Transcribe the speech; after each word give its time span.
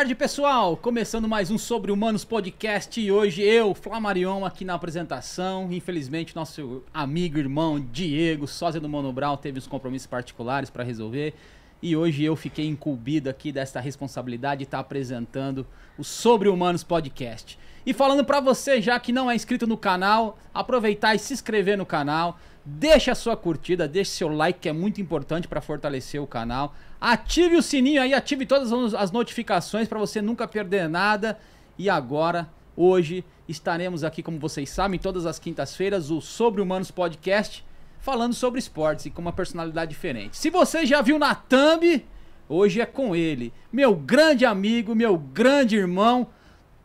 tarde, 0.00 0.14
pessoal! 0.14 0.78
Começando 0.78 1.28
mais 1.28 1.50
um 1.50 1.58
Sobre 1.58 1.92
Humanos 1.92 2.24
Podcast 2.24 2.98
e 2.98 3.12
hoje 3.12 3.42
eu, 3.42 3.74
Flamarion, 3.74 4.46
aqui 4.46 4.64
na 4.64 4.72
apresentação. 4.72 5.70
Infelizmente, 5.70 6.34
nosso 6.34 6.82
amigo, 6.94 7.36
irmão 7.36 7.78
Diego, 7.78 8.46
sósia 8.46 8.80
do 8.80 8.88
Mano 8.88 9.14
teve 9.36 9.58
os 9.58 9.66
compromissos 9.66 10.06
particulares 10.06 10.70
para 10.70 10.82
resolver. 10.82 11.34
E 11.82 11.94
hoje 11.94 12.24
eu 12.24 12.34
fiquei 12.34 12.66
incumbido 12.66 13.28
aqui 13.28 13.52
desta 13.52 13.78
responsabilidade 13.78 14.60
de 14.60 14.64
estar 14.64 14.78
apresentando 14.78 15.66
o 15.98 16.02
Sobre 16.02 16.48
Humanos 16.48 16.82
Podcast. 16.82 17.58
E 17.84 17.92
falando 17.92 18.24
para 18.24 18.40
você 18.40 18.80
já 18.80 18.98
que 18.98 19.12
não 19.12 19.30
é 19.30 19.34
inscrito 19.34 19.66
no 19.66 19.76
canal, 19.76 20.38
aproveitar 20.54 21.14
e 21.14 21.18
se 21.18 21.34
inscrever 21.34 21.76
no 21.76 21.84
canal. 21.84 22.38
Deixa 22.72 23.12
a 23.12 23.16
sua 23.16 23.36
curtida, 23.36 23.88
deixe 23.88 24.12
seu 24.12 24.28
like 24.28 24.60
que 24.60 24.68
é 24.68 24.72
muito 24.72 25.00
importante 25.00 25.48
para 25.48 25.60
fortalecer 25.60 26.22
o 26.22 26.26
canal. 26.26 26.72
Ative 27.00 27.56
o 27.56 27.62
sininho 27.62 28.00
aí, 28.00 28.14
ative 28.14 28.46
todas 28.46 28.72
as 28.94 29.10
notificações 29.10 29.88
para 29.88 29.98
você 29.98 30.22
nunca 30.22 30.46
perder 30.46 30.88
nada. 30.88 31.36
E 31.76 31.90
agora, 31.90 32.48
hoje, 32.76 33.24
estaremos 33.48 34.04
aqui, 34.04 34.22
como 34.22 34.38
vocês 34.38 34.70
sabem, 34.70 35.00
todas 35.00 35.26
as 35.26 35.38
quintas-feiras, 35.38 36.10
o 36.10 36.20
Sobre 36.20 36.62
Humanos 36.62 36.92
Podcast, 36.92 37.64
falando 37.98 38.34
sobre 38.34 38.60
esportes 38.60 39.06
e 39.06 39.10
com 39.10 39.20
uma 39.20 39.32
personalidade 39.32 39.90
diferente. 39.90 40.36
Se 40.36 40.48
você 40.48 40.86
já 40.86 41.02
viu 41.02 41.18
na 41.18 41.34
thumb, 41.34 42.04
hoje 42.48 42.80
é 42.80 42.86
com 42.86 43.16
ele, 43.16 43.52
meu 43.72 43.96
grande 43.96 44.46
amigo, 44.46 44.94
meu 44.94 45.18
grande 45.18 45.76
irmão, 45.76 46.28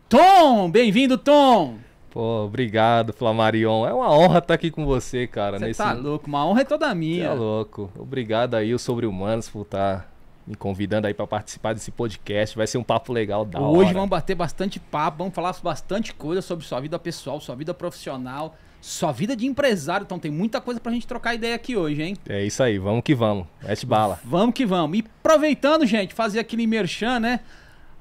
Tom. 0.09 0.69
Bem-vindo, 0.71 1.15
Tom. 1.15 1.84
Pô, 2.15 2.45
obrigado, 2.45 3.11
Flamarion. 3.11 3.85
É 3.85 3.93
uma 3.93 4.09
honra 4.09 4.39
estar 4.39 4.53
aqui 4.53 4.71
com 4.71 4.85
você, 4.85 5.27
cara. 5.27 5.59
Você 5.59 5.65
nesse... 5.65 5.83
tá 5.83 5.91
louco, 5.91 6.27
uma 6.27 6.45
honra 6.45 6.61
é 6.61 6.63
toda 6.63 6.95
minha. 6.95 7.27
Tá 7.27 7.33
louco. 7.33 7.91
Obrigado 7.99 8.55
aí, 8.55 8.73
o 8.73 8.79
Sobre 8.79 9.05
Humanos, 9.05 9.49
por 9.49 9.63
estar 9.63 9.99
tá 9.99 10.07
me 10.47 10.55
convidando 10.55 11.07
aí 11.07 11.13
para 11.13 11.27
participar 11.27 11.73
desse 11.73 11.91
podcast. 11.91 12.55
Vai 12.55 12.67
ser 12.67 12.77
um 12.77 12.85
papo 12.85 13.11
legal 13.11 13.43
da 13.43 13.59
Hoje 13.59 13.67
hora. 13.67 13.77
Hoje 13.79 13.93
vamos 13.93 14.09
bater 14.09 14.33
bastante 14.33 14.79
papo, 14.79 15.17
vamos 15.17 15.35
falar 15.35 15.53
bastante 15.61 16.13
coisa 16.13 16.41
sobre 16.41 16.65
sua 16.65 16.79
vida 16.79 16.97
pessoal, 16.97 17.41
sua 17.41 17.53
vida 17.53 17.73
profissional, 17.73 18.55
sua 18.79 19.11
vida 19.11 19.35
de 19.35 19.45
empresário. 19.45 20.05
Então 20.05 20.17
tem 20.17 20.31
muita 20.31 20.61
coisa 20.61 20.79
pra 20.79 20.93
gente 20.93 21.05
trocar 21.05 21.35
ideia 21.35 21.55
aqui 21.55 21.75
hoje, 21.75 22.01
hein? 22.01 22.15
É 22.29 22.45
isso 22.45 22.63
aí, 22.63 22.79
vamos 22.79 23.03
que 23.03 23.13
vamos. 23.13 23.45
Mete 23.61 23.85
bala. 23.85 24.21
Vamos 24.23 24.55
que 24.55 24.65
vamos. 24.65 24.99
E 24.99 25.05
aproveitando, 25.19 25.85
gente, 25.85 26.13
fazer 26.13 26.39
aquele 26.39 26.65
merchan, 26.65 27.19
né? 27.19 27.41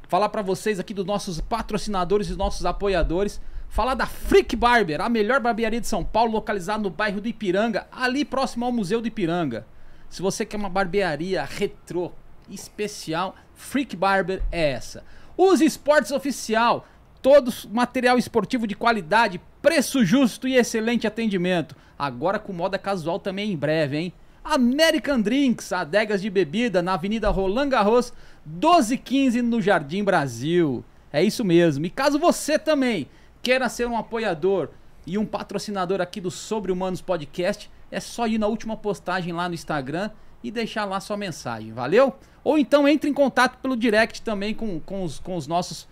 Falar 0.07 0.29
para 0.29 0.41
vocês 0.41 0.79
aqui 0.79 0.95
dos 0.95 1.05
nossos 1.05 1.41
patrocinadores 1.41 2.31
e 2.31 2.37
nossos 2.37 2.65
apoiadores. 2.65 3.41
Falar 3.75 3.97
da 3.97 4.07
Freak 4.07 4.55
Barber, 4.55 5.01
a 5.01 5.09
melhor 5.09 5.41
barbearia 5.41 5.81
de 5.81 5.89
São 5.89 6.05
Paulo, 6.05 6.31
localizada 6.31 6.81
no 6.81 6.91
bairro 6.91 7.21
do 7.21 7.27
Ipiranga, 7.27 7.89
ali 7.91 8.25
próximo 8.25 8.65
ao 8.65 8.71
Museu 8.71 9.01
do 9.01 9.09
Ipiranga. 9.09 9.67
Se 10.09 10.23
você 10.23 10.47
quer 10.47 10.59
uma 10.59 10.69
barbearia 10.69 11.43
retrô, 11.43 12.13
especial, 12.49 13.35
Freak 13.57 13.97
Barber 13.97 14.45
é 14.53 14.71
essa. 14.71 15.03
Use 15.37 15.65
Esportes 15.65 16.13
Oficial, 16.13 16.87
todo 17.21 17.53
material 17.73 18.17
esportivo 18.17 18.65
de 18.65 18.77
qualidade, 18.77 19.41
preço 19.61 20.05
justo 20.05 20.47
e 20.47 20.55
excelente 20.55 21.05
atendimento. 21.05 21.75
Agora 21.99 22.39
com 22.39 22.53
moda 22.53 22.79
casual 22.79 23.19
também 23.19 23.51
em 23.51 23.57
breve, 23.57 23.97
hein? 23.97 24.13
American 24.45 25.21
Drinks, 25.21 25.73
adegas 25.73 26.23
de 26.23 26.31
bebida 26.31 26.81
na 26.81 26.95
Avenida 26.95 27.29
Roland 27.29 27.71
Garros, 27.71 28.13
1215 28.47 29.43
no 29.43 29.61
Jardim 29.61 30.05
Brasil. 30.05 30.85
É 31.13 31.25
isso 31.25 31.45
mesmo. 31.45 31.85
E 31.85 31.91
caso 31.91 32.21
você 32.21 32.57
também 32.57 33.09
queira 33.45 33.69
ser 33.69 33.87
um 33.87 33.97
apoiador 33.97 34.71
e 35.07 35.19
um 35.19 35.27
patrocinador 35.27 36.01
aqui 36.01 36.19
do 36.19 36.31
Sobre 36.31 36.73
Humanos 36.73 37.03
Podcast, 37.03 37.71
é 37.91 38.01
só 38.01 38.27
ir 38.27 38.39
na 38.39 38.47
última 38.47 38.75
postagem 38.75 39.35
lá 39.35 39.47
no 39.47 39.55
Instagram 39.55 40.11
e 40.43 40.51
deixar 40.51 40.87
lá 40.87 40.99
sua 40.99 41.19
mensagem, 41.19 41.71
valeu? 41.71 42.15
Ou 42.43 42.57
então 42.57 42.89
entre 42.89 43.09
em 43.11 43.13
contato 43.13 43.59
pelo 43.59 43.77
direct 43.77 44.23
também 44.23 44.55
com, 44.55 44.81
com, 44.81 45.05
os, 45.05 45.19
com 45.21 45.37
os 45.37 45.47
nossos. 45.47 45.87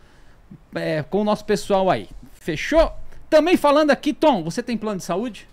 É, 0.74 1.02
com 1.02 1.20
o 1.20 1.24
nosso 1.24 1.44
pessoal 1.44 1.90
aí. 1.90 2.08
Fechou? 2.32 2.90
Também 3.28 3.56
falando 3.58 3.90
aqui, 3.90 4.14
Tom, 4.14 4.42
você 4.42 4.62
tem 4.62 4.76
plano 4.76 4.98
de 4.98 5.04
saúde? 5.04 5.46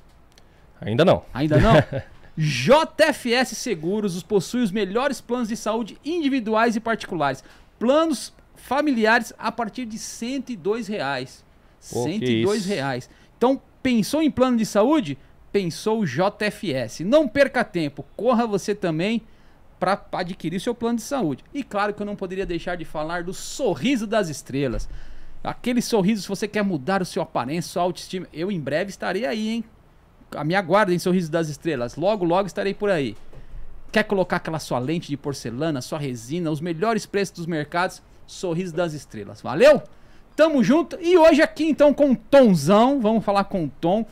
Ainda 0.79 1.03
não. 1.03 1.23
Ainda 1.33 1.57
não? 1.57 1.73
JFS 2.37 3.57
Seguros 3.57 4.23
possui 4.23 4.61
os 4.61 4.71
melhores 4.71 5.19
planos 5.19 5.49
de 5.49 5.57
saúde 5.57 5.97
individuais 6.03 6.77
e 6.77 6.79
particulares. 6.79 7.43
Planos 7.77 8.33
familiares 8.55 9.33
a 9.37 9.51
partir 9.51 9.85
de 9.85 9.97
102 9.97 10.87
reais. 10.87 11.43
Pô, 11.91 12.03
102 12.03 12.65
reais. 12.65 13.09
Então, 13.37 13.61
pensou 13.81 14.21
em 14.21 14.29
plano 14.31 14.57
de 14.57 14.65
saúde? 14.65 15.17
Pensou 15.51 16.01
o 16.01 16.05
JFS. 16.05 17.01
Não 17.01 17.27
perca 17.27 17.63
tempo, 17.63 18.05
corra 18.15 18.45
você 18.45 18.75
também 18.75 19.21
para 19.79 20.05
adquirir 20.11 20.59
seu 20.59 20.75
plano 20.75 20.97
de 20.97 21.03
saúde. 21.03 21.43
E 21.53 21.63
claro 21.63 21.93
que 21.93 22.01
eu 22.01 22.05
não 22.05 22.15
poderia 22.15 22.45
deixar 22.45 22.75
de 22.75 22.83
falar 22.83 23.23
do 23.23 23.33
sorriso 23.33 24.05
das 24.05 24.27
estrelas. 24.29 24.89
Aquele 25.41 25.81
sorriso, 25.81 26.21
se 26.23 26.27
você 26.27 26.47
quer 26.47 26.63
mudar 26.63 27.01
o 27.01 27.05
seu 27.05 27.21
aparência, 27.21 27.71
sua 27.71 27.83
autoestima, 27.83 28.27
eu 28.33 28.51
em 28.51 28.59
breve 28.59 28.89
estarei 28.89 29.25
aí, 29.25 29.49
hein? 29.49 29.63
A 30.31 30.43
me 30.43 30.53
aguardem, 30.53 30.99
sorriso 30.99 31.31
das 31.31 31.47
estrelas. 31.47 31.95
Logo, 31.95 32.25
logo 32.25 32.45
estarei 32.45 32.73
por 32.73 32.89
aí. 32.89 33.15
Quer 33.91 34.03
colocar 34.03 34.35
aquela 34.35 34.59
sua 34.59 34.77
lente 34.77 35.07
de 35.07 35.17
porcelana, 35.17 35.81
sua 35.81 35.97
resina, 35.97 36.51
os 36.51 36.61
melhores 36.61 37.05
preços 37.05 37.35
dos 37.37 37.45
mercados? 37.45 38.03
Sorriso 38.27 38.75
das 38.75 38.93
estrelas. 38.93 39.41
Valeu? 39.41 39.81
Tamo 40.39 40.63
junto. 40.63 40.97
E 41.01 41.17
hoje 41.17 41.41
aqui 41.41 41.65
então 41.65 41.93
com 41.93 42.11
o 42.11 42.15
Tomzão, 42.15 43.01
vamos 43.01 43.25
falar 43.25 43.43
com 43.43 43.65
o 43.65 43.71
Tom. 43.81 44.05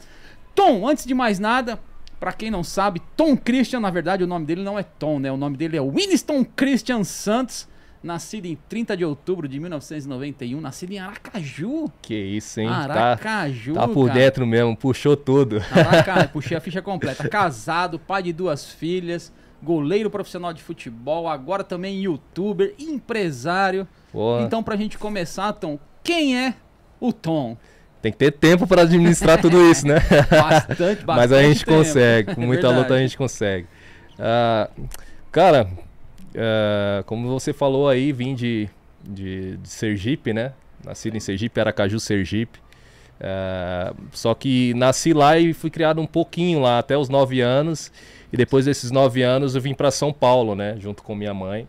Tom, 0.54 0.86
antes 0.86 1.06
de 1.06 1.14
mais 1.14 1.40
nada, 1.40 1.80
para 2.20 2.34
quem 2.34 2.52
não 2.52 2.66
sabe, 2.66 3.02
Tom 3.16 3.38
Christian, 3.38 3.80
na 3.80 3.90
verdade 3.90 4.26
o 4.26 4.28
nome 4.28 4.46
dele 4.46 4.62
não 4.62 4.78
é 4.78 4.84
Tom, 4.84 5.20
né? 5.20 5.32
O 5.32 5.38
nome 5.38 5.56
dele 5.56 5.78
é 5.78 5.82
Winston 5.82 6.44
Christian 6.44 7.06
Santos, 7.06 7.66
nascido 8.04 8.46
em 8.46 8.58
30 8.68 8.98
de 8.98 9.06
outubro 9.06 9.48
de 9.48 9.58
1991, 9.58 10.60
nascido 10.60 10.92
em 10.92 11.00
Aracaju. 11.00 11.90
Que 12.02 12.16
isso, 12.16 12.60
hein? 12.60 12.68
Tá- 12.68 12.76
Aracaju. 12.76 13.74
Tá, 13.76 13.80
tá 13.80 13.88
por 13.88 14.08
cara. 14.08 14.20
dentro 14.20 14.46
mesmo, 14.46 14.76
puxou 14.76 15.16
tudo. 15.16 15.62
Aracaju, 15.72 16.28
puxei 16.34 16.58
a 16.58 16.60
ficha 16.60 16.82
completa. 16.82 17.30
Casado, 17.30 17.98
pai 17.98 18.22
de 18.24 18.34
duas 18.34 18.70
filhas, 18.70 19.32
goleiro 19.64 20.10
profissional 20.10 20.52
de 20.52 20.62
futebol, 20.62 21.30
agora 21.30 21.64
também 21.64 22.02
youtuber, 22.02 22.76
empresário. 22.78 23.88
Porra. 24.12 24.42
Então, 24.42 24.62
pra 24.62 24.76
gente 24.76 24.98
começar, 24.98 25.54
Tom, 25.54 25.80
quem 26.04 26.38
é 26.38 26.54
o 27.00 27.12
Tom? 27.12 27.58
Tem 28.02 28.12
que 28.12 28.18
ter 28.18 28.32
tempo 28.32 28.68
para 28.68 28.84
administrar 28.84 29.42
tudo 29.42 29.60
isso, 29.70 29.88
né? 29.88 29.96
Bastante, 30.30 31.04
bastante. 31.04 31.04
Mas 31.08 31.32
a 31.32 31.42
gente 31.42 31.66
tempo. 31.66 31.78
consegue, 31.78 32.36
com 32.36 32.42
muita 32.42 32.70
luta 32.70 32.94
a 32.94 33.00
gente 33.00 33.18
consegue. 33.18 33.68
Uh, 34.14 34.88
cara, 35.32 35.68
uh, 35.68 37.04
como 37.06 37.28
você 37.28 37.54
falou 37.54 37.90
aí, 37.90 38.12
vim 38.12 38.36
de, 38.36 38.70
de, 39.04 39.58
de, 39.58 39.70
Sergipe, 39.70 40.34
né? 40.34 40.54
Nascido 40.84 41.18
em 41.18 41.20
Sergipe, 41.20 41.60
Aracaju, 41.60 42.00
Sergipe. 42.00 42.60
Uh, 43.20 43.96
só 44.12 44.34
que 44.36 44.74
nasci 44.76 45.12
lá 45.12 45.38
e 45.40 45.52
fui 45.54 45.72
criado 45.72 46.00
um 46.00 46.06
pouquinho 46.06 46.60
lá, 46.60 46.80
até 46.80 46.98
os 46.98 47.10
nove 47.10 47.42
anos. 47.42 47.92
E 48.32 48.38
depois 48.38 48.66
desses 48.66 48.92
nove 48.92 49.24
anos 49.24 49.56
eu 49.56 49.62
vim 49.62 49.74
para 49.74 49.90
São 49.90 50.14
Paulo, 50.14 50.56
né? 50.56 50.76
Junto 50.80 51.02
com 51.02 51.16
minha 51.16 51.34
mãe. 51.34 51.68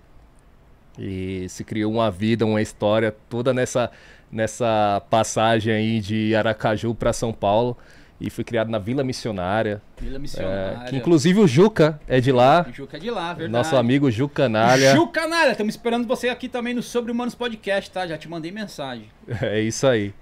E 0.99 1.49
se 1.49 1.63
criou 1.63 1.93
uma 1.93 2.11
vida, 2.11 2.45
uma 2.45 2.61
história 2.61 3.15
toda 3.29 3.55
nessa, 3.55 3.91
nessa 4.31 5.03
passagem 5.11 5.73
aí 5.73 6.01
de 6.01 6.35
Aracaju 6.35 6.95
para 6.95 7.13
São 7.13 7.33
Paulo. 7.33 7.77
E 8.21 8.31
fui 8.31 8.43
criado 8.43 8.69
na 8.69 8.79
Vila 8.79 9.05
Missionária. 9.05 9.81
Vila 9.97 10.19
Missionária. 10.19 10.83
É, 10.85 10.91
que 10.91 10.97
inclusive 10.97 11.39
o 11.39 11.47
Juca 11.47 12.01
é 12.09 12.21
de 12.21 12.33
lá. 12.33 12.67
O 12.69 12.73
Juca 12.73 12.97
é 12.97 13.01
de 13.01 13.11
lá, 13.11 13.29
verdade. 13.33 13.53
Nosso 13.53 13.77
amigo 13.77 14.11
Juca 14.11 14.43
Canalha. 14.43 14.93
Juca 14.93 15.21
Canalha, 15.21 15.53
estamos 15.53 15.75
esperando 15.75 16.07
você 16.07 16.29
aqui 16.29 16.49
também 16.49 16.75
no 16.75 16.83
Sobre 16.83 17.13
Humanos 17.13 17.37
Podcast, 17.37 17.89
tá? 17.93 18.09
Já 18.09 18.19
te 18.19 18.29
mandei 18.29 18.51
mensagem. 18.51 19.07
É 19.41 19.61
isso 19.61 19.87
aí. 19.87 20.13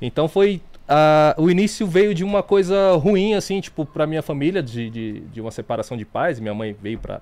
Então 0.00 0.26
foi. 0.26 0.62
Uh, 0.84 1.42
o 1.42 1.50
início 1.50 1.86
veio 1.86 2.14
de 2.14 2.24
uma 2.24 2.42
coisa 2.42 2.92
ruim, 2.96 3.34
assim, 3.34 3.60
tipo, 3.60 3.86
pra 3.86 4.06
minha 4.06 4.22
família, 4.22 4.62
de, 4.62 4.90
de, 4.90 5.20
de 5.20 5.40
uma 5.40 5.50
separação 5.50 5.96
de 5.96 6.04
pais. 6.04 6.40
Minha 6.40 6.54
mãe 6.54 6.74
veio 6.80 6.98
pra, 6.98 7.20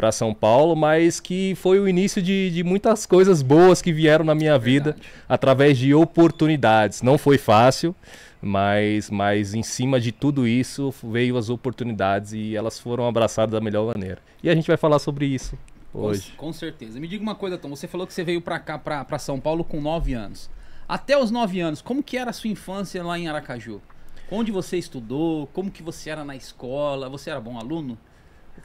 para 0.00 0.10
São 0.10 0.32
Paulo, 0.32 0.74
mas 0.74 1.20
que 1.20 1.54
foi 1.56 1.78
o 1.78 1.86
início 1.86 2.22
de, 2.22 2.50
de 2.50 2.64
muitas 2.64 3.04
coisas 3.04 3.42
boas 3.42 3.82
que 3.82 3.92
vieram 3.92 4.24
na 4.24 4.34
minha 4.34 4.58
vida 4.58 4.96
através 5.28 5.76
de 5.76 5.92
oportunidades. 5.92 7.02
Não 7.02 7.18
foi 7.18 7.36
fácil, 7.36 7.94
mas, 8.40 9.10
mas 9.10 9.52
em 9.52 9.62
cima 9.62 10.00
de 10.00 10.10
tudo 10.10 10.48
isso 10.48 10.90
veio 11.04 11.36
as 11.36 11.50
oportunidades 11.50 12.32
e 12.32 12.56
elas 12.56 12.80
foram 12.80 13.06
abraçadas 13.06 13.52
da 13.52 13.60
melhor 13.60 13.88
maneira. 13.94 14.22
E 14.42 14.48
a 14.48 14.54
gente 14.54 14.68
vai 14.68 14.78
falar 14.78 14.98
sobre 14.98 15.26
isso 15.26 15.54
hoje. 15.92 16.30
Com, 16.30 16.46
com 16.46 16.52
certeza. 16.54 16.98
Me 16.98 17.06
diga 17.06 17.22
uma 17.22 17.34
coisa, 17.34 17.58
Tom. 17.58 17.68
Você 17.68 17.86
falou 17.86 18.06
que 18.06 18.14
você 18.14 18.24
veio 18.24 18.40
para 18.40 18.58
cá, 18.58 18.78
para 18.78 19.18
São 19.18 19.38
Paulo, 19.38 19.62
com 19.62 19.82
9 19.82 20.14
anos. 20.14 20.48
Até 20.88 21.18
os 21.18 21.30
9 21.30 21.60
anos, 21.60 21.82
como 21.82 22.02
que 22.02 22.16
era 22.16 22.30
a 22.30 22.32
sua 22.32 22.48
infância 22.48 23.04
lá 23.04 23.18
em 23.18 23.28
Aracaju? 23.28 23.82
Onde 24.30 24.50
você 24.50 24.78
estudou? 24.78 25.46
Como 25.48 25.70
que 25.70 25.82
você 25.82 26.08
era 26.08 26.24
na 26.24 26.34
escola? 26.34 27.06
Você 27.10 27.28
era 27.28 27.38
bom 27.38 27.58
aluno? 27.58 27.98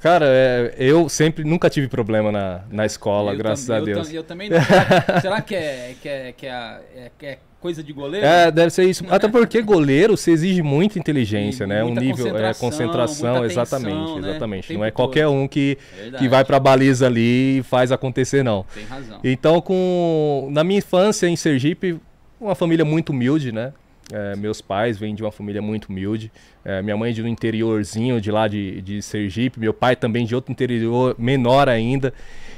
Cara, 0.01 0.25
é, 0.27 0.75
eu 0.77 1.09
sempre 1.09 1.43
nunca 1.43 1.69
tive 1.69 1.87
problema 1.87 2.31
na, 2.31 2.61
na 2.69 2.85
escola, 2.85 3.33
eu 3.33 3.37
graças 3.37 3.69
a 3.69 3.79
Deus. 3.79 4.09
Eu, 4.09 4.17
eu 4.17 4.23
também 4.23 4.49
não. 4.49 4.57
Será 5.21 5.41
que 5.41 5.55
é, 5.55 5.95
que 6.01 6.09
é, 6.09 6.31
que 6.31 6.45
é, 6.45 6.81
é, 6.95 7.11
que 7.17 7.25
é 7.25 7.37
coisa 7.59 7.83
de 7.83 7.91
goleiro? 7.91 8.25
É, 8.25 8.51
deve 8.51 8.69
ser 8.69 8.83
isso. 8.85 9.03
Até 9.09 9.27
porque 9.27 9.61
goleiro 9.61 10.15
se 10.15 10.29
exige 10.29 10.61
muita 10.61 10.99
inteligência, 10.99 11.63
e 11.63 11.67
né? 11.67 11.83
Um 11.83 11.93
nível, 11.93 12.27
concentração, 12.27 12.37
é, 12.37 12.53
concentração, 12.53 13.45
exatamente, 13.45 14.21
né? 14.21 14.29
exatamente. 14.29 14.73
Não 14.73 14.85
é 14.85 14.91
qualquer 14.91 15.27
um 15.27 15.47
que, 15.47 15.77
que 16.19 16.27
vai 16.27 16.45
pra 16.45 16.59
baliza 16.59 17.07
ali 17.07 17.59
e 17.59 17.63
faz 17.63 17.91
acontecer, 17.91 18.43
não. 18.43 18.65
Tem 18.73 18.85
razão. 18.85 19.19
Então, 19.23 19.59
com, 19.61 20.49
na 20.51 20.63
minha 20.63 20.77
infância 20.77 21.27
em 21.27 21.35
Sergipe, 21.35 21.99
uma 22.39 22.53
família 22.53 22.85
muito 22.85 23.09
humilde, 23.09 23.51
né? 23.51 23.73
É, 24.11 24.35
meus 24.35 24.61
pais 24.61 24.97
vêm 24.97 25.15
de 25.15 25.23
uma 25.23 25.31
família 25.31 25.61
muito 25.61 25.89
humilde. 25.89 26.31
É, 26.63 26.81
minha 26.81 26.95
mãe 26.95 27.13
de 27.13 27.23
um 27.23 27.27
interiorzinho 27.27 28.21
de 28.21 28.31
lá 28.31 28.47
de, 28.47 28.81
de 28.81 29.01
Sergipe. 29.01 29.59
Meu 29.59 29.73
pai 29.73 29.95
também 29.95 30.25
de 30.25 30.35
outro 30.35 30.51
interior 30.51 31.15
menor 31.17 31.67
ainda. 31.67 32.13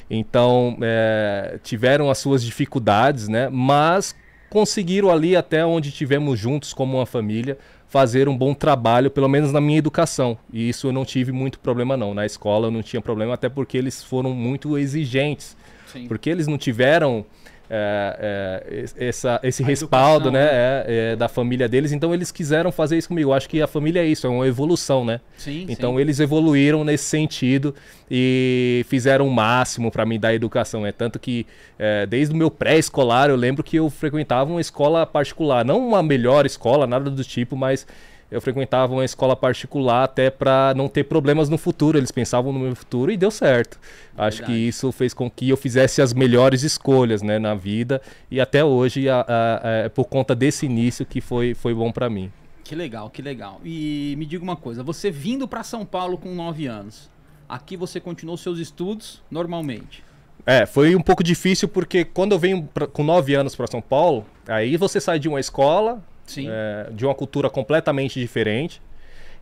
Então, 0.09 0.77
é, 0.81 1.59
tiveram 1.63 2.09
as 2.09 2.17
suas 2.17 2.44
dificuldades, 2.44 3.27
né? 3.27 3.49
Mas 3.49 4.15
conseguiram 4.49 5.09
ali, 5.09 5.35
até 5.35 5.65
onde 5.65 5.91
tivemos 5.91 6.39
juntos 6.39 6.73
como 6.73 6.97
uma 6.97 7.05
família, 7.05 7.57
fazer 7.88 8.27
um 8.27 8.38
bom 8.38 8.53
trabalho, 8.53 9.09
pelo 9.09 9.27
menos 9.27 9.51
na 9.51 9.61
minha 9.61 9.77
educação. 9.77 10.38
E 10.51 10.67
isso 10.67 10.88
eu 10.88 10.93
não 10.93 11.05
tive 11.05 11.31
muito 11.31 11.59
problema 11.59 11.95
não. 11.95 12.13
Na 12.13 12.25
escola 12.25 12.67
eu 12.67 12.71
não 12.71 12.81
tinha 12.81 13.01
problema, 13.01 13.33
até 13.33 13.50
porque 13.50 13.77
eles 13.77 14.03
foram 14.03 14.33
muito 14.33 14.77
exigentes. 14.77 15.55
Sim. 15.88 16.07
Porque 16.07 16.29
eles 16.29 16.47
não 16.47 16.57
tiveram 16.57 17.25
é, 17.69 18.63
é, 18.97 19.05
essa, 19.07 19.39
esse 19.43 19.61
a 19.61 19.65
respaldo 19.65 20.31
né, 20.31 20.39
né? 20.39 20.49
É, 20.51 20.85
é, 20.87 21.15
da 21.15 21.27
família 21.27 21.67
deles, 21.67 21.91
então 21.91 22.13
eles 22.13 22.31
quiseram 22.31 22.71
fazer 22.71 22.97
isso 22.97 23.07
comigo. 23.07 23.29
Eu 23.29 23.33
acho 23.33 23.49
que 23.49 23.61
a 23.61 23.67
família 23.67 24.01
é 24.01 24.05
isso, 24.05 24.25
é 24.25 24.29
uma 24.29 24.47
evolução, 24.47 25.03
né? 25.03 25.19
Sim, 25.37 25.65
então 25.69 25.95
sim. 25.95 26.01
eles 26.01 26.19
evoluíram 26.19 26.83
nesse 26.83 27.05
sentido 27.05 27.75
e 28.09 28.85
fizeram 28.87 29.27
o 29.27 29.31
máximo 29.31 29.91
para 29.91 30.05
me 30.05 30.17
dar 30.17 30.33
educação. 30.33 30.85
É 30.85 30.91
tanto 30.91 31.19
que 31.19 31.45
é, 31.77 32.05
desde 32.05 32.33
o 32.33 32.37
meu 32.37 32.49
pré-escolar 32.49 33.29
eu 33.29 33.35
lembro 33.35 33.63
que 33.63 33.77
eu 33.77 33.89
frequentava 33.89 34.49
uma 34.49 34.61
escola 34.61 35.05
particular, 35.05 35.65
não 35.65 35.85
uma 35.85 36.01
melhor 36.01 36.45
escola, 36.45 36.87
nada 36.87 37.09
do 37.09 37.23
tipo, 37.23 37.55
mas 37.55 37.85
eu 38.29 38.41
frequentava 38.41 38.94
uma 38.94 39.06
escola 39.06 39.35
particular 39.35 40.03
até 40.03 40.29
para 40.29 40.74
não 40.75 40.88
ter 40.88 41.06
problemas 41.06 41.47
no 41.50 41.57
futuro. 41.57 41.97
Eles 41.97 42.12
pensavam 42.12 42.51
no 42.51 42.59
meu 42.59 42.75
futuro 42.75 43.12
e 43.12 43.18
deu 43.18 43.31
certo. 43.31 43.79
Acho 44.18 44.44
que 44.44 44.51
isso 44.51 44.91
fez 44.91 45.13
com 45.13 45.29
que 45.29 45.50
eu 45.50 45.57
fizesse 45.57 46.01
as 46.01 46.13
melhores 46.13 46.63
escolhas 46.63 47.21
né, 47.21 47.39
na 47.39 47.56
vida 47.56 48.01
e 48.29 48.41
até 48.41 48.63
hoje 48.63 49.07
a, 49.07 49.21
a, 49.21 49.68
a, 49.68 49.71
é 49.85 49.89
por 49.89 50.06
conta 50.06 50.35
desse 50.35 50.65
início 50.65 51.06
que 51.06 51.21
foi, 51.21 51.53
foi 51.53 51.74
bom 51.74 51.91
para 51.91 52.09
mim. 52.09 52.31
Que 52.63 52.75
legal, 52.75 53.09
que 53.09 53.21
legal. 53.21 53.62
E 53.63 54.15
me 54.18 54.25
diga 54.25 54.44
uma 54.44 54.57
coisa, 54.57 54.83
você 54.83 55.09
vindo 55.09 55.47
para 55.47 55.63
São 55.63 55.85
Paulo 55.85 56.18
com 56.18 56.35
9 56.35 56.68
anos, 56.68 57.09
aqui 57.47 57.77
você 57.77 58.00
continuou 58.00 58.35
seus 58.35 58.59
estudos 58.59 59.21
normalmente? 59.31 60.03
É, 60.45 60.65
foi 60.65 60.95
um 60.95 61.01
pouco 61.01 61.24
difícil 61.24 61.68
porque 61.68 62.03
quando 62.03 62.33
eu 62.33 62.39
venho 62.39 62.63
pra, 62.74 62.85
com 62.85 63.03
9 63.03 63.35
anos 63.35 63.56
para 63.56 63.68
São 63.68 63.81
Paulo, 63.81 64.25
aí 64.47 64.75
você 64.75 65.00
sai 65.00 65.18
de 65.18 65.29
uma 65.29 65.39
escola, 65.39 66.03
é, 66.38 66.89
de 66.91 67.06
uma 67.06 67.15
cultura 67.15 67.50
completamente 67.50 68.19
diferente 68.19 68.81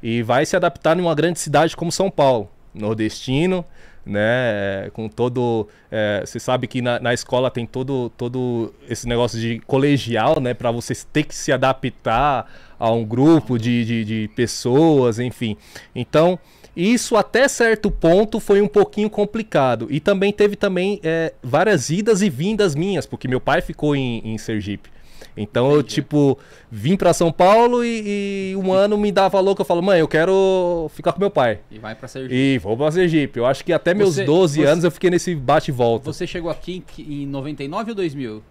e 0.02 0.22
vai 0.22 0.46
se 0.46 0.56
adaptar 0.56 0.96
numa 0.96 1.16
grande 1.16 1.40
cidade 1.40 1.76
como 1.76 1.92
São 1.92 2.12
Paulo, 2.12 2.50
nordestino, 2.74 3.66
né? 4.06 4.90
Com 4.94 5.10
todo, 5.10 5.68
é, 5.92 6.22
você 6.24 6.40
sabe 6.40 6.68
que 6.68 6.82
na, 6.82 7.00
na, 7.00 7.14
escola 7.14 7.50
tem 7.50 7.66
todo, 7.66 8.12
todo 8.16 8.74
esse 8.88 9.08
negócio 9.08 9.40
de 9.40 9.60
colegial, 9.62 10.40
né? 10.40 10.54
Para 10.54 10.70
você 10.70 10.94
ter 11.12 11.24
que 11.24 11.34
se 11.34 11.52
adaptar 11.52 12.46
a 12.78 12.92
um 12.92 13.04
grupo 13.04 13.58
de, 13.58 13.84
de, 13.84 14.06
de 14.06 14.28
pessoas, 14.36 15.18
enfim. 15.18 15.58
Então 15.96 16.38
isso 16.76 17.16
até 17.16 17.48
certo 17.48 17.90
ponto 17.90 18.40
foi 18.40 18.62
um 18.62 18.68
pouquinho 18.68 19.10
complicado. 19.10 19.88
E 19.90 20.00
também 20.00 20.34
teve 20.34 20.56
também 20.56 21.00
é, 21.04 21.34
várias 21.42 21.90
idas 21.90 22.22
e 22.22 22.30
vindas 22.30 22.76
minhas, 22.76 23.06
porque 23.06 23.28
meu 23.28 23.40
pai 23.40 23.62
ficou 23.62 23.96
em, 23.96 24.22
em 24.26 24.38
Sergipe. 24.38 24.90
Então 25.38 25.68
Entendi. 25.68 25.80
eu, 25.80 25.84
tipo, 25.84 26.40
vim 26.72 26.96
para 26.96 27.14
São 27.14 27.32
Paulo 27.32 27.84
e, 27.84 28.52
e, 28.52 28.56
um 28.56 28.72
ano 28.72 28.98
me 28.98 29.12
dava 29.12 29.40
louco. 29.40 29.62
Eu 29.62 29.66
falo, 29.66 29.82
mãe, 29.82 30.00
eu 30.00 30.08
quero 30.08 30.90
ficar 30.94 31.12
com 31.12 31.20
meu 31.20 31.30
pai. 31.30 31.60
E 31.70 31.78
vai 31.78 31.94
pra 31.94 32.08
Sergipe. 32.08 32.36
E 32.36 32.58
vou 32.58 32.78
pra 32.78 32.92
Sergipe. 32.92 33.40
Eu 33.40 33.46
acho 33.46 33.64
que 33.64 33.74
até 33.74 33.94
meus 33.94 34.16
você, 34.16 34.24
12 34.24 34.62
você, 34.62 34.68
anos 34.68 34.84
eu 34.84 34.92
fiquei 34.92 35.10
nesse 35.10 35.36
bate 35.36 35.72
e 35.72 35.74
volta. 35.74 36.06
Você 36.06 36.26
chegou 36.26 36.50
aqui 36.50 36.84
em, 36.98 37.24
em 37.24 37.28
99 37.28 37.92
ou 37.92 37.96
2000? 37.96 38.44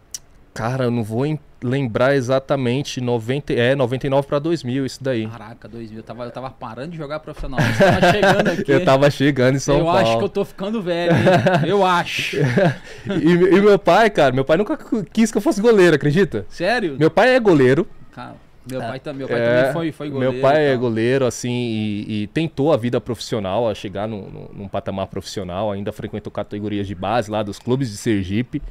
Cara, 0.53 0.85
eu 0.85 0.91
não 0.91 1.03
vou 1.03 1.27
lembrar 1.65 2.15
exatamente 2.15 3.01
90, 3.01 3.55
é 3.55 3.75
99 3.75 4.29
para 4.29 4.39
2000 4.39 4.85
isso 4.85 5.03
daí. 5.03 5.27
Caraca, 5.27 5.67
2000, 5.67 5.99
eu 5.99 6.03
tava, 6.03 6.25
eu 6.25 6.31
tava 6.31 6.51
parando 6.51 6.91
de 6.91 6.99
jogar 6.99 7.21
profissional. 7.21 7.59
Você 7.59 7.85
tava 7.85 8.13
chegando 8.13 8.49
aqui. 8.61 8.73
eu 8.73 8.85
tava 8.85 9.11
chegando 9.11 9.57
em 9.57 9.59
São 9.59 9.79
eu 9.79 9.85
Paulo. 9.85 9.99
Eu 9.99 10.03
acho 10.03 10.19
que 10.19 10.25
eu 10.25 10.29
tô 10.29 10.45
ficando 10.45 10.83
velho, 10.83 11.15
hein? 11.15 11.23
eu 11.67 11.85
acho. 11.85 12.37
e, 12.37 13.31
e, 13.33 13.61
meu 13.63 13.79
pai, 13.79 14.11
cara, 14.11 14.33
meu 14.33 14.45
pai 14.45 14.59
nunca 14.59 14.79
quis 15.11 15.33
que 15.33 15.39
eu 15.39 15.43
fosse 15.43 15.61
goleiro, 15.63 15.97
acredita? 15.97 16.45
Sério? 16.51 16.97
Meu 16.99 17.11
pai 17.11 17.35
é 17.35 17.41
goleiro. 17.41 17.89
Cara, 18.13 18.35
meu 18.71 18.81
pai, 18.81 19.01
tá, 19.01 19.13
meu 19.13 19.27
pai 19.27 19.41
é, 19.41 19.57
também 19.57 19.73
foi, 19.73 19.93
foi 19.93 20.11
goleiro. 20.11 20.33
Meu 20.35 20.43
pai 20.43 20.67
é 20.67 20.77
goleiro, 20.77 21.27
assim, 21.27 21.51
e, 21.51 22.23
e, 22.23 22.27
tentou 22.29 22.73
a 22.73 22.77
vida 22.77 23.01
profissional, 23.01 23.69
a 23.69 23.75
chegar 23.75 24.07
no, 24.07 24.31
no, 24.31 24.51
num 24.55 24.69
patamar 24.69 25.07
profissional, 25.07 25.73
ainda 25.73 25.93
frequentou 25.93 26.31
categorias 26.31 26.87
de 26.87 26.95
base 26.95 27.31
lá 27.31 27.43
dos 27.43 27.59
clubes 27.59 27.91
de 27.91 27.97
Sergipe 27.97 28.63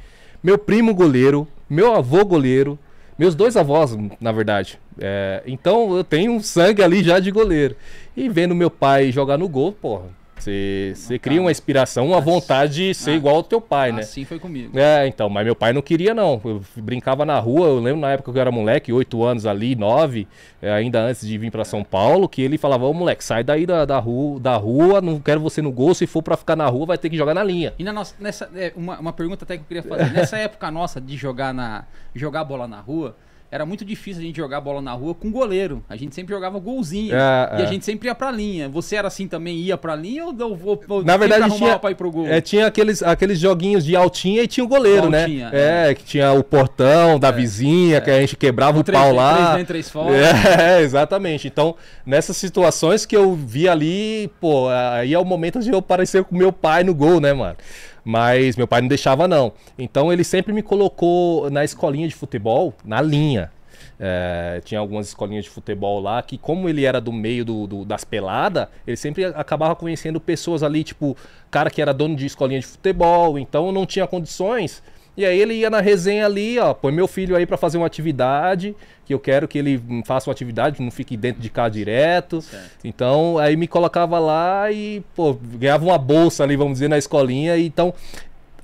meu 0.44 0.58
primo 0.58 0.94
goleiro, 0.94 1.48
meu 1.70 1.94
avô 1.94 2.22
goleiro, 2.22 2.78
meus 3.18 3.34
dois 3.34 3.56
avós, 3.56 3.96
na 4.20 4.32
verdade. 4.32 4.78
É, 4.98 5.42
então 5.46 5.96
eu 5.96 6.04
tenho 6.04 6.32
um 6.32 6.40
sangue 6.40 6.82
ali 6.82 7.02
já 7.02 7.18
de 7.18 7.30
goleiro. 7.30 7.76
E 8.16 8.28
vendo 8.28 8.54
meu 8.54 8.70
pai 8.70 9.10
jogar 9.10 9.36
no 9.38 9.48
gol, 9.48 9.72
porra, 9.72 10.06
você 10.36 11.18
cria 11.20 11.40
uma 11.40 11.50
inspiração, 11.50 12.08
uma 12.08 12.20
vontade 12.20 12.88
de 12.88 12.94
ser 12.94 13.12
ah, 13.12 13.14
igual 13.14 13.36
ao 13.36 13.42
teu 13.42 13.60
pai, 13.60 13.92
né? 13.92 14.02
Assim 14.02 14.24
foi 14.24 14.38
comigo. 14.38 14.78
É, 14.78 15.06
então, 15.06 15.28
mas 15.28 15.44
meu 15.44 15.54
pai 15.54 15.72
não 15.72 15.80
queria, 15.80 16.12
não. 16.12 16.40
Eu 16.44 16.62
brincava 16.76 17.24
na 17.24 17.38
rua, 17.38 17.68
eu 17.68 17.80
lembro 17.80 18.00
na 18.00 18.10
época 18.10 18.32
que 18.32 18.38
eu 18.38 18.40
era 18.40 18.50
moleque, 18.50 18.92
oito 18.92 19.22
anos 19.24 19.46
ali, 19.46 19.74
nove, 19.74 20.26
é, 20.60 20.72
ainda 20.72 21.00
antes 21.00 21.26
de 21.26 21.38
vir 21.38 21.50
para 21.50 21.64
São 21.64 21.82
Paulo, 21.82 22.28
que 22.28 22.42
ele 22.42 22.58
falava, 22.58 22.84
ô 22.84 22.92
moleque, 22.92 23.24
sai 23.24 23.42
daí 23.42 23.64
da, 23.64 23.84
da, 23.84 23.98
rua, 23.98 24.40
da 24.40 24.56
rua, 24.56 25.00
não 25.00 25.18
quero 25.20 25.40
você 25.40 25.62
no 25.62 25.72
gol, 25.72 25.94
se 25.94 26.06
for 26.06 26.22
para 26.22 26.36
ficar 26.36 26.56
na 26.56 26.66
rua, 26.66 26.86
vai 26.86 26.98
ter 26.98 27.08
que 27.08 27.16
jogar 27.16 27.34
na 27.34 27.44
linha. 27.44 27.72
E 27.78 27.84
na 27.84 27.92
nossa, 27.92 28.14
nessa, 28.18 28.50
é, 28.54 28.72
uma, 28.76 28.98
uma 28.98 29.12
pergunta 29.12 29.44
até 29.44 29.56
que 29.56 29.62
eu 29.62 29.66
queria 29.66 29.82
fazer. 29.82 30.12
Nessa 30.12 30.36
época 30.36 30.70
nossa 30.70 31.00
de 31.00 31.16
jogar 31.16 31.54
na 31.54 31.84
jogar 32.14 32.44
bola 32.44 32.66
na 32.66 32.80
rua, 32.80 33.16
era 33.54 33.64
muito 33.64 33.84
difícil 33.84 34.20
a 34.20 34.26
gente 34.26 34.36
jogar 34.36 34.60
bola 34.60 34.82
na 34.82 34.90
rua 34.90 35.14
com 35.14 35.30
goleiro. 35.30 35.80
A 35.88 35.94
gente 35.94 36.12
sempre 36.12 36.34
jogava 36.34 36.58
golzinho. 36.58 37.14
É, 37.14 37.58
e 37.58 37.62
é. 37.62 37.64
a 37.64 37.66
gente 37.66 37.84
sempre 37.84 38.08
ia 38.08 38.14
pra 38.14 38.28
linha. 38.28 38.68
Você 38.68 38.96
era 38.96 39.06
assim 39.06 39.28
também? 39.28 39.56
Ia 39.58 39.78
pra 39.78 39.94
linha 39.94 40.24
ou, 40.24 41.04
na 41.04 41.16
verdade 41.16 41.56
tinha, 41.56 41.78
pra 41.78 41.92
ir 41.92 41.94
pro 41.94 42.10
gol? 42.10 42.26
É, 42.26 42.40
tinha 42.40 42.66
aqueles, 42.66 43.00
aqueles 43.00 43.38
joguinhos 43.38 43.84
de 43.84 43.94
altinha 43.94 44.42
e 44.42 44.48
tinha 44.48 44.64
o 44.64 44.66
goleiro, 44.66 45.08
né? 45.08 45.20
altinha, 45.20 45.50
né? 45.50 45.86
É, 45.86 45.90
é, 45.92 45.94
que 45.94 46.02
tinha 46.02 46.32
o 46.32 46.42
portão 46.42 47.16
da 47.16 47.28
é, 47.28 47.32
vizinha, 47.32 48.00
que 48.00 48.10
a 48.10 48.20
gente 48.20 48.34
quebrava 48.36 48.76
o, 48.76 48.80
o 48.80 48.84
pau 48.84 49.12
lá. 49.12 49.34
Três 49.34 49.50
dentro, 49.50 49.66
três 49.66 49.88
fora. 49.88 50.10
É, 50.60 50.80
exatamente. 50.80 51.46
Então, 51.46 51.76
nessas 52.04 52.36
situações 52.36 53.06
que 53.06 53.16
eu 53.16 53.36
vi 53.36 53.68
ali, 53.68 54.32
pô, 54.40 54.68
aí 54.68 55.14
é 55.14 55.18
o 55.18 55.24
momento 55.24 55.60
de 55.60 55.70
eu 55.70 55.80
parecer 55.80 56.24
com 56.24 56.34
meu 56.36 56.52
pai 56.52 56.82
no 56.82 56.92
gol, 56.92 57.20
né, 57.20 57.32
mano? 57.32 57.56
Mas 58.04 58.56
meu 58.56 58.68
pai 58.68 58.80
não 58.80 58.88
deixava, 58.88 59.26
não. 59.26 59.52
Então 59.78 60.12
ele 60.12 60.22
sempre 60.22 60.52
me 60.52 60.62
colocou 60.62 61.50
na 61.50 61.64
escolinha 61.64 62.06
de 62.06 62.14
futebol, 62.14 62.74
na 62.84 63.00
linha. 63.00 63.50
É, 63.98 64.60
tinha 64.64 64.80
algumas 64.80 65.08
escolinhas 65.08 65.44
de 65.44 65.50
futebol 65.50 66.00
lá 66.00 66.20
que, 66.20 66.36
como 66.36 66.68
ele 66.68 66.84
era 66.84 67.00
do 67.00 67.12
meio 67.12 67.44
do, 67.44 67.66
do, 67.66 67.84
das 67.84 68.04
peladas, 68.04 68.66
ele 68.86 68.96
sempre 68.96 69.24
acabava 69.24 69.74
conhecendo 69.76 70.20
pessoas 70.20 70.62
ali, 70.62 70.82
tipo, 70.82 71.16
cara 71.50 71.70
que 71.70 71.80
era 71.80 71.94
dono 71.94 72.16
de 72.16 72.26
escolinha 72.26 72.60
de 72.60 72.66
futebol, 72.66 73.38
então 73.38 73.70
não 73.72 73.86
tinha 73.86 74.06
condições. 74.06 74.82
E 75.16 75.24
aí 75.24 75.38
ele 75.40 75.54
ia 75.54 75.70
na 75.70 75.80
resenha 75.80 76.26
ali, 76.26 76.58
ó, 76.58 76.74
põe 76.74 76.92
meu 76.92 77.06
filho 77.06 77.36
aí 77.36 77.46
para 77.46 77.56
fazer 77.56 77.78
uma 77.78 77.86
atividade, 77.86 78.74
que 79.06 79.14
eu 79.14 79.20
quero 79.20 79.46
que 79.46 79.56
ele 79.58 79.80
faça 80.04 80.28
uma 80.28 80.32
atividade, 80.32 80.82
não 80.82 80.90
fique 80.90 81.16
dentro 81.16 81.40
de 81.40 81.48
casa 81.48 81.70
direto. 81.70 82.40
Certo. 82.42 82.70
Então, 82.82 83.38
aí 83.38 83.56
me 83.56 83.68
colocava 83.68 84.18
lá 84.18 84.72
e, 84.72 85.02
pô, 85.14 85.34
ganhava 85.34 85.84
uma 85.84 85.98
bolsa 85.98 86.42
ali, 86.42 86.56
vamos 86.56 86.74
dizer, 86.74 86.88
na 86.88 86.98
escolinha. 86.98 87.56
Então, 87.56 87.94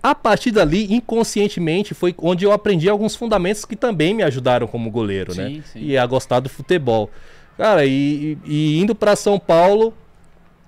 a 0.02 0.14
partir 0.14 0.50
dali, 0.50 0.92
inconscientemente, 0.92 1.94
foi 1.94 2.14
onde 2.18 2.44
eu 2.44 2.52
aprendi 2.52 2.88
alguns 2.88 3.14
fundamentos 3.14 3.64
que 3.64 3.76
também 3.76 4.14
me 4.14 4.22
ajudaram 4.22 4.66
como 4.66 4.90
goleiro, 4.90 5.34
né? 5.34 5.46
sim, 5.46 5.56
né? 5.56 5.64
Sim. 5.72 5.80
E 5.82 5.98
a 5.98 6.06
gostar 6.06 6.40
do 6.40 6.48
futebol. 6.48 7.10
Cara, 7.56 7.84
e, 7.84 8.38
e 8.44 8.80
indo 8.80 8.94
para 8.94 9.14
São 9.14 9.38
Paulo, 9.38 9.94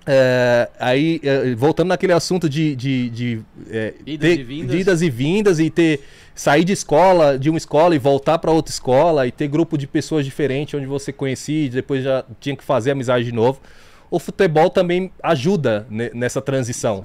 é, 0.07 0.69
aí, 0.79 1.21
é, 1.23 1.55
voltando 1.55 1.89
naquele 1.89 2.13
assunto 2.13 2.49
de, 2.49 2.75
de, 2.75 3.11
de 3.11 3.41
é, 3.71 3.95
idas, 4.05 4.31
ter, 4.31 4.41
e 4.41 4.43
vindas. 4.43 4.81
idas 4.81 5.03
e 5.03 5.11
vindas 5.11 5.59
e 5.61 5.71
ter 5.71 6.01
sair 6.35 6.65
de 6.65 6.73
escola, 6.73 7.39
de 7.39 7.49
uma 7.51 7.59
escola 7.59 7.95
e 7.95 7.99
voltar 7.99 8.39
para 8.39 8.51
outra 8.51 8.73
escola 8.73 9.27
e 9.27 9.33
ter 9.33 9.49
grupo 9.49 9.77
de 9.79 9.87
pessoas 9.87 10.25
diferentes 10.25 10.75
onde 10.75 10.87
você 10.87 11.13
conhecia 11.13 11.67
e 11.67 11.69
depois 11.69 12.03
já 12.03 12.25
tinha 12.41 12.57
que 12.57 12.65
fazer 12.65 12.91
amizade 12.91 13.25
de 13.25 13.33
novo. 13.33 13.61
O 14.11 14.19
futebol 14.19 14.69
também 14.69 15.11
ajuda 15.23 15.87
nessa 15.89 16.41
transição. 16.41 17.05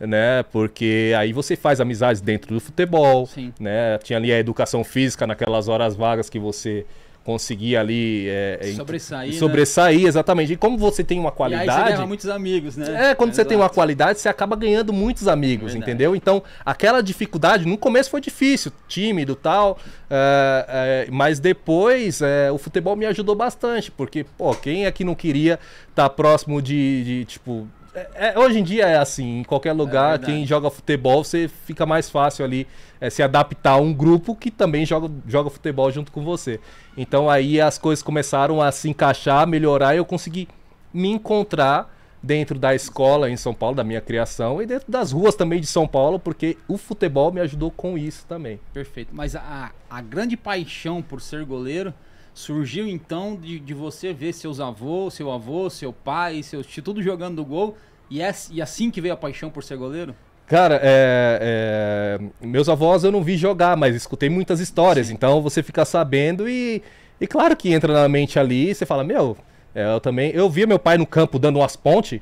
Né? 0.00 0.44
Porque 0.52 1.12
aí 1.18 1.32
você 1.32 1.56
faz 1.56 1.80
amizades 1.80 2.20
dentro 2.20 2.54
do 2.54 2.60
futebol, 2.60 3.26
Sim. 3.26 3.52
né? 3.58 3.98
Tinha 3.98 4.16
ali 4.16 4.32
a 4.32 4.38
educação 4.38 4.84
física 4.84 5.26
naquelas 5.26 5.66
horas 5.66 5.96
vagas 5.96 6.30
que 6.30 6.38
você 6.38 6.86
conseguir 7.28 7.76
ali 7.76 8.26
é, 8.26 8.72
sobressair, 8.74 9.34
sobressair 9.34 10.00
né? 10.00 10.08
exatamente. 10.08 10.54
E 10.54 10.56
como 10.56 10.78
você 10.78 11.04
tem 11.04 11.20
uma 11.20 11.30
qualidade, 11.30 11.66
e 11.66 11.70
aí 11.70 11.76
você 11.84 11.90
leva 11.90 12.06
muitos 12.06 12.26
amigos, 12.26 12.74
né? 12.74 13.10
É, 13.10 13.14
quando 13.14 13.32
Exato. 13.32 13.42
você 13.42 13.44
tem 13.44 13.58
uma 13.58 13.68
qualidade, 13.68 14.18
você 14.18 14.30
acaba 14.30 14.56
ganhando 14.56 14.94
muitos 14.94 15.28
amigos, 15.28 15.74
Verdade. 15.74 15.90
entendeu? 15.90 16.16
Então, 16.16 16.42
aquela 16.64 17.02
dificuldade 17.02 17.66
no 17.66 17.76
começo 17.76 18.08
foi 18.08 18.22
difícil, 18.22 18.72
tímido, 18.88 19.36
tal, 19.36 19.78
é, 20.08 21.04
é, 21.06 21.10
mas 21.10 21.38
depois 21.38 22.22
é, 22.22 22.50
o 22.50 22.56
futebol 22.56 22.96
me 22.96 23.04
ajudou 23.04 23.34
bastante, 23.34 23.90
porque 23.90 24.24
pô, 24.24 24.54
quem 24.54 24.86
é 24.86 24.90
que 24.90 25.04
não 25.04 25.14
queria 25.14 25.60
estar 25.90 26.04
tá 26.04 26.08
próximo 26.08 26.62
de, 26.62 27.04
de 27.04 27.24
tipo 27.26 27.68
é, 27.94 28.08
é, 28.14 28.38
hoje 28.38 28.58
em 28.58 28.62
dia 28.62 28.86
é 28.86 28.98
assim, 28.98 29.40
em 29.40 29.44
qualquer 29.44 29.72
lugar, 29.72 30.16
é 30.16 30.24
quem 30.24 30.46
joga 30.46 30.70
futebol, 30.70 31.24
você 31.24 31.48
fica 31.48 31.86
mais 31.86 32.10
fácil 32.10 32.44
ali 32.44 32.66
é, 33.00 33.08
se 33.10 33.22
adaptar 33.22 33.72
a 33.72 33.76
um 33.76 33.92
grupo 33.92 34.34
que 34.34 34.50
também 34.50 34.84
joga, 34.84 35.10
joga 35.26 35.50
futebol 35.50 35.90
junto 35.90 36.12
com 36.12 36.22
você. 36.22 36.60
Então 36.96 37.28
aí 37.28 37.60
as 37.60 37.78
coisas 37.78 38.02
começaram 38.02 38.60
a 38.60 38.70
se 38.70 38.88
encaixar, 38.88 39.46
melhorar 39.46 39.94
e 39.94 39.98
eu 39.98 40.04
consegui 40.04 40.48
me 40.92 41.08
encontrar 41.08 41.94
dentro 42.22 42.58
da 42.58 42.74
escola 42.74 43.30
em 43.30 43.36
São 43.36 43.54
Paulo, 43.54 43.76
da 43.76 43.84
minha 43.84 44.00
criação, 44.00 44.60
e 44.60 44.66
dentro 44.66 44.90
das 44.90 45.12
ruas 45.12 45.34
também 45.34 45.60
de 45.60 45.66
São 45.66 45.86
Paulo, 45.86 46.18
porque 46.18 46.56
o 46.66 46.76
futebol 46.76 47.32
me 47.32 47.40
ajudou 47.40 47.70
com 47.70 47.96
isso 47.96 48.26
também. 48.26 48.58
Perfeito. 48.72 49.10
Mas 49.14 49.36
a, 49.36 49.70
a 49.88 50.00
grande 50.00 50.36
paixão 50.36 51.00
por 51.00 51.20
ser 51.20 51.44
goleiro 51.44 51.94
surgiu 52.38 52.86
então 52.86 53.34
de, 53.34 53.58
de 53.58 53.74
você 53.74 54.12
ver 54.12 54.32
seus 54.32 54.60
avôs, 54.60 55.14
seu 55.14 55.32
avô, 55.32 55.68
seu 55.68 55.92
pai, 55.92 56.40
seus 56.44 56.66
tudo 56.84 57.02
jogando 57.02 57.36
do 57.36 57.44
gol 57.44 57.76
e, 58.08 58.22
é, 58.22 58.32
e 58.52 58.62
assim 58.62 58.92
que 58.92 59.00
veio 59.00 59.12
a 59.12 59.16
paixão 59.16 59.50
por 59.50 59.64
ser 59.64 59.76
goleiro? 59.76 60.14
Cara, 60.46 60.78
é, 60.80 62.20
é, 62.20 62.46
meus 62.46 62.68
avós 62.68 63.02
eu 63.02 63.10
não 63.10 63.24
vi 63.24 63.36
jogar, 63.36 63.76
mas 63.76 63.96
escutei 63.96 64.30
muitas 64.30 64.60
histórias, 64.60 65.08
Sim. 65.08 65.14
então 65.14 65.42
você 65.42 65.64
fica 65.64 65.84
sabendo 65.84 66.48
e, 66.48 66.80
e 67.20 67.26
claro 67.26 67.56
que 67.56 67.72
entra 67.72 67.92
na 67.92 68.08
mente 68.08 68.38
ali, 68.38 68.72
você 68.72 68.86
fala, 68.86 69.02
meu, 69.02 69.36
é, 69.74 69.92
eu 69.92 70.00
também, 70.00 70.30
eu 70.30 70.48
via 70.48 70.66
meu 70.66 70.78
pai 70.78 70.96
no 70.96 71.06
campo 71.06 71.40
dando 71.40 71.58
umas 71.58 71.74
pontes, 71.74 72.20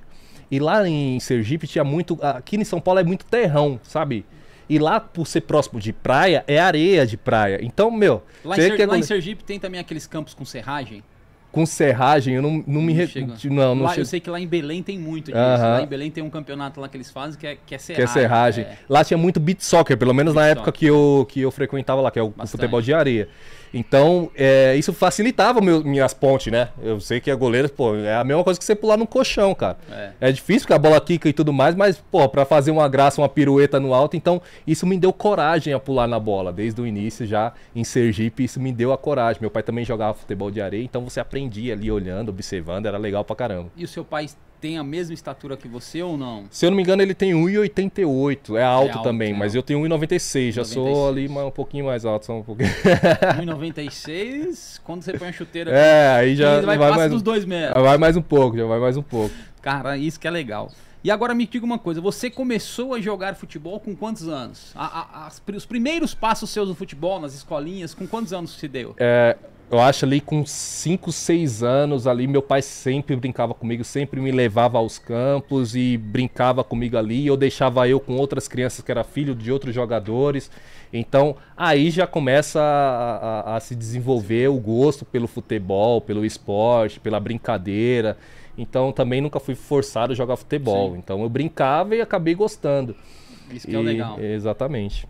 e 0.51 0.59
lá 0.59 0.89
em 0.89 1.21
Sergipe 1.21 1.67
tinha 1.67 1.85
muito, 1.85 2.19
aqui 2.23 2.57
em 2.57 2.65
São 2.65 2.81
Paulo 2.81 3.01
é 3.01 3.05
muito 3.05 3.27
terrão, 3.27 3.79
sabe? 3.83 4.25
E 4.69 4.79
lá, 4.79 4.99
por 4.99 5.27
ser 5.27 5.43
próximo 5.43 5.79
de 5.79 5.93
praia, 5.93 6.45
é 6.47 6.59
areia 6.59 7.07
de 7.07 7.17
praia. 7.17 7.61
Então, 7.63 7.91
meu. 7.91 8.23
Lá, 8.45 8.57
em, 8.57 8.61
Ser, 8.61 8.87
lá 8.87 8.99
em 8.99 9.03
Sergipe 9.03 9.45
tem 9.45 9.61
também 9.61 9.81
aqueles 9.81 10.07
campos 10.07 10.35
com 10.35 10.45
serragem? 10.45 11.03
com 11.57 11.65
serragem, 11.65 12.35
eu 12.35 12.43
não, 12.43 12.63
não 12.67 12.83
me 12.83 12.93
recordo. 12.93 13.35
Não, 13.45 13.75
não 13.75 13.85
lá, 13.85 13.97
Eu 13.97 14.05
sei 14.05 14.21
que 14.21 14.29
lá 14.29 14.39
em 14.39 14.47
Belém 14.47 14.83
tem 14.83 14.99
muito 14.99 15.33
disso. 15.33 15.39
Uh 15.39 15.41
-huh. 15.41 15.59
Lá 15.59 15.83
em 15.83 15.87
Belém 15.87 16.11
tem 16.11 16.23
um 16.23 16.29
campeonato 16.29 16.79
lá 16.83 16.87
que 16.87 16.99
eles 16.99 17.11
fazem 17.11 17.41
que 17.41 17.47
é, 17.47 17.57
que 17.65 17.75
é 17.75 17.79
serragem. 17.79 18.05
Que 18.05 18.11
é 18.11 18.13
serragem. 18.13 18.65
É. 18.65 18.77
Lá 18.87 19.03
tinha 19.03 19.17
muito 19.17 19.41
beat 19.41 19.63
soccer, 19.63 19.97
pelo 19.97 20.13
menos 20.13 20.35
beat 20.35 20.45
na 20.45 20.51
época 20.51 20.71
que 20.71 20.85
eu, 20.85 21.27
que 21.27 21.41
eu 21.41 21.51
frequentava 21.51 22.03
lá, 22.03 22.11
que 22.11 22.19
é 22.19 22.23
o, 22.23 22.35
o 22.37 22.47
futebol 22.47 22.83
de 22.83 22.93
areia. 22.93 23.27
Então, 23.73 24.31
é, 24.35 24.75
isso 24.77 24.93
facilitava 24.93 25.61
meu, 25.61 25.83
minhas 25.85 26.15
pontes, 26.15 26.53
né? 26.53 26.69
Eu 26.83 27.01
sei 27.01 27.21
que 27.21 27.31
a 27.31 27.35
goleira, 27.35 27.69
pô, 27.69 27.95
é 27.97 28.15
a 28.15 28.25
mesma 28.25 28.43
coisa 28.43 28.59
que 28.59 28.65
você 28.65 28.75
pular 28.75 28.97
no 28.97 29.07
colchão, 29.07 29.55
cara. 29.55 29.77
É, 29.91 30.11
é 30.21 30.33
difícil 30.33 30.63
porque 30.63 30.75
a 30.75 30.79
bola 30.79 31.01
quica 31.01 31.29
e 31.29 31.33
tudo 31.33 31.53
mais, 31.53 31.75
mas, 31.75 31.99
pô, 32.11 32.29
pra 32.29 32.45
fazer 32.45 32.71
uma 32.71 32.89
graça, 32.89 33.21
uma 33.21 33.29
pirueta 33.29 33.79
no 33.79 33.93
alto, 33.93 34.17
então 34.17 34.41
isso 34.67 34.87
me 34.87 34.97
deu 34.99 35.13
coragem 35.13 35.73
a 35.73 35.79
pular 35.79 36.07
na 36.07 36.19
bola. 36.19 36.53
Desde 36.53 36.81
o 36.81 36.87
início, 36.87 37.27
já 37.27 37.53
em 37.75 37.85
Sergipe, 37.85 38.45
isso 38.45 38.61
me 38.61 38.73
deu 38.73 38.93
a 38.93 38.99
coragem. 38.99 39.41
Meu 39.41 39.51
pai 39.51 39.63
também 39.63 39.85
jogava 39.85 40.15
futebol 40.15 40.51
de 40.51 40.61
areia, 40.61 40.85
então 40.85 41.03
você 41.03 41.21
aprendia 41.21 41.75
ali 41.75 41.91
olhando, 41.91 42.31
observando, 42.31 42.87
era 42.87 42.99
legal 42.99 43.25
pra 43.25 43.37
caramba. 43.37 43.71
E 43.77 43.85
o 43.85 43.89
seu 43.89 44.05
pai 44.05 44.27
tem 44.61 44.79
a 44.79 44.85
mesma 44.85 45.15
estatura 45.15 45.57
que 45.57 45.69
você 45.69 46.03
ou 46.03 46.17
não? 46.17 46.45
Se 46.51 46.67
eu 46.67 46.71
não 46.71 46.77
me 46.77 46.83
engano, 46.83 47.03
ele 47.03 47.15
tem 47.15 47.33
1,88. 47.33 48.57
É 48.57 48.63
alto, 48.63 48.89
é 48.89 48.93
alto 48.93 49.03
também, 49.03 49.33
é 49.33 49.37
mas 49.37 49.55
alto. 49.55 49.57
eu 49.57 49.63
tenho 49.63 49.81
1,96. 49.81 50.53
Já 50.53 50.65
sou 50.65 51.09
ali 51.09 51.29
um 51.29 51.51
pouquinho 51.51 51.87
mais 51.87 52.05
alto, 52.05 52.27
só 52.27 52.39
um 52.39 52.43
pouquinho. 52.43 52.69
1,96? 53.45 54.81
Quando 54.85 55.03
você 55.03 55.13
põe 55.13 55.29
a 55.29 55.33
chuteira. 55.33 55.71
É, 55.71 56.11
aí 56.17 56.37
já 56.37 56.61
vai, 56.61 56.79
vai 56.79 56.91
mais 56.91 57.13
dos 57.13 57.23
dois 57.23 57.45
metros. 57.45 57.83
Vai 57.83 57.99
mais 57.99 58.17
um 58.17 58.23
pouco, 58.23 58.57
já 58.57 58.67
vai 58.67 58.79
mais 58.79 58.97
um 58.97 59.03
pouco. 59.03 59.35
Cara, 59.61 59.97
isso 59.97 60.19
que 60.19 60.27
é 60.27 60.31
legal. 60.31 60.71
E 61.07 61.11
agora 61.11 61.35
me 61.35 61.47
diga 61.47 61.65
uma 61.65 61.79
coisa, 61.79 62.01
você 62.01 62.29
começou 62.29 62.93
a 62.93 63.01
jogar 63.01 63.37
futebol 63.37 63.79
com 63.79 63.95
quantos 63.95 64.27
anos? 64.27 64.73
A, 64.75 65.27
a, 65.27 65.31
os 65.55 65.65
primeiros 65.65 66.15
passos 66.15 66.51
seus 66.51 66.69
no 66.69 66.75
futebol, 66.75 67.21
nas 67.21 67.33
escolinhas, 67.33 67.95
com 67.95 68.09
quantos 68.09 68.33
anos 68.33 68.59
se 68.59 68.67
deu? 68.67 68.93
É, 68.99 69.37
eu 69.71 69.81
acho 69.81 70.05
ali 70.05 70.21
com 70.21 70.47
5, 70.47 71.11
6 71.11 71.63
anos 71.63 72.07
ali, 72.07 72.27
meu 72.27 72.41
pai 72.41 72.63
sempre 72.63 73.17
brincava 73.17 73.53
comigo, 73.53 73.83
sempre 73.83 74.21
me 74.21 74.31
levava 74.31 74.79
aos 74.79 74.97
campos 74.99 75.75
e 75.75 75.97
brincava 75.97 76.63
comigo 76.63 76.97
ali. 76.97 77.27
Eu 77.27 77.37
deixava 77.37 77.89
eu 77.89 77.99
com 77.99 78.17
outras 78.17 78.47
crianças 78.47 78.85
que 78.85 78.91
era 78.91 79.03
filho 79.03 79.35
de 79.35 79.51
outros 79.51 79.75
jogadores. 79.75 80.51
Então 80.93 81.37
aí 81.57 81.91
já 81.91 82.07
começa 82.07 82.61
a, 82.61 83.53
a, 83.55 83.57
a 83.57 83.61
se 83.61 83.75
desenvolver 83.75 84.49
o 84.49 84.59
gosto 84.59 85.05
pelo 85.05 85.27
futebol, 85.27 86.01
pelo 86.01 86.25
esporte, 86.25 87.01
pela 87.01 87.19
brincadeira. 87.19 88.17
Então 88.57 88.93
também 88.93 89.21
nunca 89.21 89.41
fui 89.41 89.57
forçado 89.57 90.13
a 90.13 90.17
jogar 90.17 90.37
futebol. 90.37 90.93
Sim. 90.93 90.99
Então 90.99 91.23
eu 91.23 91.29
brincava 91.29 91.97
e 91.97 92.01
acabei 92.01 92.37
gostando. 92.37 92.95
Isso 93.51 93.67
que 93.67 93.75
é 93.75 93.79
e, 93.79 93.83
é 93.83 93.85
legal. 93.85 94.21
Exatamente. 94.21 95.09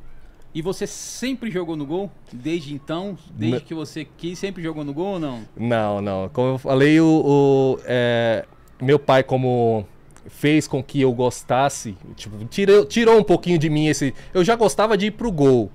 E 0.56 0.62
você 0.62 0.86
sempre 0.86 1.50
jogou 1.50 1.76
no 1.76 1.84
gol? 1.84 2.10
Desde 2.32 2.72
então? 2.72 3.18
Desde 3.30 3.60
que 3.60 3.74
você 3.74 4.06
quis, 4.16 4.38
sempre 4.38 4.62
jogou 4.62 4.82
no 4.84 4.94
gol 4.94 5.08
ou 5.08 5.18
não? 5.18 5.42
Não, 5.54 6.00
não. 6.00 6.30
Como 6.30 6.54
eu 6.54 6.56
falei, 6.56 6.98
o, 6.98 7.04
o 7.04 7.78
é, 7.84 8.46
meu 8.80 8.98
pai, 8.98 9.22
como 9.22 9.84
fez 10.28 10.66
com 10.66 10.82
que 10.82 11.02
eu 11.02 11.12
gostasse, 11.12 11.94
tipo, 12.14 12.42
tirou, 12.46 12.86
tirou 12.86 13.18
um 13.18 13.22
pouquinho 13.22 13.58
de 13.58 13.68
mim 13.68 13.88
esse. 13.88 14.14
Eu 14.32 14.42
já 14.42 14.56
gostava 14.56 14.96
de 14.96 15.08
ir 15.08 15.10
pro 15.10 15.30
gol. 15.30 15.70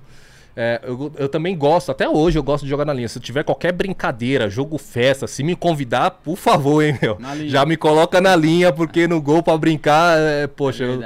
É, 0.54 0.80
eu, 0.84 1.10
eu, 1.16 1.28
também 1.28 1.56
gosto, 1.56 1.90
até 1.90 2.06
hoje 2.06 2.38
eu 2.38 2.42
gosto 2.42 2.64
de 2.64 2.70
jogar 2.70 2.84
na 2.84 2.92
linha. 2.92 3.08
Se 3.08 3.18
tiver 3.18 3.42
qualquer 3.42 3.72
brincadeira, 3.72 4.50
jogo 4.50 4.76
festa, 4.76 5.26
se 5.26 5.42
me 5.42 5.56
convidar, 5.56 6.10
por 6.10 6.36
favor, 6.36 6.82
hein, 6.82 6.98
meu. 7.00 7.18
Já 7.46 7.64
me 7.64 7.76
coloca 7.76 8.20
na 8.20 8.36
linha, 8.36 8.72
porque 8.72 9.08
no 9.08 9.20
gol 9.20 9.42
pra 9.42 9.56
brincar, 9.56 10.18
é, 10.18 10.46
poxa, 10.46 10.84
é 10.84 10.86
eu, 10.86 11.02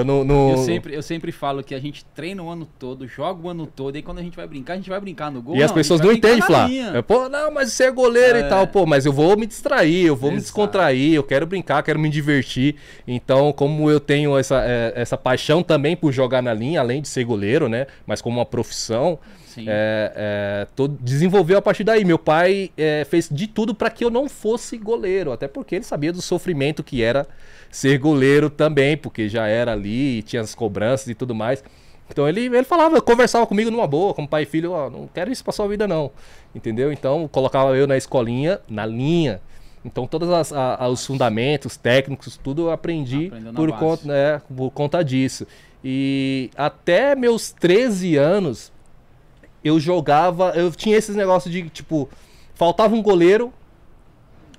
eu 0.00 0.04
não, 0.04 0.24
não. 0.24 0.50
Eu, 0.50 0.58
sempre, 0.58 0.94
eu 0.94 1.02
sempre 1.02 1.30
falo 1.30 1.62
que 1.62 1.74
a 1.74 1.80
gente 1.80 2.04
treina 2.06 2.42
o 2.42 2.50
ano 2.50 2.66
todo, 2.78 3.06
joga 3.06 3.46
o 3.46 3.48
ano 3.48 3.66
todo, 3.66 3.96
e 3.96 4.02
quando 4.02 4.18
a 4.18 4.22
gente 4.22 4.36
vai 4.36 4.46
brincar, 4.46 4.72
a 4.72 4.76
gente 4.76 4.90
vai 4.90 5.00
brincar 5.00 5.30
no 5.30 5.40
gol. 5.40 5.54
E 5.54 5.58
não, 5.58 5.66
as 5.66 5.72
pessoas 5.72 6.00
não 6.00 6.12
entendem, 6.12 6.42
Flá. 6.42 6.68
Pô, 7.06 7.28
não, 7.28 7.52
mas 7.52 7.72
você 7.72 7.84
é 7.84 7.90
goleiro 7.92 8.38
e 8.38 8.42
é. 8.42 8.48
tal. 8.48 8.66
Pô, 8.66 8.84
mas 8.84 9.06
eu 9.06 9.12
vou 9.12 9.36
me 9.36 9.46
distrair, 9.46 10.06
eu 10.06 10.16
vou 10.16 10.30
Exato. 10.30 10.34
me 10.34 10.40
descontrair, 10.42 11.14
eu 11.14 11.22
quero 11.22 11.46
brincar, 11.46 11.82
quero 11.84 11.98
me 11.98 12.08
divertir. 12.08 12.74
Então, 13.06 13.52
como 13.52 13.88
eu 13.88 14.00
tenho 14.00 14.36
essa, 14.36 14.60
é, 14.64 14.92
essa 14.96 15.16
paixão 15.16 15.62
também 15.62 15.96
por 15.96 16.12
jogar 16.12 16.42
na 16.42 16.52
linha, 16.52 16.80
além 16.80 17.00
de 17.00 17.08
ser 17.08 17.24
goleiro, 17.24 17.68
né? 17.68 17.86
Mas 18.04 18.20
como 18.20 18.38
uma 18.38 18.46
profissão 18.46 18.87
profissão. 18.88 19.18
É, 19.66 20.12
é, 20.14 20.66
todo, 20.76 20.96
desenvolveu 21.00 21.58
a 21.58 21.62
partir 21.62 21.84
daí. 21.84 22.04
Meu 22.04 22.18
pai 22.18 22.70
é, 22.76 23.04
fez 23.04 23.28
de 23.30 23.46
tudo 23.46 23.74
para 23.74 23.90
que 23.90 24.04
eu 24.04 24.10
não 24.10 24.28
fosse 24.28 24.78
goleiro, 24.78 25.32
até 25.32 25.48
porque 25.48 25.74
ele 25.74 25.84
sabia 25.84 26.12
do 26.12 26.22
sofrimento 26.22 26.82
que 26.82 27.02
era 27.02 27.26
ser 27.70 27.98
goleiro 27.98 28.48
também, 28.48 28.96
porque 28.96 29.28
já 29.28 29.46
era 29.46 29.72
ali, 29.72 30.22
tinha 30.22 30.42
as 30.42 30.54
cobranças 30.54 31.08
e 31.08 31.14
tudo 31.14 31.34
mais. 31.34 31.62
Então 32.10 32.26
ele, 32.28 32.46
ele 32.46 32.64
falava, 32.64 33.00
conversava 33.02 33.46
comigo 33.46 33.70
numa 33.70 33.86
boa, 33.86 34.14
como 34.14 34.26
pai 34.28 34.44
e 34.44 34.46
filho, 34.46 34.72
ó, 34.72 34.88
não 34.88 35.08
quero 35.12 35.30
isso 35.30 35.44
pra 35.44 35.52
sua 35.52 35.68
vida 35.68 35.86
não, 35.86 36.10
entendeu? 36.54 36.90
Então 36.90 37.28
colocava 37.28 37.76
eu 37.76 37.86
na 37.86 37.96
escolinha, 37.96 38.60
na 38.68 38.86
linha. 38.86 39.40
Então 39.84 40.06
todos 40.06 40.28
os 40.90 41.06
fundamentos 41.06 41.76
técnicos, 41.76 42.36
tudo 42.36 42.62
eu 42.62 42.70
aprendi 42.70 43.30
por 43.54 43.70
conta, 43.72 44.06
né, 44.06 44.42
por 44.56 44.70
conta 44.70 45.02
disso. 45.04 45.46
E 45.84 46.50
até 46.56 47.14
meus 47.14 47.52
13 47.52 48.16
anos, 48.16 48.72
eu 49.64 49.78
jogava. 49.80 50.52
Eu 50.54 50.70
tinha 50.70 50.96
esses 50.96 51.14
negócios 51.16 51.52
de, 51.52 51.68
tipo, 51.68 52.08
faltava 52.54 52.94
um 52.94 53.02
goleiro, 53.02 53.52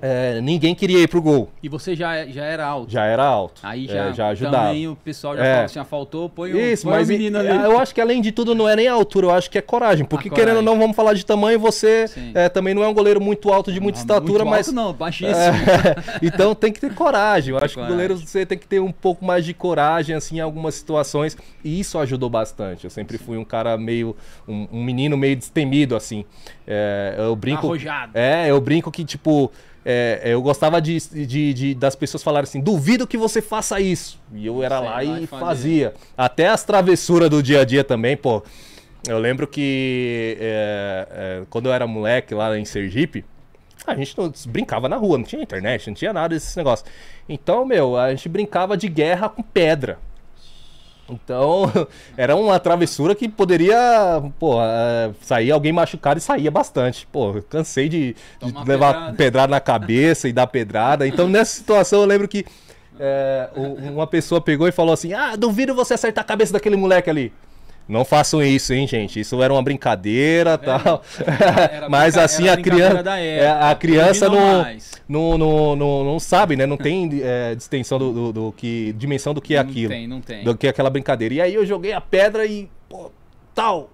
é, 0.02 0.40
ninguém 0.40 0.74
queria 0.74 1.00
ir 1.00 1.08
pro 1.08 1.22
gol. 1.22 1.50
E 1.62 1.68
você 1.68 1.94
já, 1.94 2.26
já 2.26 2.46
era 2.46 2.66
alto? 2.66 2.92
Já 2.92 3.06
era 3.06 3.24
alto. 3.24 3.60
Aí 3.62 3.86
é, 3.86 3.88
já, 3.88 4.06
é, 4.06 4.14
já 4.14 4.28
ajudava. 4.30 4.68
Também 4.68 4.88
o 4.88 4.96
pessoal 4.96 5.36
já 5.36 5.44
é. 5.44 5.52
falou 5.52 5.66
assim, 5.66 5.80
ah, 5.80 5.84
faltou, 5.84 6.30
põe 6.30 6.54
o, 6.54 6.58
Isso, 6.58 6.84
põe 6.84 6.94
mas 6.94 7.10
o 7.10 7.12
menino 7.12 7.38
ali. 7.38 7.50
Eu 7.50 7.78
acho 7.78 7.94
que 7.94 8.00
além 8.00 8.22
de 8.22 8.32
tudo 8.32 8.56
não 8.56 8.68
é 8.68 8.76
nem 8.76 8.88
a 8.88 8.94
altura, 8.94 9.28
eu 9.28 9.32
acho 9.32 9.50
que 9.50 9.58
é 9.58 9.62
coragem. 9.62 10.06
Porque 10.06 10.30
coragem. 10.30 10.46
querendo 10.46 10.58
ou 10.58 10.64
não, 10.64 10.80
vamos 10.80 10.96
falar 10.96 11.14
de 11.14 11.26
tamanho, 11.26 11.60
você 11.60 12.06
é, 12.34 12.48
também 12.48 12.74
não 12.74 12.84
é 12.84 12.88
um 12.88 12.94
goleiro 12.94 13.20
muito 13.20 13.52
alto, 13.52 13.74
de 13.74 13.80
muita 13.82 13.98
não, 13.98 14.04
estatura, 14.04 14.46
muito 14.46 14.50
mas... 14.50 14.68
Alto 14.68 14.76
não, 14.76 14.94
baixíssimo. 14.94 15.36
É, 15.36 16.20
então 16.24 16.56
tem 16.56 16.72
que 16.72 16.80
ter 16.80 16.94
coragem. 16.94 17.54
Eu 17.54 17.58
acho 17.58 17.76
coragem. 17.76 17.76
que 17.76 17.82
o 17.82 17.96
goleiro 17.96 18.18
você 18.18 18.46
tem 18.46 18.58
que 18.58 18.68
ter 18.68 18.80
um 18.80 18.92
pouco 18.92 19.26
mais 19.26 19.44
de 19.44 19.54
coragem, 19.54 20.16
assim, 20.16 20.38
em 20.38 20.42
algumas 20.42 20.76
situações. 20.76 21.38
E 21.64 21.78
isso 21.80 22.00
ajudou 22.00 22.30
bastante. 22.30 22.86
Eu 22.86 22.90
sempre 22.90 23.18
Sim. 23.18 23.26
fui 23.26 23.38
um 23.38 23.46
cara 23.46 23.78
meio... 23.78 24.16
Um, 24.48 24.68
um 24.72 24.84
menino 24.84 25.18
meio 25.18 25.36
destemido, 25.36 25.96
assim. 25.96 26.24
É, 26.66 27.16
eu 27.18 27.36
brinco... 27.36 27.68
Arrojado. 27.68 28.12
É, 28.16 28.50
eu 28.50 28.62
brinco 28.62 28.90
que, 28.90 29.04
tipo... 29.04 29.52
É, 29.86 30.22
é, 30.24 30.34
eu 30.34 30.42
gostava 30.42 30.82
de, 30.82 30.98
de, 31.26 31.54
de, 31.54 31.76
das 31.76 31.96
pessoas 31.96 32.22
falarem 32.22 32.48
assim: 32.48 32.62
duvido 32.62 33.08
que 33.08 33.18
você 33.18 33.42
faça 33.42 33.80
isso. 33.80 34.20
E 34.34 34.46
eu 34.46 34.62
era 34.62 34.80
lá 34.80 35.04
e 35.04 35.26
fazia. 35.26 35.94
Até 36.18 36.48
as 36.50 36.64
travessuras 36.64 37.30
do 37.30 37.42
dia 37.42 37.62
a 37.62 37.66
dia 37.66 37.84
também, 37.84 38.18
pô. 38.18 38.44
Eu 39.08 39.18
lembro 39.18 39.48
que 39.48 40.38
é, 40.40 41.08
é, 41.12 41.42
quando 41.50 41.68
eu 41.68 41.74
era 41.74 41.88
moleque 41.88 42.36
lá 42.36 42.58
em 42.58 42.66
Sergipe, 42.66 43.24
a 43.88 43.96
gente 43.96 44.18
não, 44.18 44.32
brincava 44.48 44.90
na 44.90 44.98
rua, 44.98 45.18
não 45.18 45.26
tinha 45.26 45.42
internet, 45.42 45.88
não 45.88 45.94
tinha 45.94 46.12
nada 46.12 46.30
desses 46.30 46.54
negócios. 46.56 46.90
Então, 47.28 47.66
meu, 47.66 47.96
a 47.96 48.10
gente 48.10 48.28
brincava 48.28 48.76
de 48.76 48.90
guerra 48.90 49.30
com 49.30 49.42
pedra. 49.42 49.98
Então, 51.10 51.72
era 52.16 52.36
uma 52.36 52.60
travessura 52.60 53.16
que 53.16 53.28
poderia, 53.28 54.22
pô, 54.40 54.62
é, 54.62 55.12
sair 55.22 55.52
alguém 55.52 55.72
machucado 55.72 56.20
e 56.20 56.22
saía 56.22 56.52
bastante. 56.52 57.08
Pô, 57.12 57.42
cansei 57.50 57.90
de, 57.90 58.16
de 58.42 58.54
levar 58.66 58.94
pedrada. 58.94 59.14
pedrada 59.14 59.52
na 59.52 59.60
cabeça 59.60 60.28
e 60.28 60.34
dar 60.34 60.48
pedrada. 60.48 61.08
Então, 61.08 61.28
nessa 61.28 61.56
situação, 61.56 62.02
eu 62.02 62.08
lembro 62.08 62.28
que 62.28 62.46
é, 63.00 63.50
uma 63.56 64.06
pessoa 64.06 64.42
pegou 64.42 64.68
e 64.68 64.72
falou 64.72 64.94
assim: 64.94 65.14
Ah, 65.14 65.36
duvido 65.36 65.74
você 65.74 65.94
acertar 65.94 66.24
a 66.24 66.28
cabeça 66.28 66.54
daquele 66.54 66.76
moleque 66.76 67.10
ali. 67.10 67.34
Não 67.90 68.06
façam 68.06 68.44
isso, 68.44 68.72
hein, 68.72 68.86
gente. 68.86 69.20
Isso 69.20 69.42
era 69.42 69.52
uma 69.52 69.64
brincadeira, 69.64 70.52
é, 70.52 70.58
tal. 70.58 71.04
Era, 71.72 71.90
Mas 71.90 72.14
brinca... 72.14 72.24
assim 72.24 72.48
a 72.48 72.56
criança, 72.56 73.18
é, 73.18 73.50
a 73.50 73.74
criança 73.74 74.30
não, 74.30 74.64
não, 75.08 75.38
não, 75.40 75.76
não, 75.76 76.04
não, 76.04 76.20
sabe, 76.20 76.56
né? 76.56 76.68
Não 76.68 76.78
tem 76.78 77.10
é, 77.24 77.56
distensão 77.56 77.98
do, 77.98 78.14
do, 78.14 78.32
do, 78.32 78.52
que 78.52 78.94
dimensão 78.94 79.34
do 79.34 79.42
que 79.42 79.56
é 79.56 79.58
aquilo. 79.58 79.90
Não 79.90 79.98
tem, 79.98 80.08
não 80.08 80.22
tem. 80.22 80.44
Do 80.44 80.56
que 80.56 80.68
é 80.68 80.70
aquela 80.70 80.92
brincadeira. 80.92 81.34
E 81.34 81.42
aí 81.42 81.56
eu 81.56 81.66
joguei 81.66 81.92
a 81.92 82.00
pedra 82.00 82.46
e 82.46 82.70
pô, 82.88 83.12
tal. 83.56 83.90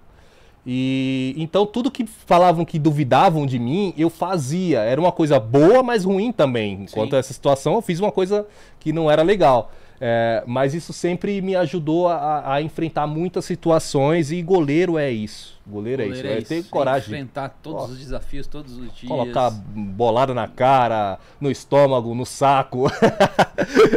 E 0.66 1.34
então 1.38 1.64
tudo 1.64 1.90
que 1.90 2.04
falavam 2.04 2.66
que 2.66 2.78
duvidavam 2.78 3.46
de 3.46 3.58
mim, 3.58 3.94
eu 3.96 4.10
fazia. 4.10 4.80
Era 4.80 5.00
uma 5.00 5.12
coisa 5.12 5.40
boa, 5.40 5.82
mas 5.82 6.04
ruim 6.04 6.32
também. 6.32 6.82
Enquanto 6.82 7.16
essa 7.16 7.32
situação, 7.32 7.76
eu 7.76 7.80
fiz 7.80 7.98
uma 7.98 8.12
coisa 8.12 8.46
que 8.78 8.92
não 8.92 9.10
era 9.10 9.22
legal. 9.22 9.72
É, 10.00 10.42
mas 10.46 10.74
isso 10.74 10.92
sempre 10.92 11.40
me 11.40 11.56
ajudou 11.56 12.08
a, 12.08 12.54
a, 12.54 12.62
enfrentar 12.62 13.06
muitas 13.06 13.44
situações 13.44 14.30
e 14.30 14.42
goleiro 14.42 14.98
é 14.98 15.10
isso. 15.10 15.56
Goleiro, 15.66 16.02
é 16.02 16.06
goleiro 16.06 16.28
é 16.28 16.38
isso, 16.38 16.52
é, 16.52 16.58
é 16.58 16.62
ter 16.62 16.68
coragem. 16.68 17.08
Enfrentar 17.08 17.48
todos 17.62 17.90
os 17.90 17.98
desafios, 17.98 18.46
todos 18.46 18.76
os 18.76 18.94
dias. 18.94 19.08
Colocar 19.08 19.50
bolada 19.50 20.34
na 20.34 20.46
cara, 20.46 21.18
no 21.40 21.50
estômago, 21.50 22.14
no 22.14 22.26
saco. 22.26 22.86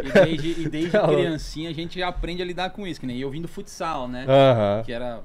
E 0.04 0.12
desde, 0.12 0.62
e 0.62 0.70
desde 0.70 0.98
criancinha 1.00 1.70
a 1.70 1.74
gente 1.74 2.02
aprende 2.02 2.42
a 2.42 2.46
lidar 2.46 2.70
com 2.72 2.88
isso, 2.88 3.00
que 3.00 3.06
nem 3.06 3.18
eu 3.18 3.30
vim 3.30 3.42
do 3.42 3.48
futsal, 3.48 4.08
né? 4.08 4.26
Uhum. 4.26 4.84
Que 4.84 4.92
era 4.92 5.22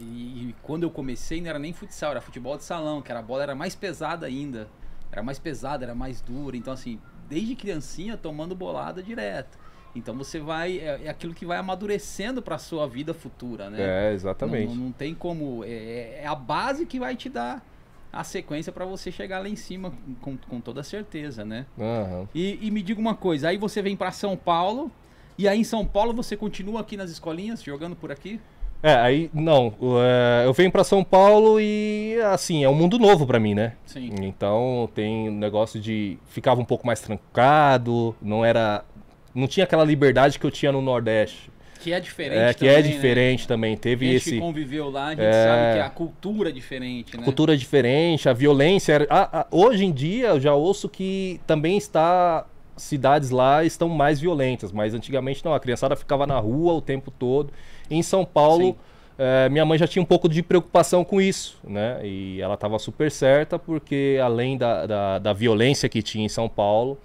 e, 0.00 0.04
e, 0.48 0.54
quando 0.62 0.84
eu 0.84 0.90
comecei 0.90 1.40
não 1.40 1.50
era 1.50 1.58
nem 1.58 1.72
futsal, 1.72 2.12
era 2.12 2.20
futebol 2.20 2.56
de 2.56 2.64
salão, 2.64 3.02
que 3.02 3.10
era 3.10 3.20
a 3.20 3.22
bola 3.22 3.42
era 3.42 3.54
mais 3.54 3.74
pesada 3.74 4.26
ainda. 4.26 4.66
Era 5.12 5.22
mais 5.22 5.38
pesada, 5.38 5.84
era 5.84 5.94
mais 5.94 6.20
dura. 6.20 6.56
Então, 6.56 6.72
assim, 6.72 7.00
desde 7.28 7.54
criancinha 7.54 8.16
tomando 8.16 8.54
bolada 8.54 9.02
direto. 9.02 9.58
Então 9.94 10.14
você 10.14 10.38
vai. 10.38 10.78
É, 10.78 11.02
é 11.04 11.08
aquilo 11.08 11.34
que 11.34 11.44
vai 11.44 11.58
amadurecendo 11.58 12.40
para 12.40 12.58
sua 12.58 12.86
vida 12.86 13.12
futura, 13.12 13.68
né? 13.68 13.78
É, 13.80 14.12
exatamente. 14.12 14.74
Não, 14.74 14.84
não 14.86 14.92
tem 14.92 15.14
como. 15.14 15.64
É, 15.64 16.20
é, 16.22 16.26
a 16.26 16.34
base 16.34 16.86
que 16.86 16.98
vai 16.98 17.16
te 17.16 17.28
dar 17.28 17.64
a 18.12 18.24
sequência 18.24 18.72
para 18.72 18.84
você 18.84 19.10
chegar 19.10 19.40
lá 19.40 19.48
em 19.48 19.56
cima 19.56 19.92
com, 20.20 20.36
com 20.36 20.60
toda 20.60 20.82
certeza, 20.82 21.44
né? 21.44 21.66
Uhum. 21.76 22.26
E, 22.34 22.58
e 22.62 22.70
me 22.70 22.82
diga 22.82 23.00
uma 23.00 23.14
coisa: 23.14 23.48
aí 23.48 23.56
você 23.56 23.82
vem 23.82 23.96
para 23.96 24.12
São 24.12 24.36
Paulo. 24.36 24.90
E 25.38 25.48
aí 25.48 25.58
em 25.58 25.64
São 25.64 25.86
Paulo 25.86 26.12
você 26.12 26.36
continua 26.36 26.80
aqui 26.80 26.98
nas 26.98 27.10
escolinhas, 27.10 27.62
jogando 27.62 27.96
por 27.96 28.12
aqui? 28.12 28.38
É, 28.82 28.94
aí 28.94 29.30
não, 29.34 29.74
é, 30.02 30.46
eu 30.46 30.52
venho 30.54 30.70
para 30.70 30.82
São 30.82 31.04
Paulo 31.04 31.60
e 31.60 32.18
assim, 32.32 32.64
é 32.64 32.68
um 32.68 32.74
mundo 32.74 32.98
novo 32.98 33.26
para 33.26 33.38
mim, 33.38 33.54
né? 33.54 33.74
Sim. 33.84 34.10
Então 34.22 34.88
tem 34.94 35.28
um 35.28 35.34
negócio 35.34 35.78
de 35.78 36.18
ficava 36.26 36.60
um 36.60 36.64
pouco 36.64 36.86
mais 36.86 37.00
trancado, 37.00 38.14
não 38.22 38.44
era 38.44 38.84
não 39.34 39.46
tinha 39.46 39.64
aquela 39.64 39.84
liberdade 39.84 40.38
que 40.38 40.44
eu 40.44 40.50
tinha 40.50 40.72
no 40.72 40.80
Nordeste. 40.80 41.50
Que 41.80 41.94
é 41.94 42.00
diferente 42.00 42.38
é, 42.38 42.52
que 42.52 42.68
é 42.68 42.74
também, 42.74 42.90
é 42.90 42.94
diferente 42.94 43.40
né? 43.40 43.48
também. 43.48 43.76
Teve 43.76 44.06
a 44.06 44.12
gente 44.12 44.16
esse. 44.16 44.30
que 44.32 44.38
conviveu 44.38 44.90
lá, 44.90 45.06
a 45.06 45.10
gente 45.10 45.22
é... 45.22 45.44
sabe 45.46 45.74
que 45.74 45.80
a 45.80 45.90
cultura 45.90 46.50
é 46.50 46.52
diferente, 46.52 47.16
né? 47.16 47.22
A 47.22 47.24
cultura 47.24 47.54
é 47.54 47.56
diferente, 47.56 48.28
a 48.28 48.34
violência. 48.34 48.92
Era... 48.92 49.06
Ah, 49.08 49.28
ah, 49.32 49.46
hoje 49.50 49.84
em 49.84 49.92
dia 49.92 50.28
eu 50.28 50.40
já 50.40 50.54
ouço 50.54 50.88
que 50.88 51.40
também 51.46 51.76
está. 51.78 52.46
Cidades 52.76 53.28
lá 53.28 53.62
estão 53.62 53.90
mais 53.90 54.20
violentas, 54.20 54.72
mas 54.72 54.94
antigamente 54.94 55.44
não. 55.44 55.52
A 55.52 55.60
criançada 55.60 55.94
ficava 55.94 56.26
na 56.26 56.38
rua 56.38 56.72
o 56.72 56.80
tempo 56.80 57.10
todo. 57.10 57.52
Em 57.90 58.02
São 58.02 58.24
Paulo, 58.24 58.76
é, 59.22 59.50
minha 59.50 59.66
mãe 59.66 59.78
já 59.78 59.86
tinha 59.86 60.02
um 60.02 60.06
pouco 60.06 60.26
de 60.26 60.42
preocupação 60.42 61.04
com 61.04 61.20
isso, 61.20 61.58
né? 61.62 62.00
E 62.02 62.40
ela 62.40 62.54
estava 62.54 62.78
super 62.78 63.10
certa, 63.10 63.58
porque 63.58 64.18
além 64.22 64.56
da, 64.56 64.86
da, 64.86 65.18
da, 65.18 65.32
violência 65.34 65.90
que 65.90 66.00
tinha 66.00 66.24
em 66.24 66.28
São 66.28 66.48
Paulo, 66.48 66.98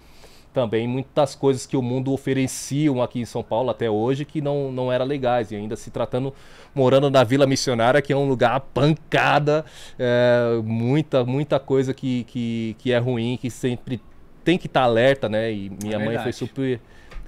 também 0.55 0.87
muitas 0.87 1.35
coisas 1.35 1.65
que 1.65 1.75
o 1.75 1.81
mundo 1.81 2.13
ofereciam 2.13 3.01
aqui 3.01 3.19
em 3.19 3.25
São 3.25 3.43
Paulo 3.43 3.69
até 3.69 3.91
hoje 3.91 4.23
que 4.23 4.39
não, 4.39 4.71
não 4.71 4.89
eram 4.89 5.05
legais. 5.05 5.51
E 5.51 5.55
ainda 5.57 5.75
se 5.75 5.91
tratando, 5.91 6.33
morando 6.73 7.11
na 7.11 7.25
Vila 7.25 7.45
Missionária, 7.45 8.01
que 8.01 8.13
é 8.13 8.15
um 8.15 8.25
lugar 8.25 8.61
pancada, 8.73 9.65
é, 9.99 10.61
muita, 10.63 11.25
muita 11.25 11.59
coisa 11.59 11.93
que, 11.93 12.23
que, 12.23 12.73
que 12.79 12.93
é 12.93 12.97
ruim, 12.97 13.37
que 13.39 13.51
sempre 13.51 14.01
tem 14.45 14.57
que 14.57 14.67
estar 14.67 14.79
tá 14.79 14.85
alerta, 14.85 15.27
né? 15.27 15.51
E 15.51 15.69
minha 15.83 15.97
é 15.97 16.05
mãe 16.05 16.17
foi 16.19 16.31
super 16.31 16.79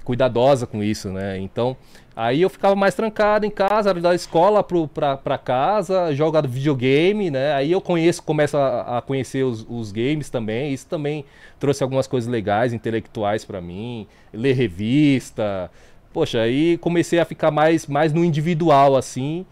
cuidadosa 0.02 0.66
com 0.66 0.82
isso, 0.82 1.10
né? 1.10 1.38
Então, 1.38 1.76
aí 2.18 2.42
eu 2.42 2.50
ficava 2.50 2.74
mais 2.74 2.96
trancado 2.96 3.46
em 3.46 3.50
casa, 3.50 3.94
da 3.94 4.12
escola 4.12 4.64
pra 4.64 5.38
casa, 5.38 6.12
joga 6.12 6.42
videogame, 6.42 7.30
né? 7.30 7.52
Aí 7.52 7.70
eu 7.70 7.80
conheço, 7.80 8.24
começo 8.24 8.56
a, 8.56 8.98
a 8.98 9.00
conhecer 9.00 9.44
os, 9.44 9.64
os, 9.68 9.92
games 9.92 10.28
também. 10.28 10.72
Isso 10.74 10.88
também 10.88 11.24
trouxe 11.60 11.84
algumas 11.84 12.08
coisas 12.08 12.28
legais, 12.28 12.72
intelectuais 12.72 13.44
para 13.44 13.60
mim, 13.60 14.04
ler 14.32 14.54
revista. 14.54 15.70
Poxa, 16.12 16.40
aí 16.40 16.76
comecei 16.78 17.20
a 17.20 17.24
ficar 17.24 17.52
mais, 17.52 17.86
mais 17.86 18.12
no 18.12 18.24
individual, 18.24 18.96
assim. 18.96 19.46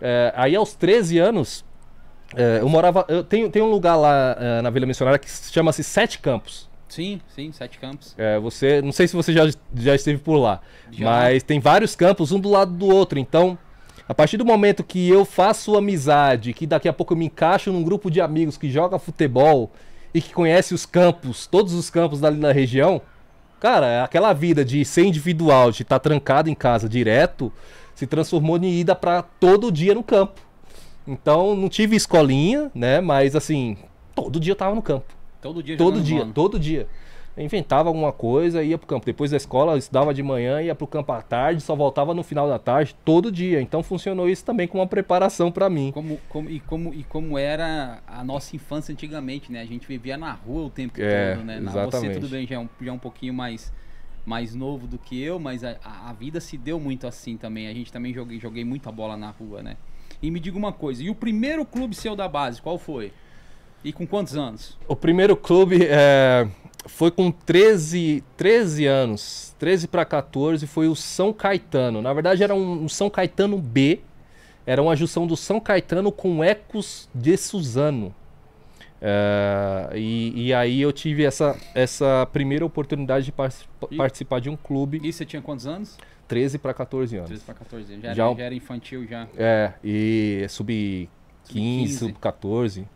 É, 0.00 0.32
aí 0.34 0.56
aos 0.56 0.72
13 0.72 1.18
anos, 1.18 1.66
é, 2.34 2.60
eu 2.62 2.68
morava. 2.68 3.04
Eu 3.08 3.22
tenho, 3.22 3.50
tenho 3.50 3.66
um 3.66 3.70
lugar 3.70 3.94
lá 3.94 4.34
é, 4.40 4.62
na 4.62 4.70
Vila 4.70 4.86
Missionária 4.86 5.18
que 5.18 5.28
chama-se 5.28 5.84
Sete 5.84 6.18
Campos. 6.18 6.65
Sim, 6.88 7.20
sim, 7.34 7.50
sete 7.52 7.78
campos. 7.78 8.14
É, 8.16 8.38
você, 8.38 8.80
não 8.80 8.92
sei 8.92 9.08
se 9.08 9.16
você 9.16 9.32
já, 9.32 9.42
já 9.74 9.94
esteve 9.94 10.18
por 10.18 10.36
lá, 10.36 10.60
já. 10.90 11.04
mas 11.04 11.42
tem 11.42 11.58
vários 11.58 11.96
campos 11.96 12.32
um 12.32 12.38
do 12.38 12.48
lado 12.48 12.72
do 12.72 12.86
outro. 12.86 13.18
Então, 13.18 13.58
a 14.08 14.14
partir 14.14 14.36
do 14.36 14.44
momento 14.44 14.84
que 14.84 15.08
eu 15.08 15.24
faço 15.24 15.76
amizade, 15.76 16.52
que 16.52 16.66
daqui 16.66 16.88
a 16.88 16.92
pouco 16.92 17.12
eu 17.12 17.18
me 17.18 17.26
encaixo 17.26 17.72
num 17.72 17.82
grupo 17.82 18.10
de 18.10 18.20
amigos 18.20 18.56
que 18.56 18.70
joga 18.70 18.98
futebol 18.98 19.72
e 20.14 20.20
que 20.20 20.32
conhece 20.32 20.72
os 20.74 20.86
campos, 20.86 21.46
todos 21.46 21.74
os 21.74 21.90
campos 21.90 22.20
dali 22.20 22.38
na 22.38 22.52
região, 22.52 23.02
cara, 23.58 24.04
aquela 24.04 24.32
vida 24.32 24.64
de 24.64 24.84
ser 24.84 25.04
individual, 25.04 25.72
de 25.72 25.82
estar 25.82 25.98
tá 25.98 26.08
trancado 26.08 26.48
em 26.48 26.54
casa 26.54 26.88
direto, 26.88 27.52
se 27.96 28.06
transformou 28.06 28.58
em 28.58 28.78
ida 28.78 28.94
para 28.94 29.22
todo 29.22 29.72
dia 29.72 29.94
no 29.94 30.04
campo. 30.04 30.40
Então, 31.04 31.56
não 31.56 31.68
tive 31.68 31.96
escolinha, 31.96 32.70
né? 32.74 33.00
Mas 33.00 33.34
assim, 33.34 33.76
todo 34.14 34.38
dia 34.38 34.52
eu 34.52 34.56
tava 34.56 34.74
no 34.74 34.82
campo. 34.82 35.15
Todo 35.46 35.62
dia 35.62 35.76
Todo 35.76 36.00
dia, 36.00 36.18
bola. 36.18 36.32
todo 36.32 36.58
dia. 36.58 36.88
inventava 37.38 37.88
alguma 37.88 38.10
coisa, 38.10 38.64
ia 38.64 38.76
pro 38.76 38.86
campo. 38.86 39.06
Depois 39.06 39.30
da 39.30 39.36
escola, 39.36 39.78
estudava 39.78 40.12
de 40.12 40.22
manhã, 40.22 40.60
ia 40.60 40.74
pro 40.74 40.86
campo 40.88 41.12
à 41.12 41.22
tarde, 41.22 41.60
só 41.60 41.76
voltava 41.76 42.12
no 42.12 42.24
final 42.24 42.48
da 42.48 42.58
tarde, 42.58 42.96
todo 43.04 43.30
dia. 43.30 43.60
Então 43.60 43.80
funcionou 43.80 44.28
isso 44.28 44.44
também 44.44 44.66
como 44.66 44.82
uma 44.82 44.88
preparação 44.88 45.52
para 45.52 45.70
mim. 45.70 45.92
Como, 45.92 46.18
como, 46.28 46.50
e, 46.50 46.58
como, 46.58 46.92
e 46.92 47.04
como 47.04 47.38
era 47.38 48.00
a 48.08 48.24
nossa 48.24 48.56
infância 48.56 48.92
antigamente, 48.92 49.52
né? 49.52 49.60
A 49.60 49.66
gente 49.66 49.86
vivia 49.86 50.16
na 50.16 50.32
rua 50.32 50.64
o 50.64 50.70
tempo 50.70 51.00
é, 51.00 51.34
todo, 51.36 51.44
né? 51.44 51.58
Exatamente. 51.58 52.14
Você 52.14 52.20
tudo 52.20 52.28
bem, 52.28 52.44
já 52.44 52.56
é 52.56 52.58
um, 52.58 52.68
já 52.80 52.90
é 52.90 52.94
um 52.94 52.98
pouquinho 52.98 53.34
mais 53.34 53.72
mais 54.24 54.56
novo 54.56 54.88
do 54.88 54.98
que 54.98 55.22
eu, 55.22 55.38
mas 55.38 55.62
a, 55.62 55.76
a 55.84 56.12
vida 56.12 56.40
se 56.40 56.58
deu 56.58 56.80
muito 56.80 57.06
assim 57.06 57.36
também. 57.36 57.68
A 57.68 57.72
gente 57.72 57.92
também 57.92 58.12
joguei, 58.12 58.40
joguei 58.40 58.64
muita 58.64 58.90
bola 58.90 59.16
na 59.16 59.30
rua, 59.30 59.62
né? 59.62 59.76
E 60.20 60.30
me 60.32 60.40
diga 60.40 60.58
uma 60.58 60.72
coisa, 60.72 61.00
e 61.04 61.08
o 61.08 61.14
primeiro 61.14 61.64
clube 61.64 61.94
seu 61.94 62.16
da 62.16 62.26
base, 62.26 62.60
qual 62.60 62.76
foi? 62.78 63.12
E 63.84 63.92
com 63.92 64.06
quantos 64.06 64.36
anos? 64.36 64.76
O 64.88 64.96
primeiro 64.96 65.36
clube 65.36 65.78
é, 65.82 66.48
foi 66.86 67.10
com 67.10 67.30
13, 67.30 68.22
13 68.36 68.86
anos, 68.86 69.54
13 69.58 69.88
para 69.88 70.04
14, 70.04 70.66
foi 70.66 70.88
o 70.88 70.94
São 70.94 71.32
Caetano. 71.32 72.00
Na 72.00 72.12
verdade 72.12 72.42
era 72.42 72.54
um, 72.54 72.84
um, 72.84 72.88
São 72.88 73.10
Caetano 73.10 73.58
B, 73.58 74.00
era 74.64 74.82
uma 74.82 74.96
junção 74.96 75.26
do 75.26 75.36
São 75.36 75.60
Caetano 75.60 76.10
com 76.10 76.42
Ecos 76.42 77.08
de 77.14 77.36
Suzano. 77.36 78.14
É, 79.00 79.90
e, 79.94 80.46
e, 80.46 80.54
aí 80.54 80.80
eu 80.80 80.90
tive 80.90 81.22
essa, 81.22 81.56
essa 81.74 82.26
primeira 82.32 82.64
oportunidade 82.64 83.26
de 83.26 83.32
par 83.32 83.52
e, 83.90 83.96
participar 83.96 84.40
de 84.40 84.48
um 84.48 84.56
clube. 84.56 85.00
E 85.02 85.12
você 85.12 85.24
tinha 85.24 85.42
quantos 85.42 85.66
anos? 85.66 85.98
13 86.26 86.58
para 86.58 86.72
14 86.72 87.16
anos. 87.16 87.28
13 87.28 87.44
para 87.44 87.54
14 87.54 87.92
anos. 87.92 88.04
Já, 88.04 88.14
já, 88.14 88.34
já, 88.34 88.42
era 88.42 88.54
infantil 88.54 89.06
já. 89.06 89.28
É, 89.36 89.72
e 89.84 90.46
sub 90.48 91.08
15, 91.44 91.98
sub 91.98 92.12
14. 92.14 92.86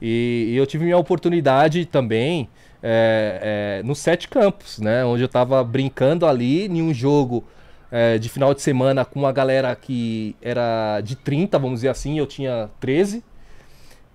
E, 0.00 0.48
e 0.50 0.56
eu 0.56 0.66
tive 0.66 0.84
minha 0.84 0.96
oportunidade 0.96 1.84
também 1.84 2.48
é, 2.82 3.80
é, 3.80 3.82
nos 3.82 3.98
sete 3.98 4.28
campos, 4.28 4.78
né? 4.78 5.04
Onde 5.04 5.22
eu 5.22 5.26
estava 5.26 5.62
brincando 5.62 6.26
ali 6.26 6.66
em 6.66 6.82
um 6.82 6.94
jogo 6.94 7.44
é, 7.90 8.18
de 8.18 8.28
final 8.28 8.54
de 8.54 8.62
semana 8.62 9.04
com 9.04 9.18
uma 9.18 9.32
galera 9.32 9.74
que 9.74 10.34
era 10.40 11.00
de 11.00 11.16
30, 11.16 11.58
vamos 11.58 11.76
dizer 11.76 11.88
assim, 11.88 12.18
eu 12.18 12.26
tinha 12.26 12.70
13. 12.80 13.22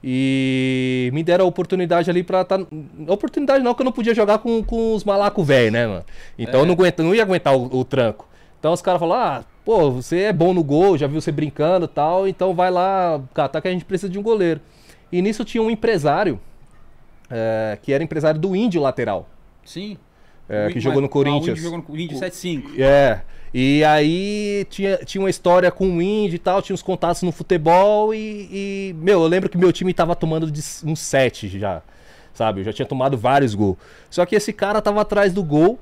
E 0.07 1.09
me 1.13 1.23
deram 1.23 1.45
a 1.45 1.47
oportunidade 1.47 2.09
ali 2.09 2.21
pra 2.23 2.43
tá. 2.43 2.59
Oportunidade 3.07 3.63
não, 3.63 3.73
que 3.73 3.81
eu 3.81 3.85
não 3.85 3.91
podia 3.91 4.13
jogar 4.13 4.37
com, 4.37 4.63
com 4.63 4.93
os 4.93 5.03
malacos 5.03 5.45
velho, 5.45 5.71
né, 5.71 5.87
mano? 5.87 6.05
Então 6.37 6.59
eu 6.59 6.65
não, 6.65 6.73
é. 6.73 6.75
aguento, 6.75 7.03
não 7.03 7.15
ia 7.15 7.23
aguentar 7.23 7.55
o, 7.55 7.79
o 7.79 7.83
tranco. 7.83 8.27
Então 8.59 8.71
os 8.71 8.83
caras 8.83 8.99
falaram: 8.99 9.39
ah, 9.39 9.43
pô, 9.65 9.89
você 9.89 10.23
é 10.23 10.33
bom 10.33 10.53
no 10.53 10.63
gol, 10.63 10.95
já 10.95 11.07
viu 11.07 11.19
você 11.19 11.31
brincando 11.31 11.85
e 11.85 11.87
tal, 11.87 12.27
então 12.27 12.53
vai 12.53 12.69
lá 12.69 13.19
catar 13.33 13.61
que 13.61 13.67
a 13.67 13.71
gente 13.71 13.83
precisa 13.83 14.11
de 14.11 14.19
um 14.19 14.21
goleiro. 14.21 14.61
E 15.15 15.21
nisso 15.21 15.45
tinha 15.45 15.63
um 15.63 15.71
empresário, 15.71 16.37
é, 17.31 17.77
que 17.81 17.93
era 17.93 18.03
empresário 18.03 18.37
do 18.37 18.53
Índio 18.53 18.81
Lateral. 18.81 19.29
Sim. 19.63 19.97
é, 20.49 20.67
que 20.69 20.77
jogou 20.77 21.01
no 21.01 21.07
Corinthians. 21.07 21.57
jogou 21.57 21.77
no 21.77 21.83
Corinthians 21.85 22.19
7-5. 22.19 22.77
É. 22.77 23.21
E 23.53 23.81
aí 23.85 24.67
tinha, 24.69 24.97
tinha 24.97 25.21
uma 25.21 25.29
história 25.29 25.71
com 25.71 25.87
o 25.87 26.01
Indy 26.01 26.35
e 26.35 26.39
tal, 26.39 26.61
tinha 26.61 26.73
uns 26.73 26.81
contatos 26.81 27.21
no 27.21 27.31
futebol 27.31 28.13
e, 28.13 28.49
e, 28.51 28.95
meu, 28.97 29.21
eu 29.21 29.27
lembro 29.27 29.47
que 29.49 29.57
meu 29.57 29.71
time 29.71 29.93
tava 29.93 30.13
tomando 30.17 30.51
de 30.51 30.61
um 30.83 30.93
7 30.93 31.47
já, 31.57 31.81
sabe? 32.33 32.59
Eu 32.59 32.65
já 32.65 32.73
tinha 32.73 32.85
tomado 32.85 33.17
vários 33.17 33.55
gols. 33.55 33.77
Só 34.09 34.25
que 34.25 34.35
esse 34.35 34.51
cara 34.51 34.81
tava 34.81 34.99
atrás 34.99 35.31
do 35.31 35.41
gol 35.41 35.79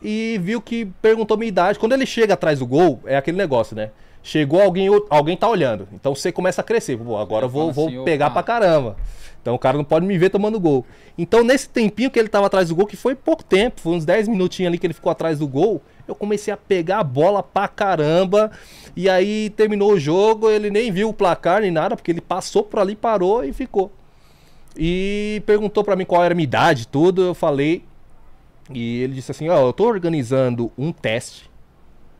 e 0.00 0.38
viu 0.40 0.62
que 0.62 0.86
perguntou 1.02 1.36
minha 1.36 1.48
idade. 1.48 1.76
Quando 1.76 1.94
ele 1.94 2.06
chega 2.06 2.34
atrás 2.34 2.60
do 2.60 2.66
gol, 2.68 3.00
é 3.04 3.16
aquele 3.16 3.36
negócio, 3.36 3.74
né? 3.74 3.90
Chegou 4.26 4.62
alguém, 4.62 4.88
alguém 5.10 5.36
tá 5.36 5.46
olhando. 5.46 5.86
Então 5.92 6.14
você 6.14 6.32
começa 6.32 6.62
a 6.62 6.64
crescer. 6.64 6.96
Pô, 6.96 7.18
agora 7.18 7.44
eu 7.44 7.48
vou, 7.48 7.70
vou 7.70 7.88
assim, 7.88 8.04
pegar 8.04 8.28
opa. 8.28 8.36
pra 8.36 8.42
caramba. 8.42 8.96
Então 9.42 9.54
o 9.54 9.58
cara 9.58 9.76
não 9.76 9.84
pode 9.84 10.06
me 10.06 10.16
ver 10.16 10.30
tomando 10.30 10.58
gol. 10.58 10.86
Então 11.18 11.44
nesse 11.44 11.68
tempinho 11.68 12.10
que 12.10 12.18
ele 12.18 12.30
tava 12.30 12.46
atrás 12.46 12.70
do 12.70 12.74
gol, 12.74 12.86
que 12.86 12.96
foi 12.96 13.14
pouco 13.14 13.44
tempo, 13.44 13.82
foi 13.82 13.92
uns 13.92 14.06
10 14.06 14.28
minutinhos 14.28 14.70
ali 14.70 14.78
que 14.78 14.86
ele 14.86 14.94
ficou 14.94 15.12
atrás 15.12 15.38
do 15.38 15.46
gol, 15.46 15.82
eu 16.08 16.14
comecei 16.14 16.54
a 16.54 16.56
pegar 16.56 17.00
a 17.00 17.04
bola 17.04 17.42
pra 17.42 17.68
caramba. 17.68 18.50
E 18.96 19.10
aí 19.10 19.50
terminou 19.50 19.92
o 19.92 20.00
jogo, 20.00 20.48
ele 20.48 20.70
nem 20.70 20.90
viu 20.90 21.10
o 21.10 21.12
placar 21.12 21.60
nem 21.60 21.70
nada, 21.70 21.94
porque 21.94 22.10
ele 22.10 22.22
passou 22.22 22.62
por 22.62 22.80
ali, 22.80 22.96
parou 22.96 23.44
e 23.44 23.52
ficou. 23.52 23.92
E 24.74 25.42
perguntou 25.44 25.84
para 25.84 25.96
mim 25.96 26.06
qual 26.06 26.24
era 26.24 26.32
a 26.32 26.34
minha 26.34 26.44
idade, 26.44 26.88
tudo. 26.88 27.20
Eu 27.20 27.34
falei. 27.34 27.84
E 28.72 29.02
ele 29.02 29.12
disse 29.12 29.30
assim: 29.30 29.50
Ó, 29.50 29.62
oh, 29.62 29.68
eu 29.68 29.72
tô 29.74 29.84
organizando 29.84 30.72
um 30.78 30.92
teste 30.92 31.50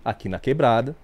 aqui 0.04 0.28
na 0.28 0.38
quebrada 0.38 0.94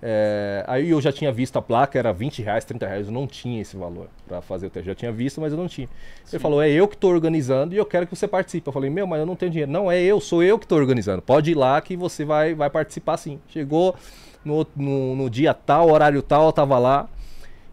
é, 0.00 0.64
aí 0.68 0.90
eu 0.90 1.00
já 1.00 1.10
tinha 1.10 1.32
visto 1.32 1.56
a 1.58 1.62
placa, 1.62 1.98
era 1.98 2.12
20 2.12 2.40
reais, 2.40 2.64
30 2.64 2.86
reais, 2.86 3.06
eu 3.06 3.12
não 3.12 3.26
tinha 3.26 3.60
esse 3.60 3.76
valor 3.76 4.08
para 4.28 4.40
fazer 4.40 4.66
o 4.66 4.70
teste. 4.70 4.86
Já 4.86 4.94
tinha 4.94 5.10
visto, 5.10 5.40
mas 5.40 5.52
eu 5.52 5.58
não 5.58 5.66
tinha. 5.66 5.88
Sim. 6.24 6.36
Ele 6.36 6.42
falou, 6.42 6.62
é 6.62 6.70
eu 6.70 6.86
que 6.86 6.94
estou 6.94 7.10
organizando 7.10 7.74
e 7.74 7.78
eu 7.78 7.84
quero 7.84 8.06
que 8.06 8.14
você 8.14 8.28
participe. 8.28 8.68
Eu 8.68 8.72
falei, 8.72 8.90
meu, 8.90 9.06
mas 9.06 9.18
eu 9.18 9.26
não 9.26 9.34
tenho 9.34 9.50
dinheiro. 9.50 9.70
Não, 9.70 9.90
é 9.90 10.00
eu, 10.00 10.20
sou 10.20 10.42
eu 10.42 10.58
que 10.58 10.64
estou 10.64 10.78
organizando. 10.78 11.20
Pode 11.20 11.50
ir 11.50 11.54
lá 11.54 11.80
que 11.80 11.96
você 11.96 12.24
vai, 12.24 12.54
vai 12.54 12.70
participar 12.70 13.16
sim. 13.16 13.40
Chegou 13.48 13.96
no, 14.44 14.64
no, 14.76 15.16
no 15.16 15.30
dia 15.30 15.52
tal, 15.52 15.90
horário 15.90 16.22
tal, 16.22 16.46
eu 16.46 16.52
tava 16.52 16.78
lá. 16.78 17.08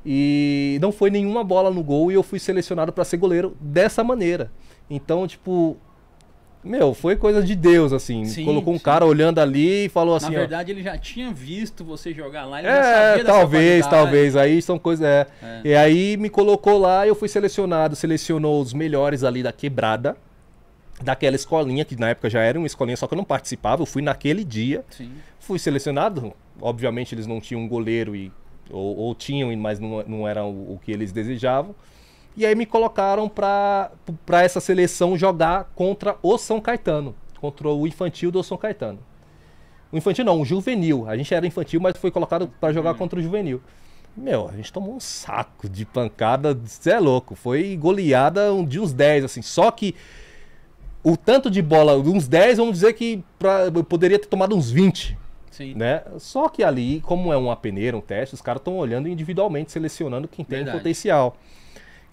E 0.04 0.78
não 0.82 0.92
foi 0.92 1.10
nenhuma 1.10 1.44
bola 1.44 1.70
no 1.70 1.84
gol 1.84 2.12
e 2.12 2.16
eu 2.16 2.24
fui 2.24 2.40
selecionado 2.40 2.92
para 2.92 3.04
ser 3.04 3.18
goleiro 3.18 3.56
dessa 3.60 4.04
maneira. 4.04 4.52
Então, 4.90 5.28
tipo, 5.28 5.78
meu, 6.66 6.96
foi 6.96 7.16
coisa 7.16 7.44
de 7.44 7.56
Deus, 7.56 7.94
assim. 7.94 8.26
Sim, 8.26 8.44
Colocou 8.44 8.74
um 8.74 8.78
sim. 8.78 8.84
cara 8.84 9.06
olhando 9.06 9.38
ali 9.40 9.86
e 9.86 9.90
falou 9.90 10.16
assim. 10.16 10.32
Na 10.32 10.40
verdade, 10.40 10.72
ó, 10.72 10.76
ele 10.76 10.84
já 10.84 10.98
tinha 10.98 11.32
visto 11.32 11.86
você 11.86 12.12
jogar 12.12 12.46
lá, 12.46 12.58
ele 12.58 12.68
é, 12.68 12.72
já 12.72 12.84
sabia 12.84 13.26
talvez, 13.26 13.88
talvez. 13.88 14.36
Aí 14.36 14.60
são 14.64 14.80
coisas. 14.80 15.06
É. 15.06 15.28
é. 15.44 15.62
E 15.64 15.76
aí 15.76 16.18
me 16.18 16.28
colocou 16.28 16.80
lá, 16.80 17.06
eu 17.06 17.14
fui 17.14 17.30
selecionado, 17.30 17.96
selecionou 17.96 18.60
os 18.60 18.74
melhores 18.74 19.24
ali 19.24 19.44
da 19.44 19.52
quebrada. 19.52 20.18
Daquela 21.04 21.36
escolinha, 21.36 21.84
que 21.84 21.96
na 22.00 22.10
época 22.10 22.30
já 22.30 22.40
era 22.40 22.58
uma 22.58 22.66
escolinha, 22.66 22.96
só 22.96 23.06
que 23.06 23.14
eu 23.14 23.18
não 23.18 23.26
participava, 23.26 23.82
eu 23.82 23.86
fui 23.86 24.02
naquele 24.02 24.44
dia. 24.44 24.84
Sim. 24.90 25.12
Fui 25.40 25.60
selecionado. 25.60 26.34
Obviamente 26.60 27.14
eles 27.14 27.28
não 27.28 27.40
tinham 27.40 27.62
um 27.62 27.68
goleiro 27.68 28.16
e. 28.16 28.32
Ou, 28.72 28.98
ou 28.98 29.14
tinham, 29.14 29.56
mas 29.56 29.80
não, 29.80 30.04
não 30.08 30.28
era 30.28 30.44
o, 30.44 30.74
o 30.74 30.80
que 30.84 30.92
eles 30.92 31.12
desejavam. 31.12 31.76
E 32.38 32.46
aí 32.46 32.54
me 32.54 32.66
colocaram 32.66 33.30
para 33.30 33.92
essa 34.44 34.60
seleção 34.60 35.18
jogar 35.18 35.72
contra 35.76 36.18
o 36.22 36.38
São 36.38 36.60
Caetano, 36.60 37.16
contra 37.40 37.70
o 37.70 37.88
infantil 37.88 38.32
do 38.32 38.44
São 38.44 38.58
Caetano. 38.58 39.00
O 39.92 39.98
infantil 39.98 40.26
não, 40.26 40.42
o 40.42 40.46
juvenil. 40.46 41.08
A 41.08 41.16
gente 41.16 41.34
era 41.34 41.48
infantil, 41.48 41.80
mas 41.80 41.96
foi 41.96 42.12
colocado 42.12 42.52
para 42.60 42.74
jogar 42.74 42.92
hum. 42.92 42.98
contra 42.98 43.20
o 43.20 43.22
juvenil. 43.22 43.62
Meu, 44.18 44.50
a 44.50 44.52
gente 44.54 44.72
tomou 44.72 44.96
um 44.96 45.00
saco 45.00 45.70
de 45.70 45.86
pancada, 45.86 46.54
você 46.54 46.92
é 46.92 47.00
louco. 47.00 47.36
Foi 47.36 47.78
goleada 47.78 48.48
de 48.68 48.80
uns 48.80 48.92
10, 48.92 49.26
assim. 49.26 49.42
Só 49.42 49.72
que 49.72 49.96
o 51.02 51.16
tanto 51.16 51.50
de 51.50 51.62
bola, 51.62 51.98
uns 51.98 52.28
10, 52.28 52.58
vamos 52.58 52.74
dizer 52.74 52.94
que 52.94 53.24
pra, 53.40 53.72
eu 53.74 53.84
poderia 53.84 54.20
ter 54.20 54.28
tomado 54.28 54.56
uns 54.56 54.70
20. 54.70 55.18
Sim. 55.52 55.74
Né? 55.76 56.02
Só 56.18 56.50
que 56.50 56.64
ali, 56.64 57.00
como 57.02 57.32
é 57.32 57.38
uma 57.38 57.56
peneira, 57.56 57.96
um 57.96 58.02
teste, 58.02 58.36
os 58.36 58.42
caras 58.42 58.60
estão 58.60 58.78
olhando 58.78 59.08
individualmente, 59.08 59.72
selecionando 59.72 60.28
quem 60.28 60.44
tem 60.44 60.58
Verdade. 60.58 60.78
potencial 60.78 61.38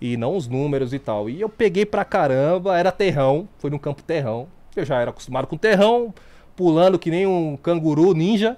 e 0.02 0.16
não 0.16 0.36
os 0.36 0.48
números 0.48 0.92
e 0.92 0.98
tal. 0.98 1.30
E 1.30 1.40
eu 1.40 1.48
peguei 1.48 1.86
pra 1.86 2.04
caramba, 2.04 2.76
era 2.76 2.90
terrão, 2.90 3.48
foi 3.58 3.70
no 3.70 3.78
campo 3.78 4.02
terrão. 4.02 4.48
Eu 4.74 4.84
já 4.84 5.00
era 5.00 5.10
acostumado 5.10 5.46
com 5.46 5.56
terrão, 5.56 6.12
pulando 6.56 6.98
que 6.98 7.08
nem 7.08 7.24
um 7.24 7.56
canguru 7.56 8.12
ninja 8.12 8.56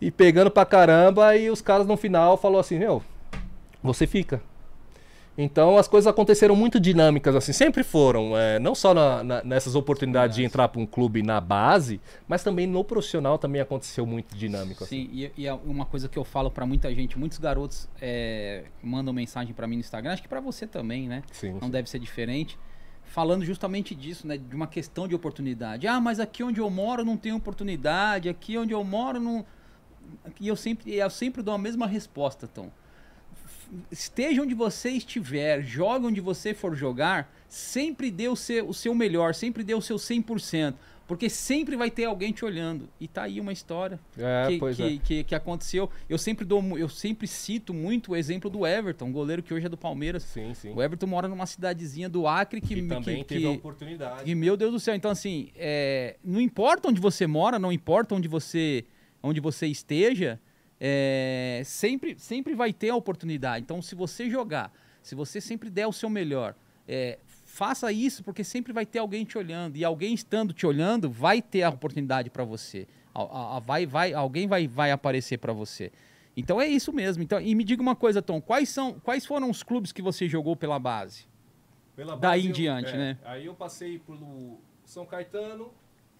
e 0.00 0.10
pegando 0.10 0.50
pra 0.50 0.64
caramba. 0.64 1.36
E 1.36 1.50
os 1.50 1.60
caras 1.60 1.86
no 1.86 1.94
final 1.94 2.38
falou 2.38 2.58
assim: 2.58 2.78
Meu, 2.78 3.02
você 3.82 4.06
fica. 4.06 4.40
Então 5.40 5.78
as 5.78 5.86
coisas 5.86 6.08
aconteceram 6.08 6.56
muito 6.56 6.80
dinâmicas, 6.80 7.32
assim, 7.36 7.52
sempre 7.52 7.84
foram. 7.84 8.36
É, 8.36 8.58
não 8.58 8.74
só 8.74 8.92
na, 8.92 9.22
na, 9.22 9.44
nessas 9.44 9.76
oportunidades 9.76 10.34
de 10.34 10.42
entrar 10.42 10.66
para 10.66 10.80
um 10.80 10.86
clube 10.86 11.22
na 11.22 11.40
base, 11.40 12.00
mas 12.26 12.42
também 12.42 12.66
no 12.66 12.82
profissional 12.82 13.38
também 13.38 13.60
aconteceu 13.60 14.04
muito 14.04 14.36
dinâmico. 14.36 14.84
Sim, 14.84 15.04
assim. 15.04 15.30
e, 15.36 15.42
e, 15.42 15.46
é 15.46 15.54
uma 15.54 15.86
coisa 15.86 16.08
que 16.08 16.18
eu 16.18 16.24
falo 16.24 16.50
para 16.50 16.66
muita 16.66 16.92
gente, 16.92 17.16
muitos 17.16 17.38
garotos 17.38 17.88
é, 18.02 18.64
mandam 18.82 19.14
mensagem 19.14 19.54
para 19.54 19.64
mim 19.68 19.76
no 19.76 19.80
Instagram, 19.80 20.12
acho 20.12 20.22
que 20.22 20.28
para 20.28 20.40
você 20.40 20.66
também, 20.66 21.06
né? 21.06 21.22
Sim, 21.30 21.52
não 21.52 21.60
sim. 21.60 21.70
deve 21.70 21.88
ser 21.88 22.00
diferente. 22.00 22.58
Falando 23.04 23.44
justamente 23.44 23.94
disso, 23.94 24.26
né? 24.26 24.36
De 24.36 24.56
uma 24.56 24.66
questão 24.66 25.06
de 25.06 25.14
oportunidade. 25.14 25.86
Ah, 25.86 26.00
mas 26.00 26.18
aqui 26.18 26.42
onde 26.42 26.60
eu 26.60 26.68
moro 26.68 27.04
não 27.04 27.16
tem 27.16 27.32
oportunidade, 27.32 28.28
aqui 28.28 28.58
onde 28.58 28.74
eu 28.74 28.82
moro 28.82 29.20
não. 29.20 29.46
E 30.40 30.48
eu 30.48 30.56
sempre, 30.56 30.92
eu 30.92 31.08
sempre 31.08 31.42
dou 31.42 31.54
a 31.54 31.58
mesma 31.58 31.86
resposta, 31.86 32.48
Tom 32.48 32.70
esteja 33.90 34.42
onde 34.42 34.54
você 34.54 34.90
estiver, 34.90 35.62
jogue 35.62 36.06
onde 36.06 36.20
você 36.20 36.54
for 36.54 36.74
jogar, 36.74 37.32
sempre 37.48 38.10
dê 38.10 38.28
o 38.28 38.36
seu, 38.36 38.68
o 38.68 38.74
seu 38.74 38.94
melhor, 38.94 39.34
sempre 39.34 39.62
dê 39.62 39.74
o 39.74 39.80
seu 39.80 39.96
100%. 39.96 40.74
Porque 41.08 41.30
sempre 41.30 41.74
vai 41.74 41.90
ter 41.90 42.04
alguém 42.04 42.32
te 42.32 42.44
olhando. 42.44 42.86
E 43.00 43.08
tá 43.08 43.22
aí 43.22 43.40
uma 43.40 43.50
história 43.50 43.98
é, 44.18 44.46
que, 44.46 44.58
que, 44.58 44.82
é. 44.82 44.98
que, 44.98 45.24
que, 45.24 45.34
aconteceu. 45.34 45.88
Eu 46.06 46.18
sempre 46.18 46.44
dou, 46.44 46.62
eu 46.78 46.86
sempre 46.86 47.26
cito 47.26 47.72
muito 47.72 48.12
o 48.12 48.16
exemplo 48.16 48.50
do 48.50 48.66
Everton, 48.66 49.06
um 49.06 49.12
goleiro 49.12 49.42
que 49.42 49.54
hoje 49.54 49.64
é 49.64 49.68
do 49.70 49.76
Palmeiras. 49.78 50.22
Sim, 50.24 50.52
sim. 50.52 50.74
O 50.74 50.82
Everton 50.82 51.06
mora 51.06 51.26
numa 51.26 51.46
cidadezinha 51.46 52.10
do 52.10 52.26
Acre 52.28 52.60
que, 52.60 52.74
que 52.74 52.82
também 52.82 53.24
teve 53.24 53.46
a 53.46 53.52
oportunidade. 53.52 54.30
E 54.30 54.34
meu 54.34 54.54
Deus 54.54 54.70
do 54.70 54.78
céu, 54.78 54.94
então 54.94 55.10
assim, 55.10 55.48
é, 55.56 56.16
não 56.22 56.42
importa 56.42 56.88
onde 56.88 57.00
você 57.00 57.26
mora, 57.26 57.58
não 57.58 57.72
importa 57.72 58.14
onde 58.14 58.28
você, 58.28 58.84
onde 59.22 59.40
você 59.40 59.66
esteja, 59.66 60.38
é, 60.80 61.62
sempre, 61.64 62.18
sempre 62.18 62.54
vai 62.54 62.72
ter 62.72 62.90
a 62.90 62.96
oportunidade. 62.96 63.64
Então, 63.64 63.82
se 63.82 63.94
você 63.94 64.30
jogar, 64.30 64.72
se 65.02 65.14
você 65.14 65.40
sempre 65.40 65.70
der 65.70 65.86
o 65.86 65.92
seu 65.92 66.08
melhor, 66.08 66.54
é, 66.86 67.18
faça 67.44 67.90
isso 67.90 68.22
porque 68.22 68.44
sempre 68.44 68.72
vai 68.72 68.86
ter 68.86 68.98
alguém 68.98 69.24
te 69.24 69.36
olhando 69.36 69.76
e 69.76 69.84
alguém 69.84 70.14
estando 70.14 70.52
te 70.52 70.66
olhando 70.66 71.10
vai 71.10 71.42
ter 71.42 71.62
a 71.62 71.70
oportunidade 71.70 72.30
para 72.30 72.44
você. 72.44 72.86
A, 73.14 73.56
a, 73.56 73.60
vai, 73.60 73.86
vai, 73.86 74.12
alguém 74.12 74.46
vai, 74.46 74.68
vai 74.68 74.90
aparecer 74.90 75.38
para 75.38 75.52
você. 75.52 75.90
Então 76.36 76.60
é 76.60 76.68
isso 76.68 76.92
mesmo. 76.92 77.22
Então, 77.22 77.40
e 77.40 77.52
me 77.54 77.64
diga 77.64 77.82
uma 77.82 77.96
coisa, 77.96 78.22
Tom, 78.22 78.40
quais 78.40 78.68
são, 78.68 79.00
quais 79.00 79.26
foram 79.26 79.50
os 79.50 79.64
clubes 79.64 79.90
que 79.90 80.00
você 80.00 80.28
jogou 80.28 80.54
pela 80.54 80.78
base? 80.78 81.26
Pela 81.96 82.16
base 82.16 82.20
Daí 82.20 82.46
em 82.46 82.52
diante, 82.52 82.94
é, 82.94 82.96
né? 82.96 83.18
Aí 83.24 83.46
eu 83.46 83.54
passei 83.54 83.98
pelo 83.98 84.60
São 84.84 85.04
Caetano, 85.04 85.72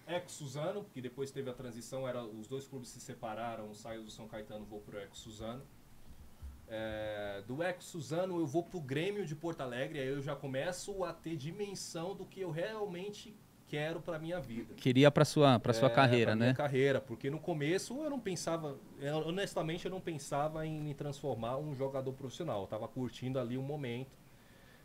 ex-Suzano, 0.09 0.85
que 0.92 1.01
depois 1.01 1.31
teve 1.31 1.51
a 1.51 1.55
transição, 1.55 2.09
era, 2.09 2.23
os 2.25 2.47
dois 2.47 2.66
clubes 2.66 2.88
se 2.88 3.01
separaram, 3.01 3.75
saiu 3.75 4.03
do 4.03 4.11
São 4.11 4.27
Caetano, 4.27 4.64
vou 4.64 4.81
pro 4.81 4.99
ex-Suzano. 4.99 5.62
É, 6.66 7.42
do 7.47 7.62
ex-Suzano 7.62 8.38
eu 8.38 8.47
vou 8.47 8.62
pro 8.62 8.81
Grêmio 8.81 9.25
de 9.25 9.35
Porto 9.35 9.61
Alegre, 9.61 10.01
aí 10.01 10.09
eu 10.09 10.21
já 10.21 10.35
começo 10.35 11.05
a 11.05 11.12
ter 11.12 11.37
dimensão 11.37 12.14
do 12.14 12.27
que 12.27 12.40
eu 12.40 12.51
realmente 12.51 13.35
quero 13.68 14.01
para 14.01 14.18
minha 14.18 14.40
vida. 14.40 14.75
Queria 14.75 15.11
para 15.11 15.25
sua 15.25 15.61
para 15.61 15.73
sua 15.73 15.88
é, 15.88 15.94
carreira, 15.94 16.35
né? 16.35 16.47
Minha 16.47 16.55
carreira, 16.55 17.01
porque 17.01 17.31
no 17.31 17.38
começo 17.38 18.03
eu 18.03 18.11
não 18.11 18.18
pensava, 18.18 18.79
honestamente 19.27 19.85
eu 19.85 19.90
não 19.90 20.01
pensava 20.01 20.66
em 20.66 20.81
me 20.81 20.94
transformar 20.94 21.59
um 21.59 21.75
jogador 21.75 22.12
profissional. 22.12 22.62
Eu 22.62 22.66
tava 22.66 22.88
curtindo 22.88 23.38
ali 23.38 23.57
o 23.57 23.61
um 23.61 23.64
momento, 23.64 24.11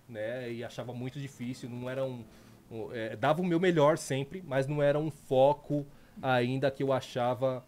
né? 0.08 0.52
E 0.52 0.64
achava 0.64 0.94
muito 0.94 1.20
difícil, 1.20 1.70
não 1.70 1.90
era 1.90 2.06
um 2.06 2.24
é, 2.94 3.16
dava 3.16 3.42
o 3.42 3.46
meu 3.46 3.60
melhor 3.60 3.98
sempre, 3.98 4.44
mas 4.46 4.68
não 4.68 4.82
era 4.82 5.00
um 5.00 5.12
foco 5.12 5.86
ainda 6.22 6.70
que 6.70 6.84
eu 6.84 6.92
achava 6.92 7.64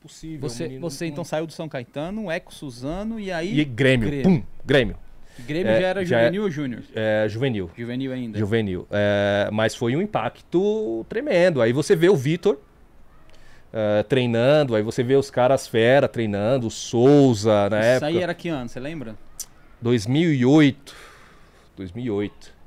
possível. 0.00 0.48
Você, 0.48 0.64
menino, 0.64 0.80
você 0.80 1.06
então 1.06 1.24
saiu 1.24 1.46
do 1.46 1.52
São 1.52 1.68
Caetano, 1.68 2.30
Eco 2.30 2.52
Suzano 2.52 3.20
e 3.20 3.30
aí. 3.30 3.60
E 3.60 3.64
Grêmio. 3.64 4.08
Grêmio. 4.08 4.24
Pum, 4.24 4.46
Grêmio. 4.64 4.96
Grêmio 5.46 5.70
é, 5.70 5.80
já 5.80 5.86
era 5.86 6.04
já 6.04 6.18
é 6.18 6.24
juvenil 6.24 6.42
é, 6.42 6.44
ou 6.44 6.50
júnior? 6.50 6.82
É, 6.94 7.26
juvenil. 7.28 7.70
Juvenil 7.76 8.12
ainda. 8.12 8.38
Juvenil. 8.38 8.86
É, 8.90 9.48
mas 9.52 9.74
foi 9.74 9.96
um 9.96 10.02
impacto 10.02 11.04
tremendo. 11.08 11.62
Aí 11.62 11.72
você 11.72 11.96
vê 11.96 12.08
o 12.08 12.16
Vitor 12.16 12.56
uh, 13.72 14.04
treinando, 14.04 14.74
aí 14.74 14.82
você 14.82 15.02
vê 15.02 15.16
os 15.16 15.30
caras 15.30 15.66
fera 15.66 16.08
treinando, 16.08 16.66
o 16.66 16.70
Souza 16.70 17.70
na 17.70 17.78
Isso 17.78 17.88
época. 17.88 18.10
Isso 18.10 18.16
aí 18.16 18.22
era 18.22 18.34
que 18.34 18.48
ano, 18.48 18.68
você 18.68 18.80
lembra? 18.80 19.16
2008. 19.80 20.94
2008. 21.76 22.59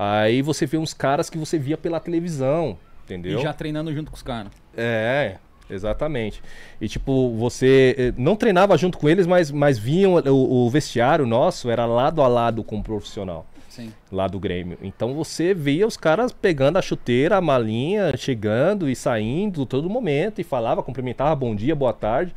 Aí 0.00 0.42
você 0.42 0.64
vê 0.64 0.78
uns 0.78 0.94
caras 0.94 1.28
que 1.28 1.36
você 1.36 1.58
via 1.58 1.76
pela 1.76 1.98
televisão, 1.98 2.78
entendeu? 3.04 3.40
E 3.40 3.42
já 3.42 3.52
treinando 3.52 3.92
junto 3.92 4.12
com 4.12 4.16
os 4.16 4.22
caras. 4.22 4.52
É, 4.76 5.38
exatamente. 5.68 6.40
E 6.80 6.88
tipo, 6.88 7.34
você 7.34 7.96
eh, 7.98 8.14
não 8.16 8.36
treinava 8.36 8.78
junto 8.78 8.96
com 8.96 9.08
eles, 9.08 9.26
mas, 9.26 9.50
mas 9.50 9.76
vinham 9.76 10.14
o, 10.14 10.66
o, 10.66 10.70
vestiário 10.70 11.26
nosso 11.26 11.68
era 11.68 11.84
lado 11.84 12.22
a 12.22 12.28
lado 12.28 12.62
com 12.62 12.78
o 12.78 12.82
profissional. 12.82 13.44
Sim. 13.68 13.92
lá 14.10 14.26
do 14.26 14.40
Grêmio. 14.40 14.78
Então 14.82 15.14
você 15.14 15.54
via 15.54 15.86
os 15.86 15.96
caras 15.96 16.32
pegando 16.32 16.78
a 16.78 16.82
chuteira, 16.82 17.36
a 17.36 17.40
malinha, 17.40 18.16
chegando 18.16 18.88
e 18.88 18.96
saindo 18.96 19.64
todo 19.64 19.90
momento 19.90 20.40
e 20.40 20.44
falava, 20.44 20.82
cumprimentava, 20.82 21.36
bom 21.36 21.54
dia, 21.54 21.76
boa 21.76 21.92
tarde. 21.92 22.34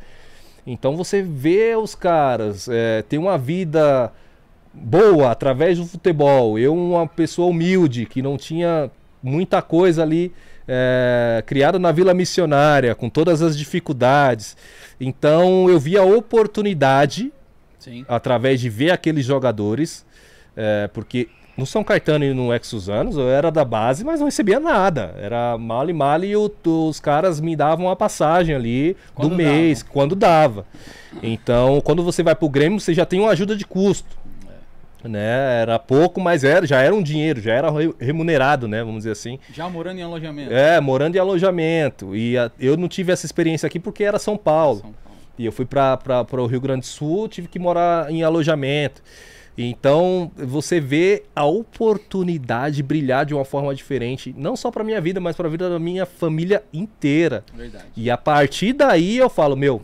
Então 0.64 0.96
você 0.96 1.20
vê 1.20 1.74
os 1.74 1.96
caras 1.96 2.68
é, 2.68 3.02
ter 3.02 3.18
uma 3.18 3.36
vida 3.36 4.12
boa 4.72 5.30
através 5.30 5.78
do 5.78 5.86
futebol. 5.86 6.58
Eu, 6.58 6.74
uma 6.74 7.06
pessoa 7.06 7.48
humilde 7.48 8.06
que 8.06 8.22
não 8.22 8.36
tinha 8.36 8.90
muita 9.22 9.62
coisa 9.62 10.02
ali 10.02 10.32
é, 10.66 11.42
criada 11.46 11.78
na 11.78 11.92
Vila 11.92 12.14
Missionária, 12.14 12.94
com 12.94 13.08
todas 13.08 13.42
as 13.42 13.56
dificuldades. 13.56 14.56
Então 15.00 15.68
eu 15.68 15.78
vi 15.78 15.96
a 15.96 16.04
oportunidade, 16.04 17.32
Sim. 17.78 18.04
através 18.08 18.60
de 18.60 18.68
ver 18.68 18.90
aqueles 18.90 19.24
jogadores, 19.24 20.04
é, 20.56 20.88
porque 20.92 21.28
no 21.56 21.66
São 21.66 21.84
Caetano 21.84 22.24
e 22.24 22.32
no 22.32 22.54
Exusanos 22.54 23.16
eu 23.16 23.28
era 23.28 23.50
da 23.50 23.64
base, 23.64 24.04
mas 24.04 24.20
não 24.20 24.26
recebia 24.26 24.58
nada. 24.58 25.14
Era 25.18 25.58
mal 25.58 25.88
e 25.88 25.92
mal 25.92 26.24
e 26.24 26.34
os 26.34 26.98
caras 27.00 27.40
me 27.40 27.54
davam 27.54 27.90
a 27.90 27.96
passagem 27.96 28.54
ali 28.54 28.96
quando 29.14 29.30
do 29.30 29.36
mês, 29.36 29.80
dava. 29.80 29.92
quando 29.92 30.16
dava. 30.16 30.66
Então, 31.22 31.80
quando 31.82 32.02
você 32.02 32.22
vai 32.22 32.34
pro 32.34 32.48
Grêmio, 32.48 32.80
você 32.80 32.94
já 32.94 33.04
tem 33.04 33.20
uma 33.20 33.30
ajuda 33.30 33.54
de 33.54 33.66
custo. 33.66 34.21
Né? 35.04 35.62
Era 35.62 35.78
pouco, 35.78 36.20
mas 36.20 36.44
era, 36.44 36.66
já 36.66 36.80
era 36.80 36.94
um 36.94 37.02
dinheiro, 37.02 37.40
já 37.40 37.52
era 37.52 37.68
remunerado, 37.98 38.68
né? 38.68 38.82
Vamos 38.84 38.98
dizer 38.98 39.12
assim. 39.12 39.38
Já 39.52 39.68
morando 39.68 39.98
em 39.98 40.02
alojamento. 40.02 40.52
É, 40.52 40.80
morando 40.80 41.16
em 41.16 41.18
alojamento. 41.18 42.14
E 42.14 42.38
a, 42.38 42.50
eu 42.58 42.76
não 42.76 42.88
tive 42.88 43.12
essa 43.12 43.26
experiência 43.26 43.66
aqui 43.66 43.80
porque 43.80 44.04
era 44.04 44.18
São 44.18 44.36
Paulo. 44.36 44.80
São 44.80 44.92
Paulo. 44.92 45.18
E 45.38 45.44
eu 45.44 45.52
fui 45.52 45.64
para 45.64 46.26
o 46.32 46.46
Rio 46.46 46.60
Grande 46.60 46.80
do 46.80 46.86
Sul, 46.86 47.28
tive 47.28 47.48
que 47.48 47.58
morar 47.58 48.10
em 48.10 48.22
alojamento. 48.22 49.02
Então, 49.56 50.30
você 50.34 50.80
vê 50.80 51.24
a 51.36 51.44
oportunidade 51.44 52.82
brilhar 52.82 53.26
de 53.26 53.34
uma 53.34 53.44
forma 53.44 53.74
diferente, 53.74 54.34
não 54.36 54.56
só 54.56 54.70
para 54.70 54.82
minha 54.82 55.00
vida, 55.00 55.20
mas 55.20 55.36
para 55.36 55.46
a 55.46 55.50
vida 55.50 55.68
da 55.68 55.78
minha 55.78 56.06
família 56.06 56.62
inteira. 56.72 57.44
Verdade. 57.54 57.84
E 57.94 58.10
a 58.10 58.16
partir 58.16 58.72
daí 58.72 59.18
eu 59.18 59.28
falo, 59.28 59.54
meu, 59.54 59.82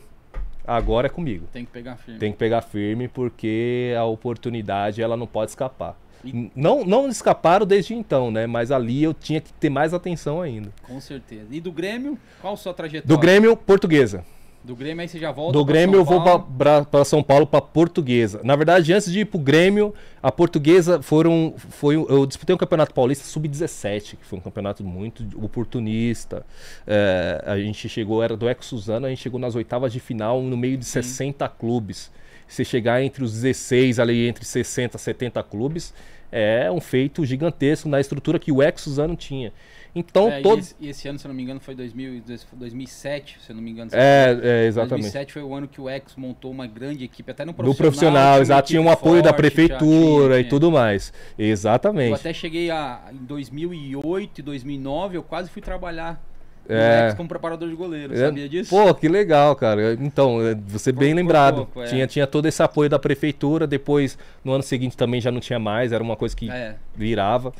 agora 0.68 1.06
é 1.06 1.10
comigo. 1.10 1.46
Tem 1.52 1.64
que 1.64 1.72
pegar 1.72 1.96
firme. 1.96 2.20
Tem 2.20 2.32
que 2.32 2.38
pegar 2.38 2.60
firme 2.60 3.08
porque 3.08 3.94
a 3.98 4.04
oportunidade 4.04 5.02
ela 5.02 5.16
não 5.16 5.26
pode 5.26 5.50
escapar. 5.50 5.96
E... 6.24 6.50
Não, 6.54 6.84
não 6.84 7.08
escaparam 7.08 7.64
desde 7.64 7.94
então, 7.94 8.30
né? 8.30 8.46
Mas 8.46 8.70
ali 8.70 9.02
eu 9.02 9.14
tinha 9.14 9.40
que 9.40 9.52
ter 9.52 9.70
mais 9.70 9.94
atenção 9.94 10.42
ainda. 10.42 10.70
Com 10.82 11.00
certeza. 11.00 11.46
E 11.50 11.60
do 11.60 11.72
Grêmio, 11.72 12.18
qual 12.40 12.54
a 12.54 12.56
sua 12.56 12.74
trajetória? 12.74 13.08
Do 13.08 13.18
Grêmio, 13.18 13.56
portuguesa. 13.56 14.24
Do 14.62 14.74
Grêmio 14.74 15.00
aí 15.00 15.08
você 15.08 15.18
já 15.18 15.30
volta 15.30 15.52
Do 15.52 15.64
Grêmio 15.64 16.00
eu 16.00 16.04
vou 16.04 16.20
para 16.20 17.04
São 17.04 17.22
Paulo 17.22 17.46
para 17.46 17.60
Portuguesa. 17.60 18.40
Na 18.42 18.56
verdade, 18.56 18.92
antes 18.92 19.10
de 19.10 19.20
ir 19.20 19.24
pro 19.24 19.38
Grêmio, 19.38 19.94
a 20.22 20.32
Portuguesa 20.32 21.00
foram 21.00 21.54
foi 21.56 21.94
eu 21.94 22.26
disputei 22.26 22.54
um 22.54 22.58
campeonato 22.58 22.92
paulista 22.92 23.24
sub-17, 23.24 24.16
que 24.16 24.26
foi 24.26 24.38
um 24.38 24.42
campeonato 24.42 24.82
muito 24.82 25.24
oportunista. 25.42 26.44
É, 26.86 27.42
a 27.46 27.58
gente 27.58 27.88
chegou 27.88 28.22
era 28.22 28.36
do 28.36 28.48
Ex 28.48 28.66
Suzano, 28.66 29.06
a 29.06 29.08
gente 29.08 29.22
chegou 29.22 29.38
nas 29.38 29.54
oitavas 29.54 29.92
de 29.92 30.00
final 30.00 30.42
no 30.42 30.56
meio 30.56 30.76
de 30.76 30.84
Sim. 30.84 31.02
60 31.02 31.48
clubes. 31.50 32.10
Você 32.46 32.64
chegar 32.64 33.02
entre 33.02 33.22
os 33.22 33.32
16 33.32 33.98
ali 33.98 34.26
entre 34.26 34.44
60 34.44 34.98
70 34.98 35.42
clubes 35.44 35.94
é 36.30 36.70
um 36.70 36.80
feito 36.80 37.24
gigantesco 37.24 37.88
na 37.88 38.00
estrutura 38.00 38.38
que 38.38 38.52
o 38.52 38.62
Ex 38.62 38.82
Suzano 38.82 39.16
tinha. 39.16 39.52
Então, 39.94 40.30
é, 40.30 40.40
todo... 40.40 40.58
e, 40.58 40.60
esse, 40.60 40.74
e, 40.80 40.88
esse, 40.88 41.08
ano, 41.08 41.18
se 41.18 41.26
eu 41.26 41.28
não 41.30 41.36
me 41.36 41.42
engano, 41.42 41.60
foi 41.60 41.74
2000, 41.74 42.22
2007, 42.52 43.38
se 43.40 43.50
eu 43.50 43.56
não 43.56 43.62
me 43.62 43.70
engano. 43.70 43.90
É, 43.92 44.38
é, 44.42 44.66
exatamente. 44.66 45.02
2007 45.02 45.32
foi 45.32 45.42
o 45.42 45.54
ano 45.54 45.66
que 45.66 45.80
o 45.80 45.88
Ex 45.88 46.14
montou 46.16 46.50
uma 46.50 46.66
grande 46.66 47.04
equipe, 47.04 47.30
até 47.30 47.44
no 47.44 47.52
profissional. 47.52 47.74
No 47.74 47.90
profissional, 47.90 48.40
exato. 48.40 48.68
Tinha 48.68 48.80
um 48.80 48.90
apoio 48.90 49.14
forte, 49.14 49.24
da 49.24 49.32
prefeitura 49.32 50.34
tinha, 50.34 50.40
e 50.40 50.48
tudo 50.48 50.70
mais. 50.70 51.12
Exatamente. 51.38 52.10
Eu 52.10 52.16
até 52.16 52.32
cheguei 52.32 52.70
a, 52.70 53.10
em 53.12 53.24
2008 53.24 54.38
e 54.38 54.42
2009, 54.42 55.16
eu 55.16 55.22
quase 55.22 55.50
fui 55.50 55.62
trabalhar 55.62 56.22
é. 56.68 57.14
como 57.16 57.28
preparador 57.28 57.68
de 57.68 57.74
goleiro, 57.74 58.12
é. 58.12 58.16
sabia 58.16 58.48
disso? 58.48 58.70
Pô, 58.70 58.94
que 58.94 59.08
legal, 59.08 59.56
cara. 59.56 59.94
Então, 59.94 60.46
é, 60.46 60.54
você 60.54 60.92
bem 60.92 61.14
lembrado. 61.14 61.64
Pouco, 61.64 61.82
é. 61.82 61.86
tinha, 61.86 62.06
tinha 62.06 62.26
todo 62.26 62.46
esse 62.46 62.62
apoio 62.62 62.90
da 62.90 62.98
prefeitura, 62.98 63.66
depois 63.66 64.18
no 64.44 64.52
ano 64.52 64.62
seguinte 64.62 64.96
também 64.96 65.20
já 65.20 65.30
não 65.30 65.40
tinha 65.40 65.58
mais, 65.58 65.92
era 65.92 66.02
uma 66.02 66.16
coisa 66.16 66.36
que 66.36 66.50
é. 66.50 66.76
virava. 66.94 67.52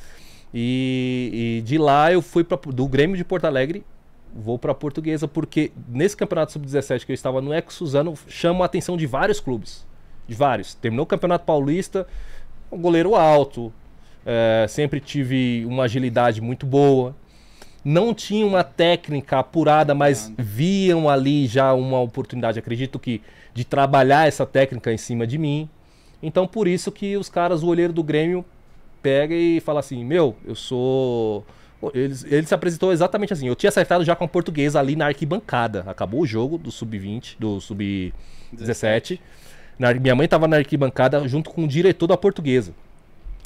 E, 0.52 1.58
e, 1.58 1.62
de 1.62 1.76
lá 1.76 2.12
eu 2.12 2.22
fui 2.22 2.42
para 2.42 2.58
do 2.72 2.87
Grêmio 2.87 3.16
de 3.16 3.24
Porto 3.24 3.44
Alegre, 3.44 3.84
vou 4.34 4.58
para 4.58 4.72
a 4.72 4.74
Portuguesa 4.74 5.28
porque 5.28 5.72
nesse 5.88 6.16
campeonato 6.16 6.52
sub-17 6.52 7.04
que 7.04 7.12
eu 7.12 7.14
estava 7.14 7.40
no 7.40 7.52
Ex 7.52 7.74
Suzano, 7.74 8.14
chama 8.26 8.64
a 8.64 8.66
atenção 8.66 8.96
de 8.96 9.06
vários 9.06 9.40
clubes, 9.40 9.87
de 10.26 10.34
vários. 10.34 10.74
Terminou 10.74 11.04
o 11.04 11.06
Campeonato 11.06 11.44
Paulista, 11.44 12.06
um 12.72 12.80
goleiro 12.80 13.14
alto, 13.14 13.72
é, 14.24 14.66
sempre 14.68 15.00
tive 15.00 15.64
uma 15.66 15.84
agilidade 15.84 16.40
muito 16.40 16.66
boa. 16.66 17.14
Não 17.84 18.12
tinha 18.12 18.44
uma 18.44 18.64
técnica 18.64 19.38
apurada, 19.38 19.94
mas 19.94 20.32
viam 20.37 21.08
ali 21.08 21.46
já 21.46 21.72
uma 21.72 22.00
oportunidade, 22.00 22.58
acredito 22.58 22.98
que, 22.98 23.22
de 23.54 23.64
trabalhar 23.64 24.28
essa 24.28 24.44
técnica 24.44 24.92
em 24.92 24.98
cima 24.98 25.26
de 25.26 25.38
mim. 25.38 25.68
Então, 26.22 26.46
por 26.46 26.66
isso 26.68 26.90
que 26.92 27.16
os 27.16 27.28
caras, 27.28 27.62
o 27.62 27.68
olheiro 27.68 27.92
do 27.92 28.02
Grêmio, 28.02 28.44
pega 29.02 29.34
e 29.34 29.61
fala 29.61 29.80
assim: 29.80 30.04
Meu, 30.04 30.37
eu 30.44 30.54
sou. 30.54 31.44
Ele, 31.94 32.14
ele 32.26 32.46
se 32.46 32.54
apresentou 32.54 32.92
exatamente 32.92 33.32
assim. 33.32 33.46
Eu 33.46 33.54
tinha 33.54 33.68
acertado 33.68 34.04
já 34.04 34.16
com 34.16 34.24
a 34.24 34.28
portuguesa 34.28 34.80
ali 34.80 34.96
na 34.96 35.06
arquibancada. 35.06 35.84
Acabou 35.87 36.22
o 36.22 36.26
jogo 36.26 36.58
do 36.58 36.72
sub-20, 36.72 37.37
do 37.38 37.61
sub-17. 37.61 39.20
Minha 40.00 40.14
mãe 40.16 40.24
estava 40.24 40.48
na 40.48 40.56
arquibancada 40.56 41.26
junto 41.28 41.50
com 41.50 41.64
o 41.64 41.68
diretor 41.68 42.08
da 42.08 42.16
portuguesa, 42.16 42.74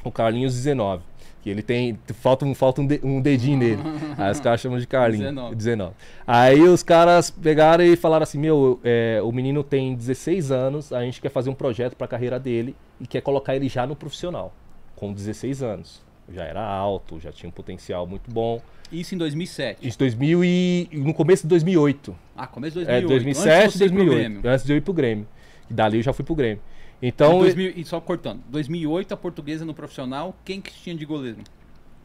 o 0.02 0.10
Carlinhos 0.10 0.54
19. 0.54 1.02
Que 1.42 1.50
ele 1.50 1.60
tem. 1.60 1.98
Falta, 2.20 2.46
um, 2.46 2.54
falta 2.54 2.80
um, 2.80 2.86
de, 2.86 3.00
um 3.02 3.20
dedinho 3.20 3.58
nele. 3.58 3.82
Aí 4.16 4.30
os 4.30 4.38
caras 4.38 4.60
chamam 4.60 4.78
de 4.78 4.86
Carlinhos. 4.86 5.26
19. 5.26 5.54
19. 5.56 5.92
Aí 6.24 6.62
os 6.62 6.84
caras 6.84 7.30
pegaram 7.30 7.84
e 7.84 7.96
falaram 7.96 8.22
assim: 8.22 8.38
Meu, 8.38 8.80
é, 8.84 9.20
o 9.22 9.32
menino 9.32 9.64
tem 9.64 9.94
16 9.94 10.52
anos, 10.52 10.92
a 10.92 11.02
gente 11.02 11.20
quer 11.20 11.30
fazer 11.30 11.50
um 11.50 11.54
projeto 11.54 11.96
para 11.96 12.04
a 12.04 12.08
carreira 12.08 12.38
dele 12.38 12.76
e 13.00 13.06
quer 13.08 13.20
colocar 13.20 13.56
ele 13.56 13.68
já 13.68 13.84
no 13.86 13.96
profissional 13.96 14.54
com 15.02 15.12
16 15.12 15.64
anos. 15.64 16.00
Já 16.32 16.44
era 16.44 16.64
alto, 16.64 17.18
já 17.18 17.32
tinha 17.32 17.48
um 17.48 17.52
potencial 17.52 18.06
muito 18.06 18.30
bom. 18.30 18.62
Isso 18.92 19.16
em 19.16 19.18
2007? 19.18 19.88
Isso 19.88 19.98
2000 19.98 20.44
e 20.44 20.88
no 20.92 21.12
começo 21.12 21.42
de 21.42 21.48
2008. 21.48 22.16
Ah, 22.36 22.46
começo 22.46 22.78
de 22.78 22.84
2008. 22.84 23.04
É, 23.04 23.08
2007 23.08 23.74
e 23.74 23.78
2008. 23.80 24.48
Antes 24.48 24.64
de 24.64 24.72
eu 24.72 24.76
ir 24.76 24.80
pro 24.80 24.92
Grêmio. 24.92 25.26
E 25.68 25.74
dali 25.74 25.96
eu 25.96 26.04
já 26.04 26.12
fui 26.12 26.24
pro 26.24 26.36
Grêmio. 26.36 26.62
Então, 27.02 27.40
2000, 27.40 27.72
e 27.74 27.84
só 27.84 28.00
cortando. 28.00 28.42
2008 28.48 29.12
a 29.12 29.16
portuguesa 29.16 29.64
no 29.64 29.74
profissional, 29.74 30.36
quem 30.44 30.60
que 30.60 30.72
tinha 30.72 30.94
de 30.94 31.04
goleiro? 31.04 31.38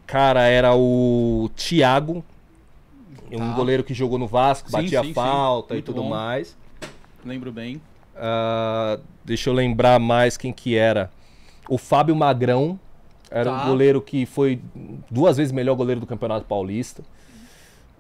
Cara, 0.07 0.47
era 0.47 0.75
o 0.75 1.51
Thiago, 1.55 2.25
um 3.31 3.43
ah. 3.43 3.53
goleiro 3.53 3.83
que 3.83 3.93
jogou 3.93 4.17
no 4.17 4.25
Vasco, 4.25 4.71
sim, 4.71 4.75
batia 4.75 5.03
sim, 5.03 5.13
falta 5.13 5.75
sim. 5.75 5.81
e 5.81 5.83
tudo 5.83 6.01
bom. 6.01 6.09
mais. 6.09 6.57
Lembro 7.23 7.51
bem. 7.51 7.75
Uh, 8.15 8.99
deixa 9.23 9.51
eu 9.51 9.53
lembrar 9.53 9.99
mais 9.99 10.35
quem 10.35 10.51
que 10.51 10.75
era. 10.75 11.11
O 11.69 11.77
Fábio 11.77 12.15
Magrão, 12.15 12.79
era 13.29 13.51
tá. 13.51 13.63
um 13.63 13.69
goleiro 13.69 14.01
que 14.01 14.25
foi 14.25 14.59
duas 15.09 15.37
vezes 15.37 15.51
melhor 15.51 15.75
goleiro 15.75 15.99
do 15.99 16.07
Campeonato 16.07 16.45
Paulista. 16.45 17.03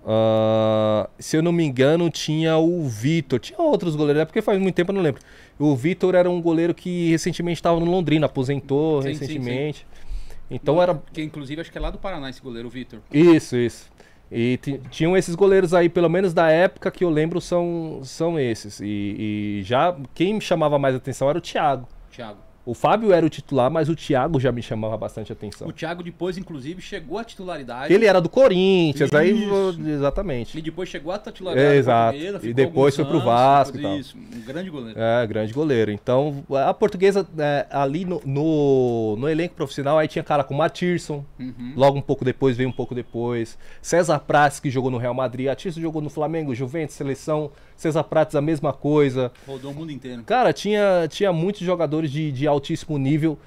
Uh, 0.03 1.09
se 1.19 1.35
eu 1.35 1.43
não 1.43 1.51
me 1.51 1.65
engano, 1.65 2.09
tinha 2.09 2.57
o 2.57 2.87
Vitor. 2.87 3.39
Tinha 3.39 3.59
outros 3.59 3.95
goleiros, 3.95 4.21
é 4.21 4.25
porque 4.25 4.41
faz 4.41 4.57
muito 4.59 4.75
tempo 4.75 4.91
eu 4.91 4.95
não 4.95 5.01
lembro. 5.01 5.21
O 5.59 5.75
Vitor 5.75 6.15
era 6.15 6.29
um 6.29 6.41
goleiro 6.41 6.73
que 6.73 7.09
recentemente 7.09 7.57
estava 7.57 7.79
no 7.79 7.85
Londrina, 7.85 8.25
aposentou 8.25 9.01
sim, 9.01 9.09
recentemente. 9.09 9.79
Sim, 9.79 9.85
sim. 9.85 10.37
Então 10.49 10.81
era. 10.81 11.01
Que 11.11 11.21
inclusive 11.21 11.59
acho 11.59 11.71
que 11.71 11.77
é 11.77 11.81
lá 11.81 11.89
do 11.89 11.97
Paraná 11.97 12.29
esse 12.29 12.41
goleiro, 12.41 12.69
o 12.69 12.71
Vitor. 12.71 12.99
Isso, 13.11 13.57
isso. 13.57 13.89
E 14.31 14.59
tinham 14.91 15.15
esses 15.15 15.35
goleiros 15.35 15.73
aí, 15.73 15.87
pelo 15.87 16.09
menos 16.09 16.33
da 16.33 16.49
época 16.49 16.91
que 16.91 17.03
eu 17.03 17.09
lembro, 17.09 17.39
são, 17.39 18.01
são 18.03 18.39
esses. 18.39 18.79
E, 18.79 19.59
e 19.59 19.63
já 19.63 19.95
quem 20.13 20.33
me 20.33 20.41
chamava 20.41 20.77
mais 20.77 20.95
atenção 20.95 21.29
era 21.29 21.37
o 21.37 21.41
Thiago. 21.41 21.87
Thiago. 22.11 22.46
O 22.67 22.73
Fábio 22.73 23.13
era 23.13 23.25
o 23.25 23.29
titular, 23.29 23.71
mas 23.71 23.87
o 23.87 23.95
Thiago 23.95 24.41
já 24.41 24.51
me 24.51 24.61
chamava 24.61 24.97
bastante 24.97 25.31
atenção. 25.31 25.69
O 25.69 25.71
Thiago 25.71 26.03
depois, 26.03 26.37
inclusive, 26.37 26.81
chegou 26.81 27.17
à 27.17 27.23
titularidade. 27.23 27.93
Ele 27.93 28.05
era 28.05 28.19
do 28.19 28.27
Corinthians, 28.27 29.07
isso. 29.07 29.17
aí 29.17 29.47
exatamente. 29.87 30.57
E 30.57 30.61
depois 30.61 30.89
chegou 30.89 31.13
à 31.13 31.17
titularidade. 31.17 31.75
É, 31.75 31.77
exato. 31.77 32.17
E 32.43 32.53
depois 32.53 32.93
foi 32.93 33.05
pro 33.05 33.21
Vasco 33.21 33.77
e 33.77 33.81
tal. 33.81 33.97
Isso, 33.97 34.17
um 34.17 34.41
grande 34.41 34.69
goleiro. 34.69 34.99
É, 34.99 35.25
grande 35.25 35.53
goleiro. 35.53 35.91
Então, 35.91 36.43
a 36.67 36.73
portuguesa 36.73 37.25
é, 37.37 37.65
ali 37.71 38.03
no, 38.03 38.21
no, 38.25 39.15
no, 39.17 39.29
elenco 39.29 39.55
profissional, 39.55 39.97
aí 39.97 40.09
tinha 40.09 40.21
cara 40.23 40.43
com 40.43 40.53
Matirson, 40.53 41.23
uhum. 41.39 41.71
logo 41.73 41.97
um 41.97 42.01
pouco 42.01 42.25
depois, 42.25 42.57
veio 42.57 42.67
um 42.67 42.73
pouco 42.73 42.93
depois. 42.93 43.57
César 43.81 44.19
Prates, 44.19 44.59
que 44.59 44.69
jogou 44.69 44.91
no 44.91 44.97
Real 44.97 45.13
Madrid. 45.13 45.47
Atirson 45.47 45.79
jogou 45.79 46.01
no 46.01 46.09
Flamengo, 46.09 46.53
Juventus, 46.53 46.97
Seleção. 46.97 47.49
César 47.77 48.03
Prates, 48.03 48.35
a 48.35 48.41
mesma 48.41 48.73
coisa. 48.73 49.31
Rodou 49.47 49.71
o 49.71 49.73
mundo 49.73 49.91
inteiro. 49.91 50.23
Cara, 50.23 50.51
tinha, 50.51 51.07
tinha 51.07 51.31
muitos 51.31 51.61
jogadores 51.61 52.11
de, 52.11 52.31
de 52.31 52.47
altíssimo 52.57 52.97
nível. 52.97 53.37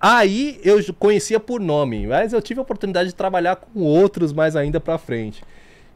Aí 0.00 0.60
eu 0.62 0.78
conhecia 0.94 1.40
por 1.40 1.60
nome, 1.60 2.06
mas 2.06 2.32
eu 2.32 2.42
tive 2.42 2.60
a 2.60 2.62
oportunidade 2.62 3.08
de 3.08 3.14
trabalhar 3.14 3.56
com 3.56 3.80
outros 3.80 4.32
mais 4.32 4.54
ainda 4.54 4.78
pra 4.78 4.98
frente. 4.98 5.42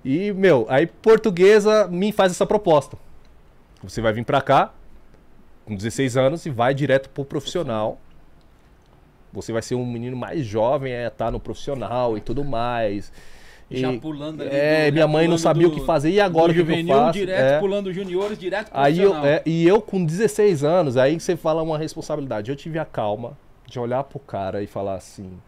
E, 0.05 0.33
meu, 0.33 0.66
aí 0.68 0.87
portuguesa 0.87 1.87
me 1.88 2.11
faz 2.11 2.33
essa 2.33 2.46
proposta. 2.46 2.96
Você 3.83 4.00
vai 4.00 4.12
vir 4.12 4.24
pra 4.24 4.40
cá, 4.40 4.72
com 5.66 5.74
16 5.74 6.16
anos, 6.16 6.46
e 6.46 6.50
vai 6.50 6.74
direto 6.74 7.11
pro 7.11 7.24
profissional. 7.24 7.98
você 9.33 9.53
vai 9.53 9.62
ser 9.62 9.74
um 9.74 9.87
menino 9.87 10.16
mais 10.16 10.44
jovem, 10.44 10.92
é 10.92 11.09
tá 11.09 11.31
no 11.31 11.38
profissional 11.38 12.16
e 12.16 12.20
tudo 12.20 12.44
mais. 12.44 13.12
Já 13.71 13.93
pulando 13.99 14.43
ali. 14.43 14.51
É, 14.53 14.91
do, 14.91 14.95
minha 14.95 15.07
mãe 15.07 15.29
não 15.29 15.39
sabia 15.39 15.69
do, 15.69 15.75
o 15.75 15.79
que 15.79 15.87
fazer. 15.87 16.11
E 16.11 16.21
agora 16.21 16.51
o 16.51 16.55
que 16.55 16.61
eu 16.61 16.87
faço? 16.87 17.13
direto, 17.13 17.41
é. 17.41 17.61
pulando 17.61 17.93
juniores, 17.93 18.37
direto 18.37 18.71
aí 18.75 19.01
eu, 19.01 19.15
é, 19.25 19.43
E 19.47 19.67
eu 19.67 19.81
com 19.81 20.05
16 20.05 20.65
anos, 20.65 20.97
aí 20.97 21.21
você 21.21 21.37
fala 21.37 21.63
uma 21.63 21.79
responsabilidade. 21.79 22.51
Eu 22.51 22.57
tive 22.57 22.79
a 22.79 22.85
calma 22.85 23.39
de 23.67 23.79
olhar 23.79 24.03
pro 24.05 24.19
cara 24.19 24.63
e 24.63 24.67
falar 24.67 24.95
assim... 24.95 25.39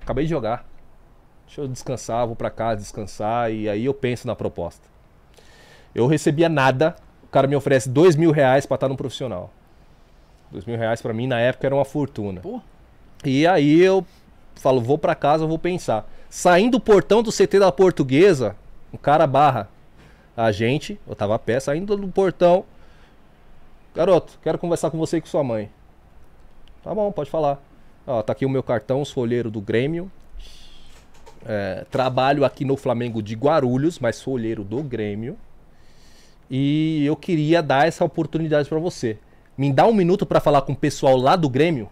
Acabei 0.00 0.24
de 0.24 0.30
jogar. 0.30 0.64
Deixa 1.46 1.62
eu 1.62 1.68
descansar, 1.68 2.26
vou 2.26 2.36
para 2.36 2.50
casa 2.50 2.80
descansar. 2.80 3.50
E 3.50 3.68
aí 3.68 3.84
eu 3.84 3.94
penso 3.94 4.26
na 4.26 4.36
proposta. 4.36 4.86
Eu 5.94 6.06
recebia 6.06 6.48
nada. 6.48 6.94
O 7.24 7.26
cara 7.28 7.46
me 7.46 7.56
oferece 7.56 7.88
dois 7.88 8.14
mil 8.14 8.30
reais 8.30 8.64
pra 8.64 8.76
estar 8.76 8.88
no 8.88 8.96
profissional. 8.96 9.52
Dois 10.52 10.64
mil 10.64 10.78
reais 10.78 11.02
pra 11.02 11.12
mim 11.12 11.26
na 11.26 11.40
época 11.40 11.66
era 11.66 11.74
uma 11.74 11.84
fortuna. 11.84 12.40
Pô. 12.40 12.60
E 13.24 13.46
aí 13.46 13.80
eu 13.80 14.06
falo, 14.54 14.80
vou 14.80 14.96
para 14.96 15.14
casa, 15.14 15.46
vou 15.46 15.58
pensar. 15.58 16.08
Saindo 16.30 16.72
do 16.72 16.80
portão 16.80 17.22
do 17.22 17.32
CT 17.32 17.58
da 17.58 17.72
Portuguesa, 17.72 18.54
um 18.92 18.96
cara 18.96 19.26
barra 19.26 19.68
a 20.36 20.52
gente, 20.52 21.00
eu 21.06 21.16
tava 21.16 21.34
a 21.34 21.38
pé, 21.38 21.58
saindo 21.58 21.96
do 21.96 22.08
portão. 22.08 22.64
Garoto, 23.94 24.38
quero 24.42 24.58
conversar 24.58 24.90
com 24.90 24.98
você 24.98 25.16
e 25.16 25.20
com 25.20 25.26
sua 25.26 25.42
mãe. 25.42 25.68
Tá 26.84 26.94
bom, 26.94 27.10
pode 27.10 27.28
falar. 27.28 27.60
Ó, 28.06 28.22
tá 28.22 28.32
aqui 28.32 28.46
o 28.46 28.50
meu 28.50 28.62
cartão, 28.62 29.02
os 29.02 29.10
folheiro 29.10 29.50
do 29.50 29.60
Grêmio. 29.60 30.10
É, 31.44 31.84
trabalho 31.90 32.44
aqui 32.44 32.64
no 32.64 32.76
Flamengo 32.76 33.22
de 33.22 33.34
Guarulhos, 33.34 33.98
mas 33.98 34.16
sou 34.16 34.34
olheiro 34.34 34.62
do 34.62 34.82
Grêmio. 34.82 35.36
E 36.50 37.04
eu 37.04 37.16
queria 37.16 37.62
dar 37.62 37.88
essa 37.88 38.04
oportunidade 38.04 38.68
para 38.68 38.78
você. 38.78 39.18
Me 39.56 39.72
dá 39.72 39.86
um 39.86 39.92
minuto 39.92 40.24
para 40.24 40.40
falar 40.40 40.62
com 40.62 40.72
o 40.72 40.76
pessoal 40.76 41.16
lá 41.16 41.34
do 41.34 41.48
Grêmio. 41.48 41.90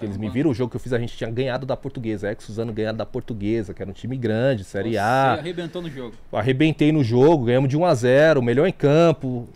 Eles 0.00 0.16
me 0.16 0.28
viram 0.28 0.50
o 0.50 0.54
jogo 0.54 0.70
que 0.70 0.76
eu 0.76 0.80
fiz, 0.80 0.92
a 0.92 0.98
gente 0.98 1.16
tinha 1.16 1.30
ganhado 1.30 1.64
da 1.66 1.76
Portuguesa. 1.76 2.30
Ex 2.30 2.44
Suzano 2.44 2.72
ganhado 2.72 2.98
da 2.98 3.06
Portuguesa, 3.06 3.72
que 3.72 3.82
era 3.82 3.90
um 3.90 3.94
time 3.94 4.16
grande, 4.16 4.64
Série 4.64 4.92
Você 4.92 4.98
A. 4.98 5.34
Você 5.34 5.40
arrebentou 5.40 5.82
no 5.82 5.90
jogo. 5.90 6.14
Arrebentei 6.32 6.92
no 6.92 7.02
jogo, 7.04 7.44
ganhamos 7.44 7.68
de 7.68 7.76
1 7.76 7.84
a 7.84 7.94
0 7.94 8.42
melhor 8.42 8.66
em 8.66 8.72
campo. 8.72 9.48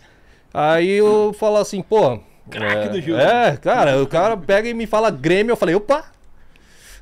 Aí 0.53 0.89
eu 0.89 1.33
falo 1.33 1.57
assim, 1.57 1.81
pô. 1.81 2.19
Craque 2.49 2.87
é, 2.87 2.89
do 2.89 3.01
jogo. 3.01 3.19
É, 3.19 3.57
cara, 3.57 4.01
o 4.01 4.07
cara 4.07 4.35
pega 4.35 4.67
e 4.67 4.73
me 4.73 4.87
fala 4.87 5.11
Grêmio, 5.11 5.51
eu 5.51 5.57
falei, 5.57 5.75
opa, 5.75 6.05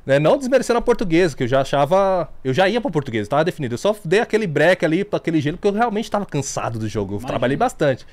né? 0.08 0.18
Não 0.18 0.38
desmerecendo 0.38 0.78
a 0.78 0.82
portuguesa, 0.82 1.36
que 1.36 1.42
eu 1.42 1.46
já 1.46 1.60
achava. 1.60 2.30
Eu 2.42 2.54
já 2.54 2.66
ia 2.66 2.80
pra 2.80 2.90
portuguesa, 2.90 3.28
tava 3.28 3.44
definido. 3.44 3.74
Eu 3.74 3.78
só 3.78 3.94
dei 4.02 4.20
aquele 4.20 4.46
break 4.46 4.82
ali 4.82 5.04
para 5.04 5.18
aquele 5.18 5.38
gelo, 5.38 5.58
porque 5.58 5.68
eu 5.68 5.72
realmente 5.72 6.10
tava 6.10 6.24
cansado 6.24 6.78
do 6.78 6.88
jogo. 6.88 7.12
Eu 7.12 7.16
Imagina. 7.16 7.28
trabalhei 7.28 7.56
bastante. 7.58 8.06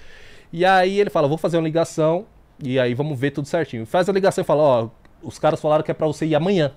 E 0.52 0.66
aí 0.66 1.00
ele 1.00 1.10
fala: 1.10 1.26
vou 1.26 1.38
fazer 1.38 1.56
uma 1.56 1.64
ligação 1.64 2.26
e 2.62 2.78
aí 2.78 2.94
vamos 2.94 3.18
ver 3.18 3.32
tudo 3.32 3.48
certinho. 3.48 3.86
Faz 3.86 4.10
a 4.10 4.12
ligação 4.12 4.42
e 4.42 4.46
fala: 4.46 4.62
ó, 4.62 4.90
os 5.26 5.40
caras 5.40 5.60
falaram 5.60 5.84
que 5.84 5.92
é 5.92 5.94
pra 5.94 6.08
você 6.08 6.26
ir 6.26 6.36
amanhã. 6.36 6.72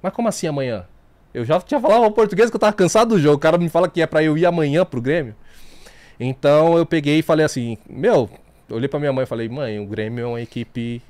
Mas 0.00 0.12
como 0.12 0.28
assim 0.28 0.46
amanhã? 0.46 0.86
Eu 1.34 1.44
já 1.44 1.60
tinha 1.60 1.80
falado 1.80 2.10
português 2.12 2.50
que 2.50 2.56
eu 2.56 2.60
tava 2.60 2.72
cansado 2.72 3.10
do 3.10 3.20
jogo. 3.20 3.36
O 3.36 3.38
cara 3.38 3.58
me 3.58 3.68
fala 3.68 3.88
que 3.88 4.02
é 4.02 4.06
pra 4.06 4.22
eu 4.22 4.36
ir 4.36 4.46
amanhã 4.46 4.84
pro 4.84 5.00
Grêmio. 5.00 5.34
Então 6.18 6.76
eu 6.76 6.86
peguei 6.86 7.18
e 7.18 7.22
falei 7.22 7.44
assim: 7.44 7.78
meu, 7.88 8.28
eu 8.68 8.76
olhei 8.76 8.88
pra 8.88 9.00
minha 9.00 9.12
mãe 9.12 9.24
e 9.24 9.26
falei: 9.26 9.48
mãe, 9.48 9.78
o 9.78 9.86
Grêmio 9.86 10.24
é 10.24 10.26
uma 10.26 10.40
equipe 10.40 11.02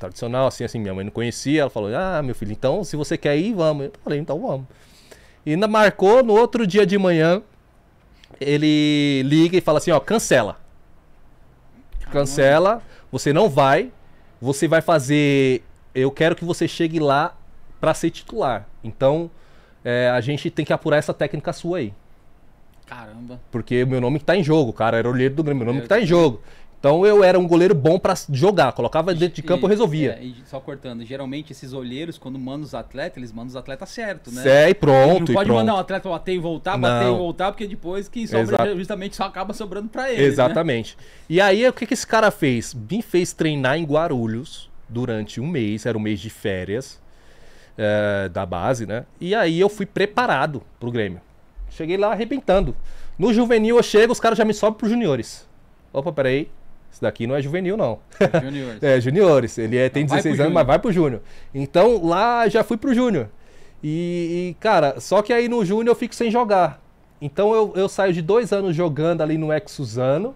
tradicional, 0.00 0.46
assim, 0.46 0.64
assim, 0.64 0.78
minha 0.80 0.94
mãe 0.94 1.04
não 1.04 1.12
conhecia, 1.12 1.60
ela 1.60 1.70
falou, 1.70 1.94
ah, 1.94 2.22
meu 2.22 2.34
filho, 2.34 2.52
então 2.52 2.82
se 2.82 2.96
você 2.96 3.18
quer 3.18 3.36
ir, 3.36 3.52
vamos. 3.52 3.86
Eu 3.86 3.92
falei, 4.02 4.18
então 4.18 4.40
vamos. 4.40 4.66
E 5.44 5.52
ainda 5.52 5.68
marcou, 5.68 6.24
no 6.24 6.32
outro 6.32 6.66
dia 6.66 6.86
de 6.86 6.96
manhã, 6.98 7.42
ele 8.40 9.22
liga 9.24 9.56
e 9.56 9.60
fala 9.60 9.78
assim, 9.78 9.90
ó, 9.90 10.00
cancela. 10.00 10.56
Cancela, 12.10 12.82
você 13.12 13.32
não 13.32 13.48
vai, 13.48 13.92
você 14.40 14.66
vai 14.66 14.80
fazer, 14.80 15.62
eu 15.94 16.10
quero 16.10 16.34
que 16.34 16.44
você 16.44 16.66
chegue 16.66 16.98
lá 16.98 17.36
para 17.80 17.94
ser 17.94 18.10
titular. 18.10 18.66
Então, 18.82 19.30
é, 19.84 20.10
a 20.10 20.20
gente 20.20 20.50
tem 20.50 20.64
que 20.64 20.72
apurar 20.72 20.96
essa 20.96 21.14
técnica 21.14 21.52
sua 21.52 21.78
aí. 21.78 21.94
Caramba. 22.86 23.40
Porque 23.50 23.84
o 23.84 23.86
meu 23.86 24.00
nome 24.00 24.18
que 24.18 24.24
tá 24.24 24.36
em 24.36 24.42
jogo, 24.42 24.72
cara, 24.72 24.98
era 24.98 25.08
o 25.08 25.12
líder 25.12 25.34
do 25.36 25.44
Grêmio, 25.44 25.64
meu 25.64 25.72
nome 25.72 25.82
que 25.82 25.88
tá 25.88 26.00
em 26.00 26.06
jogo. 26.06 26.42
Então 26.80 27.04
eu 27.04 27.22
era 27.22 27.38
um 27.38 27.46
goleiro 27.46 27.74
bom 27.74 27.98
para 27.98 28.14
jogar, 28.32 28.72
colocava 28.72 29.12
dentro 29.12 29.36
de 29.36 29.42
campo 29.42 29.66
e 29.66 29.68
resolvia. 29.68 30.18
É, 30.18 30.24
e 30.24 30.36
só 30.46 30.58
cortando, 30.58 31.04
geralmente 31.04 31.52
esses 31.52 31.74
olheiros, 31.74 32.16
quando 32.16 32.38
mandam 32.38 32.62
os 32.62 32.74
atletas, 32.74 33.18
eles 33.18 33.30
mandam 33.30 33.48
os 33.48 33.56
atletas 33.56 33.90
certo, 33.90 34.32
né? 34.32 34.42
É, 34.64 34.70
e 34.70 34.74
pronto. 34.74 35.28
não 35.28 35.34
pode 35.34 35.46
pronto. 35.46 35.58
mandar 35.58 35.74
o 35.74 35.76
um 35.76 35.78
atleta 35.78 36.08
bater 36.08 36.34
e 36.34 36.38
voltar, 36.38 36.78
bater 36.78 37.04
não. 37.04 37.16
e 37.16 37.18
voltar, 37.18 37.52
porque 37.52 37.66
depois 37.66 38.08
quem 38.08 38.26
sobra 38.26 38.42
Exato. 38.42 38.78
justamente 38.78 39.14
só 39.14 39.24
acaba 39.24 39.52
sobrando 39.52 39.90
para 39.90 40.10
ele. 40.10 40.22
Né? 40.22 40.28
Exatamente. 40.28 40.96
Né? 40.96 41.04
E 41.28 41.40
aí 41.42 41.68
o 41.68 41.72
que, 41.72 41.84
que 41.84 41.92
esse 41.92 42.06
cara 42.06 42.30
fez? 42.30 42.72
Me 42.72 43.02
fez 43.02 43.34
treinar 43.34 43.76
em 43.76 43.84
Guarulhos 43.84 44.70
durante 44.88 45.38
um 45.38 45.46
mês, 45.46 45.84
era 45.84 45.98
um 45.98 46.00
mês 46.00 46.18
de 46.18 46.30
férias 46.30 46.98
é, 47.76 48.30
da 48.30 48.46
base, 48.46 48.86
né? 48.86 49.04
E 49.20 49.34
aí 49.34 49.60
eu 49.60 49.68
fui 49.68 49.84
preparado 49.84 50.62
pro 50.80 50.90
Grêmio. 50.90 51.20
Cheguei 51.68 51.98
lá 51.98 52.12
arrebentando. 52.12 52.74
No 53.18 53.34
juvenil 53.34 53.76
eu 53.76 53.82
chego, 53.82 54.14
os 54.14 54.18
caras 54.18 54.38
já 54.38 54.46
me 54.46 54.54
sobem 54.54 54.78
pros 54.78 54.90
juniores. 54.90 55.46
Opa, 55.92 56.10
peraí 56.10 56.48
esse 56.92 57.00
daqui 57.00 57.26
não 57.26 57.36
é 57.36 57.42
juvenil, 57.42 57.76
não. 57.76 57.98
Juniores. 58.42 58.82
é, 58.82 59.00
juniores. 59.00 59.58
Ele 59.58 59.76
é, 59.76 59.88
tem 59.88 60.04
16 60.04 60.40
anos, 60.40 60.52
mas 60.52 60.66
vai 60.66 60.78
pro 60.78 60.92
júnior. 60.92 61.22
Então 61.54 62.04
lá 62.04 62.48
já 62.48 62.64
fui 62.64 62.76
pro 62.76 62.94
júnior. 62.94 63.28
E, 63.82 64.50
e, 64.50 64.56
cara, 64.60 65.00
só 65.00 65.22
que 65.22 65.32
aí 65.32 65.48
no 65.48 65.64
júnior 65.64 65.88
eu 65.88 65.94
fico 65.94 66.14
sem 66.14 66.30
jogar. 66.30 66.82
Então 67.20 67.54
eu, 67.54 67.72
eu 67.76 67.88
saio 67.88 68.12
de 68.12 68.20
dois 68.20 68.52
anos 68.52 68.74
jogando 68.74 69.22
ali 69.22 69.38
no 69.38 69.52
ex 69.52 69.70
Suzano 69.70 70.34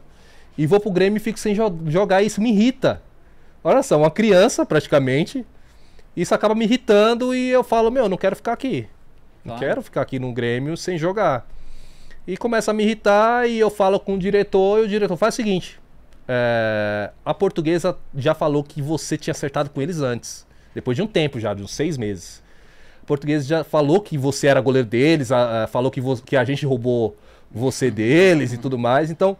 e 0.56 0.66
vou 0.66 0.78
pro 0.78 0.90
Grêmio 0.90 1.16
e 1.16 1.20
fico 1.20 1.38
sem 1.38 1.54
jo 1.54 1.64
jogar. 1.86 2.22
E 2.22 2.26
isso 2.26 2.40
me 2.40 2.50
irrita. 2.50 3.02
Olha 3.62 3.82
só, 3.82 3.98
uma 3.98 4.10
criança 4.10 4.64
praticamente. 4.64 5.44
Isso 6.16 6.34
acaba 6.34 6.54
me 6.54 6.64
irritando 6.64 7.34
e 7.34 7.48
eu 7.48 7.64
falo, 7.64 7.90
meu, 7.90 8.08
não 8.08 8.16
quero 8.16 8.36
ficar 8.36 8.52
aqui. 8.52 8.86
Não 9.44 9.58
quero 9.58 9.82
ficar 9.82 10.00
aqui 10.00 10.18
no 10.18 10.32
Grêmio 10.32 10.76
sem 10.76 10.96
jogar. 10.96 11.46
E 12.26 12.36
começa 12.36 12.70
a 12.70 12.74
me 12.74 12.82
irritar 12.82 13.46
e 13.46 13.58
eu 13.58 13.68
falo 13.68 14.00
com 14.00 14.14
o 14.14 14.18
diretor 14.18 14.78
e 14.78 14.82
o 14.82 14.88
diretor 14.88 15.16
faz 15.16 15.34
o 15.34 15.36
seguinte: 15.36 15.78
é, 16.28 17.10
a 17.24 17.34
portuguesa 17.34 17.96
já 18.14 18.34
falou 18.34 18.64
que 18.64 18.80
você 18.80 19.16
tinha 19.16 19.32
acertado 19.32 19.70
com 19.70 19.80
eles 19.80 20.00
antes. 20.00 20.46
Depois 20.74 20.96
de 20.96 21.02
um 21.02 21.06
tempo 21.06 21.38
já, 21.38 21.54
de 21.54 21.62
uns 21.62 21.72
seis 21.72 21.96
meses. 21.96 22.42
A 23.02 23.06
portuguesa 23.06 23.46
já 23.46 23.64
falou 23.64 24.00
que 24.00 24.16
você 24.16 24.46
era 24.46 24.60
goleiro 24.60 24.88
deles, 24.88 25.30
a, 25.30 25.64
a, 25.64 25.66
falou 25.66 25.90
que, 25.90 26.00
que 26.24 26.36
a 26.36 26.44
gente 26.44 26.64
roubou 26.64 27.16
você 27.50 27.90
deles 27.90 28.52
e 28.52 28.58
tudo 28.58 28.78
mais. 28.78 29.10
Então, 29.10 29.36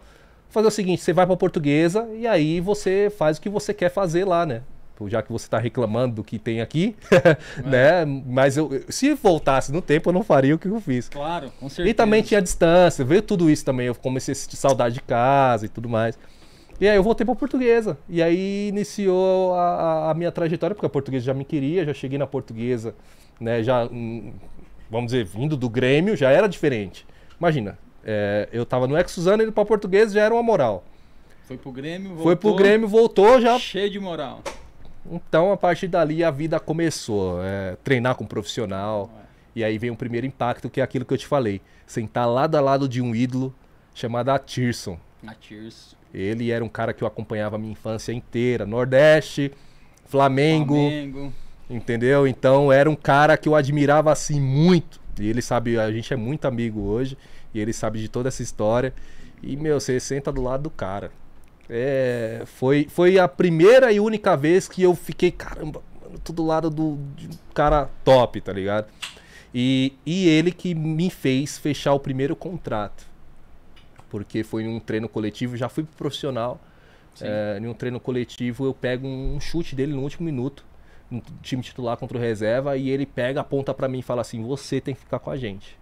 fazer 0.49 0.67
o 0.67 0.71
seguinte: 0.71 1.01
você 1.01 1.11
vai 1.11 1.25
pra 1.25 1.35
portuguesa 1.35 2.07
e 2.15 2.25
aí 2.25 2.61
você 2.61 3.11
faz 3.15 3.37
o 3.37 3.41
que 3.41 3.49
você 3.49 3.73
quer 3.73 3.89
fazer 3.89 4.25
lá, 4.25 4.45
né? 4.45 4.61
Já 5.07 5.21
que 5.21 5.29
você 5.29 5.45
está 5.45 5.59
reclamando 5.59 6.15
do 6.15 6.23
que 6.23 6.39
tem 6.39 6.61
aqui, 6.61 6.95
né? 7.65 8.05
Mas 8.05 8.55
eu, 8.55 8.81
se 8.87 9.13
voltasse 9.13 9.69
no 9.69 9.81
tempo, 9.81 10.09
eu 10.09 10.13
não 10.13 10.23
faria 10.23 10.55
o 10.55 10.57
que 10.57 10.69
eu 10.69 10.79
fiz. 10.79 11.09
Claro, 11.09 11.51
com 11.59 11.67
certeza. 11.67 11.89
E 11.89 11.93
também 11.93 12.21
tinha 12.21 12.41
distância, 12.41 13.03
veio 13.03 13.21
tudo 13.21 13.49
isso 13.49 13.65
também. 13.65 13.87
Eu 13.87 13.95
comecei 13.95 14.31
a 14.31 14.35
sentir 14.35 14.55
saudade 14.55 14.95
de 14.95 15.01
casa 15.01 15.65
e 15.65 15.69
tudo 15.69 15.89
mais. 15.89 16.17
E 16.79 16.87
aí 16.87 16.95
eu 16.95 17.03
voltei 17.03 17.25
para 17.25 17.35
portuguesa. 17.35 17.97
E 18.09 18.21
aí 18.21 18.67
iniciou 18.67 19.53
a, 19.53 20.11
a, 20.11 20.13
minha 20.13 20.31
trajetória, 20.31 20.75
porque 20.75 20.85
a 20.85 20.89
portuguesa 20.89 21.25
já 21.25 21.33
me 21.33 21.45
queria, 21.45 21.85
já 21.85 21.93
cheguei 21.93 22.17
na 22.17 22.27
portuguesa, 22.27 22.93
né? 23.39 23.63
Já, 23.63 23.85
hum, 23.85 24.33
vamos 24.89 25.11
dizer, 25.11 25.25
vindo 25.25 25.55
do 25.55 25.69
Grêmio, 25.69 26.15
já 26.15 26.31
era 26.31 26.47
diferente. 26.47 27.05
Imagina, 27.39 27.77
é, 28.03 28.49
eu 28.51 28.65
tava 28.65 28.87
no 28.87 28.97
ex-Suzano 28.97 29.43
indo 29.43 29.51
pra 29.51 29.63
portuguesa, 29.63 30.13
já 30.13 30.21
era 30.21 30.33
uma 30.33 30.43
moral. 30.43 30.83
Foi 31.43 31.57
pro 31.57 31.71
Grêmio, 31.71 32.09
voltou. 32.09 32.23
Foi 32.23 32.35
pro 32.35 32.55
Grêmio, 32.55 32.87
voltou 32.87 33.39
já. 33.39 33.57
Cheio 33.59 33.89
de 33.89 33.99
moral. 33.99 34.41
Então, 35.09 35.51
a 35.51 35.57
partir 35.57 35.87
dali, 35.87 36.23
a 36.23 36.31
vida 36.31 36.59
começou. 36.59 37.43
É, 37.43 37.77
treinar 37.83 38.15
com 38.15 38.23
um 38.23 38.27
profissional. 38.27 39.09
É. 39.21 39.25
E 39.57 39.63
aí 39.63 39.77
vem 39.77 39.91
o 39.91 39.95
primeiro 39.95 40.25
impacto, 40.25 40.69
que 40.69 40.81
é 40.81 40.83
aquilo 40.83 41.05
que 41.05 41.13
eu 41.13 41.17
te 41.17 41.27
falei. 41.27 41.61
Sentar 41.85 42.27
lado 42.27 42.55
a 42.55 42.61
lado 42.61 42.89
de 42.89 43.01
um 43.01 43.15
ídolo 43.15 43.53
chamado 43.93 44.29
Atirson. 44.29 44.99
Atirson. 45.25 45.94
Ele 46.15 46.49
era 46.49 46.63
um 46.63 46.69
cara 46.69 46.93
que 46.93 47.03
eu 47.03 47.07
acompanhava 47.07 47.57
a 47.57 47.59
minha 47.59 47.73
infância 47.73 48.13
inteira. 48.13 48.65
Nordeste, 48.65 49.51
Flamengo, 50.05 50.75
Flamengo. 50.75 51.33
Entendeu? 51.69 52.25
Então 52.25 52.71
era 52.71 52.89
um 52.89 52.95
cara 52.95 53.35
que 53.35 53.49
eu 53.49 53.55
admirava 53.55 54.11
assim 54.11 54.39
muito. 54.39 55.01
E 55.19 55.27
ele 55.27 55.41
sabe, 55.41 55.77
a 55.77 55.91
gente 55.91 56.13
é 56.13 56.15
muito 56.15 56.45
amigo 56.45 56.81
hoje. 56.81 57.17
E 57.53 57.59
ele 57.59 57.73
sabe 57.73 57.99
de 57.99 58.07
toda 58.07 58.29
essa 58.29 58.41
história. 58.41 58.93
E, 59.43 59.57
meu, 59.57 59.77
você 59.77 59.99
senta 59.99 60.31
do 60.31 60.41
lado 60.41 60.63
do 60.63 60.69
cara. 60.69 61.11
É, 61.69 62.43
foi, 62.45 62.87
foi 62.89 63.19
a 63.19 63.27
primeira 63.27 63.91
e 63.91 63.99
única 63.99 64.37
vez 64.37 64.69
que 64.69 64.83
eu 64.83 64.95
fiquei, 64.95 65.31
caramba, 65.31 65.81
mano, 66.01 66.19
tô 66.19 66.31
do 66.31 66.45
lado 66.45 66.69
do, 66.69 66.97
de 67.15 67.27
um 67.27 67.31
cara 67.53 67.89
top, 68.03 68.39
tá 68.39 68.53
ligado? 68.53 68.87
E, 69.53 69.93
e 70.05 70.29
ele 70.29 70.51
que 70.51 70.75
me 70.75 71.09
fez 71.09 71.57
fechar 71.57 71.93
o 71.93 71.99
primeiro 71.99 72.35
contrato 72.35 73.14
porque 74.09 74.43
foi 74.43 74.63
em 74.63 74.67
um 74.67 74.79
treino 74.79 75.07
coletivo, 75.09 75.55
já 75.57 75.67
fui 75.69 75.83
pro 75.83 75.95
profissional. 75.95 76.59
É, 77.21 77.57
em 77.61 77.67
um 77.67 77.73
treino 77.73 77.99
coletivo 77.99 78.65
eu 78.65 78.73
pego 78.73 79.07
um 79.07 79.39
chute 79.39 79.73
dele 79.75 79.93
no 79.93 80.01
último 80.01 80.25
minuto, 80.25 80.65
no 81.09 81.21
time 81.41 81.61
titular 81.61 81.95
contra 81.95 82.17
o 82.17 82.19
reserva, 82.21 82.75
e 82.75 82.89
ele 82.89 83.05
pega, 83.05 83.39
aponta 83.39 83.73
para 83.73 83.87
mim 83.87 83.99
e 83.99 84.01
fala 84.03 84.21
assim: 84.21 84.43
você 84.43 84.81
tem 84.81 84.93
que 84.93 84.99
ficar 84.99 85.19
com 85.19 85.31
a 85.31 85.37
gente. 85.37 85.77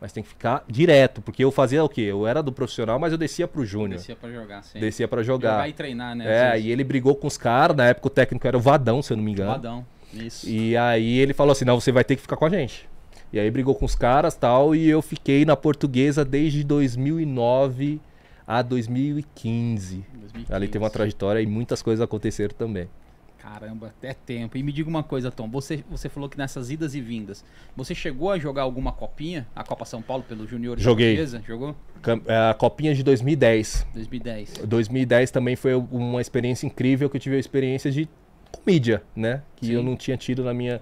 mas 0.00 0.12
tem 0.12 0.22
que 0.22 0.28
ficar 0.28 0.62
direto, 0.68 1.22
porque 1.22 1.42
eu 1.42 1.50
fazia 1.50 1.82
o 1.82 1.88
quê? 1.88 2.02
Eu 2.02 2.26
era 2.26 2.42
do 2.42 2.52
profissional, 2.52 2.98
mas 2.98 3.12
eu 3.12 3.16
descia 3.16 3.48
pro 3.48 3.64
júnior. 3.64 3.96
Descia 3.98 4.14
pra 4.14 4.30
jogar, 4.30 4.62
sim. 4.62 4.78
Descia 4.78 5.08
pra 5.08 5.22
jogar. 5.22 5.52
Jogar 5.52 5.68
e 5.70 5.72
treinar, 5.72 6.14
né? 6.14 6.56
É, 6.56 6.60
e 6.60 6.70
ele 6.70 6.84
brigou 6.84 7.14
com 7.14 7.26
os 7.26 7.38
caras, 7.38 7.74
na 7.74 7.86
época 7.86 8.08
o 8.08 8.10
técnico 8.10 8.46
era 8.46 8.56
o 8.56 8.60
Vadão, 8.60 9.00
se 9.00 9.12
eu 9.12 9.16
não 9.16 9.24
me 9.24 9.32
engano. 9.32 9.52
Vadão, 9.52 9.86
isso. 10.12 10.46
E 10.46 10.76
aí 10.76 11.18
ele 11.18 11.32
falou 11.32 11.52
assim, 11.52 11.64
não, 11.64 11.80
você 11.80 11.90
vai 11.90 12.04
ter 12.04 12.16
que 12.16 12.22
ficar 12.22 12.36
com 12.36 12.44
a 12.44 12.50
gente. 12.50 12.86
E 13.34 13.40
aí 13.40 13.50
brigou 13.50 13.74
com 13.74 13.84
os 13.84 13.96
caras 13.96 14.36
tal, 14.36 14.76
e 14.76 14.88
eu 14.88 15.02
fiquei 15.02 15.44
na 15.44 15.56
portuguesa 15.56 16.24
desde 16.24 16.62
2009 16.62 18.00
a 18.46 18.62
2015. 18.62 20.06
2015. 20.14 20.54
Ali 20.54 20.68
tem 20.68 20.80
uma 20.80 20.88
trajetória 20.88 21.40
e 21.40 21.46
muitas 21.46 21.82
coisas 21.82 22.00
aconteceram 22.00 22.54
também. 22.56 22.88
Caramba, 23.36 23.88
até 23.88 24.14
tempo. 24.14 24.56
E 24.56 24.62
me 24.62 24.70
diga 24.70 24.88
uma 24.88 25.02
coisa, 25.02 25.32
Tom. 25.32 25.50
Você, 25.50 25.82
você 25.90 26.08
falou 26.08 26.28
que 26.28 26.38
nessas 26.38 26.70
idas 26.70 26.94
e 26.94 27.00
vindas, 27.00 27.44
você 27.76 27.92
chegou 27.92 28.30
a 28.30 28.38
jogar 28.38 28.62
alguma 28.62 28.92
copinha? 28.92 29.48
A 29.52 29.64
Copa 29.64 29.84
São 29.84 30.00
Paulo 30.00 30.22
pelo 30.22 30.46
Júnior 30.46 30.78
Joguei. 30.78 31.26
Jogou? 31.44 31.74
É, 32.26 32.50
a 32.50 32.54
copinha 32.54 32.94
de 32.94 33.02
2010. 33.02 33.84
2010. 33.94 34.58
2010 34.64 35.32
também 35.32 35.56
foi 35.56 35.74
uma 35.74 36.20
experiência 36.20 36.68
incrível 36.68 37.10
que 37.10 37.16
eu 37.16 37.20
tive 37.20 37.34
a 37.34 37.40
experiência 37.40 37.90
de 37.90 38.08
mídia, 38.64 39.02
né? 39.16 39.42
Que 39.56 39.66
Sim. 39.66 39.72
eu 39.72 39.82
não 39.82 39.96
tinha 39.96 40.16
tido 40.16 40.44
na 40.44 40.54
minha, 40.54 40.80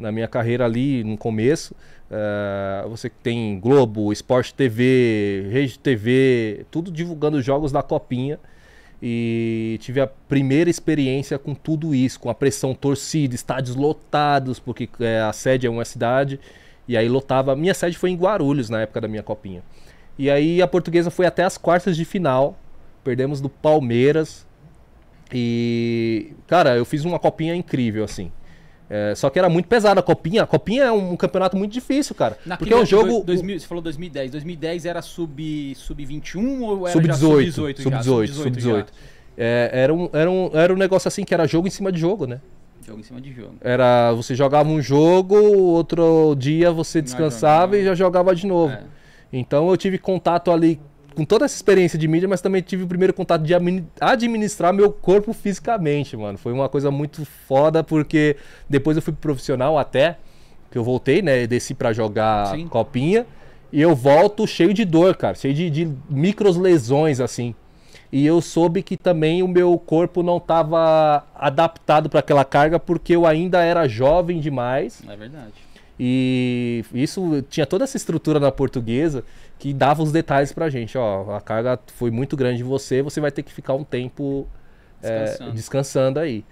na 0.00 0.10
minha 0.10 0.26
carreira 0.26 0.64
ali 0.64 1.04
no 1.04 1.16
começo. 1.16 1.74
Uh, 2.10 2.88
você 2.88 3.08
tem 3.08 3.60
Globo, 3.60 4.12
Esporte 4.12 4.52
TV, 4.52 5.48
Rede 5.50 5.78
TV, 5.78 6.66
tudo 6.70 6.90
divulgando 6.90 7.40
jogos 7.40 7.70
da 7.70 7.82
Copinha 7.82 8.38
e 9.02 9.78
tive 9.80 10.00
a 10.00 10.06
primeira 10.06 10.68
experiência 10.68 11.38
com 11.38 11.54
tudo 11.54 11.94
isso, 11.94 12.20
com 12.20 12.28
a 12.28 12.34
pressão 12.34 12.74
torcida, 12.74 13.34
estádios 13.34 13.74
lotados, 13.74 14.58
porque 14.58 14.88
é, 15.00 15.20
a 15.20 15.32
sede 15.32 15.66
é 15.66 15.70
uma 15.70 15.84
cidade, 15.84 16.38
e 16.86 16.96
aí 16.96 17.08
lotava. 17.08 17.56
Minha 17.56 17.72
sede 17.72 17.96
foi 17.96 18.10
em 18.10 18.16
Guarulhos 18.16 18.68
na 18.68 18.82
época 18.82 19.00
da 19.00 19.08
minha 19.08 19.22
copinha. 19.22 19.62
E 20.18 20.30
aí 20.30 20.60
a 20.60 20.68
portuguesa 20.68 21.10
foi 21.10 21.24
até 21.24 21.44
as 21.44 21.56
quartas 21.56 21.96
de 21.96 22.04
final, 22.04 22.58
perdemos 23.02 23.40
do 23.40 23.48
Palmeiras. 23.48 24.46
E, 25.32 26.32
cara, 26.46 26.76
eu 26.76 26.84
fiz 26.84 27.04
uma 27.04 27.18
copinha 27.18 27.54
incrível, 27.54 28.04
assim. 28.04 28.30
É, 28.92 29.14
só 29.14 29.30
que 29.30 29.38
era 29.38 29.48
muito 29.48 29.68
pesada 29.68 30.00
a 30.00 30.02
copinha. 30.02 30.42
A 30.42 30.46
copinha 30.48 30.82
é 30.82 30.92
um, 30.92 31.16
campeonato 31.16 31.56
muito 31.56 31.70
difícil, 31.70 32.12
cara. 32.12 32.36
Naquele 32.44 32.70
porque 32.70 32.74
é 32.74 32.82
um 32.82 32.84
jogo. 32.84 33.22
2000, 33.24 33.60
você 33.60 33.66
falou 33.66 33.80
2010. 33.80 34.32
2010 34.32 34.84
era 34.84 35.00
sub, 35.00 35.74
sub 35.76 36.04
21 36.04 36.62
ou 36.64 36.88
era 36.88 36.92
sub 36.92 37.08
18, 37.08 37.52
sub 37.52 37.68
18? 37.68 37.82
Sub 37.82 37.96
18, 37.96 38.32
sub 38.34 38.50
18. 38.50 38.92
É, 39.38 39.70
era, 39.72 39.94
um, 39.94 40.10
era, 40.12 40.28
um, 40.28 40.50
era 40.52 40.74
um 40.74 40.76
negócio 40.76 41.06
assim 41.06 41.24
que 41.24 41.32
era 41.32 41.46
jogo 41.46 41.68
em 41.68 41.70
cima 41.70 41.92
de 41.92 42.00
jogo, 42.00 42.26
né? 42.26 42.40
Jogo 42.84 42.98
em 42.98 43.04
cima 43.04 43.20
de 43.20 43.32
jogo. 43.32 43.54
Era. 43.60 44.12
Você 44.14 44.34
jogava 44.34 44.68
um 44.68 44.82
jogo, 44.82 45.36
outro 45.36 46.34
dia 46.36 46.72
você 46.72 47.00
descansava 47.00 47.78
e 47.78 47.84
já 47.84 47.94
jogava 47.94 48.34
de 48.34 48.44
novo. 48.44 48.72
É. 48.72 48.82
Então 49.32 49.70
eu 49.70 49.76
tive 49.76 49.98
contato 49.98 50.50
ali 50.50 50.80
com 51.14 51.24
toda 51.24 51.44
essa 51.44 51.54
experiência 51.54 51.98
de 51.98 52.06
mídia, 52.06 52.28
mas 52.28 52.40
também 52.40 52.62
tive 52.62 52.84
o 52.84 52.86
primeiro 52.86 53.12
contato 53.12 53.42
de 53.42 53.54
administrar 54.00 54.72
meu 54.72 54.92
corpo 54.92 55.32
fisicamente, 55.32 56.16
mano. 56.16 56.38
Foi 56.38 56.52
uma 56.52 56.68
coisa 56.68 56.90
muito 56.90 57.24
foda, 57.24 57.82
porque 57.82 58.36
depois 58.68 58.96
eu 58.96 59.02
fui 59.02 59.12
profissional 59.12 59.78
até, 59.78 60.16
que 60.70 60.78
eu 60.78 60.84
voltei, 60.84 61.20
né? 61.20 61.46
Desci 61.46 61.74
para 61.74 61.92
jogar 61.92 62.48
Sim. 62.48 62.68
copinha. 62.68 63.26
E 63.72 63.80
eu 63.80 63.94
volto 63.94 64.46
cheio 64.46 64.74
de 64.74 64.84
dor, 64.84 65.16
cara. 65.16 65.34
Cheio 65.34 65.54
de, 65.54 65.70
de 65.70 65.92
micros 66.08 66.56
lesões, 66.56 67.20
assim. 67.20 67.54
E 68.12 68.26
eu 68.26 68.40
soube 68.40 68.82
que 68.82 68.96
também 68.96 69.42
o 69.42 69.48
meu 69.48 69.78
corpo 69.78 70.22
não 70.22 70.38
estava 70.38 71.24
adaptado 71.34 72.08
para 72.08 72.20
aquela 72.20 72.44
carga, 72.44 72.78
porque 72.78 73.14
eu 73.14 73.26
ainda 73.26 73.62
era 73.62 73.86
jovem 73.86 74.40
demais. 74.40 75.02
É 75.08 75.16
verdade. 75.16 75.52
E 75.98 76.82
isso 76.94 77.44
tinha 77.48 77.66
toda 77.66 77.84
essa 77.84 77.96
estrutura 77.96 78.40
na 78.40 78.50
portuguesa 78.50 79.22
que 79.60 79.74
dava 79.74 80.02
os 80.02 80.10
detalhes 80.10 80.52
pra 80.52 80.70
gente. 80.70 80.96
Ó, 80.96 81.36
a 81.36 81.40
carga 81.40 81.78
foi 81.94 82.10
muito 82.10 82.34
grande 82.34 82.62
em 82.62 82.64
você, 82.64 83.02
você 83.02 83.20
vai 83.20 83.30
ter 83.30 83.42
que 83.42 83.52
ficar 83.52 83.74
um 83.74 83.84
tempo 83.84 84.48
descansando, 85.00 85.50
é, 85.50 85.52
descansando 85.52 86.18
aí. 86.18 86.44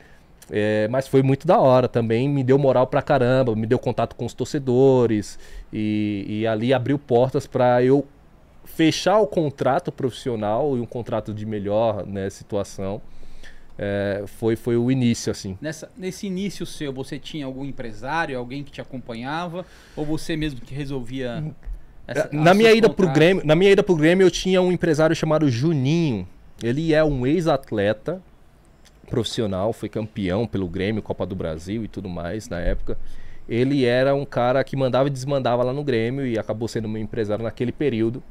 É, 0.50 0.86
mas 0.88 1.08
foi 1.08 1.22
muito 1.22 1.46
da 1.46 1.58
hora 1.58 1.88
também, 1.88 2.28
me 2.28 2.44
deu 2.44 2.58
moral 2.58 2.86
pra 2.86 3.02
caramba, 3.02 3.56
me 3.56 3.66
deu 3.66 3.78
contato 3.78 4.14
com 4.14 4.24
os 4.24 4.34
torcedores 4.34 5.38
e, 5.72 6.24
e 6.28 6.46
ali 6.46 6.72
abriu 6.72 6.98
portas 6.98 7.46
para 7.46 7.82
eu 7.82 8.06
fechar 8.64 9.18
o 9.18 9.26
contrato 9.26 9.90
profissional 9.90 10.76
e 10.76 10.80
um 10.80 10.86
contrato 10.86 11.32
de 11.32 11.46
melhor 11.46 12.06
né, 12.06 12.28
situação. 12.28 13.00
É, 13.78 14.24
foi, 14.26 14.56
foi 14.56 14.76
o 14.76 14.90
início, 14.90 15.30
assim. 15.30 15.56
Nessa, 15.60 15.90
nesse 15.96 16.26
início 16.26 16.66
seu, 16.66 16.92
você 16.92 17.18
tinha 17.18 17.46
algum 17.46 17.64
empresário, 17.64 18.36
alguém 18.36 18.64
que 18.64 18.72
te 18.72 18.80
acompanhava? 18.80 19.64
Ou 19.96 20.04
você 20.04 20.36
mesmo 20.36 20.60
que 20.60 20.74
resolvia 20.74 21.44
essa, 22.08 22.28
na 22.32 22.54
minha 22.54 22.72
ida 22.72 22.88
pro 22.88 23.06
Grêmio, 23.08 23.46
na 23.46 23.54
minha 23.54 23.70
ida 23.70 23.82
pro 23.82 23.94
Grêmio 23.94 24.26
eu 24.26 24.30
tinha 24.30 24.62
um 24.62 24.72
empresário 24.72 25.14
chamado 25.14 25.50
Juninho. 25.50 26.26
Ele 26.62 26.94
é 26.94 27.04
um 27.04 27.26
ex-atleta 27.26 28.20
profissional, 29.08 29.72
foi 29.72 29.88
campeão 29.88 30.46
pelo 30.46 30.66
Grêmio, 30.66 31.02
Copa 31.02 31.26
do 31.26 31.36
Brasil 31.36 31.84
e 31.84 31.88
tudo 31.88 32.08
mais 32.08 32.48
na 32.48 32.58
época. 32.58 32.96
Ele 33.48 33.84
era 33.84 34.14
um 34.14 34.24
cara 34.24 34.62
que 34.64 34.76
mandava 34.76 35.08
e 35.08 35.10
desmandava 35.10 35.62
lá 35.62 35.72
no 35.72 35.84
Grêmio 35.84 36.26
e 36.26 36.38
acabou 36.38 36.66
sendo 36.66 36.88
meu 36.88 37.00
empresário 37.00 37.44
naquele 37.44 37.72
período. 37.72 38.22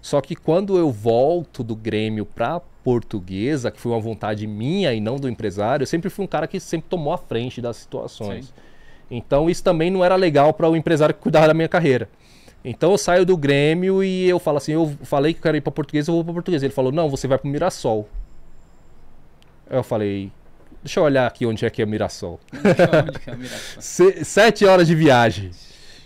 Só 0.00 0.20
que 0.20 0.34
quando 0.36 0.78
eu 0.78 0.90
volto 0.90 1.62
do 1.62 1.74
Grêmio 1.74 2.24
pra 2.24 2.60
Portuguesa, 2.84 3.70
que 3.70 3.80
foi 3.80 3.92
uma 3.92 4.00
vontade 4.00 4.46
minha 4.46 4.92
e 4.94 5.00
não 5.00 5.16
do 5.16 5.28
empresário, 5.28 5.82
eu 5.82 5.86
sempre 5.86 6.08
fui 6.08 6.24
um 6.24 6.28
cara 6.28 6.46
que 6.46 6.60
sempre 6.60 6.88
tomou 6.88 7.12
a 7.12 7.18
frente 7.18 7.60
das 7.60 7.76
situações. 7.76 8.46
Sim. 8.46 8.52
Então 9.10 9.48
isso 9.48 9.62
também 9.62 9.90
não 9.90 10.04
era 10.04 10.16
legal 10.16 10.52
para 10.52 10.68
o 10.68 10.76
empresário 10.76 11.14
que 11.14 11.20
cuidava 11.20 11.48
da 11.48 11.54
minha 11.54 11.68
carreira. 11.68 12.08
Então 12.68 12.92
eu 12.92 12.98
saio 12.98 13.24
do 13.24 13.34
Grêmio 13.34 14.04
e 14.04 14.28
eu 14.28 14.38
falo 14.38 14.58
assim, 14.58 14.72
eu 14.72 14.94
falei 15.02 15.32
que 15.32 15.38
eu 15.38 15.42
quero 15.42 15.56
ir 15.56 15.62
para 15.62 15.72
português, 15.72 16.06
eu 16.06 16.14
vou 16.14 16.22
para 16.22 16.34
português. 16.34 16.62
Ele 16.62 16.72
falou, 16.72 16.92
não, 16.92 17.08
você 17.08 17.26
vai 17.26 17.38
para 17.38 17.50
Mirassol. 17.50 18.06
Eu 19.70 19.82
falei, 19.82 20.30
deixa 20.82 21.00
eu 21.00 21.04
olhar 21.04 21.26
aqui 21.26 21.46
onde 21.46 21.64
é 21.64 21.70
que 21.70 21.80
é 21.80 21.86
Mirassol. 21.86 22.38
que 23.24 23.30
é 23.30 23.34
Mirassol? 23.34 24.12
Sete 24.22 24.66
horas 24.66 24.86
de 24.86 24.94
viagem. 24.94 25.50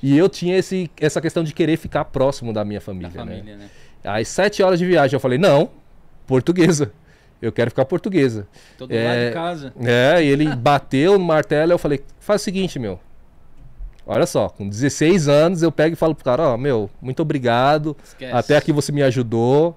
E 0.00 0.16
eu 0.16 0.28
tinha 0.28 0.56
esse, 0.56 0.88
essa 1.00 1.20
questão 1.20 1.42
de 1.42 1.52
querer 1.52 1.76
ficar 1.76 2.04
próximo 2.04 2.52
da 2.52 2.64
minha 2.64 2.80
família. 2.80 3.10
Da 3.10 3.24
família 3.24 3.56
né? 3.56 3.56
né? 3.56 3.70
Aí 4.04 4.24
sete 4.24 4.62
horas 4.62 4.78
de 4.80 4.86
viagem 4.86 5.14
eu 5.14 5.20
falei, 5.20 5.38
não, 5.38 5.70
portuguesa. 6.26 6.92
Eu 7.40 7.52
quero 7.52 7.70
ficar 7.70 7.84
portuguesa. 7.84 8.46
Todo 8.78 8.92
é, 8.92 9.04
lado 9.04 9.26
de 9.26 9.32
casa. 9.32 9.74
É, 9.84 10.22
e 10.22 10.26
ele 10.28 10.46
bateu 10.54 11.18
no 11.18 11.24
martelo, 11.24 11.72
eu 11.72 11.78
falei, 11.78 12.00
faz 12.20 12.40
o 12.40 12.44
seguinte, 12.44 12.78
meu. 12.78 13.00
Olha 14.06 14.26
só, 14.26 14.48
com 14.48 14.68
16 14.68 15.28
anos 15.28 15.62
eu 15.62 15.70
pego 15.70 15.92
e 15.92 15.96
falo 15.96 16.14
pro 16.14 16.24
cara, 16.24 16.42
ó, 16.42 16.54
oh, 16.54 16.58
meu, 16.58 16.90
muito 17.00 17.22
obrigado. 17.22 17.96
Esquece. 18.02 18.32
Até 18.32 18.56
aqui 18.56 18.72
você 18.72 18.90
me 18.90 19.02
ajudou. 19.02 19.76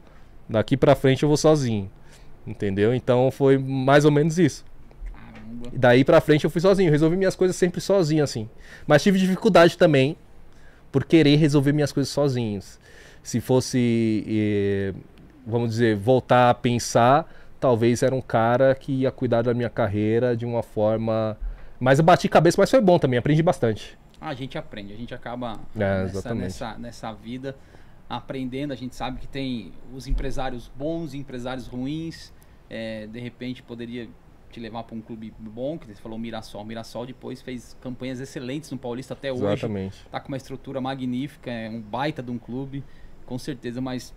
Daqui 0.50 0.76
pra 0.76 0.96
frente 0.96 1.24
eu 1.24 1.30
vou 1.30 1.38
sozinho. 1.38 1.90
Entendeu? 2.46 2.94
Então 2.94 3.30
foi 3.32 3.58
mais 3.58 4.04
ou 4.04 4.12
menos 4.12 4.40
isso. 4.40 4.66
Caramba. 5.14 5.70
E 5.74 5.78
daí 5.78 6.04
pra 6.04 6.22
frente 6.22 6.44
eu 6.44 6.50
fui 6.50 6.62
sozinho. 6.62 6.92
Resolvi 6.92 7.16
minhas 7.16 7.36
coisas 7.36 7.56
sempre 7.56 7.80
sozinho, 7.80 8.24
assim. 8.24 8.50
Mas 8.88 9.04
tive 9.04 9.20
dificuldade 9.20 9.78
também 9.78 10.18
por 10.92 11.04
querer 11.04 11.36
resolver 11.36 11.72
minhas 11.72 11.92
coisas 11.92 12.12
sozinhos. 12.12 12.80
Se 13.22 13.40
fosse, 13.40 14.24
eh, 14.28 14.94
vamos 15.46 15.72
dizer, 15.72 15.96
voltar 15.96 16.50
a 16.50 16.54
pensar, 16.54 17.28
talvez 17.60 18.04
era 18.04 18.14
um 18.14 18.22
cara 18.22 18.76
que 18.76 18.92
ia 18.92 19.12
cuidar 19.12 19.42
da 19.42 19.54
minha 19.54 19.70
carreira 19.70 20.38
de 20.38 20.46
uma 20.46 20.64
forma. 20.64 21.38
Mas 21.80 22.00
eu 22.00 22.06
bati 22.06 22.30
cabeça, 22.30 22.56
mas 22.60 22.70
foi 22.70 22.82
bom 22.82 22.98
também, 23.00 23.18
aprendi 23.18 23.44
bastante 23.44 23.98
a 24.30 24.34
gente 24.34 24.58
aprende, 24.58 24.92
a 24.92 24.98
gente 24.98 25.14
acaba 25.14 25.60
é, 25.76 26.04
nessa, 26.04 26.34
nessa, 26.34 26.78
nessa 26.78 27.14
vida 27.14 27.56
aprendendo. 28.10 28.72
A 28.72 28.76
gente 28.76 28.96
sabe 28.96 29.20
que 29.20 29.28
tem 29.28 29.72
os 29.94 30.08
empresários 30.08 30.72
bons 30.76 31.14
e 31.14 31.18
empresários 31.18 31.68
ruins. 31.68 32.34
É, 32.68 33.06
de 33.06 33.20
repente 33.20 33.62
poderia 33.62 34.10
te 34.50 34.60
levar 34.60 34.84
para 34.84 34.96
um 34.96 35.02
clube 35.02 35.34
bom, 35.38 35.78
que 35.78 35.86
você 35.86 36.02
falou 36.02 36.18
Mirassol. 36.18 36.64
O 36.64 36.66
Mirassol 36.66 37.06
depois 37.06 37.42
fez 37.42 37.78
campanhas 37.82 38.20
excelentes 38.20 38.72
no 38.72 38.78
Paulista 38.78 39.14
até 39.14 39.32
hoje. 39.32 39.44
Exatamente. 39.46 40.04
Tá 40.10 40.20
com 40.20 40.30
uma 40.30 40.38
estrutura 40.38 40.82
magnífica, 40.82 41.52
é 41.52 41.70
um 41.70 41.82
baita 41.82 42.24
de 42.24 42.32
um 42.32 42.40
clube, 42.40 42.84
com 43.26 43.38
certeza, 43.38 43.80
mas 43.80 44.14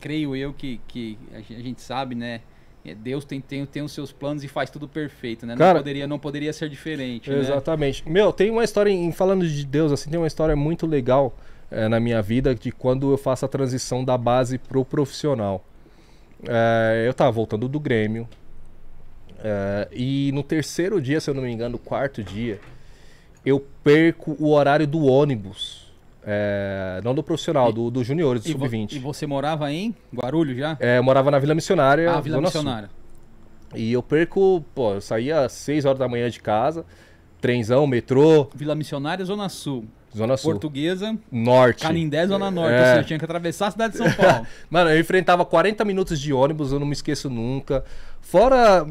creio 0.00 0.34
eu 0.34 0.52
que, 0.52 0.80
que 0.88 1.18
a 1.32 1.40
gente 1.60 1.80
sabe, 1.80 2.14
né? 2.14 2.40
É, 2.84 2.94
Deus 2.94 3.24
tem, 3.24 3.40
tem, 3.40 3.64
tem 3.64 3.82
os 3.82 3.92
seus 3.92 4.10
planos 4.10 4.42
e 4.42 4.48
faz 4.48 4.68
tudo 4.68 4.88
perfeito, 4.88 5.46
né? 5.46 5.56
Cara, 5.56 5.74
não, 5.74 5.80
poderia, 5.80 6.06
não 6.06 6.18
poderia 6.18 6.52
ser 6.52 6.68
diferente. 6.68 7.30
Né? 7.30 7.38
Exatamente. 7.38 8.04
Né? 8.04 8.12
Meu, 8.12 8.32
tem 8.32 8.50
uma 8.50 8.64
história, 8.64 8.90
em 8.90 9.12
falando 9.12 9.46
de 9.46 9.64
Deus, 9.64 9.92
assim, 9.92 10.10
tem 10.10 10.18
uma 10.18 10.26
história 10.26 10.56
muito 10.56 10.86
legal 10.86 11.34
é, 11.70 11.88
na 11.88 12.00
minha 12.00 12.20
vida 12.20 12.54
de 12.54 12.72
quando 12.72 13.10
eu 13.10 13.16
faço 13.16 13.44
a 13.44 13.48
transição 13.48 14.04
da 14.04 14.18
base 14.18 14.58
pro 14.58 14.84
profissional. 14.84 15.64
É, 16.48 17.04
eu 17.06 17.14
tava 17.14 17.30
voltando 17.30 17.68
do 17.68 17.78
Grêmio. 17.78 18.28
É, 19.44 19.88
e 19.92 20.30
no 20.32 20.42
terceiro 20.42 21.00
dia, 21.00 21.20
se 21.20 21.30
eu 21.30 21.34
não 21.34 21.42
me 21.42 21.50
engano, 21.50 21.72
no 21.72 21.78
quarto 21.78 22.22
dia, 22.22 22.60
eu 23.46 23.64
perco 23.84 24.36
o 24.40 24.50
horário 24.50 24.86
do 24.86 25.04
ônibus 25.04 25.91
é, 26.24 27.00
não 27.04 27.14
do 27.14 27.22
profissional, 27.22 27.70
e, 27.70 27.72
do, 27.72 27.90
do 27.90 28.04
juniores, 28.04 28.42
do 28.42 28.50
sub-20. 28.50 28.92
E 28.92 28.98
você 28.98 29.26
morava 29.26 29.72
em 29.72 29.94
Guarulhos 30.14 30.56
já? 30.56 30.76
É, 30.80 30.98
eu 30.98 31.02
morava 31.02 31.30
na 31.30 31.38
Vila 31.38 31.54
Missionária. 31.54 32.10
Ah, 32.10 32.20
Vila 32.20 32.40
Missionária. 32.40 32.88
Sul. 32.88 33.78
E 33.78 33.92
eu 33.92 34.02
perco, 34.02 34.62
pô, 34.74 34.94
eu 34.94 35.00
saía 35.00 35.40
às 35.40 35.52
6 35.52 35.84
horas 35.84 35.98
da 35.98 36.08
manhã 36.08 36.28
de 36.28 36.40
casa, 36.40 36.84
trenzão, 37.40 37.86
metrô. 37.86 38.48
Vila 38.54 38.74
Missionária, 38.74 39.24
Zona 39.24 39.48
Sul. 39.48 39.84
Zona 40.16 40.36
Sul. 40.36 40.52
Portuguesa. 40.52 41.16
Norte. 41.30 41.82
Canindé, 41.82 42.26
Zona 42.26 42.50
Norte. 42.50 42.74
É. 42.74 42.94
Seja, 42.94 43.04
tinha 43.04 43.18
que 43.18 43.24
atravessar 43.24 43.68
a 43.68 43.70
cidade 43.70 43.92
de 43.92 43.98
São 43.98 44.12
Paulo. 44.12 44.46
Mano, 44.68 44.90
eu 44.90 45.00
enfrentava 45.00 45.44
40 45.44 45.84
minutos 45.84 46.20
de 46.20 46.32
ônibus, 46.32 46.70
eu 46.70 46.78
não 46.78 46.86
me 46.86 46.92
esqueço 46.92 47.30
nunca. 47.30 47.82
Fora 48.20 48.86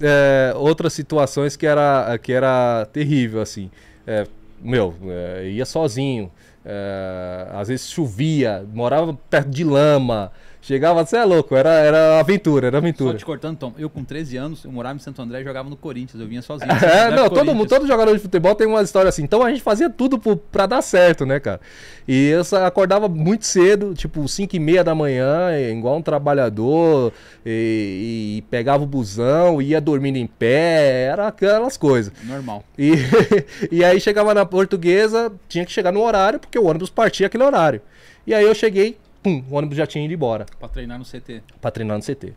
é, 0.00 0.52
outras 0.56 0.92
situações 0.92 1.56
que 1.56 1.66
era, 1.66 2.18
que 2.18 2.32
era 2.32 2.86
terrível, 2.92 3.40
assim. 3.40 3.70
É, 4.06 4.26
meu, 4.60 4.94
é, 5.06 5.48
ia 5.50 5.64
sozinho. 5.64 6.30
É, 6.68 7.46
às 7.52 7.68
vezes 7.68 7.88
chovia, 7.88 8.66
morava 8.74 9.16
perto 9.30 9.48
de 9.48 9.62
lama. 9.62 10.32
Chegava, 10.66 11.06
você 11.06 11.16
é 11.16 11.24
louco, 11.24 11.54
era, 11.54 11.70
era 11.74 12.18
aventura, 12.18 12.66
era 12.66 12.78
aventura. 12.78 13.12
Só 13.12 13.18
te 13.18 13.24
cortando, 13.24 13.56
Tom, 13.56 13.72
eu 13.78 13.88
com 13.88 14.02
13 14.02 14.36
anos, 14.36 14.64
eu 14.64 14.72
morava 14.72 14.96
em 14.96 14.98
Santo 14.98 15.22
André 15.22 15.40
e 15.40 15.44
jogava 15.44 15.70
no 15.70 15.76
Corinthians, 15.76 16.20
eu 16.20 16.26
vinha 16.26 16.42
sozinho. 16.42 16.68
é, 16.82 17.08
não, 17.08 17.30
todo, 17.30 17.54
mundo, 17.54 17.68
todo 17.68 17.86
jogador 17.86 18.12
de 18.12 18.18
futebol 18.18 18.52
tem 18.52 18.66
uma 18.66 18.82
história 18.82 19.08
assim. 19.08 19.22
Então 19.22 19.44
a 19.44 19.50
gente 19.50 19.62
fazia 19.62 19.88
tudo 19.88 20.18
pro, 20.18 20.36
pra 20.36 20.66
dar 20.66 20.82
certo, 20.82 21.24
né, 21.24 21.38
cara? 21.38 21.60
E 22.08 22.30
eu 22.30 22.42
acordava 22.66 23.08
muito 23.08 23.46
cedo, 23.46 23.94
tipo 23.94 24.26
5 24.26 24.56
e 24.56 24.58
meia 24.58 24.82
da 24.82 24.92
manhã, 24.92 25.56
igual 25.70 25.98
um 25.98 26.02
trabalhador, 26.02 27.12
e, 27.44 28.38
e, 28.38 28.42
pegava 28.50 28.82
o 28.82 28.88
busão, 28.88 29.62
ia 29.62 29.80
dormindo 29.80 30.16
em 30.16 30.26
pé, 30.26 31.04
era 31.12 31.28
aquelas 31.28 31.76
coisas. 31.76 32.12
Normal. 32.24 32.64
E, 32.76 32.94
e 33.70 33.84
aí 33.84 34.00
chegava 34.00 34.34
na 34.34 34.44
portuguesa, 34.44 35.32
tinha 35.48 35.64
que 35.64 35.70
chegar 35.70 35.92
no 35.92 36.02
horário, 36.02 36.40
porque 36.40 36.58
o 36.58 36.64
ônibus 36.64 36.90
partia 36.90 37.28
aquele 37.28 37.44
horário. 37.44 37.80
E 38.26 38.34
aí 38.34 38.44
eu 38.44 38.52
cheguei 38.52 38.98
pum, 39.26 39.42
o 39.50 39.56
ônibus 39.56 39.76
já 39.76 39.86
tinha 39.86 40.04
ido 40.04 40.14
embora. 40.14 40.46
Pra 40.60 40.68
treinar 40.68 40.98
no 40.98 41.04
CT. 41.04 41.42
Pra 41.60 41.70
treinar 41.72 41.96
no 41.96 42.02
CT. 42.02 42.32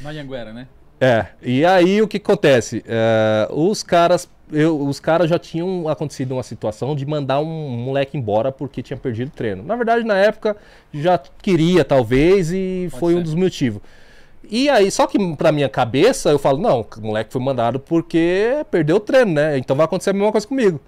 Na 0.00 0.08
Anguera, 0.10 0.54
né? 0.54 0.66
É, 0.98 1.26
e 1.42 1.64
aí 1.66 2.00
o 2.00 2.08
que 2.08 2.16
acontece? 2.16 2.82
É, 2.86 3.46
os 3.50 3.82
caras 3.82 4.28
eu, 4.52 4.80
os 4.80 4.98
caras 4.98 5.30
já 5.30 5.38
tinham 5.38 5.88
acontecido 5.88 6.32
uma 6.32 6.42
situação 6.42 6.96
de 6.96 7.06
mandar 7.06 7.40
um 7.40 7.68
moleque 7.68 8.16
embora 8.18 8.50
porque 8.50 8.82
tinha 8.82 8.96
perdido 8.96 9.28
o 9.28 9.30
treino. 9.30 9.62
Na 9.62 9.76
verdade, 9.76 10.04
na 10.04 10.16
época, 10.16 10.56
já 10.92 11.18
queria, 11.18 11.84
talvez, 11.84 12.50
e 12.50 12.88
Pode 12.90 13.00
foi 13.00 13.12
ser. 13.12 13.18
um 13.20 13.22
dos 13.22 13.34
motivos. 13.34 13.80
E 14.50 14.68
aí, 14.68 14.90
só 14.90 15.06
que 15.06 15.36
pra 15.36 15.52
minha 15.52 15.68
cabeça, 15.68 16.30
eu 16.30 16.38
falo, 16.38 16.58
não, 16.58 16.80
o 16.80 17.00
moleque 17.00 17.32
foi 17.32 17.40
mandado 17.40 17.78
porque 17.78 18.64
perdeu 18.70 18.96
o 18.96 19.00
treino, 19.00 19.32
né? 19.32 19.56
Então 19.56 19.76
vai 19.76 19.84
acontecer 19.84 20.10
a 20.10 20.14
mesma 20.14 20.32
coisa 20.32 20.46
comigo. 20.46 20.80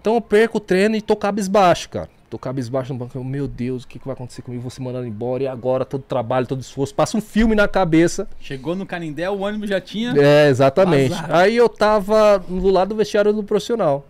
Então 0.00 0.14
eu 0.14 0.20
perco 0.20 0.58
o 0.58 0.60
treino 0.60 0.94
e 0.94 1.00
tô 1.00 1.16
cabisbaixo, 1.16 1.88
cara. 1.88 2.10
Tô 2.30 2.38
cabisbaixo 2.38 2.92
no 2.92 2.98
banco, 3.00 3.24
meu 3.24 3.48
Deus, 3.48 3.82
o 3.82 3.88
que, 3.88 3.98
que 3.98 4.06
vai 4.06 4.14
acontecer 4.14 4.40
comigo? 4.42 4.62
Vou 4.62 4.70
ser 4.70 4.80
mandado 4.80 5.04
embora 5.04 5.42
e 5.42 5.48
agora 5.48 5.84
todo 5.84 6.04
trabalho, 6.04 6.46
todo 6.46 6.60
esforço. 6.60 6.94
Passa 6.94 7.18
um 7.18 7.20
filme 7.20 7.56
na 7.56 7.66
cabeça. 7.66 8.28
Chegou 8.40 8.76
no 8.76 8.86
Canindé, 8.86 9.28
o 9.28 9.40
ônibus 9.40 9.68
já 9.68 9.80
tinha. 9.80 10.14
É, 10.16 10.48
exatamente. 10.48 11.10
Vazado. 11.10 11.34
Aí 11.34 11.56
eu 11.56 11.68
tava 11.68 12.38
do 12.38 12.70
lado 12.70 12.90
do 12.90 12.94
vestiário 12.94 13.32
do 13.32 13.42
profissional. 13.42 14.06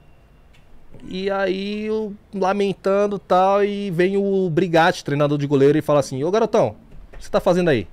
E 1.08 1.30
aí 1.30 1.86
eu 1.86 2.12
lamentando 2.34 3.18
tal, 3.18 3.64
e 3.64 3.90
vem 3.90 4.18
o 4.18 4.50
Brigatti, 4.50 5.02
treinador 5.02 5.38
de 5.38 5.46
goleiro, 5.46 5.78
e 5.78 5.82
fala 5.82 6.00
assim: 6.00 6.22
Ô 6.22 6.30
garotão, 6.30 6.76
o 7.14 7.16
que 7.16 7.24
você 7.24 7.30
tá 7.30 7.40
fazendo 7.40 7.70
aí? 7.70 7.88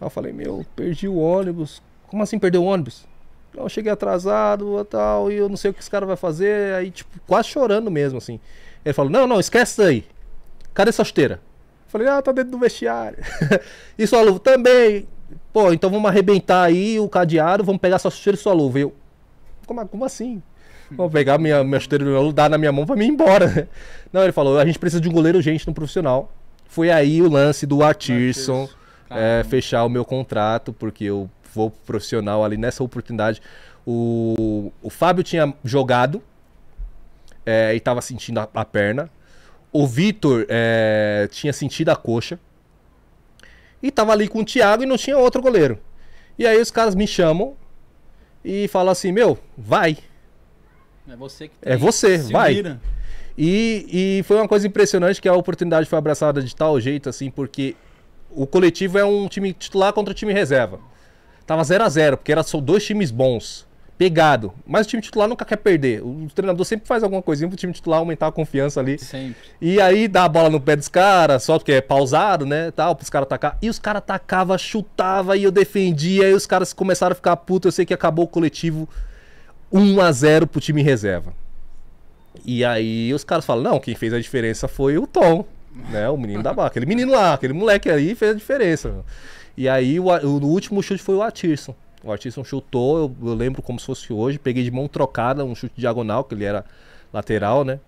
Aí 0.00 0.06
eu 0.06 0.10
falei: 0.10 0.32
Meu, 0.32 0.64
perdi 0.74 1.06
o 1.06 1.18
ônibus. 1.18 1.82
Como 2.06 2.22
assim 2.22 2.38
perdeu 2.38 2.62
o 2.62 2.66
ônibus? 2.66 3.06
Eu 3.54 3.68
cheguei 3.68 3.92
atrasado 3.92 4.82
tal, 4.86 5.30
e 5.30 5.34
eu 5.34 5.50
não 5.50 5.56
sei 5.56 5.70
o 5.70 5.74
que 5.74 5.80
esse 5.80 5.90
cara 5.90 6.06
vai 6.06 6.16
fazer. 6.16 6.74
Aí, 6.76 6.90
tipo, 6.90 7.10
quase 7.26 7.48
chorando 7.48 7.90
mesmo, 7.90 8.16
assim. 8.16 8.40
Ele 8.84 8.92
falou: 8.92 9.10
Não, 9.10 9.26
não, 9.26 9.40
esquece 9.40 9.72
isso 9.72 9.82
aí. 9.82 10.04
Cadê 10.74 10.92
sua 10.92 11.04
chuteira? 11.04 11.34
Eu 11.34 11.90
falei: 11.90 12.08
Ah, 12.08 12.22
tá 12.22 12.32
dentro 12.32 12.52
do 12.52 12.58
vestiário. 12.58 13.18
e 13.98 14.06
sua 14.06 14.22
luva 14.22 14.38
também. 14.40 15.06
Pô, 15.52 15.72
então 15.72 15.90
vamos 15.90 16.08
arrebentar 16.08 16.62
aí 16.62 16.98
o 17.00 17.08
cadeado, 17.08 17.64
vamos 17.64 17.80
pegar 17.80 17.98
sua 17.98 18.10
chuteira 18.10 18.38
e 18.38 18.40
sua 18.40 18.52
luva. 18.52 18.78
Eu, 18.78 18.94
como, 19.66 19.86
como 19.86 20.04
assim? 20.04 20.42
Vou 20.90 21.10
pegar 21.10 21.36
minha, 21.36 21.62
minha 21.62 21.80
chuteira 21.80 22.04
e 22.04 22.32
dar 22.32 22.48
na 22.48 22.56
minha 22.56 22.72
mão 22.72 22.86
pra 22.86 22.96
mim 22.96 23.06
ir 23.06 23.10
embora. 23.10 23.68
Não, 24.12 24.22
ele 24.22 24.32
falou: 24.32 24.58
A 24.58 24.64
gente 24.64 24.78
precisa 24.78 25.00
de 25.00 25.08
um 25.08 25.12
goleiro 25.12 25.38
urgente 25.38 25.66
no 25.66 25.74
profissional. 25.74 26.32
Foi 26.66 26.90
aí 26.90 27.22
o 27.22 27.28
lance 27.28 27.66
do 27.66 27.82
Artirson 27.82 28.68
é, 29.10 29.42
fechar 29.48 29.84
o 29.84 29.88
meu 29.88 30.04
contrato, 30.04 30.72
porque 30.72 31.04
eu 31.04 31.30
vou 31.54 31.70
pro 31.70 31.80
profissional 31.86 32.44
ali 32.44 32.56
nessa 32.56 32.82
oportunidade. 32.84 33.40
O, 33.86 34.70
o 34.82 34.90
Fábio 34.90 35.24
tinha 35.24 35.52
jogado 35.64 36.22
é, 37.48 37.74
e 37.74 37.80
tava 37.80 38.02
sentindo 38.02 38.40
a, 38.40 38.48
a 38.52 38.62
perna. 38.62 39.10
O 39.72 39.86
Vitor 39.86 40.44
é, 40.50 41.26
tinha 41.30 41.50
sentido 41.50 41.88
a 41.88 41.96
coxa. 41.96 42.38
E 43.82 43.90
tava 43.90 44.12
ali 44.12 44.28
com 44.28 44.40
o 44.40 44.44
Thiago 44.44 44.82
e 44.82 44.86
não 44.86 44.98
tinha 44.98 45.16
outro 45.16 45.40
goleiro. 45.40 45.78
E 46.38 46.46
aí 46.46 46.60
os 46.60 46.70
caras 46.70 46.94
me 46.94 47.06
chamam 47.06 47.56
e 48.44 48.68
falam 48.68 48.92
assim: 48.92 49.12
Meu, 49.12 49.38
vai. 49.56 49.96
É 51.08 51.16
você 51.16 51.48
que 51.48 51.56
tem. 51.56 51.72
É 51.72 51.76
você, 51.76 52.18
Se 52.18 52.30
vai. 52.30 52.78
E, 53.36 54.18
e 54.18 54.22
foi 54.24 54.36
uma 54.36 54.48
coisa 54.48 54.66
impressionante 54.66 55.22
que 55.22 55.28
a 55.28 55.32
oportunidade 55.32 55.88
foi 55.88 55.96
abraçada 55.96 56.42
de 56.42 56.54
tal 56.54 56.78
jeito, 56.78 57.08
assim, 57.08 57.30
porque 57.30 57.76
o 58.30 58.46
coletivo 58.46 58.98
é 58.98 59.04
um 59.04 59.26
time 59.26 59.54
titular 59.54 59.92
contra 59.94 60.12
o 60.12 60.14
time 60.14 60.34
reserva. 60.34 60.80
Tava 61.46 61.64
0 61.64 61.84
a 61.84 61.88
0 61.88 62.16
porque 62.18 62.32
eram 62.32 62.42
só 62.42 62.60
dois 62.60 62.84
times 62.84 63.10
bons 63.10 63.67
pegado. 63.98 64.54
Mas 64.64 64.86
o 64.86 64.90
time 64.90 65.02
titular 65.02 65.28
nunca 65.28 65.44
quer 65.44 65.56
perder. 65.56 66.00
O 66.02 66.28
treinador 66.32 66.64
sempre 66.64 66.86
faz 66.86 67.02
alguma 67.02 67.20
coisinha 67.20 67.48
pro 67.48 67.56
time 67.56 67.72
titular 67.72 67.98
aumentar 67.98 68.28
a 68.28 68.32
confiança 68.32 68.78
ali. 68.78 68.96
Sempre. 68.98 69.36
E 69.60 69.80
aí 69.80 70.06
dá 70.06 70.24
a 70.24 70.28
bola 70.28 70.48
no 70.48 70.60
pé 70.60 70.76
dos 70.76 70.86
caras, 70.86 71.42
só 71.42 71.58
porque 71.58 71.72
é 71.72 71.80
pausado, 71.80 72.46
né? 72.46 72.70
Tal, 72.70 72.94
pros 72.94 73.10
caras 73.10 73.26
atacar. 73.26 73.58
E 73.60 73.68
os 73.68 73.78
caras 73.80 73.98
atacavam, 73.98 74.56
chutava 74.56 75.36
e 75.36 75.42
eu 75.42 75.50
defendia. 75.50 76.30
E 76.30 76.32
os 76.32 76.46
caras 76.46 76.72
começaram 76.72 77.12
a 77.12 77.16
ficar 77.16 77.36
putos. 77.38 77.66
Eu 77.66 77.72
sei 77.72 77.84
que 77.84 77.92
acabou 77.92 78.24
o 78.26 78.28
coletivo 78.28 78.88
1 79.72 80.00
a 80.00 80.12
0 80.12 80.46
pro 80.46 80.60
time 80.60 80.80
reserva. 80.80 81.32
E 82.44 82.64
aí 82.64 83.12
os 83.12 83.24
caras 83.24 83.44
falam: 83.44 83.64
não, 83.64 83.80
quem 83.80 83.96
fez 83.96 84.14
a 84.14 84.20
diferença 84.20 84.68
foi 84.68 84.96
o 84.96 85.06
Tom. 85.06 85.44
Né, 85.90 86.08
o 86.08 86.16
menino 86.16 86.42
da 86.42 86.52
barra, 86.52 86.68
aquele 86.68 86.86
menino 86.86 87.12
lá, 87.12 87.34
aquele 87.34 87.52
moleque 87.52 87.88
aí 87.88 88.14
fez 88.14 88.32
a 88.32 88.34
diferença. 88.34 89.04
E 89.56 89.68
aí 89.68 90.00
o, 90.00 90.06
o, 90.06 90.26
o 90.26 90.46
último 90.46 90.82
chute 90.82 91.02
foi 91.02 91.14
o 91.14 91.22
Atirson. 91.22 91.74
O 92.02 92.12
Artisson 92.12 92.44
chutou, 92.44 92.98
eu, 92.98 93.28
eu, 93.28 93.34
lembro 93.34 93.60
como 93.60 93.78
se 93.78 93.86
fosse 93.86 94.12
hoje, 94.12 94.38
peguei 94.38 94.62
de 94.62 94.70
mão 94.70 94.86
trocada 94.86 95.44
um 95.44 95.54
chute 95.54 95.74
diagonal, 95.76 96.24
que 96.24 96.34
ele 96.34 96.44
era 96.44 96.64
lateral, 97.12 97.64
né? 97.64 97.80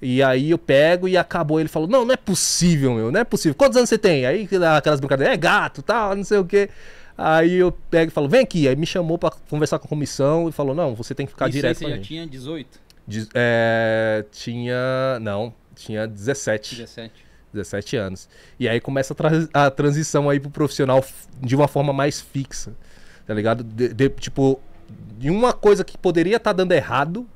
E 0.00 0.22
aí 0.22 0.50
eu 0.50 0.58
pego 0.58 1.06
e 1.06 1.16
acabou. 1.16 1.60
Ele 1.60 1.68
falou: 1.68 1.88
Não, 1.88 2.04
não 2.04 2.12
é 2.12 2.16
possível, 2.16 2.94
meu, 2.94 3.12
não 3.12 3.20
é 3.20 3.24
possível. 3.24 3.54
Quantos 3.54 3.76
anos 3.76 3.88
você 3.88 3.98
tem? 3.98 4.26
Aí 4.26 4.48
aquelas 4.76 4.98
brincadeiras, 4.98 5.34
é 5.34 5.36
gato, 5.36 5.80
tal, 5.80 6.16
não 6.16 6.24
sei 6.24 6.38
o 6.38 6.44
quê. 6.44 6.68
Aí 7.16 7.54
eu 7.54 7.70
pego 7.70 8.10
e 8.10 8.12
falo: 8.12 8.28
Vem 8.28 8.40
aqui. 8.40 8.66
Aí 8.66 8.74
me 8.74 8.86
chamou 8.86 9.16
para 9.16 9.30
conversar 9.48 9.78
com 9.78 9.86
a 9.86 9.88
comissão 9.88 10.48
e 10.48 10.52
falou: 10.52 10.74
Não, 10.74 10.94
você 10.94 11.14
tem 11.14 11.24
que 11.24 11.32
ficar 11.32 11.48
Isso 11.48 11.58
direto. 11.58 11.84
Aí 11.84 11.90
você 11.90 11.96
já 11.96 12.02
tinha 12.02 12.26
18? 12.26 12.80
De, 13.06 13.28
é, 13.32 14.24
tinha. 14.32 15.20
Não, 15.20 15.54
tinha 15.76 16.08
17. 16.08 16.76
17. 16.76 17.12
17 17.52 17.96
anos. 17.96 18.28
E 18.58 18.68
aí 18.68 18.80
começa 18.80 19.12
a, 19.12 19.16
tra 19.16 19.30
a 19.52 19.70
transição 19.70 20.28
aí 20.28 20.40
pro 20.40 20.50
profissional 20.50 21.04
de 21.40 21.54
uma 21.54 21.68
forma 21.68 21.92
mais 21.92 22.20
fixa 22.20 22.72
tá 23.26 23.34
ligado? 23.34 23.62
De, 23.62 23.92
de, 23.92 24.08
tipo, 24.08 24.60
de 25.18 25.30
uma 25.30 25.52
coisa 25.52 25.84
que 25.84 25.96
poderia 25.96 26.36
estar 26.36 26.50
tá 26.50 26.56
dando 26.56 26.72
errado, 26.72 27.26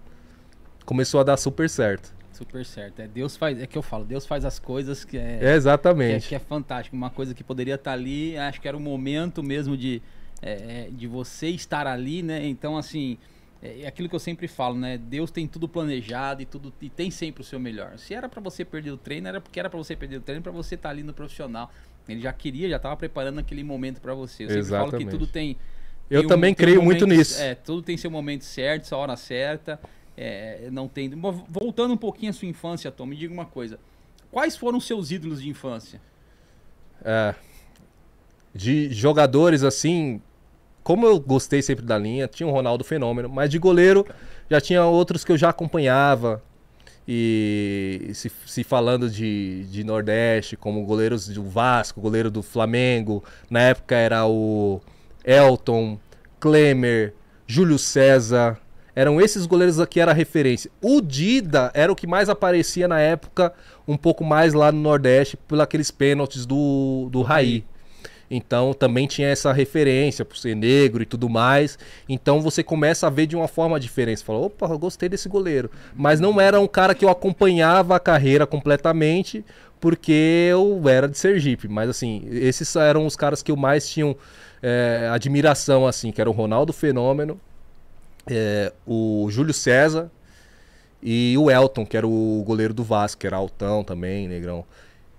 começou 0.85 1.21
a 1.21 1.25
dar 1.25 1.37
super 1.37 1.69
certo. 1.69 2.15
Super 2.33 2.67
certo. 2.67 3.01
É 3.01 3.09
Deus 3.09 3.37
faz, 3.37 3.61
é 3.61 3.67
que 3.67 3.79
eu 3.79 3.83
falo, 3.83 4.05
Deus 4.05 4.27
faz 4.27 4.45
as 4.45 4.59
coisas 4.59 5.05
que 5.05 5.17
é, 5.17 5.39
é 5.41 5.55
exatamente. 5.55 6.29
Que 6.29 6.35
é, 6.35 6.39
que 6.39 6.45
é, 6.45 6.47
fantástico. 6.47 6.95
Uma 6.95 7.11
coisa 7.11 7.35
que 7.35 7.43
poderia 7.43 7.77
estar 7.77 7.93
tá 7.93 7.97
ali, 7.97 8.37
acho 8.37 8.61
que 8.61 8.69
era 8.69 8.77
o 8.77 8.81
momento 8.81 9.43
mesmo 9.43 9.77
de, 9.77 10.03
é, 10.43 10.53
é, 10.53 10.89
de 10.91 11.07
você 11.07 11.49
estar 11.49 11.87
ali, 11.87 12.23
né? 12.23 12.47
Então, 12.47 12.77
assim, 12.77 13.17
é, 13.63 13.83
é 13.83 13.87
aquilo 13.87 14.09
que 14.09 14.15
eu 14.15 14.21
sempre 14.21 14.47
falo, 14.47 14.77
né? 14.77 14.99
Deus 14.99 15.31
tem 15.31 15.47
tudo 15.47 15.67
planejado 15.67 16.43
e 16.43 16.45
tudo 16.45 16.73
e 16.81 16.91
tem 16.91 17.11
sempre 17.11 17.41
o 17.41 17.45
seu 17.45 17.59
melhor. 17.59 17.97
Se 17.99 18.13
era 18.13 18.29
para 18.29 18.41
você 18.41 18.65
perder 18.65 18.91
o 18.91 18.99
treino, 18.99 19.29
era 19.29 19.41
porque 19.41 19.59
era 19.59 19.71
para 19.71 19.79
você 19.79 19.97
perder 19.97 20.19
o 20.19 20.21
treino, 20.21 20.43
para 20.43 20.53
você 20.53 20.75
estar 20.75 20.91
tá 20.91 20.93
ali 20.93 21.03
no 21.03 21.15
profissional. 21.15 21.71
Ele 22.07 22.21
já 22.21 22.33
queria, 22.33 22.69
já 22.69 22.77
estava 22.77 22.97
preparando 22.97 23.39
aquele 23.39 23.65
momento 23.65 24.01
para 24.01 24.15
você. 24.15 24.45
Eu 24.45 24.49
sempre 24.49 24.61
Exatamente. 24.61 24.91
falo 24.91 25.05
que 25.05 25.11
tudo 25.11 25.27
tem 25.27 25.57
eu 26.11 26.21
tem 26.21 26.29
também 26.29 26.53
um, 26.53 26.55
creio 26.55 26.81
um 26.81 26.85
muito 26.85 27.07
nisso. 27.07 27.41
É, 27.41 27.55
tudo 27.55 27.83
tem 27.83 27.97
seu 27.97 28.11
momento 28.11 28.45
certo, 28.45 28.87
sua 28.87 28.99
hora 28.99 29.17
certa. 29.17 29.81
É, 30.17 30.69
não 30.71 30.89
tem. 30.89 31.11
Voltando 31.49 31.95
um 31.95 31.97
pouquinho 31.97 32.31
à 32.31 32.33
sua 32.33 32.49
infância, 32.49 32.91
Tom, 32.91 33.07
me 33.07 33.17
diga 33.17 33.33
uma 33.33 33.47
coisa. 33.47 33.79
Quais 34.31 34.57
foram 34.57 34.81
seus 34.81 35.11
ídolos 35.11 35.43
de 35.43 35.49
infância? 35.49 36.01
É, 37.05 37.35
de 38.55 38.93
jogadores 38.93 39.63
assim, 39.63 40.21
como 40.83 41.07
eu 41.07 41.21
gostei 41.21 41.61
sempre 41.61 41.85
da 41.85 41.99
linha, 41.99 42.27
tinha 42.27 42.47
o 42.47 42.51
Ronaldo 42.51 42.83
Fenômeno, 42.83 43.29
mas 43.29 43.51
de 43.51 43.59
goleiro 43.59 44.07
já 44.51 44.61
tinha 44.61 44.85
outros 44.85 45.25
que 45.25 45.33
eu 45.33 45.37
já 45.37 45.51
acompanhava. 45.51 46.43
E 47.09 48.11
se, 48.15 48.33
se 48.47 48.65
falando 48.65 49.09
de, 49.09 49.65
de 49.71 49.85
Nordeste, 49.85 50.57
como 50.57 50.85
goleiros 50.85 51.29
do 51.29 51.45
Vasco, 51.45 52.01
goleiro 52.01 52.31
do 52.31 52.43
Flamengo, 52.43 53.23
na 53.49 53.61
época 53.61 53.95
era 53.95 54.27
o 54.27 54.81
Elton, 55.27 55.99
Klemer, 56.39 57.13
Júlio 57.47 57.79
César. 57.79 58.59
Eram 58.95 59.21
esses 59.21 59.45
goleiros 59.45 59.77
que 59.91 60.01
era 60.01 60.13
a 60.13 60.15
referência. 60.15 60.71
O 60.81 61.03
Dida 61.03 61.71
era 61.75 61.93
o 61.93 61.97
que 61.97 62.07
mais 62.07 62.31
aparecia 62.31 62.89
na 62.89 62.99
época, 62.99 63.53
um 63.87 63.97
pouco 63.97 64.25
mais 64.25 64.55
lá 64.55 64.73
no 64.73 64.81
Nordeste, 64.81 65.37
por 65.37 65.61
aqueles 65.61 65.91
pênaltis 65.91 66.47
do, 66.47 67.09
do 67.11 67.21
Raí. 67.21 67.65
Então 68.31 68.73
também 68.73 69.07
tinha 69.07 69.29
essa 69.29 69.53
referência 69.53 70.25
por 70.25 70.37
ser 70.37 70.55
negro 70.55 71.03
e 71.03 71.07
tudo 71.07 71.29
mais. 71.29 71.79
Então 72.09 72.41
você 72.41 72.63
começa 72.63 73.07
a 73.07 73.11
ver 73.11 73.27
de 73.27 73.37
uma 73.37 73.49
forma 73.49 73.79
diferente. 73.79 74.21
Você 74.21 74.25
fala, 74.25 74.41
opa, 74.41 74.67
eu 74.67 74.79
gostei 74.79 75.09
desse 75.09 75.29
goleiro. 75.29 75.71
Mas 75.95 76.21
não 76.21 76.41
era 76.41 76.61
um 76.61 76.67
cara 76.67 76.95
que 76.95 77.05
eu 77.05 77.09
acompanhava 77.09 77.97
a 77.97 78.01
carreira 78.01 78.47
completamente, 78.47 79.45
porque 79.81 80.49
eu 80.51 80.83
era 80.89 81.09
de 81.09 81.19
Sergipe. 81.19 81.69
Mas 81.69 81.89
assim, 81.89 82.27
esses 82.31 82.75
eram 82.77 83.07
os 83.07 83.15
caras 83.15 83.43
que 83.43 83.51
eu 83.51 83.57
mais 83.57 83.89
tinham 83.89 84.17
é, 84.63 85.09
admiração, 85.13 85.87
assim, 85.87 86.11
que 86.11 86.21
era 86.21 86.31
o 86.31 86.33
Ronaldo 86.33 86.73
Fenômeno, 86.73 87.41
é, 88.29 88.73
o 88.87 89.27
Júlio 89.31 89.55
César 89.55 90.11
e 91.03 91.37
o 91.39 91.51
Elton, 91.51 91.87
que 91.87 91.97
era 91.97 92.07
o 92.07 92.43
goleiro 92.47 92.75
do 92.75 92.83
Vasco, 92.83 93.21
que 93.21 93.27
era 93.27 93.37
altão 93.37 93.85
também, 93.85 94.27
negrão. 94.27 94.65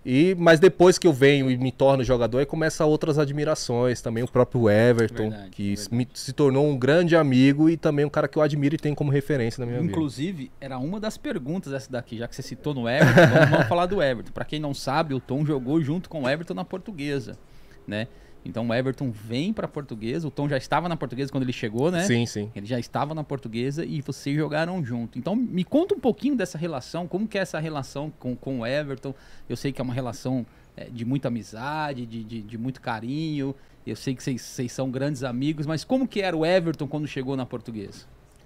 E, 0.10 0.36
mas 0.40 0.58
depois 0.58 0.98
que 0.98 1.06
eu 1.06 1.12
venho 1.12 1.52
e 1.52 1.58
me 1.58 1.70
torno 1.70 2.02
jogador, 2.02 2.38
aí 2.38 2.46
começa 2.46 2.86
outras 2.86 3.20
admirações. 3.20 4.02
Também 4.02 4.24
o 4.24 4.28
próprio 4.28 4.70
Everton, 4.70 5.30
verdade, 5.30 5.50
que 5.50 5.76
verdade. 5.76 5.96
Me, 5.96 6.08
se 6.14 6.32
tornou 6.32 6.66
um 6.66 6.78
grande 6.78 7.14
amigo 7.14 7.70
e 7.70 7.76
também 7.76 8.06
um 8.06 8.10
cara 8.10 8.26
que 8.26 8.38
eu 8.38 8.42
admiro 8.42 8.74
e 8.74 8.78
tenho 8.78 8.96
como 8.96 9.12
referência 9.12 9.60
na 9.60 9.70
minha 9.70 9.84
Inclusive, 9.84 10.44
vida. 10.44 10.52
era 10.62 10.78
uma 10.78 10.98
das 10.98 11.18
perguntas 11.18 11.74
essa 11.74 11.92
daqui, 11.92 12.18
já 12.18 12.26
que 12.26 12.34
você 12.34 12.42
citou 12.42 12.74
no 12.74 12.88
Everton, 12.88 13.28
vamos, 13.34 13.50
vamos 13.50 13.68
falar 13.68 13.86
do 13.86 14.02
Everton. 14.02 14.32
Para 14.32 14.46
quem 14.46 14.62
não 14.62 14.74
sabe, 14.74 15.14
o 15.14 15.20
Tom 15.20 15.46
jogou 15.46 15.82
junto 15.82 16.08
com 16.10 16.24
o 16.24 16.30
Everton 16.30 16.54
na 16.54 16.64
portuguesa, 16.64 17.38
né? 17.86 18.08
Então 18.48 18.68
o 18.68 18.74
Everton 18.74 19.12
vem 19.12 19.52
para 19.52 19.66
a 19.66 19.70
portuguesa, 19.70 20.28
o 20.28 20.32
Tom 20.32 20.48
já 20.48 20.58
estava 20.58 20.88
na 20.88 20.96
portuguesa 20.96 21.32
quando 21.32 21.44
ele 21.44 21.54
chegou, 21.54 21.92
né? 21.92 22.04
Sim, 22.04 22.26
sim. 22.26 22.52
Ele 22.56 22.66
já 22.66 22.80
estava 22.80 23.14
na 23.14 23.24
portuguesa 23.24 23.86
e 23.86 24.02
vocês 24.02 24.36
jogaram 24.36 24.84
junto. 24.84 25.20
Então 25.20 25.36
me 25.36 25.64
conta 25.64 25.94
um 25.94 26.00
pouquinho 26.00 26.36
dessa 26.36 26.58
relação, 26.58 27.08
como 27.08 27.28
que 27.28 27.38
é 27.38 27.42
essa 27.42 27.60
relação 27.60 28.12
com, 28.20 28.36
com 28.36 28.60
o 28.62 28.66
Everton. 28.66 29.14
Eu 29.50 29.58
sei 29.58 29.72
que 29.72 29.82
é 29.82 29.84
uma 29.84 29.94
relação 29.94 30.46
é, 30.76 30.86
de 30.86 31.04
muita 31.04 31.28
amizade, 31.28 32.06
de, 32.06 32.24
de, 32.24 32.42
de, 32.42 32.58
muito 32.58 32.80
carinho. 32.82 33.54
Eu 33.86 33.96
sei 33.96 34.16
que 34.16 34.24
vocês 34.24 34.72
são 34.72 34.90
grandes 34.90 35.24
amigos, 35.24 35.66
mas 35.66 35.84
como 35.84 36.08
que 36.08 36.22
era 36.22 36.36
o 36.36 36.46
Everton 36.46 36.88
quando 36.88 37.08
chegou 37.08 37.36
na 37.36 37.46
portuguesa? 37.46 38.06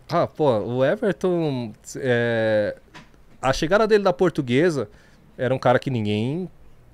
Ah, 0.09 0.27
pô, 0.27 0.59
o 0.59 0.83
Everton. 0.83 1.73
É... 1.95 2.75
A 3.41 3.53
chegada 3.53 3.87
dele 3.87 4.03
da 4.03 4.13
portuguesa 4.13 4.89
era 5.37 5.53
um 5.53 5.57
cara 5.57 5.79
que 5.79 5.89
ninguém 5.89 6.47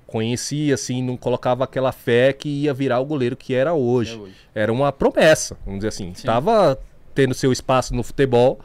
conhecia, 0.08 0.74
assim, 0.74 1.02
não 1.02 1.18
colocava 1.18 1.64
aquela 1.64 1.92
fé 1.92 2.32
que 2.32 2.48
ia 2.48 2.72
virar 2.72 2.98
o 2.98 3.04
goleiro 3.04 3.36
que 3.36 3.54
era 3.54 3.74
hoje. 3.74 4.14
É 4.14 4.16
hoje. 4.16 4.34
Era 4.54 4.72
uma 4.72 4.90
promessa, 4.90 5.56
vamos 5.64 5.80
dizer 5.80 5.88
assim. 5.88 6.10
Estava 6.10 6.78
tendo 7.14 7.34
seu 7.34 7.52
espaço 7.52 7.94
no 7.94 8.02
futebol, 8.02 8.58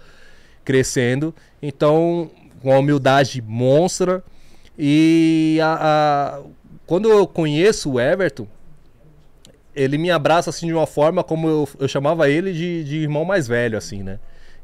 crescendo. 0.63 1.35
Então, 1.61 2.31
com 2.61 2.69
uma 2.69 2.79
humildade 2.79 3.41
monstra. 3.41 4.23
E 4.79 5.59
a, 5.61 6.37
a, 6.37 6.41
quando 6.87 7.09
eu 7.09 7.27
conheço 7.27 7.91
o 7.91 7.99
Everton, 7.99 8.47
ele 9.75 9.97
me 9.97 10.09
abraça 10.09 10.49
assim 10.49 10.67
de 10.67 10.73
uma 10.73 10.87
forma 10.87 11.25
como 11.25 11.47
eu, 11.49 11.69
eu 11.77 11.87
chamava 11.89 12.29
ele 12.29 12.53
de, 12.53 12.85
de 12.85 12.97
irmão 12.97 13.25
mais 13.25 13.47
velho, 13.47 13.77
assim, 13.77 14.01
né? 14.01 14.17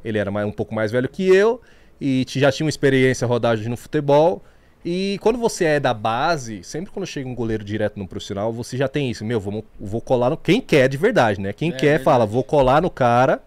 Ele 0.03 0.17
era 0.17 0.31
mais, 0.31 0.47
um 0.47 0.51
pouco 0.51 0.73
mais 0.73 0.93
velho 0.93 1.09
que 1.09 1.27
eu 1.27 1.61
e 1.99 2.25
já 2.25 2.53
tinha 2.53 2.65
uma 2.65 2.69
experiência 2.69 3.27
rodagem 3.27 3.67
no 3.67 3.75
futebol. 3.75 4.41
E 4.83 5.19
quando 5.21 5.37
você 5.37 5.65
é 5.65 5.79
da 5.79 5.93
base, 5.93 6.63
sempre 6.63 6.91
quando 6.91 7.05
chega 7.05 7.27
um 7.27 7.35
goleiro 7.35 7.63
direto 7.63 7.99
no 7.99 8.07
profissional, 8.07 8.51
você 8.53 8.77
já 8.77 8.87
tem 8.87 9.11
isso. 9.11 9.25
Meu, 9.25 9.39
vamos, 9.39 9.63
vou 9.79 10.01
colar 10.01 10.29
no. 10.29 10.37
Quem 10.37 10.61
quer 10.61 10.87
de 10.87 10.97
verdade, 10.97 11.41
né? 11.41 11.51
Quem 11.51 11.69
é, 11.69 11.71
quer 11.73 11.79
verdade. 11.79 12.03
fala, 12.03 12.25
vou 12.25 12.43
colar 12.43 12.81
no 12.81 12.89
cara 12.89 13.41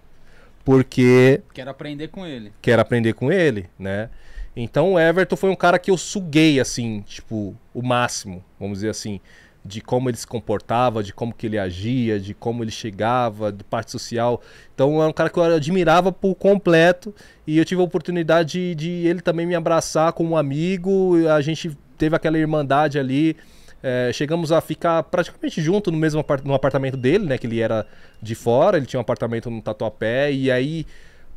porque. 0.65 1.41
Quero 1.55 1.71
aprender 1.71 2.09
com 2.09 2.27
ele. 2.27 2.53
Quero 2.61 2.83
aprender 2.83 3.15
com 3.15 3.33
ele, 3.33 3.69
né? 3.79 4.11
Então 4.55 4.93
o 4.93 5.01
Everton 5.01 5.37
foi 5.37 5.49
um 5.49 5.57
cara 5.57 5.79
que 5.79 5.91
eu 5.91 5.97
suguei, 5.97 6.61
assim, 6.61 7.01
tipo, 7.07 7.57
o 7.73 7.83
máximo, 7.83 8.45
vamos 8.61 8.79
dizer 8.79 8.91
assim 8.91 9.19
de 9.65 9.81
como 9.81 10.11
ele 10.11 10.17
se 10.17 10.27
comportava, 10.27 11.03
de 11.03 11.13
como 11.13 11.33
que 11.33 11.47
ele 11.47 11.59
agia, 11.59 12.19
de 12.19 12.35
como 12.35 12.65
ele 12.65 12.71
chegava, 12.71 13.53
de 13.53 13.63
parte 13.63 13.93
social. 13.93 14.43
Então 14.75 15.01
é 15.01 15.07
um 15.07 15.13
cara 15.13 15.31
que 15.31 15.39
eu 15.39 15.43
admirava 15.45 16.11
por 16.11 16.35
completo 16.35 17.15
e 17.47 17.59
eu 17.59 17.65
tive 17.65 17.81
a 17.81 17.85
oportunidade 17.85 18.53
de, 18.53 18.75
de 18.75 19.07
ele 19.07 19.21
também 19.21 19.47
me 19.47 19.55
abraçar 19.55 20.13
como 20.13 20.31
um 20.31 20.37
amigo. 20.37 21.15
A 21.29 21.41
gente 21.41 21.77
teve 21.97 22.17
aquela 22.17 22.39
irmandade 22.39 22.99
ali. 22.99 23.37
É, 23.85 24.11
chegamos 24.13 24.53
a 24.53 24.61
ficar 24.61 25.03
praticamente 25.05 25.61
junto 25.61 25.91
no 25.91 25.99
mesmo 25.99 26.21
apart 26.21 26.45
no 26.45 26.55
apartamento 26.55 26.97
dele, 26.97 27.27
né? 27.27 27.39
Que 27.39 27.47
ele 27.47 27.61
era 27.61 27.87
de 28.21 28.35
fora, 28.35 28.77
ele 28.77 28.87
tinha 28.87 28.99
um 28.99 29.03
apartamento 29.03 29.51
no 29.51 29.61
Tatuapé. 29.61 30.33
E 30.33 30.51
aí, 30.51 30.87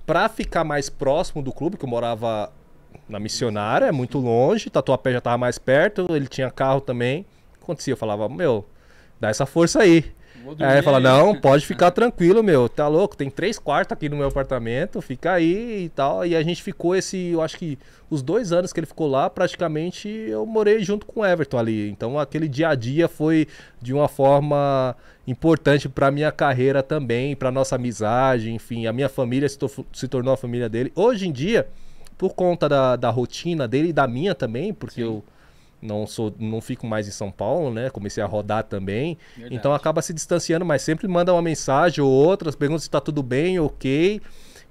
para 0.05 0.30
ficar 0.30 0.63
mais 0.63 0.89
próximo 0.89 1.41
do 1.41 1.51
clube, 1.51 1.78
que 1.78 1.86
eu 1.86 1.89
morava 1.89 2.51
na 3.09 3.19
missionária, 3.19 3.91
muito 3.91 4.19
longe, 4.19 4.69
Tatuapé 4.69 5.11
já 5.11 5.17
estava 5.19 5.38
mais 5.38 5.57
perto, 5.57 6.07
ele 6.15 6.28
tinha 6.28 6.49
carro 6.49 6.82
também 6.82 7.26
acontecia? 7.66 7.93
Eu 7.93 7.97
falava, 7.97 8.30
meu, 8.30 8.66
dá 9.20 9.30
essa 9.30 9.45
força 9.45 9.82
aí. 9.82 10.05
Aí 10.59 10.76
ele 10.76 10.82
fala, 10.84 10.99
não, 10.99 11.36
pode 11.36 11.66
ficar 11.68 11.89
tranquilo, 11.89 12.43
meu, 12.43 12.70
tá 12.70 12.88
louco, 12.88 13.18
tem 13.18 13.30
três 13.30 13.57
quartos 13.57 13.93
aqui 13.93 14.07
no 14.07 14.18
meu 14.18 14.28
apartamento, 14.28 15.01
fica 15.01 15.34
aí 15.34 15.86
e 15.86 15.89
tal. 15.89 16.26
E 16.26 16.36
a 16.36 16.43
gente 16.43 16.61
ficou 16.61 16.95
esse, 16.95 17.32
eu 17.32 17.41
acho 17.41 17.57
que 17.57 17.80
os 18.09 18.22
dois 18.22 18.51
anos 18.51 18.72
que 18.72 18.80
ele 18.80 18.86
ficou 18.86 19.07
lá, 19.07 19.30
praticamente 19.30 20.07
eu 20.07 20.45
morei 20.45 20.84
junto 20.84 21.05
com 21.05 21.22
o 21.22 21.26
Everton 21.26 21.57
ali. 21.57 21.89
Então 21.89 22.20
aquele 22.20 22.47
dia 22.47 22.70
a 22.70 22.76
dia 22.76 23.07
foi 23.07 23.47
de 23.82 23.93
uma 23.93 24.07
forma 24.07 24.95
importante 25.26 25.89
para 25.89 26.11
minha 26.11 26.32
carreira 26.32 26.84
também, 26.84 27.36
para 27.36 27.51
nossa 27.51 27.76
amizade, 27.76 28.51
enfim, 28.51 28.86
a 28.86 28.93
minha 28.93 29.09
família 29.09 29.49
se, 29.49 29.57
to 29.57 29.86
se, 29.91 30.07
tornou 30.07 30.34
a 30.34 30.38
família 30.38 30.70
dele. 30.70 30.91
Hoje 30.95 31.28
em 31.28 31.32
dia, 31.32 31.68
por 32.18 32.36
conta 32.36 32.70
da, 32.70 32.95
da 32.95 33.09
rotina 33.09 33.68
dele 33.68 33.89
e 33.89 33.93
da 33.93 34.07
minha 34.07 34.36
também, 34.36 34.72
porque 34.72 35.01
Sim. 35.01 35.07
eu 35.07 35.24
não 35.86 36.07
sou 36.07 36.33
não 36.39 36.59
fico 36.61 36.86
mais 36.88 37.07
em 37.07 37.11
São 37.11 37.31
Paulo, 37.31 37.73
né? 37.73 37.89
Comecei 37.89 38.21
a 38.23 38.25
rodar 38.25 38.63
também. 38.63 39.17
Verdade. 39.36 39.55
Então 39.55 39.73
acaba 39.73 40.01
se 40.01 40.13
distanciando, 40.13 40.65
mas 40.65 40.81
sempre 40.81 41.07
manda 41.07 41.31
uma 41.31 41.41
mensagem 41.41 42.03
ou 42.03 42.09
outra, 42.11 42.51
pergunta 42.51 42.79
se 42.79 42.88
está 42.88 42.99
tudo 42.99 43.21
bem, 43.21 43.59
ok. 43.59 44.21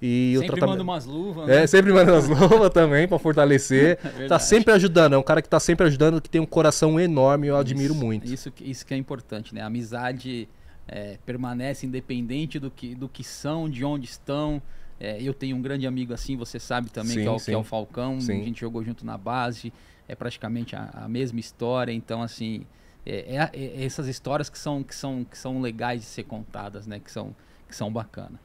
E 0.03 0.33
sempre 0.35 0.49
tratamento... 0.49 0.71
manda 0.71 0.83
umas 0.83 1.07
luvas. 1.07 1.47
Né? 1.47 1.63
É, 1.63 1.67
sempre 1.67 1.93
manda 1.93 2.13
umas 2.13 2.29
luvas 2.29 2.71
também 2.71 3.09
para 3.09 3.19
fortalecer. 3.19 3.99
É 4.19 4.27
tá 4.27 4.39
sempre 4.39 4.73
ajudando, 4.73 5.15
é 5.15 5.19
um 5.19 5.23
cara 5.23 5.41
que 5.41 5.49
tá 5.49 5.59
sempre 5.59 5.87
ajudando, 5.87 6.21
que 6.21 6.29
tem 6.29 6.41
um 6.41 6.47
coração 6.47 7.01
enorme, 7.01 7.49
eu 7.49 7.57
admiro 7.57 7.95
isso, 7.95 8.05
muito. 8.05 8.27
Isso, 8.27 8.53
isso 8.61 8.87
que 8.87 8.95
é 8.95 8.97
importante, 8.97 9.55
né? 9.55 9.61
A 9.61 9.67
amizade 9.67 10.49
é, 10.87 11.19
permanece 11.25 11.87
independente 11.87 12.59
do 12.59 12.71
que, 12.71 12.95
do 12.95 13.09
que 13.09 13.25
são, 13.25 13.69
de 13.69 13.85
onde 13.85 14.07
estão. 14.07 14.63
É, 15.01 15.21
eu 15.21 15.35
tenho 15.35 15.57
um 15.57 15.63
grande 15.63 15.87
amigo 15.87 16.13
assim, 16.13 16.37
você 16.37 16.59
sabe 16.61 16.91
também, 16.91 17.15
sim, 17.15 17.23
que, 17.23 17.27
é 17.27 17.31
o, 17.31 17.37
que, 17.37 17.53
é 17.53 17.57
o, 17.57 17.65
Falcão. 17.65 18.21
Sim. 18.21 18.41
A 18.41 18.45
gente 18.45 18.61
jogou 18.61 18.85
junto 18.85 19.05
na 19.05 19.19
base 19.19 19.73
é 20.09 20.15
praticamente 20.15 20.77
a, 20.77 20.91
a 20.93 21.09
mesma 21.09 21.41
história. 21.41 21.93
Então, 21.93 22.23
assim, 22.23 22.67
é, 23.07 23.37
é, 23.37 23.51
é, 23.53 23.85
essas 23.85 24.07
histórias 24.07 24.49
que 24.49 24.59
são, 24.59 24.83
que, 24.83 24.95
são, 24.95 25.25
que 25.25 25.37
são 25.37 25.61
legais 25.61 26.01
de 26.01 26.07
ser 26.07 26.25
contadas, 26.25 26.87
né? 26.87 26.99
Que 26.99 27.11
são, 27.11 27.35
que 27.69 27.75
são 27.75 27.93
bacanas. 27.93 28.39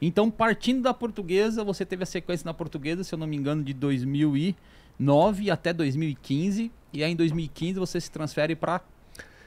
Então, 0.00 0.30
partindo 0.30 0.82
da 0.82 0.92
portuguesa, 0.92 1.64
você 1.64 1.84
teve 1.84 2.02
a 2.02 2.06
sequência 2.06 2.44
na 2.44 2.52
portuguesa, 2.52 3.02
se 3.02 3.14
eu 3.14 3.18
não 3.18 3.26
me 3.26 3.36
engano, 3.36 3.62
de 3.64 3.72
2009 3.72 5.50
até 5.50 5.72
2015. 5.72 6.70
E 6.92 7.02
aí, 7.02 7.12
em 7.12 7.16
2015, 7.16 7.78
você 7.78 8.00
se 8.00 8.10
transfere 8.10 8.54
para 8.54 8.82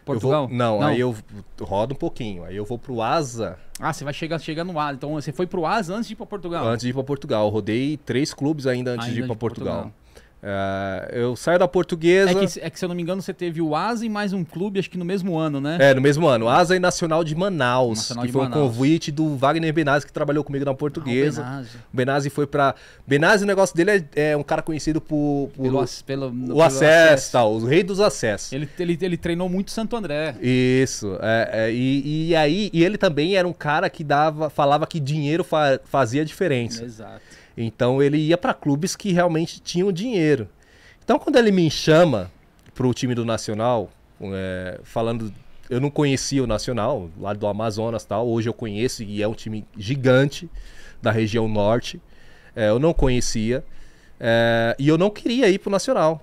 Portugal? 0.06 0.48
Vou, 0.48 0.58
não, 0.58 0.80
não, 0.80 0.88
aí 0.88 1.00
eu 1.00 1.16
rodo 1.62 1.94
um 1.94 1.98
pouquinho. 1.98 2.44
Aí 2.44 2.56
eu 2.56 2.66
vou 2.66 2.80
pro 2.80 3.02
Asa. 3.02 3.60
Ah, 3.80 3.94
você 3.94 4.04
vai 4.04 4.14
chegar, 4.14 4.40
chegar 4.40 4.64
no 4.64 4.80
Asa. 4.80 4.96
Então 4.96 5.14
você 5.14 5.32
foi 5.32 5.46
pro 5.46 5.66
Asa 5.66 5.94
antes 5.94 6.08
de 6.08 6.14
ir 6.14 6.16
para 6.16 6.26
Portugal? 6.26 6.68
Antes 6.68 6.84
de 6.84 6.90
ir 6.90 6.94
para 6.94 7.04
Portugal. 7.04 7.46
Eu 7.46 7.50
rodei 7.50 7.98
três 7.98 8.34
clubes 8.34 8.66
ainda 8.66 8.92
antes 8.92 9.08
ainda 9.08 9.16
de 9.16 9.24
ir 9.24 9.28
para 9.28 9.36
Portugal. 9.36 9.84
Portugal. 9.84 9.99
Uh, 10.42 11.12
eu 11.12 11.36
saio 11.36 11.60
da 11.60 11.68
portuguesa. 11.68 12.32
É 12.32 12.34
que, 12.34 12.60
é 12.62 12.70
que, 12.70 12.80
se 12.80 12.86
eu 12.86 12.90
não 12.90 12.96
me 12.96 13.02
engano, 13.02 13.22
você 13.22 13.34
teve 13.34 13.62
o 13.62 13.76
Asa 13.76 14.06
e 14.06 14.10
mais 14.10 14.32
um 14.32 14.46
clube, 14.46 14.80
acho 14.80 14.90
que 14.90 14.98
no 14.98 15.04
mesmo 15.04 15.38
ano, 15.38 15.60
né? 15.60 15.78
É, 15.80 15.94
no 15.94 16.00
mesmo 16.02 16.28
ano. 16.28 16.48
Asa 16.48 16.76
e 16.76 16.80
Nacional 16.80 17.24
de 17.26 17.36
Manaus, 17.36 17.98
Nacional 17.98 18.22
que 18.24 18.28
de 18.28 18.34
foi 18.34 18.44
Manaus. 18.44 18.62
um 18.62 18.68
convite 18.68 19.12
do 19.12 19.36
Wagner 19.36 19.74
Benazzi, 19.74 20.06
que 20.06 20.14
trabalhou 20.14 20.44
comigo 20.44 20.64
na 20.64 20.74
portuguesa. 20.74 21.42
Ah, 21.42 21.46
o 21.46 21.52
Benazzi. 21.52 21.78
Benazzi 21.92 22.30
foi 22.30 22.48
pra. 22.48 22.74
Benazzi, 23.06 23.44
o 23.44 23.48
negócio 23.48 23.76
dele 23.76 24.06
é, 24.16 24.32
é 24.32 24.38
um 24.38 24.44
cara 24.44 24.62
conhecido 24.62 25.02
por. 25.02 25.50
por 25.54 25.64
pelo, 25.64 25.86
pelo, 26.06 26.28
o 26.28 26.32
pelo 26.32 26.62
acesso, 26.62 26.84
acesso, 26.86 27.32
tal, 27.34 27.54
o 27.54 27.66
rei 27.66 27.84
dos 27.84 28.00
acessos. 28.00 28.54
Ele, 28.54 28.70
ele, 28.80 28.98
ele 29.02 29.18
treinou 29.18 29.50
muito 29.50 29.72
Santo 29.72 29.96
André. 29.96 30.36
Isso. 30.42 31.18
É, 31.22 31.50
é, 31.52 31.72
e, 31.72 32.30
e 32.30 32.36
aí, 32.36 32.70
e 32.72 32.84
ele 32.84 32.98
também 32.98 33.36
era 33.36 33.48
um 33.48 33.54
cara 33.54 33.90
que 33.90 34.06
dava, 34.06 34.50
falava 34.50 34.88
que 34.88 35.02
dinheiro 35.02 35.44
fa, 35.44 35.82
fazia 35.84 36.24
diferença. 36.24 36.86
Exato. 36.86 37.39
Então 37.62 38.02
ele 38.02 38.18
ia 38.18 38.38
para 38.38 38.54
clubes 38.54 38.96
que 38.96 39.12
realmente 39.12 39.60
tinham 39.60 39.92
dinheiro. 39.92 40.48
Então, 41.04 41.20
quando 41.20 41.36
ele 41.36 41.52
me 41.52 41.70
chama 41.70 42.32
para 42.74 42.88
o 42.88 42.94
time 42.94 43.14
do 43.14 43.26
Nacional, 43.26 43.90
é, 44.22 44.80
falando, 44.82 45.34
eu 45.70 45.82
não 45.82 45.90
conhecia 45.90 46.42
o 46.42 46.48
Nacional, 46.48 47.10
lá 47.20 47.34
do 47.34 47.46
Amazonas 47.46 48.06
tal, 48.06 48.30
hoje 48.30 48.48
eu 48.48 48.54
conheço 48.54 49.04
e 49.04 49.22
é 49.22 49.28
um 49.28 49.34
time 49.34 49.66
gigante 49.78 50.50
da 51.02 51.12
região 51.12 51.50
norte. 51.50 52.02
É, 52.56 52.70
eu 52.70 52.80
não 52.80 52.94
conhecia 52.94 53.62
é, 54.18 54.74
e 54.80 54.88
eu 54.88 54.98
não 54.98 55.10
queria 55.10 55.50
ir 55.50 55.60
para 55.60 55.68
o 55.68 55.72
Nacional. 55.72 56.22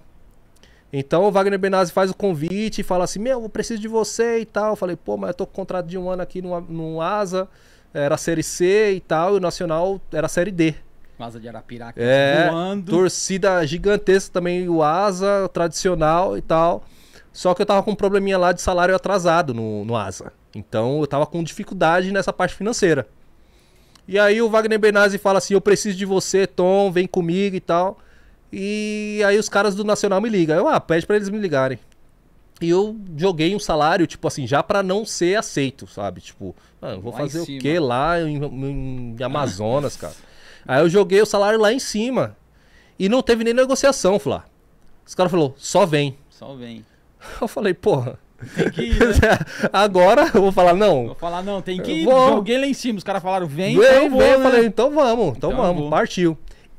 Então 0.90 1.24
o 1.24 1.30
Wagner 1.30 1.58
Benazzi 1.58 1.92
faz 1.92 2.10
o 2.10 2.14
convite 2.14 2.80
e 2.80 2.84
fala 2.84 3.04
assim: 3.04 3.18
Meu, 3.18 3.42
eu 3.42 3.48
preciso 3.50 3.82
de 3.82 3.88
você 3.88 4.38
e 4.38 4.46
tal. 4.46 4.70
Eu 4.70 4.76
falei: 4.76 4.96
Pô, 4.96 5.18
mas 5.18 5.28
eu 5.28 5.34
tô 5.34 5.46
com 5.46 5.52
contrato 5.52 5.86
de 5.86 5.98
um 5.98 6.08
ano 6.08 6.22
aqui 6.22 6.40
no, 6.40 6.58
no 6.62 7.02
ASA, 7.02 7.46
era 7.92 8.16
Série 8.16 8.42
C 8.42 8.92
e 8.94 9.00
tal, 9.00 9.34
e 9.34 9.36
o 9.36 9.40
Nacional 9.40 10.00
era 10.10 10.28
Série 10.28 10.50
D. 10.50 10.85
Asa 11.24 11.40
de 11.40 11.48
Arapiraca 11.48 12.00
é, 12.00 12.50
voando. 12.50 12.90
Torcida 12.90 13.64
gigantesca 13.66 14.32
também, 14.32 14.68
o 14.68 14.82
Asa 14.82 15.48
tradicional 15.52 16.36
e 16.36 16.42
tal. 16.42 16.84
Só 17.32 17.52
que 17.54 17.62
eu 17.62 17.66
tava 17.66 17.82
com 17.82 17.90
um 17.90 17.94
probleminha 17.94 18.38
lá 18.38 18.52
de 18.52 18.62
salário 18.62 18.94
atrasado 18.94 19.52
no, 19.52 19.84
no 19.84 19.94
ASA. 19.94 20.32
Então 20.54 21.00
eu 21.00 21.06
tava 21.06 21.26
com 21.26 21.42
dificuldade 21.42 22.10
nessa 22.10 22.32
parte 22.32 22.54
financeira. 22.54 23.06
E 24.08 24.18
aí 24.18 24.40
o 24.40 24.48
Wagner 24.48 24.78
Benazzi 24.78 25.18
fala 25.18 25.38
assim: 25.38 25.54
Eu 25.54 25.60
preciso 25.60 25.98
de 25.98 26.06
você, 26.06 26.46
Tom, 26.46 26.90
vem 26.90 27.06
comigo 27.06 27.56
e 27.56 27.60
tal. 27.60 27.98
E 28.52 29.20
aí 29.26 29.38
os 29.38 29.48
caras 29.48 29.74
do 29.74 29.84
Nacional 29.84 30.20
me 30.20 30.28
ligam. 30.28 30.56
Eu, 30.56 30.68
ah, 30.68 30.80
pede 30.80 31.06
para 31.06 31.16
eles 31.16 31.28
me 31.28 31.38
ligarem. 31.38 31.78
E 32.60 32.70
eu 32.70 32.96
joguei 33.16 33.54
um 33.54 33.58
salário, 33.58 34.06
tipo 34.06 34.26
assim, 34.26 34.46
já 34.46 34.62
para 34.62 34.82
não 34.82 35.04
ser 35.04 35.36
aceito, 35.36 35.86
sabe? 35.86 36.22
Tipo, 36.22 36.56
ah, 36.80 36.94
vou 36.94 37.12
lá 37.12 37.18
fazer 37.18 37.40
o 37.40 37.46
quê 37.58 37.78
lá 37.78 38.18
em, 38.22 39.14
em 39.18 39.22
Amazonas, 39.22 39.94
cara? 39.96 40.14
Aí 40.66 40.80
eu 40.80 40.88
joguei 40.88 41.20
o 41.20 41.26
salário 41.26 41.60
lá 41.60 41.72
em 41.72 41.78
cima. 41.78 42.36
E 42.98 43.08
não 43.08 43.22
teve 43.22 43.44
nem 43.44 43.54
negociação, 43.54 44.18
Flá. 44.18 44.44
Os 45.06 45.14
caras 45.14 45.30
falaram, 45.30 45.54
só 45.56 45.86
vem. 45.86 46.16
Só 46.30 46.54
vem. 46.54 46.84
Eu 47.40 47.48
falei, 47.48 47.74
porra. 47.74 48.18
Tem 48.54 48.70
que 48.70 48.82
ir, 48.82 48.98
né? 49.22 49.38
Agora 49.72 50.30
eu 50.34 50.42
vou 50.42 50.52
falar, 50.52 50.74
não. 50.74 51.06
Vou 51.06 51.14
falar, 51.14 51.42
não, 51.42 51.62
tem 51.62 51.80
que 51.80 51.90
ir. 51.90 52.04
Vou... 52.04 52.28
Joguei 52.28 52.58
lá 52.58 52.66
em 52.66 52.74
cima. 52.74 52.98
Os 52.98 53.04
caras 53.04 53.22
falaram, 53.22 53.46
vem, 53.46 53.78
vem, 53.78 53.86
então 53.86 54.10
vou, 54.10 54.18
vem. 54.18 54.28
Né? 54.28 54.34
Eu 54.34 54.42
falei, 54.42 54.66
então 54.66 54.94
vamos, 54.94 55.36
então, 55.36 55.50
então 55.50 55.62
vamos, 55.62 55.88
partiu. 55.88 56.36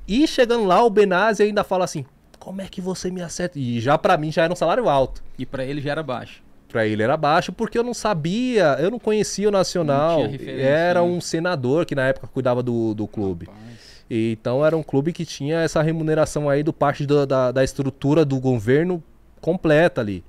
E 0.07 0.27
chegando 0.27 0.65
lá, 0.65 0.83
o 0.83 0.89
Benazzi 0.89 1.41
ainda 1.41 1.63
fala 1.63 1.83
assim: 1.83 2.05
como 2.47 2.61
é 2.61 2.67
que 2.67 2.79
você 2.79 3.11
me 3.11 3.21
acerta? 3.21 3.59
E 3.59 3.81
já 3.81 3.97
para 3.97 4.15
mim 4.15 4.31
já 4.31 4.43
era 4.43 4.53
um 4.53 4.55
salário 4.55 4.87
alto. 4.87 5.21
E 5.37 5.45
para 5.45 5.65
ele 5.65 5.81
já 5.81 5.91
era 5.91 6.01
baixo. 6.01 6.41
Para 6.69 6.87
ele 6.87 7.03
era 7.03 7.17
baixo 7.17 7.51
porque 7.51 7.77
eu 7.77 7.83
não 7.83 7.93
sabia, 7.93 8.77
eu 8.79 8.89
não 8.89 8.99
conhecia 8.99 9.49
o 9.49 9.51
Nacional. 9.51 10.21
Era 10.45 11.01
né? 11.01 11.05
um 11.05 11.19
senador 11.19 11.85
que 11.85 11.93
na 11.93 12.07
época 12.07 12.27
cuidava 12.27 12.63
do, 12.63 12.93
do 12.93 13.05
clube. 13.05 13.47
Rapaz. 13.47 13.76
Então 14.09 14.65
era 14.65 14.75
um 14.75 14.83
clube 14.83 15.11
que 15.11 15.25
tinha 15.25 15.59
essa 15.59 15.81
remuneração 15.81 16.49
aí 16.49 16.63
do 16.63 16.71
parte 16.71 17.05
do, 17.05 17.25
da, 17.25 17.51
da 17.51 17.63
estrutura 17.63 18.23
do 18.23 18.39
governo 18.39 19.03
completa 19.41 20.01
ali. 20.01 20.23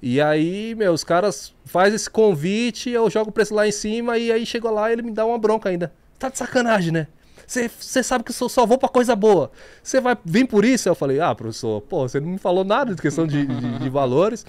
E 0.00 0.20
aí, 0.20 0.74
meu, 0.76 0.92
os 0.92 1.02
caras 1.02 1.52
faz 1.64 1.92
esse 1.92 2.08
convite, 2.08 2.88
eu 2.88 3.10
jogo 3.10 3.30
o 3.30 3.32
preço 3.32 3.54
lá 3.54 3.66
em 3.66 3.72
cima 3.72 4.16
e 4.16 4.30
aí 4.30 4.46
chegou 4.46 4.70
lá 4.70 4.90
e 4.90 4.92
ele 4.92 5.02
me 5.02 5.10
dá 5.10 5.26
uma 5.26 5.38
bronca 5.38 5.68
ainda. 5.68 5.92
Tá 6.18 6.28
de 6.28 6.38
sacanagem, 6.38 6.92
né? 6.92 7.08
Você 7.46 8.02
sabe 8.02 8.24
que 8.24 8.30
eu 8.30 8.48
só 8.48 8.66
vou 8.66 8.76
pra 8.76 8.90
coisa 8.90 9.16
boa. 9.16 9.50
Você 9.82 10.00
vai 10.00 10.16
vir 10.22 10.46
por 10.46 10.64
isso? 10.66 10.88
Eu 10.88 10.94
falei, 10.94 11.18
ah, 11.18 11.34
professor, 11.34 11.80
pô, 11.80 12.06
você 12.06 12.20
não 12.20 12.28
me 12.28 12.38
falou 12.38 12.62
nada 12.62 12.94
de 12.94 13.00
questão 13.00 13.26
de, 13.26 13.46
de, 13.46 13.78
de 13.78 13.88
valores. 13.88 14.44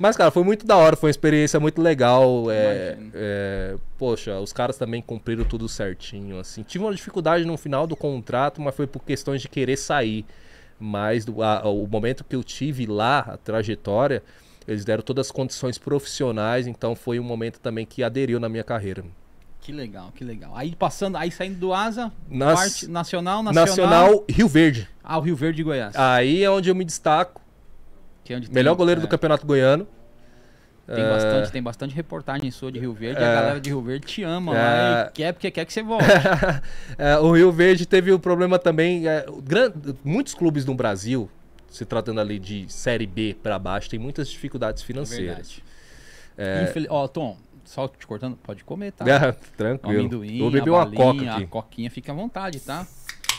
Mas, 0.00 0.16
cara, 0.16 0.30
foi 0.30 0.42
muito 0.42 0.66
da 0.66 0.78
hora, 0.78 0.96
foi 0.96 1.08
uma 1.08 1.10
experiência 1.10 1.60
muito 1.60 1.82
legal. 1.82 2.50
É, 2.50 2.96
é, 3.12 3.76
poxa, 3.98 4.40
os 4.40 4.50
caras 4.50 4.78
também 4.78 5.02
cumpriram 5.02 5.44
tudo 5.44 5.68
certinho, 5.68 6.38
assim. 6.38 6.62
Tive 6.62 6.84
uma 6.84 6.94
dificuldade 6.94 7.44
no 7.44 7.54
final 7.58 7.86
do 7.86 7.94
contrato, 7.94 8.62
mas 8.62 8.74
foi 8.74 8.86
por 8.86 9.04
questões 9.04 9.42
de 9.42 9.48
querer 9.50 9.76
sair. 9.76 10.24
Mas 10.78 11.26
do, 11.26 11.42
a, 11.42 11.68
o 11.68 11.86
momento 11.86 12.24
que 12.24 12.34
eu 12.34 12.42
tive 12.42 12.86
lá, 12.86 13.18
a 13.18 13.36
trajetória, 13.36 14.22
eles 14.66 14.86
deram 14.86 15.02
todas 15.02 15.26
as 15.26 15.30
condições 15.30 15.76
profissionais, 15.76 16.66
então 16.66 16.96
foi 16.96 17.20
um 17.20 17.24
momento 17.24 17.60
também 17.60 17.84
que 17.84 18.02
aderiu 18.02 18.40
na 18.40 18.48
minha 18.48 18.64
carreira. 18.64 19.04
Que 19.60 19.70
legal, 19.70 20.10
que 20.14 20.24
legal. 20.24 20.56
Aí 20.56 20.74
passando, 20.74 21.18
aí 21.18 21.30
saindo 21.30 21.58
do 21.58 21.74
Asa, 21.74 22.10
Nas... 22.26 22.58
parte 22.58 22.86
nacional, 22.88 23.42
nacional. 23.42 23.66
Nacional 23.66 24.24
Rio 24.30 24.48
Verde. 24.48 24.88
Ah, 25.04 25.18
o 25.18 25.20
Rio 25.20 25.36
Verde 25.36 25.58
de 25.58 25.62
Goiás. 25.62 25.94
Aí 25.94 26.42
é 26.42 26.50
onde 26.50 26.70
eu 26.70 26.74
me 26.74 26.86
destaco. 26.86 27.42
Que 28.30 28.34
é 28.34 28.36
onde 28.36 28.52
Melhor 28.52 28.74
tem, 28.74 28.78
goleiro 28.78 29.00
é... 29.00 29.02
do 29.02 29.08
Campeonato 29.08 29.44
Goiano. 29.44 29.88
Tem, 30.86 31.02
é... 31.02 31.10
bastante, 31.10 31.50
tem 31.50 31.60
bastante 31.60 31.94
reportagem 31.96 32.48
sua 32.52 32.70
de 32.70 32.78
Rio 32.78 32.92
Verde. 32.92 33.20
É... 33.20 33.26
A 33.26 33.34
galera 33.34 33.60
de 33.60 33.70
Rio 33.70 33.82
Verde 33.82 34.06
te 34.06 34.22
ama 34.22 34.56
é... 34.56 34.56
lá 34.56 35.06
e 35.08 35.12
quer 35.12 35.32
porque 35.32 35.50
quer 35.50 35.64
que 35.64 35.72
você 35.72 35.82
volte. 35.82 36.06
É, 36.96 37.18
o 37.18 37.32
Rio 37.32 37.50
Verde 37.50 37.86
teve 37.86 38.12
o 38.12 38.16
um 38.16 38.18
problema 38.20 38.56
também. 38.56 39.08
É, 39.08 39.26
gran... 39.42 39.72
Muitos 40.04 40.32
clubes 40.32 40.64
no 40.64 40.76
Brasil, 40.76 41.28
se 41.68 41.84
tratando 41.84 42.20
ali 42.20 42.38
de 42.38 42.72
Série 42.72 43.06
B 43.06 43.36
para 43.42 43.58
baixo, 43.58 43.90
tem 43.90 43.98
muitas 43.98 44.28
dificuldades 44.28 44.84
financeiras. 44.84 45.60
É. 46.38 46.72
Ó, 46.88 47.08
Tom, 47.08 47.36
só 47.64 47.88
te 47.88 48.06
cortando, 48.06 48.36
pode 48.36 48.62
comer, 48.62 48.92
tá? 48.92 49.04
É, 49.08 49.32
tranquilo. 49.58 49.96
O 49.96 50.00
amendoim, 50.00 50.38
Vou 50.38 50.52
beber 50.52 50.70
uma 50.70 50.88
coca 50.88 51.32
aqui. 51.32 51.44
a 51.44 51.46
coquinha, 51.48 51.90
fica 51.90 52.12
à 52.12 52.14
vontade, 52.14 52.60
tá? 52.60 52.86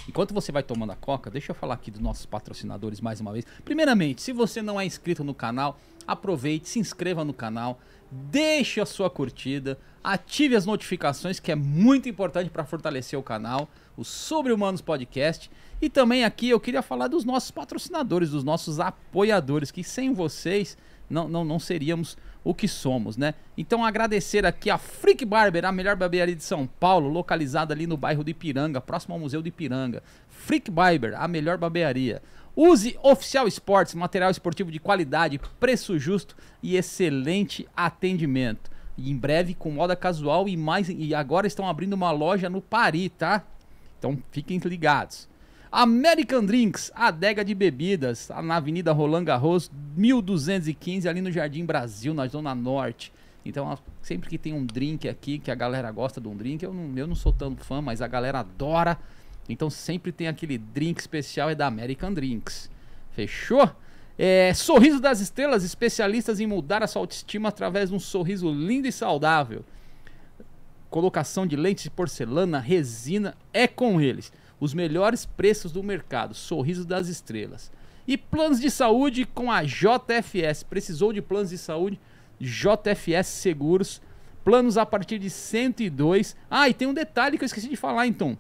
Enquanto 0.08 0.34
você 0.34 0.52
vai 0.52 0.64
tomando 0.64 0.92
a 0.92 0.96
coca, 0.96 1.30
deixa 1.30 1.52
eu 1.52 1.56
falar 1.56 1.76
aqui 1.76 1.92
dos 1.92 2.02
nossos 2.02 2.26
patrocinadores 2.26 3.00
mais 3.00 3.22
uma 3.22 3.32
vez. 3.32 3.46
Primeiramente, 3.64 4.22
se 4.22 4.34
você 4.34 4.62
não 4.62 4.80
é 4.80 4.86
inscrito 4.86 5.24
no 5.24 5.34
canal, 5.34 5.80
aproveite, 6.08 6.68
se 6.68 6.80
inscreva 6.80 7.24
no 7.24 7.34
canal, 7.34 7.80
deixe 8.10 8.82
a 8.82 8.86
sua 8.86 9.10
curtida, 9.10 9.80
ative 10.04 10.56
as 10.56 10.66
notificações, 10.66 11.40
que 11.40 11.52
é 11.52 11.56
muito 11.56 12.10
importante 12.10 12.50
para 12.50 12.66
fortalecer 12.66 13.18
o 13.18 13.24
canal, 13.24 13.70
o 13.96 14.04
Sobre 14.04 14.52
Humanos 14.52 14.82
Podcast. 14.82 15.52
E 15.82 15.90
também 15.90 16.24
aqui 16.24 16.50
eu 16.50 16.60
queria 16.60 16.82
falar 16.82 17.08
dos 17.08 17.24
nossos 17.24 17.52
patrocinadores, 17.52 18.32
dos 18.32 18.44
nossos 18.44 18.80
apoiadores, 18.80 19.70
que 19.70 19.84
sem 19.84 20.14
vocês 20.14 20.78
não, 21.10 21.28
não, 21.28 21.46
não 21.46 21.60
seríamos 21.60 22.18
o 22.44 22.54
que 22.54 22.68
somos, 22.68 23.18
né? 23.18 23.34
Então 23.58 23.86
agradecer 23.86 24.46
aqui 24.46 24.70
a 24.70 24.78
Freak 24.78 25.24
Barber, 25.26 25.66
a 25.66 25.72
melhor 25.72 25.96
barbearia 25.96 26.36
de 26.36 26.44
São 26.44 26.66
Paulo, 26.66 27.08
localizada 27.08 27.74
ali 27.74 27.86
no 27.86 27.98
bairro 27.98 28.24
de 28.24 28.32
Ipiranga, 28.32 28.82
próximo 28.82 29.14
ao 29.14 29.20
Museu 29.20 29.42
de 29.42 29.50
Ipiranga. 29.50 30.02
Freak 30.28 30.72
Barber, 30.72 31.14
a 31.20 31.28
melhor 31.28 31.58
barbearia. 31.58 32.22
Use 32.56 32.98
Oficial 33.02 33.48
Esportes, 33.48 33.94
material 33.94 34.32
esportivo 34.32 34.72
de 34.72 34.80
qualidade, 34.80 35.40
preço 35.60 35.98
justo 35.98 36.36
e 36.62 36.76
excelente 36.76 37.68
atendimento. 37.76 38.70
E 38.98 39.10
em 39.10 39.16
breve 39.16 39.54
com 39.54 39.72
moda 39.72 39.96
casual 39.96 40.50
e 40.50 40.58
mais 40.58 40.90
e 40.90 41.16
agora 41.16 41.48
estão 41.48 41.68
abrindo 41.68 41.94
uma 41.94 42.12
loja 42.12 42.50
no 42.50 42.62
Paris, 42.62 43.12
tá? 43.18 43.44
Então 43.98 44.18
fiquem 44.32 44.58
ligados. 44.58 45.30
American 45.72 46.44
Drinks, 46.44 46.92
adega 46.94 47.46
de 47.46 47.56
bebidas, 47.56 48.28
tá 48.28 48.42
na 48.42 48.58
Avenida 48.58 48.92
Roland 48.92 49.24
Garros, 49.24 49.72
1215, 49.96 51.08
ali 51.08 51.22
no 51.22 51.32
Jardim 51.32 51.66
Brasil, 51.66 52.14
na 52.14 52.28
Zona 52.28 52.54
Norte. 52.54 53.14
Então, 53.46 53.80
sempre 54.02 54.30
que 54.30 54.38
tem 54.38 54.52
um 54.52 54.66
drink 54.66 55.08
aqui, 55.08 55.40
que 55.40 55.50
a 55.50 55.56
galera 55.56 55.90
gosta 55.90 56.20
de 56.20 56.28
um 56.28 56.36
drink, 56.36 56.62
eu 56.62 56.74
não, 56.74 56.98
eu 56.98 57.08
não 57.08 57.16
sou 57.16 57.32
tão 57.32 57.56
fã, 57.56 57.82
mas 57.82 58.02
a 58.02 58.08
galera 58.08 58.42
adora. 58.42 58.98
Então, 59.48 59.70
sempre 59.70 60.12
tem 60.12 60.28
aquele 60.28 60.58
drink 60.58 61.00
especial, 61.00 61.50
é 61.50 61.56
da 61.56 61.68
American 61.68 62.14
Drinks. 62.14 62.70
Fechou? 63.12 63.72
É, 64.20 64.54
sorriso 64.54 65.00
das 65.00 65.22
Estrelas, 65.22 65.64
especialistas 65.64 66.42
em 66.42 66.48
mudar 66.48 66.84
a 66.84 66.88
sua 66.88 67.02
autoestima 67.02 67.48
através 67.48 67.90
de 67.90 67.96
um 67.96 68.00
sorriso 68.00 68.52
lindo 68.52 68.90
e 68.90 68.92
saudável. 68.92 69.64
Colocação 70.90 71.48
de 71.48 71.56
lentes 71.56 71.86
de 71.86 71.90
porcelana, 71.90 72.60
resina, 72.60 73.36
é 73.54 73.68
com 73.68 74.02
eles 74.02 74.34
os 74.62 74.76
melhores 74.76 75.26
preços 75.26 75.72
do 75.72 75.82
mercado, 75.82 76.36
sorriso 76.36 76.86
das 76.86 77.08
estrelas. 77.08 77.72
E 78.08 78.16
planos 78.16 78.60
de 78.60 78.70
saúde 78.70 79.26
com 79.26 79.52
a 79.52 79.64
JFS. 79.64 80.64
Precisou 80.64 81.12
de 81.12 81.22
planos 81.22 81.50
de 81.50 81.58
saúde? 81.58 82.00
JFS 82.40 83.28
Seguros. 83.28 84.02
Planos 84.44 84.78
a 84.78 84.86
partir 84.86 85.18
de 85.18 85.32
102. 85.32 86.36
Ah, 86.50 86.70
e 86.70 86.74
tem 86.76 86.88
um 86.88 86.94
detalhe 86.94 87.38
que 87.40 87.44
eu 87.44 87.48
esqueci 87.48 87.68
de 87.68 87.76
falar 87.76 88.06
então. 88.06 88.38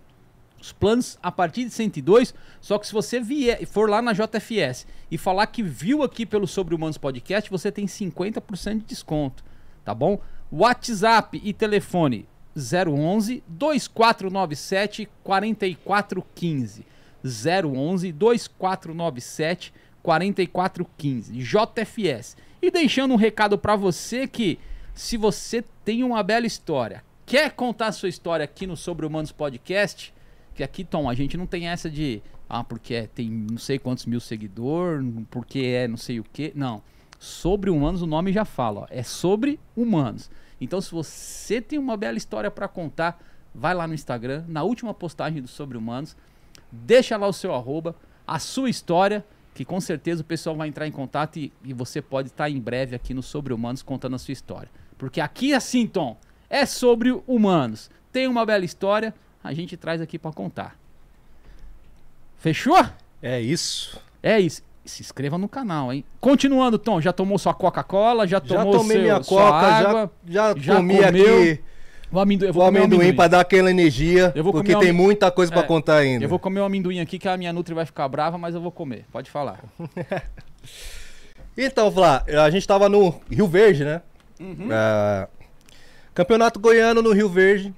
Os 0.61 0.71
planos 0.71 1.17
a 1.23 1.31
partir 1.31 1.65
de 1.65 1.71
102, 1.71 2.35
só 2.59 2.77
que 2.77 2.85
se 2.85 2.93
você 2.93 3.19
vier, 3.19 3.65
for 3.65 3.89
lá 3.89 3.99
na 3.99 4.13
JFS 4.13 4.85
e 5.09 5.17
falar 5.17 5.47
que 5.47 5.63
viu 5.63 6.03
aqui 6.03 6.23
pelo 6.23 6.45
Sobre 6.45 6.75
Humanos 6.75 6.99
Podcast, 6.99 7.49
você 7.49 7.71
tem 7.71 7.87
50% 7.87 8.77
de 8.77 8.85
desconto, 8.85 9.43
tá 9.83 9.95
bom? 9.95 10.21
WhatsApp 10.51 11.41
e 11.43 11.51
telefone 11.51 12.27
011 12.55 13.43
2497 13.47 15.09
4415. 15.23 16.85
011 17.23 18.11
2497 18.11 19.73
4415. 20.01 21.33
JFS. 21.33 22.37
E 22.61 22.69
deixando 22.69 23.13
um 23.13 23.17
recado 23.17 23.57
para 23.57 23.75
você 23.75 24.27
que 24.27 24.59
se 24.93 25.17
você 25.17 25.63
tem 25.83 26.03
uma 26.03 26.21
bela 26.21 26.45
história, 26.45 27.03
quer 27.25 27.51
contar 27.51 27.91
sua 27.91 28.09
história 28.09 28.43
aqui 28.43 28.67
no 28.67 28.75
Sobre 28.75 29.05
Humanos 29.05 29.31
Podcast, 29.31 30.13
que 30.53 30.63
aqui, 30.63 30.83
Tom, 30.83 31.09
a 31.09 31.13
gente 31.13 31.37
não 31.37 31.47
tem 31.47 31.67
essa 31.67 31.89
de 31.89 32.21
ah, 32.49 32.63
porque 32.63 32.93
é, 32.93 33.07
tem 33.07 33.29
não 33.29 33.57
sei 33.57 33.79
quantos 33.79 34.05
mil 34.05 34.19
seguidores, 34.19 35.07
porque 35.29 35.59
é 35.59 35.87
não 35.87 35.95
sei 35.95 36.19
o 36.19 36.23
que. 36.23 36.51
Não. 36.53 36.83
Sobre 37.17 37.69
humanos 37.69 38.01
o 38.01 38.05
nome 38.05 38.33
já 38.33 38.43
fala, 38.43 38.81
ó, 38.81 38.87
é 38.89 39.03
sobre 39.03 39.59
humanos. 39.75 40.29
Então, 40.61 40.79
se 40.79 40.91
você 40.91 41.59
tem 41.59 41.79
uma 41.79 41.97
bela 41.97 42.19
história 42.19 42.51
para 42.51 42.67
contar, 42.67 43.19
vai 43.53 43.73
lá 43.73 43.87
no 43.87 43.95
Instagram, 43.95 44.45
na 44.47 44.61
última 44.61 44.93
postagem 44.93 45.41
do 45.41 45.47
Sobre 45.47 45.75
Humanos, 45.75 46.15
deixa 46.71 47.17
lá 47.17 47.27
o 47.27 47.33
seu 47.33 47.53
arroba, 47.55 47.95
a 48.27 48.37
sua 48.37 48.69
história, 48.69 49.25
que 49.55 49.65
com 49.65 49.81
certeza 49.81 50.21
o 50.21 50.25
pessoal 50.25 50.55
vai 50.55 50.67
entrar 50.67 50.87
em 50.87 50.91
contato 50.91 51.37
e, 51.37 51.51
e 51.63 51.73
você 51.73 51.99
pode 51.99 52.27
estar 52.27 52.47
em 52.47 52.59
breve 52.59 52.95
aqui 52.95 53.11
no 53.11 53.23
Sobre 53.23 53.51
Humanos 53.51 53.81
contando 53.81 54.15
a 54.15 54.19
sua 54.19 54.31
história. 54.31 54.69
Porque 54.99 55.19
aqui, 55.19 55.51
assim, 55.51 55.87
Tom, 55.87 56.15
é 56.47 56.63
sobre 56.65 57.11
humanos. 57.25 57.89
Tem 58.11 58.27
uma 58.27 58.45
bela 58.45 58.63
história, 58.63 59.15
a 59.43 59.53
gente 59.53 59.75
traz 59.75 59.99
aqui 59.99 60.19
para 60.19 60.31
contar. 60.31 60.77
Fechou? 62.37 62.85
É 63.19 63.41
isso. 63.41 63.99
É 64.21 64.39
isso 64.39 64.61
se 64.91 65.01
inscreva 65.01 65.37
no 65.37 65.47
canal, 65.49 65.91
hein? 65.91 66.03
Continuando, 66.19 66.77
Tom, 66.77 67.01
já 67.01 67.11
tomou 67.13 67.37
sua 67.37 67.53
Coca-Cola, 67.53 68.27
já 68.27 68.39
tomou 68.39 68.73
já 68.73 68.79
tomei 68.79 68.97
seu, 68.97 69.01
minha 69.01 69.19
Coca, 69.19 69.43
água, 69.43 70.11
já, 70.25 70.53
já, 70.53 70.59
já 70.59 70.75
comi 70.75 70.95
comeu. 70.95 71.09
aqui 71.09 71.61
o 72.11 72.19
amendoim, 72.19 72.47
eu 72.47 72.53
vou 72.53 72.63
o 72.63 72.65
amendoim, 72.65 72.85
amendoim. 72.85 73.15
para 73.15 73.27
dar 73.29 73.39
aquela 73.39 73.71
energia, 73.71 74.33
porque 74.51 74.75
tem 74.75 74.91
muita 74.91 75.31
coisa 75.31 75.51
é, 75.51 75.55
para 75.55 75.65
contar 75.65 75.97
ainda. 75.97 76.25
Eu 76.25 76.29
vou 76.29 76.37
comer 76.37 76.59
o 76.59 76.65
amendoim 76.65 76.99
aqui 76.99 77.17
que 77.17 77.27
a 77.27 77.37
minha 77.37 77.53
Nutri 77.53 77.73
vai 77.73 77.85
ficar 77.85 78.07
brava, 78.09 78.37
mas 78.37 78.53
eu 78.53 78.59
vou 78.59 78.71
comer. 78.71 79.05
Pode 79.11 79.31
falar. 79.31 79.63
Então, 81.57 81.91
Flá, 81.91 82.23
a 82.45 82.49
gente 82.49 82.65
tava 82.65 82.87
no 82.87 83.19
Rio 83.29 83.45
Verde, 83.45 83.83
né? 83.83 84.01
Uhum. 84.39 84.69
É, 84.71 85.27
campeonato 86.13 86.57
Goiano 86.57 87.01
no 87.01 87.11
Rio 87.11 87.27
Verde. 87.27 87.73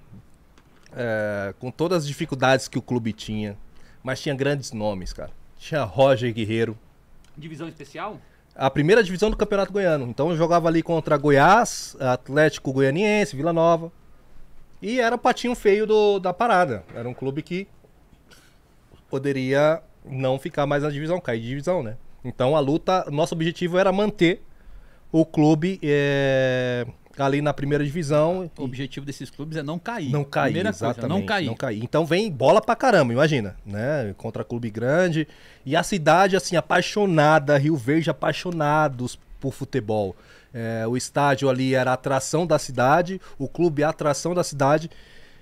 É, 0.96 1.56
com 1.60 1.72
todas 1.72 2.04
as 2.04 2.08
dificuldades 2.08 2.68
que 2.68 2.78
o 2.78 2.84
clube 2.84 3.12
tinha. 3.12 3.58
Mas 4.04 4.22
tinha 4.22 4.36
grandes 4.36 4.72
nomes, 4.72 5.12
cara. 5.12 5.32
Tinha 5.58 5.84
Roger 5.84 6.32
Guerreiro. 6.32 6.78
Divisão 7.38 7.68
especial? 7.68 8.20
A 8.56 8.70
primeira 8.70 9.04
divisão 9.04 9.30
do 9.30 9.38
Campeonato 9.38 9.74
Goiano. 9.74 10.06
Então 10.06 10.30
eu 10.30 10.38
jogava 10.38 10.68
ali 10.68 10.84
contra 10.84 11.18
Goiás, 11.18 11.98
Atlético 12.00 12.72
Goianiense, 12.72 13.36
Vila 13.36 13.52
Nova. 13.52 13.92
E 14.82 15.00
era 15.00 15.16
o 15.16 15.20
patinho 15.20 15.56
feio 15.56 15.88
do, 15.88 16.20
da 16.20 16.34
parada. 16.34 16.84
Era 16.94 17.08
um 17.08 17.14
clube 17.14 17.42
que 17.42 17.68
poderia 19.10 19.82
não 20.06 20.38
ficar 20.38 20.66
mais 20.66 20.84
na 20.84 20.90
divisão, 20.90 21.20
cair 21.20 21.40
de 21.40 21.48
divisão, 21.48 21.82
né? 21.82 21.98
Então 22.24 22.56
a 22.56 22.60
luta, 22.60 23.06
nosso 23.10 23.34
objetivo 23.34 23.78
era 23.78 23.92
manter 23.92 24.42
o 25.12 25.26
clube 25.26 25.80
é, 25.84 26.86
ali 27.18 27.42
na 27.42 27.54
primeira 27.54 27.84
divisão. 27.84 28.50
O 28.58 28.64
objetivo 28.64 29.06
desses 29.06 29.30
clubes 29.30 29.58
é 29.58 29.64
não 29.64 29.78
cair. 29.78 30.10
Não 30.10 30.24
cair, 30.24 30.46
Primeira 30.46 30.70
exatamente. 30.70 31.00
Coisa, 31.00 31.08
não 31.08 31.26
cair. 31.26 31.46
Não 31.46 31.56
cair. 31.56 31.84
Então 31.84 32.06
vem 32.06 32.32
bola 32.32 32.62
pra 32.62 32.76
caramba, 32.76 33.14
imagina, 33.14 33.56
né? 33.66 34.14
Contra 34.18 34.44
clube 34.44 34.70
grande. 34.70 35.28
E 35.66 35.76
a 35.76 35.84
cidade, 35.84 36.36
assim, 36.36 36.56
apaixonada, 36.56 37.58
Rio 37.58 37.76
Verde 37.76 38.10
apaixonados 38.10 39.20
por 39.40 39.54
futebol. 39.54 40.16
É, 40.54 40.86
o 40.88 40.96
estádio 40.96 41.50
ali 41.50 41.74
era 41.74 41.92
a 41.92 41.94
atração 41.96 42.46
da 42.46 42.60
cidade, 42.60 43.20
o 43.40 43.48
clube 43.48 43.82
é 43.82 43.86
a 43.86 43.90
atração 43.90 44.34
da 44.34 44.44
cidade. 44.44 44.90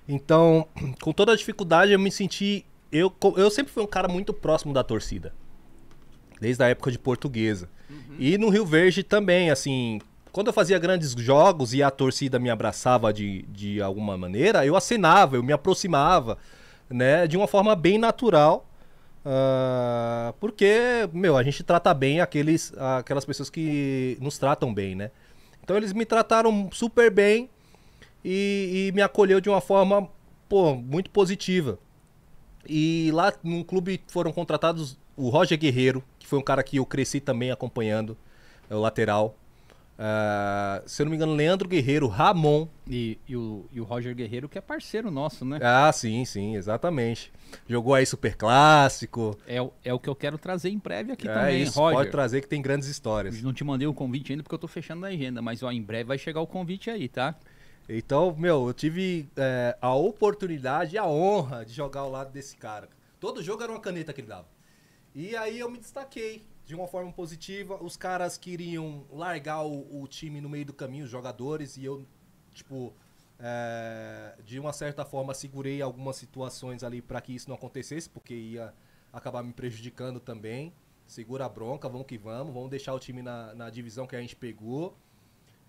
Então, 0.07 0.67
com 1.01 1.11
toda 1.11 1.33
a 1.33 1.35
dificuldade, 1.35 1.91
eu 1.91 1.99
me 1.99 2.11
senti. 2.11 2.65
Eu, 2.91 3.13
eu 3.37 3.49
sempre 3.49 3.71
fui 3.71 3.81
um 3.81 3.87
cara 3.87 4.07
muito 4.07 4.33
próximo 4.33 4.73
da 4.73 4.83
torcida 4.83 5.33
desde 6.41 6.63
a 6.63 6.67
época 6.67 6.91
de 6.91 6.97
portuguesa. 6.97 7.69
Uhum. 7.87 8.15
E 8.17 8.37
no 8.37 8.49
Rio 8.49 8.65
Verde 8.65 9.03
também, 9.03 9.51
assim, 9.51 10.01
quando 10.31 10.47
eu 10.47 10.53
fazia 10.53 10.79
grandes 10.79 11.11
jogos 11.11 11.73
e 11.73 11.83
a 11.83 11.91
torcida 11.91 12.39
me 12.39 12.49
abraçava 12.49 13.11
de, 13.11 13.43
de 13.43 13.81
alguma 13.81 14.17
maneira, 14.17 14.65
eu 14.65 14.75
acenava, 14.75 15.35
eu 15.35 15.43
me 15.43 15.53
aproximava, 15.53 16.37
né, 16.89 17.27
de 17.27 17.37
uma 17.37 17.47
forma 17.47 17.75
bem 17.75 17.97
natural. 17.97 18.67
Uh, 19.23 20.33
porque, 20.39 21.07
meu, 21.13 21.37
a 21.37 21.43
gente 21.43 21.63
trata 21.63 21.93
bem 21.93 22.21
aqueles, 22.21 22.73
aquelas 22.97 23.23
pessoas 23.23 23.49
que 23.49 24.17
nos 24.19 24.37
tratam 24.37 24.73
bem, 24.73 24.95
né? 24.95 25.11
Então 25.63 25.77
eles 25.77 25.93
me 25.93 26.05
trataram 26.05 26.69
super 26.71 27.11
bem 27.11 27.47
e, 28.25 28.87
e 28.87 28.91
me 28.95 29.01
acolheu 29.01 29.39
de 29.39 29.47
uma 29.47 29.61
forma, 29.61 30.09
pô, 30.49 30.73
muito 30.73 31.09
positiva. 31.11 31.77
E 32.67 33.11
lá 33.13 33.31
no 33.43 33.63
clube 33.63 34.01
foram 34.07 34.31
contratados 34.31 34.97
o 35.15 35.29
Roger 35.29 35.57
Guerreiro, 35.57 36.03
que 36.17 36.25
foi 36.25 36.39
um 36.39 36.43
cara 36.43 36.63
que 36.63 36.77
eu 36.77 36.85
cresci 36.85 37.19
também 37.19 37.51
acompanhando, 37.51 38.17
é 38.69 38.75
o 38.75 38.79
lateral. 38.79 39.35
Uh, 40.01 40.81
se 40.89 40.99
eu 40.99 41.05
não 41.05 41.11
me 41.11 41.15
engano, 41.15 41.35
Leandro 41.35 41.69
Guerreiro, 41.69 42.07
Ramon. 42.07 42.67
E, 42.87 43.19
e, 43.27 43.37
o, 43.37 43.69
e 43.71 43.79
o 43.79 43.83
Roger 43.83 44.15
Guerreiro, 44.15 44.49
que 44.49 44.57
é 44.57 44.61
parceiro 44.61 45.11
nosso, 45.11 45.45
né? 45.45 45.59
Ah, 45.61 45.91
sim, 45.93 46.25
sim, 46.25 46.55
exatamente. 46.55 47.31
Jogou 47.67 47.93
aí 47.93 48.03
Super 48.03 48.35
Clássico. 48.35 49.37
É, 49.45 49.57
é 49.85 49.93
o 49.93 49.99
que 49.99 50.09
eu 50.09 50.15
quero 50.15 50.39
trazer 50.39 50.69
em 50.69 50.79
breve 50.79 51.11
aqui 51.11 51.29
é 51.29 51.33
também, 51.33 51.61
isso, 51.61 51.79
Roger. 51.79 51.99
Pode 51.99 52.09
trazer 52.09 52.41
que 52.41 52.47
tem 52.47 52.63
grandes 52.63 52.87
histórias. 52.87 53.39
Não 53.43 53.53
te 53.53 53.63
mandei 53.63 53.87
o 53.87 53.93
convite 53.93 54.31
ainda 54.31 54.41
porque 54.41 54.55
eu 54.55 54.59
tô 54.59 54.67
fechando 54.67 55.05
a 55.05 55.09
agenda, 55.09 55.39
mas 55.39 55.61
ó, 55.61 55.71
em 55.71 55.81
breve 55.81 56.05
vai 56.05 56.17
chegar 56.17 56.41
o 56.41 56.47
convite 56.47 56.89
aí, 56.89 57.07
tá? 57.07 57.35
Então, 57.87 58.35
meu, 58.35 58.67
eu 58.67 58.73
tive 58.73 59.29
é, 59.37 59.77
a 59.79 59.93
oportunidade 59.93 60.95
e 60.95 60.97
a 60.97 61.05
honra 61.05 61.63
de 61.63 61.73
jogar 61.73 62.01
ao 62.01 62.09
lado 62.09 62.31
desse 62.31 62.57
cara. 62.57 62.89
Todo 63.19 63.43
jogo 63.43 63.61
era 63.61 63.71
uma 63.71 63.79
caneta 63.79 64.11
que 64.11 64.21
ele 64.21 64.27
dava. 64.27 64.47
E 65.13 65.35
aí 65.35 65.59
eu 65.59 65.69
me 65.69 65.77
destaquei 65.77 66.43
de 66.71 66.75
uma 66.75 66.87
forma 66.87 67.11
positiva. 67.11 67.77
Os 67.83 67.97
caras 67.97 68.37
queriam 68.37 69.03
largar 69.11 69.61
o, 69.61 70.01
o 70.01 70.07
time 70.07 70.39
no 70.39 70.47
meio 70.47 70.65
do 70.65 70.71
caminho, 70.71 71.03
os 71.03 71.11
jogadores, 71.11 71.75
e 71.75 71.83
eu, 71.83 72.07
tipo, 72.53 72.93
é, 73.37 74.37
de 74.45 74.57
uma 74.57 74.71
certa 74.71 75.03
forma 75.03 75.33
segurei 75.33 75.81
algumas 75.81 76.15
situações 76.15 76.81
ali 76.81 77.01
para 77.01 77.19
que 77.19 77.35
isso 77.35 77.49
não 77.49 77.57
acontecesse, 77.57 78.09
porque 78.09 78.33
ia 78.33 78.73
acabar 79.11 79.43
me 79.43 79.51
prejudicando 79.51 80.17
também. 80.21 80.73
Segura 81.05 81.43
a 81.43 81.49
bronca, 81.49 81.89
vamos 81.89 82.07
que 82.07 82.17
vamos, 82.17 82.53
vamos 82.53 82.69
deixar 82.69 82.93
o 82.93 82.99
time 82.99 83.21
na, 83.21 83.53
na 83.53 83.69
divisão 83.69 84.07
que 84.07 84.15
a 84.15 84.21
gente 84.21 84.37
pegou. 84.37 84.95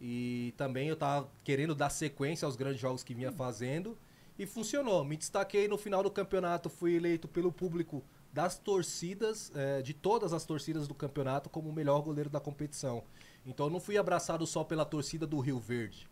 E 0.00 0.54
também 0.56 0.86
eu 0.86 0.94
tava 0.94 1.28
querendo 1.42 1.74
dar 1.74 1.90
sequência 1.90 2.46
aos 2.46 2.54
grandes 2.54 2.80
jogos 2.80 3.02
que 3.02 3.12
vinha 3.12 3.32
fazendo. 3.32 3.98
E 4.38 4.46
funcionou. 4.46 5.04
Me 5.04 5.16
destaquei 5.16 5.66
no 5.66 5.76
final 5.76 6.00
do 6.00 6.12
campeonato, 6.12 6.70
fui 6.70 6.94
eleito 6.94 7.26
pelo 7.26 7.50
público 7.50 8.04
das 8.32 8.58
torcidas, 8.58 9.52
é, 9.54 9.82
de 9.82 9.92
todas 9.92 10.32
as 10.32 10.44
torcidas 10.44 10.88
do 10.88 10.94
campeonato, 10.94 11.50
como 11.50 11.68
o 11.68 11.72
melhor 11.72 12.00
goleiro 12.00 12.30
da 12.30 12.40
competição. 12.40 13.04
Então 13.44 13.66
eu 13.66 13.70
não 13.70 13.80
fui 13.80 13.98
abraçado 13.98 14.46
só 14.46 14.64
pela 14.64 14.84
torcida 14.84 15.26
do 15.26 15.38
Rio 15.40 15.58
Verde. 15.58 16.08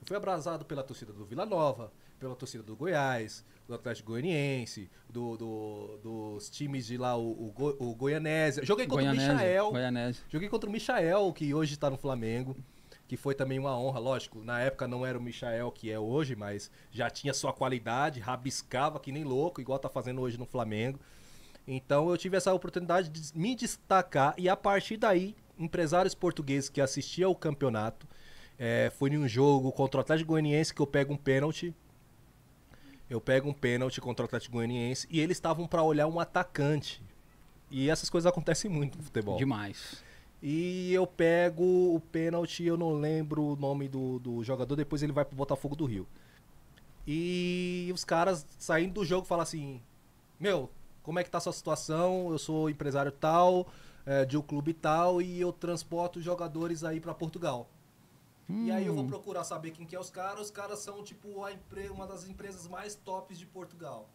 Eu 0.00 0.06
fui 0.06 0.16
abraçado 0.16 0.64
pela 0.64 0.82
torcida 0.82 1.12
do 1.12 1.24
Vila 1.24 1.46
Nova, 1.46 1.92
pela 2.18 2.34
torcida 2.34 2.62
do 2.62 2.74
Goiás, 2.74 3.44
do 3.68 3.74
Atlético 3.74 4.10
Goianiense, 4.10 4.90
do, 5.08 5.36
do, 5.36 5.98
dos 6.02 6.50
times 6.50 6.86
de 6.86 6.96
lá, 6.96 7.16
o, 7.16 7.30
o, 7.30 7.52
Go, 7.52 7.76
o 7.78 7.94
Goianésia. 7.94 8.64
Joguei 8.64 8.86
contra 8.86 9.04
Goianésia, 9.04 9.32
o 9.32 9.36
Michael. 9.36 9.70
Goianésia. 9.70 10.24
Joguei 10.28 10.48
contra 10.48 10.68
o 10.68 10.72
Michael, 10.72 11.32
que 11.32 11.54
hoje 11.54 11.74
está 11.74 11.88
no 11.88 11.96
Flamengo. 11.96 12.56
Que 13.06 13.16
foi 13.16 13.34
também 13.34 13.58
uma 13.58 13.78
honra, 13.78 14.00
lógico. 14.00 14.42
Na 14.42 14.58
época 14.60 14.88
não 14.88 15.04
era 15.04 15.18
o 15.18 15.22
Michael 15.22 15.70
que 15.70 15.90
é 15.90 15.98
hoje, 15.98 16.34
mas 16.34 16.70
já 16.90 17.10
tinha 17.10 17.34
sua 17.34 17.52
qualidade, 17.52 18.20
rabiscava 18.20 18.98
que 18.98 19.12
nem 19.12 19.22
louco, 19.22 19.60
igual 19.60 19.78
tá 19.78 19.88
fazendo 19.88 20.22
hoje 20.22 20.38
no 20.38 20.46
Flamengo. 20.46 20.98
Então 21.66 22.10
eu 22.10 22.16
tive 22.16 22.36
essa 22.36 22.52
oportunidade 22.52 23.08
de 23.08 23.38
me 23.38 23.54
destacar 23.54 24.34
e 24.36 24.48
a 24.48 24.56
partir 24.56 24.96
daí, 24.96 25.34
empresários 25.58 26.14
portugueses 26.14 26.68
que 26.68 26.80
assistiam 26.80 27.30
ao 27.30 27.36
campeonato, 27.36 28.06
é, 28.58 28.90
foi 28.96 29.10
em 29.10 29.18
um 29.18 29.28
jogo 29.28 29.70
contra 29.72 29.98
o 29.98 30.00
Atlético 30.00 30.28
Goianiense 30.28 30.74
que 30.74 30.80
eu 30.80 30.86
pego 30.86 31.14
um 31.14 31.16
pênalti. 31.16 31.74
Eu 33.08 33.20
pego 33.20 33.48
um 33.48 33.52
pênalti 33.52 34.00
contra 34.00 34.24
o 34.24 34.26
Atlético 34.26 34.54
Goianiense 34.54 35.06
e 35.10 35.20
eles 35.20 35.36
estavam 35.36 35.66
para 35.66 35.82
olhar 35.82 36.06
um 36.06 36.18
atacante. 36.18 37.02
E 37.70 37.88
essas 37.90 38.10
coisas 38.10 38.30
acontecem 38.30 38.70
muito 38.70 38.98
no 38.98 39.04
futebol. 39.04 39.36
Demais. 39.36 40.02
E 40.42 40.92
eu 40.92 41.06
pego 41.06 41.94
o 41.94 42.00
pênalti, 42.00 42.64
eu 42.64 42.76
não 42.76 42.94
lembro 42.94 43.42
o 43.42 43.56
nome 43.56 43.88
do, 43.88 44.18
do 44.18 44.42
jogador, 44.42 44.74
depois 44.74 45.02
ele 45.02 45.12
vai 45.12 45.24
pro 45.24 45.36
Botafogo 45.36 45.76
do 45.76 45.84
Rio. 45.84 46.06
E 47.06 47.90
os 47.94 48.04
caras 48.04 48.46
saindo 48.58 48.94
do 48.94 49.04
jogo 49.04 49.26
falam 49.26 49.42
assim: 49.42 49.80
Meu, 50.38 50.70
como 51.02 51.18
é 51.18 51.24
que 51.24 51.30
tá 51.30 51.38
a 51.38 51.40
sua 51.40 51.52
situação? 51.52 52.30
Eu 52.30 52.38
sou 52.38 52.70
empresário 52.70 53.12
tal, 53.12 53.66
é, 54.06 54.24
de 54.24 54.36
um 54.36 54.42
clube 54.42 54.72
tal, 54.72 55.20
e 55.20 55.40
eu 55.40 55.52
transporto 55.52 56.20
jogadores 56.20 56.84
aí 56.84 57.00
para 57.00 57.14
Portugal. 57.14 57.68
Hum. 58.48 58.66
E 58.66 58.70
aí 58.70 58.86
eu 58.86 58.94
vou 58.94 59.04
hum. 59.04 59.08
procurar 59.08 59.44
saber 59.44 59.70
quem 59.70 59.86
que 59.86 59.96
é 59.96 60.00
os 60.00 60.10
caras. 60.10 60.40
Os 60.40 60.50
caras 60.50 60.78
são, 60.78 61.02
tipo, 61.02 61.44
a 61.44 61.52
empre... 61.52 61.88
uma 61.88 62.06
das 62.06 62.28
empresas 62.28 62.66
mais 62.68 62.94
tops 62.94 63.38
de 63.38 63.46
Portugal. 63.46 64.08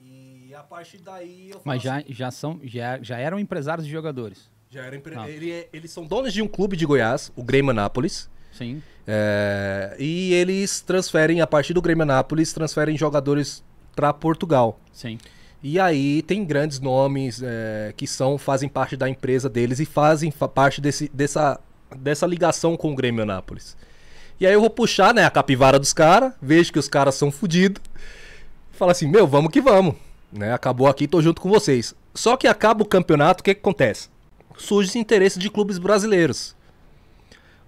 E 0.00 0.54
a 0.54 0.62
partir 0.62 0.98
daí 0.98 1.50
eu 1.50 1.60
Mas 1.64 1.82
já, 1.82 2.02
já, 2.08 2.30
são, 2.30 2.60
já, 2.62 3.00
já 3.00 3.18
eram 3.18 3.38
empresários 3.38 3.86
de 3.86 3.92
jogadores? 3.92 4.50
Já 4.68 4.82
eram 4.82 4.96
empre... 4.96 5.14
ah. 5.16 5.28
Ele, 5.28 5.50
é, 5.50 5.68
eles 5.72 5.90
são 5.90 6.04
donos 6.04 6.32
de 6.32 6.42
um 6.42 6.48
clube 6.48 6.76
de 6.76 6.84
Goiás, 6.84 7.32
o 7.36 7.42
Grêmio 7.42 7.70
Anápolis. 7.70 8.28
Sim. 8.52 8.82
É, 9.06 9.96
e 9.98 10.32
eles 10.32 10.80
transferem, 10.80 11.40
a 11.40 11.46
partir 11.46 11.74
do 11.74 11.82
Grêmio 11.82 12.02
Anápolis, 12.02 12.52
transferem 12.52 12.96
jogadores 12.96 13.64
para 13.94 14.12
Portugal. 14.12 14.78
Sim. 14.92 15.18
E 15.66 15.80
aí 15.80 16.20
tem 16.20 16.44
grandes 16.44 16.78
nomes 16.78 17.40
é, 17.42 17.94
que 17.96 18.06
são 18.06 18.36
fazem 18.36 18.68
parte 18.68 18.98
da 18.98 19.08
empresa 19.08 19.48
deles 19.48 19.80
e 19.80 19.86
fazem 19.86 20.30
fa 20.30 20.46
parte 20.46 20.78
desse, 20.78 21.10
dessa, 21.10 21.58
dessa 21.96 22.26
ligação 22.26 22.76
com 22.76 22.92
o 22.92 22.94
Grêmio 22.94 23.22
Anápolis. 23.22 23.74
E 24.38 24.46
aí 24.46 24.52
eu 24.52 24.60
vou 24.60 24.68
puxar 24.68 25.14
né, 25.14 25.24
a 25.24 25.30
capivara 25.30 25.78
dos 25.78 25.94
caras, 25.94 26.34
vejo 26.42 26.70
que 26.70 26.78
os 26.78 26.86
caras 26.86 27.14
são 27.14 27.32
fodidos. 27.32 27.82
Fala 28.72 28.92
assim, 28.92 29.08
meu, 29.08 29.26
vamos 29.26 29.50
que 29.50 29.62
vamos. 29.62 29.94
Né, 30.30 30.52
acabou 30.52 30.86
aqui, 30.86 31.08
tô 31.08 31.22
junto 31.22 31.40
com 31.40 31.48
vocês. 31.48 31.94
Só 32.12 32.36
que 32.36 32.46
acaba 32.46 32.82
o 32.82 32.86
campeonato, 32.86 33.40
o 33.40 33.44
que, 33.44 33.54
que 33.54 33.60
acontece? 33.60 34.10
Surge 34.58 34.98
interesse 34.98 35.38
de 35.38 35.48
clubes 35.48 35.78
brasileiros. 35.78 36.54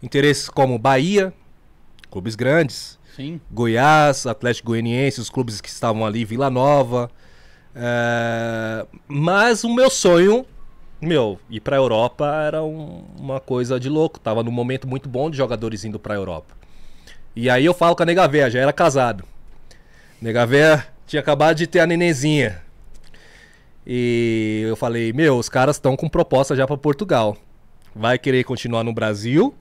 Interesses 0.03 0.51
como 0.51 0.79
Bahia, 0.79 1.33
clubes 2.11 2.35
grandes. 2.35 2.99
Sim. 3.17 3.41
Goiás, 3.51 4.27
Atlético 4.27 4.67
Goianiense, 4.69 5.19
os 5.19 5.31
clubes 5.31 5.63
que 5.63 5.69
estavam 5.71 6.05
ali, 6.05 6.27
Vila 6.27 6.51
Nova. 6.51 7.11
É, 7.79 8.87
mas 9.07 9.63
o 9.63 9.75
meu 9.75 9.91
sonho, 9.91 10.47
meu, 10.99 11.39
ir 11.51 11.61
pra 11.61 11.77
Europa 11.77 12.27
era 12.27 12.63
um, 12.63 13.05
uma 13.19 13.39
coisa 13.39 13.79
de 13.79 13.91
louco. 13.91 14.19
Tava 14.19 14.43
num 14.43 14.51
momento 14.51 14.89
muito 14.89 15.09
bom 15.09 15.31
de 15.31 15.37
jogadores 15.37 15.85
indo 15.85 15.99
pra 15.99 16.15
Europa. 16.15 16.55
E 17.35 17.51
aí 17.51 17.67
eu 17.67 17.75
falo 17.75 17.95
com 17.95 18.03
a 18.03 18.07
Nega 18.07 18.27
Véia, 18.27 18.51
já 18.51 18.61
era 18.61 18.73
casado. 18.73 19.25
Nega 20.21 20.47
Véia 20.47 20.87
tinha 21.07 21.21
acabado 21.21 21.57
de 21.57 21.67
ter 21.67 21.81
a 21.81 21.87
nenenzinha. 21.87 22.63
E 23.87 24.65
eu 24.67 24.75
falei, 24.75 25.13
meu, 25.13 25.37
os 25.37 25.49
caras 25.49 25.77
estão 25.77 25.95
com 25.97 26.09
proposta 26.09 26.57
já 26.57 26.67
para 26.67 26.79
Portugal. 26.79 27.37
Vai 27.95 28.19
querer 28.19 28.43
continuar 28.45 28.83
no 28.83 28.93
Brasil 28.93 29.55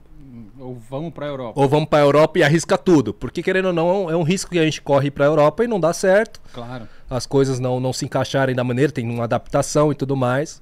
ou 0.58 0.74
vamos 0.74 1.12
para 1.12 1.26
Europa. 1.26 1.60
Ou 1.60 1.68
vamos 1.68 1.88
para 1.88 1.98
a 1.98 2.02
Europa 2.02 2.38
e 2.38 2.42
arrisca 2.42 2.78
tudo. 2.78 3.12
Porque, 3.12 3.42
querendo 3.42 3.66
ou 3.66 3.72
não, 3.72 4.10
é 4.10 4.16
um 4.16 4.22
risco 4.22 4.50
que 4.50 4.58
a 4.58 4.64
gente 4.64 4.80
corre 4.80 5.10
para 5.10 5.24
a 5.24 5.28
Europa 5.28 5.64
e 5.64 5.68
não 5.68 5.78
dá 5.78 5.92
certo. 5.92 6.40
Claro. 6.52 6.88
As 7.08 7.26
coisas 7.26 7.60
não, 7.60 7.78
não 7.78 7.92
se 7.92 8.04
encaixarem 8.04 8.54
da 8.54 8.64
maneira, 8.64 8.92
tem 8.92 9.08
uma 9.08 9.24
adaptação 9.24 9.92
e 9.92 9.94
tudo 9.94 10.16
mais. 10.16 10.60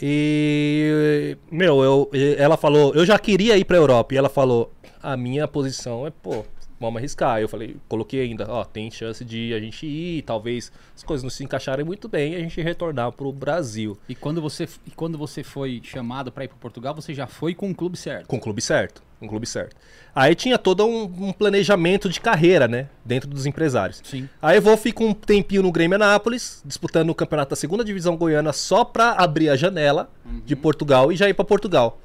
E, 0.00 1.36
meu, 1.50 1.82
eu, 1.82 2.10
ela 2.38 2.56
falou, 2.56 2.94
eu 2.94 3.04
já 3.04 3.18
queria 3.18 3.58
ir 3.58 3.64
pra 3.64 3.76
Europa. 3.76 4.14
E 4.14 4.16
ela 4.16 4.30
falou, 4.30 4.72
a 5.02 5.16
minha 5.16 5.46
posição 5.46 6.06
é, 6.06 6.10
pô, 6.10 6.44
vamos 6.80 6.98
arriscar. 6.98 7.40
Eu 7.40 7.48
falei, 7.48 7.76
coloquei 7.86 8.22
ainda, 8.22 8.46
ó, 8.48 8.64
tem 8.64 8.90
chance 8.90 9.22
de 9.24 9.52
a 9.52 9.60
gente 9.60 9.86
ir, 9.86 10.22
talvez 10.22 10.72
as 10.96 11.04
coisas 11.04 11.22
não 11.22 11.30
se 11.30 11.44
encaixarem 11.44 11.84
muito 11.84 12.08
bem 12.08 12.32
e 12.32 12.36
a 12.36 12.38
gente 12.40 12.60
retornar 12.62 13.12
pro 13.12 13.30
Brasil. 13.30 13.98
E 14.08 14.14
quando 14.14 14.40
você, 14.40 14.66
e 14.86 14.90
quando 14.90 15.18
você 15.18 15.44
foi 15.44 15.80
chamado 15.84 16.32
para 16.32 16.44
ir 16.44 16.48
para 16.48 16.56
Portugal, 16.56 16.94
você 16.94 17.12
já 17.12 17.26
foi 17.26 17.54
com 17.54 17.70
o 17.70 17.74
clube 17.74 17.98
certo? 17.98 18.26
Com 18.26 18.36
o 18.36 18.40
clube 18.40 18.62
certo, 18.62 19.02
com 19.18 19.26
o 19.26 19.28
clube 19.28 19.46
certo. 19.46 19.76
Aí 20.14 20.34
tinha 20.34 20.58
todo 20.58 20.84
um, 20.84 21.02
um, 21.02 21.32
planejamento 21.32 22.08
de 22.08 22.20
carreira, 22.20 22.66
né, 22.66 22.88
dentro 23.04 23.28
dos 23.28 23.46
empresários. 23.46 24.00
Sim. 24.02 24.28
Aí 24.40 24.56
eu 24.56 24.62
vou 24.62 24.76
ficar 24.76 25.04
um 25.04 25.12
tempinho 25.12 25.62
no 25.62 25.70
Grêmio 25.70 25.94
Anápolis, 25.96 26.62
disputando 26.64 27.10
o 27.10 27.14
campeonato 27.14 27.50
da 27.50 27.56
segunda 27.56 27.84
divisão 27.84 28.16
goiana 28.16 28.52
só 28.52 28.84
para 28.84 29.12
abrir 29.12 29.50
a 29.50 29.56
janela 29.56 30.10
uhum. 30.24 30.40
de 30.44 30.56
Portugal 30.56 31.12
e 31.12 31.16
já 31.16 31.28
ir 31.28 31.34
para 31.34 31.44
Portugal. 31.44 32.00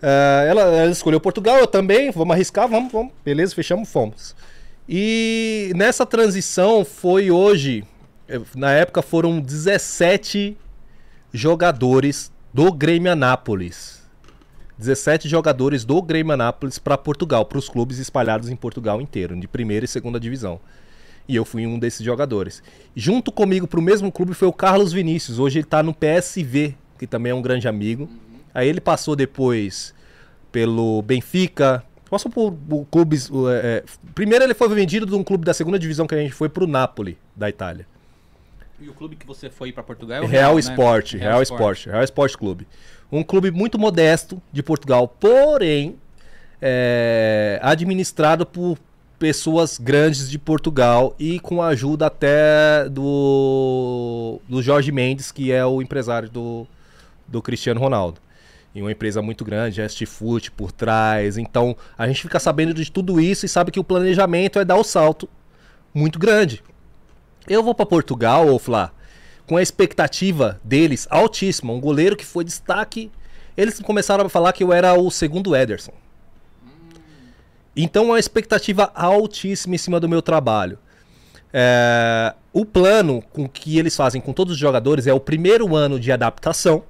Uh, 0.00 0.46
ela, 0.48 0.62
ela, 0.62 0.90
escolheu 0.90 1.20
Portugal, 1.20 1.58
eu 1.58 1.66
também, 1.66 2.10
vamos 2.10 2.34
arriscar, 2.34 2.66
vamos, 2.66 2.90
vamos. 2.90 3.12
Beleza, 3.22 3.54
fechamos, 3.54 3.90
fomos. 3.90 4.34
E 4.88 5.72
nessa 5.76 6.06
transição 6.06 6.84
foi 6.84 7.30
hoje, 7.30 7.84
eh, 8.26 8.40
na 8.56 8.72
época 8.72 9.02
foram 9.02 9.38
17 9.38 10.56
jogadores 11.32 12.32
do 12.52 12.72
Grêmio 12.72 13.12
Anápolis. 13.12 14.00
17 14.78 15.28
jogadores 15.28 15.84
do 15.84 16.00
Grêmio 16.00 16.32
Anápolis 16.32 16.78
para 16.78 16.96
Portugal, 16.96 17.44
para 17.44 17.58
os 17.58 17.68
clubes 17.68 17.98
espalhados 17.98 18.48
em 18.48 18.56
Portugal 18.56 19.00
inteiro, 19.00 19.38
de 19.38 19.46
primeira 19.46 19.84
e 19.84 19.88
segunda 19.88 20.18
divisão. 20.18 20.58
E 21.28 21.36
eu 21.36 21.44
fui 21.44 21.66
um 21.66 21.78
desses 21.78 22.04
jogadores. 22.04 22.62
Junto 22.96 23.30
comigo 23.30 23.68
para 23.68 23.78
o 23.78 23.82
mesmo 23.82 24.10
clube 24.10 24.32
foi 24.32 24.48
o 24.48 24.52
Carlos 24.52 24.92
Vinícius. 24.92 25.38
Hoje 25.38 25.58
ele 25.58 25.66
está 25.66 25.82
no 25.82 25.94
PSV, 25.94 26.74
que 26.98 27.06
também 27.06 27.30
é 27.30 27.34
um 27.34 27.42
grande 27.42 27.68
amigo. 27.68 28.08
Aí 28.54 28.68
ele 28.68 28.80
passou 28.80 29.14
depois 29.14 29.94
pelo 30.50 31.02
Benfica, 31.02 31.84
passou 32.10 32.30
por, 32.30 32.54
clubes. 32.90 33.30
É, 33.62 33.84
primeiro 34.14 34.44
ele 34.44 34.54
foi 34.54 34.68
vendido 34.68 35.06
de 35.06 35.14
um 35.14 35.22
clube 35.22 35.44
da 35.44 35.54
segunda 35.54 35.78
divisão 35.78 36.06
que 36.06 36.14
a 36.14 36.18
gente 36.18 36.32
foi 36.32 36.48
pro 36.48 36.66
Napoli, 36.66 37.16
da 37.34 37.48
Itália. 37.48 37.86
E 38.80 38.88
o 38.88 38.94
clube 38.94 39.14
que 39.14 39.26
você 39.26 39.50
foi 39.50 39.72
para 39.72 39.82
Portugal 39.82 40.18
é 40.18 40.20
o 40.20 40.26
Real, 40.26 40.54
Real 40.54 40.58
Sport, 40.58 41.14
né? 41.14 41.20
Real, 41.20 41.32
Real 41.32 41.42
Sport. 41.42 41.78
Sport, 41.78 41.94
Real 41.94 42.04
Sport 42.04 42.36
Clube. 42.36 42.68
Um 43.12 43.22
clube 43.22 43.50
muito 43.50 43.78
modesto 43.78 44.40
de 44.52 44.62
Portugal, 44.62 45.06
porém 45.06 45.96
é, 46.60 47.60
administrado 47.62 48.46
por 48.46 48.78
pessoas 49.18 49.78
grandes 49.78 50.30
de 50.30 50.38
Portugal 50.38 51.14
e 51.18 51.38
com 51.38 51.60
a 51.60 51.68
ajuda 51.68 52.06
até 52.06 52.88
do, 52.88 54.40
do 54.48 54.62
Jorge 54.62 54.90
Mendes, 54.90 55.30
que 55.30 55.52
é 55.52 55.64
o 55.64 55.82
empresário 55.82 56.30
do, 56.30 56.66
do 57.28 57.42
Cristiano 57.42 57.78
Ronaldo 57.78 58.18
em 58.74 58.82
uma 58.82 58.92
empresa 58.92 59.20
muito 59.20 59.44
grande, 59.44 59.80
Est 59.80 60.04
Food 60.06 60.50
por 60.52 60.72
trás. 60.72 61.36
Então 61.36 61.76
a 61.96 62.06
gente 62.06 62.22
fica 62.22 62.38
sabendo 62.38 62.72
de 62.72 62.90
tudo 62.90 63.20
isso 63.20 63.46
e 63.46 63.48
sabe 63.48 63.70
que 63.70 63.80
o 63.80 63.84
planejamento 63.84 64.58
é 64.58 64.64
dar 64.64 64.76
o 64.76 64.84
salto 64.84 65.28
muito 65.92 66.18
grande. 66.18 66.62
Eu 67.48 67.62
vou 67.62 67.74
para 67.74 67.86
Portugal, 67.86 68.46
ou 68.46 68.58
Flá, 68.58 68.92
com 69.46 69.56
a 69.56 69.62
expectativa 69.62 70.60
deles 70.62 71.06
altíssima, 71.10 71.72
um 71.72 71.80
goleiro 71.80 72.16
que 72.16 72.24
foi 72.24 72.44
destaque. 72.44 73.10
Eles 73.56 73.80
começaram 73.80 74.24
a 74.24 74.28
falar 74.28 74.52
que 74.52 74.62
eu 74.62 74.72
era 74.72 74.94
o 74.94 75.10
segundo 75.10 75.56
Ederson. 75.56 75.92
Então, 77.74 78.06
uma 78.06 78.18
expectativa 78.18 78.90
altíssima 78.94 79.74
em 79.74 79.78
cima 79.78 79.98
do 79.98 80.08
meu 80.08 80.20
trabalho. 80.20 80.78
É, 81.52 82.34
o 82.52 82.64
plano 82.64 83.22
com 83.32 83.48
que 83.48 83.78
eles 83.78 83.96
fazem 83.96 84.20
com 84.20 84.32
todos 84.32 84.54
os 84.54 84.58
jogadores 84.58 85.06
é 85.06 85.12
o 85.12 85.18
primeiro 85.18 85.74
ano 85.74 85.98
de 85.98 86.12
adaptação 86.12 86.84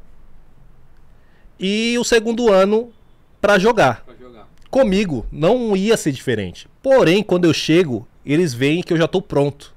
e 1.61 1.99
o 1.99 2.05
segundo 2.05 2.51
ano 2.51 2.91
para 3.39 3.59
jogar. 3.59 4.03
jogar. 4.19 4.49
Comigo 4.71 5.27
não 5.31 5.77
ia 5.77 5.97
ser 5.97 6.11
diferente. 6.11 6.67
Porém, 6.83 7.23
quando 7.23 7.45
eu 7.45 7.53
chego, 7.53 8.09
eles 8.25 8.55
veem 8.55 8.83
que 8.83 8.93
eu 8.95 8.97
já 8.97 9.07
tô 9.07 9.21
pronto. 9.21 9.75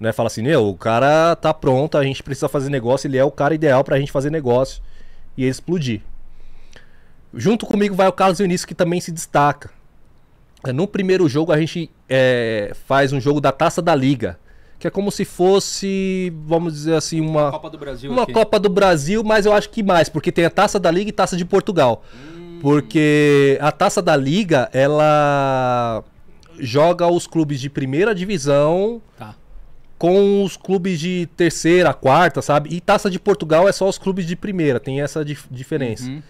Né? 0.00 0.12
Fala 0.12 0.26
assim, 0.26 0.42
meu, 0.42 0.68
o 0.68 0.76
cara 0.76 1.36
tá 1.36 1.54
pronto, 1.54 1.96
a 1.96 2.02
gente 2.02 2.22
precisa 2.22 2.48
fazer 2.48 2.68
negócio, 2.70 3.06
ele 3.06 3.16
é 3.16 3.24
o 3.24 3.30
cara 3.30 3.54
ideal 3.54 3.84
pra 3.84 3.98
gente 3.98 4.10
fazer 4.10 4.30
negócio 4.30 4.82
e 5.36 5.46
explodir. 5.46 6.02
Junto 7.32 7.66
comigo 7.66 7.94
vai 7.94 8.08
o 8.08 8.12
Carlos 8.12 8.38
Vinícius, 8.38 8.64
que 8.64 8.74
também 8.74 9.00
se 9.00 9.12
destaca. 9.12 9.70
No 10.74 10.88
primeiro 10.88 11.28
jogo 11.28 11.52
a 11.52 11.58
gente 11.58 11.90
é, 12.08 12.72
faz 12.86 13.12
um 13.12 13.20
jogo 13.20 13.40
da 13.40 13.52
Taça 13.52 13.80
da 13.80 13.94
Liga 13.94 14.38
que 14.78 14.86
é 14.86 14.90
como 14.90 15.10
se 15.10 15.24
fosse, 15.24 16.32
vamos 16.46 16.74
dizer 16.74 16.94
assim, 16.94 17.20
uma 17.20 17.50
Copa 17.50 17.70
do 17.70 17.78
Brasil, 17.78 18.10
uma 18.10 18.22
aqui. 18.24 18.32
Copa 18.32 18.58
do 18.58 18.68
Brasil, 18.68 19.22
mas 19.24 19.46
eu 19.46 19.52
acho 19.52 19.70
que 19.70 19.82
mais, 19.82 20.08
porque 20.08 20.30
tem 20.30 20.44
a 20.44 20.50
Taça 20.50 20.78
da 20.78 20.90
Liga 20.90 21.08
e 21.08 21.12
Taça 21.12 21.36
de 21.36 21.44
Portugal. 21.44 22.02
Hum. 22.14 22.58
Porque 22.60 23.58
a 23.60 23.70
Taça 23.72 24.00
da 24.00 24.16
Liga, 24.16 24.68
ela 24.72 26.02
joga 26.58 27.06
os 27.06 27.26
clubes 27.26 27.60
de 27.60 27.68
primeira 27.68 28.14
divisão 28.14 29.00
tá. 29.18 29.34
com 29.98 30.44
os 30.44 30.56
clubes 30.56 30.98
de 30.98 31.28
terceira, 31.36 31.92
quarta, 31.92 32.40
sabe? 32.42 32.74
E 32.74 32.80
Taça 32.80 33.10
de 33.10 33.18
Portugal 33.18 33.68
é 33.68 33.72
só 33.72 33.88
os 33.88 33.98
clubes 33.98 34.26
de 34.26 34.36
primeira, 34.36 34.78
tem 34.80 35.00
essa 35.00 35.24
dif 35.24 35.46
diferença. 35.50 36.08
Uhum. 36.08 36.22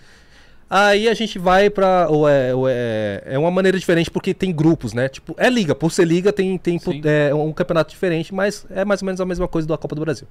Aí 0.77 1.09
a 1.09 1.15
gente 1.15 1.39
vai 1.39 1.71
pra. 1.71 2.09
Ou 2.11 2.29
é, 2.29 2.53
ou 2.53 2.69
é, 2.69 3.23
é 3.27 3.39
uma 3.39 3.49
maneira 3.49 3.79
diferente 3.79 4.11
porque 4.11 4.35
tem 4.35 4.53
grupos, 4.53 4.93
né? 4.93 5.09
Tipo, 5.09 5.33
é 5.39 5.49
liga. 5.49 5.73
Por 5.73 5.93
ser 5.93 6.05
liga, 6.05 6.33
tem, 6.33 6.59
tem 6.59 6.81
é, 7.05 7.33
um 7.33 7.53
campeonato 7.53 7.91
diferente, 7.91 8.35
mas 8.35 8.67
é 8.69 8.85
mais 8.85 9.01
ou 9.01 9.07
menos 9.07 9.21
a 9.21 9.25
mesma 9.25 9.47
coisa 9.47 9.69
da 9.69 9.79
Copa 9.79 9.95
do 9.95 10.01
Brasil. 10.01 10.27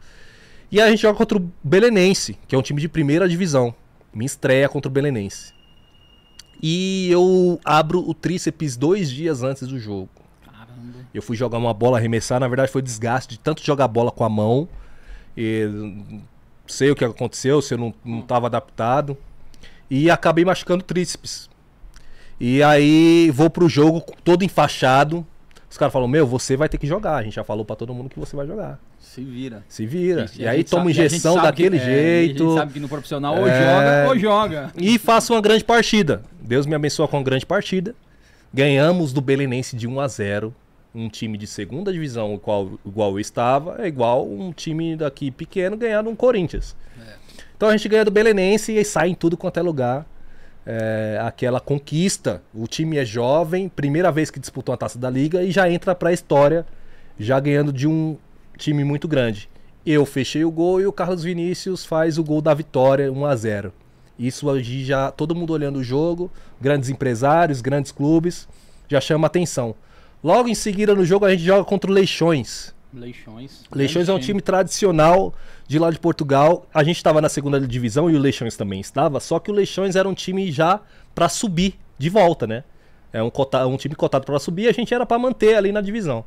E 0.70 0.82
a 0.82 0.90
gente 0.90 1.02
joga 1.02 1.18
contra 1.18 1.38
o 1.38 1.52
Belenense, 1.64 2.38
que 2.46 2.54
é 2.54 2.58
um 2.58 2.62
time 2.62 2.82
de 2.82 2.90
primeira 2.90 3.30
divisão. 3.30 3.74
Minha 4.14 4.26
estreia 4.26 4.68
contra 4.68 4.90
o 4.90 4.92
Belenense. 4.92 5.54
E 6.62 7.10
eu 7.10 7.58
abro 7.64 8.06
o 8.06 8.14
tríceps 8.14 8.76
dois 8.76 9.10
dias 9.10 9.44
antes 9.44 9.66
do 9.66 9.80
jogo. 9.80 10.10
Caramba. 10.46 11.08
Eu 11.14 11.22
fui 11.22 11.38
jogar 11.38 11.58
uma 11.58 11.74
bola, 11.74 12.00
arremessar. 12.00 12.42
Na 12.42 12.50
verdade, 12.50 12.70
foi 12.70 12.82
desgaste 12.82 13.36
de 13.36 13.40
tanto 13.40 13.64
jogar 13.64 13.88
bola 13.88 14.12
com 14.12 14.26
a 14.26 14.30
mão. 14.30 14.68
E 15.38 15.70
sei 16.68 16.92
o 16.92 16.98
que 16.98 17.06
aconteceu, 17.06 17.62
se 17.62 17.76
eu 17.76 17.78
não, 17.78 17.94
não 18.04 18.22
tava 18.22 18.48
adaptado. 18.48 19.18
E 19.96 20.10
acabei 20.10 20.44
machucando 20.44 20.84
tríceps. 20.84 21.48
E 22.40 22.64
aí 22.64 23.30
vou 23.30 23.48
pro 23.48 23.70
jogo 23.70 24.04
todo 24.24 24.44
enfaixado. 24.44 25.24
Os 25.70 25.78
caras 25.78 25.94
falam, 25.94 26.08
meu, 26.08 26.26
você 26.26 26.58
vai 26.58 26.68
ter 26.68 26.80
que 26.80 26.88
jogar. 26.88 27.18
A 27.18 27.22
gente 27.24 27.36
já 27.36 27.44
falou 27.44 27.64
para 27.64 27.76
todo 27.76 27.94
mundo 27.94 28.10
que 28.10 28.20
você 28.20 28.36
vai 28.36 28.48
jogar. 28.48 28.80
Se 29.00 29.24
vira. 29.24 29.64
Se 29.70 29.86
vira. 29.86 30.26
E, 30.36 30.42
e 30.42 30.48
aí 30.48 30.64
toma 30.64 30.90
injeção 30.90 31.36
daquele 31.36 31.78
que, 31.78 31.86
jeito. 31.86 32.44
É, 32.44 32.46
a 32.46 32.50
gente 32.50 32.58
sabe 32.58 32.74
que 32.74 32.80
no 32.80 32.90
profissional 32.90 33.38
ou 33.38 33.48
é... 33.48 33.62
joga 33.62 34.10
ou 34.10 34.18
joga. 34.18 34.72
E 34.76 34.98
faço 34.98 35.32
uma 35.32 35.42
grande 35.42 35.64
partida. 35.64 36.24
Deus 36.42 36.66
me 36.66 36.74
abençoa 36.74 37.08
com 37.08 37.18
uma 37.18 37.24
grande 37.24 37.46
partida. 37.46 37.94
Ganhamos 38.52 39.14
do 39.14 39.22
Belenense 39.22 39.76
de 39.76 39.88
1 39.88 40.00
a 40.00 40.08
0 40.08 40.56
um 40.96 41.10
time 41.10 41.38
de 41.38 41.48
segunda 41.48 41.92
divisão, 41.92 42.36
igual, 42.36 42.80
igual 42.86 43.12
eu 43.12 43.20
estava, 43.20 43.84
é 43.84 43.88
igual 43.88 44.28
um 44.28 44.52
time 44.52 44.96
daqui 44.96 45.32
pequeno 45.32 45.76
ganhar 45.76 46.08
um 46.08 46.16
Corinthians. 46.16 46.76
Então 47.64 47.72
a 47.72 47.78
gente 47.78 47.88
ganha 47.88 48.04
do 48.04 48.12
Belenense 48.12 48.74
e 48.74 48.84
sai 48.84 49.08
em 49.08 49.16
tudo 49.16 49.38
quanto 49.38 49.58
é 49.58 49.64
lugar. 49.64 50.06
É, 50.66 51.18
aquela 51.22 51.62
conquista. 51.62 52.44
O 52.54 52.68
time 52.68 52.98
é 52.98 53.06
jovem, 53.06 53.70
primeira 53.70 54.12
vez 54.12 54.30
que 54.30 54.38
disputou 54.38 54.76
a 54.76 54.78
taça 54.78 55.00
da 55.00 55.10
liga 55.10 55.42
e 55.42 55.50
já 55.50 55.70
entra 55.70 55.96
para 55.96 56.10
a 56.10 56.12
história, 56.12 56.66
já 57.18 57.40
ganhando 57.40 57.72
de 57.72 57.88
um 57.88 58.18
time 58.58 58.84
muito 58.84 59.08
grande. 59.08 59.50
Eu 59.86 60.06
fechei 60.06 60.44
o 60.44 60.52
gol 60.52 60.82
e 60.82 60.86
o 60.86 60.92
Carlos 60.92 61.24
Vinícius 61.24 61.86
faz 61.86 62.18
o 62.18 62.24
gol 62.26 62.42
da 62.42 62.54
vitória, 62.54 63.10
1 63.10 63.26
a 63.26 63.34
0. 63.34 63.74
Isso 64.20 64.46
já 64.62 65.10
todo 65.10 65.34
mundo 65.34 65.54
olhando 65.54 65.80
o 65.80 65.84
jogo, 65.86 66.30
grandes 66.60 66.90
empresários, 66.90 67.62
grandes 67.62 67.94
clubes, 67.94 68.46
já 68.90 69.00
chama 69.00 69.28
atenção. 69.28 69.74
Logo 70.22 70.50
em 70.50 70.56
seguida 70.56 70.94
no 70.94 71.06
jogo 71.06 71.24
a 71.24 71.32
gente 71.32 71.46
joga 71.46 71.64
contra 71.64 71.90
o 71.90 71.94
Leixões. 71.94 72.76
Leixões. 72.94 73.64
Leixões 73.74 74.08
é 74.08 74.14
um 74.14 74.20
time 74.20 74.40
tradicional 74.40 75.34
de 75.68 75.80
lá 75.80 75.90
de 75.90 76.00
Portugal. 76.00 76.68
A 76.74 76.84
gente 76.84 76.98
estava 76.98 77.20
na 77.20 77.30
segunda 77.30 77.60
divisão 77.60 78.10
e 78.10 78.16
o 78.16 78.20
Leixões 78.20 78.56
também 78.56 78.80
estava, 78.80 79.20
só 79.20 79.40
que 79.40 79.50
o 79.50 79.54
Leixões 79.54 79.96
era 79.96 80.08
um 80.08 80.14
time 80.14 80.52
já 80.52 80.80
para 81.16 81.28
subir 81.28 81.80
de 81.98 82.10
volta, 82.10 82.46
né? 82.46 82.64
É 83.12 83.22
um, 83.22 83.30
cota, 83.30 83.66
um 83.68 83.78
time 83.78 83.96
cotado 83.96 84.26
para 84.26 84.40
subir, 84.40 84.68
a 84.68 84.72
gente 84.72 84.94
era 84.94 85.06
para 85.06 85.18
manter 85.18 85.56
ali 85.56 85.72
na 85.72 85.82
divisão. 85.82 86.24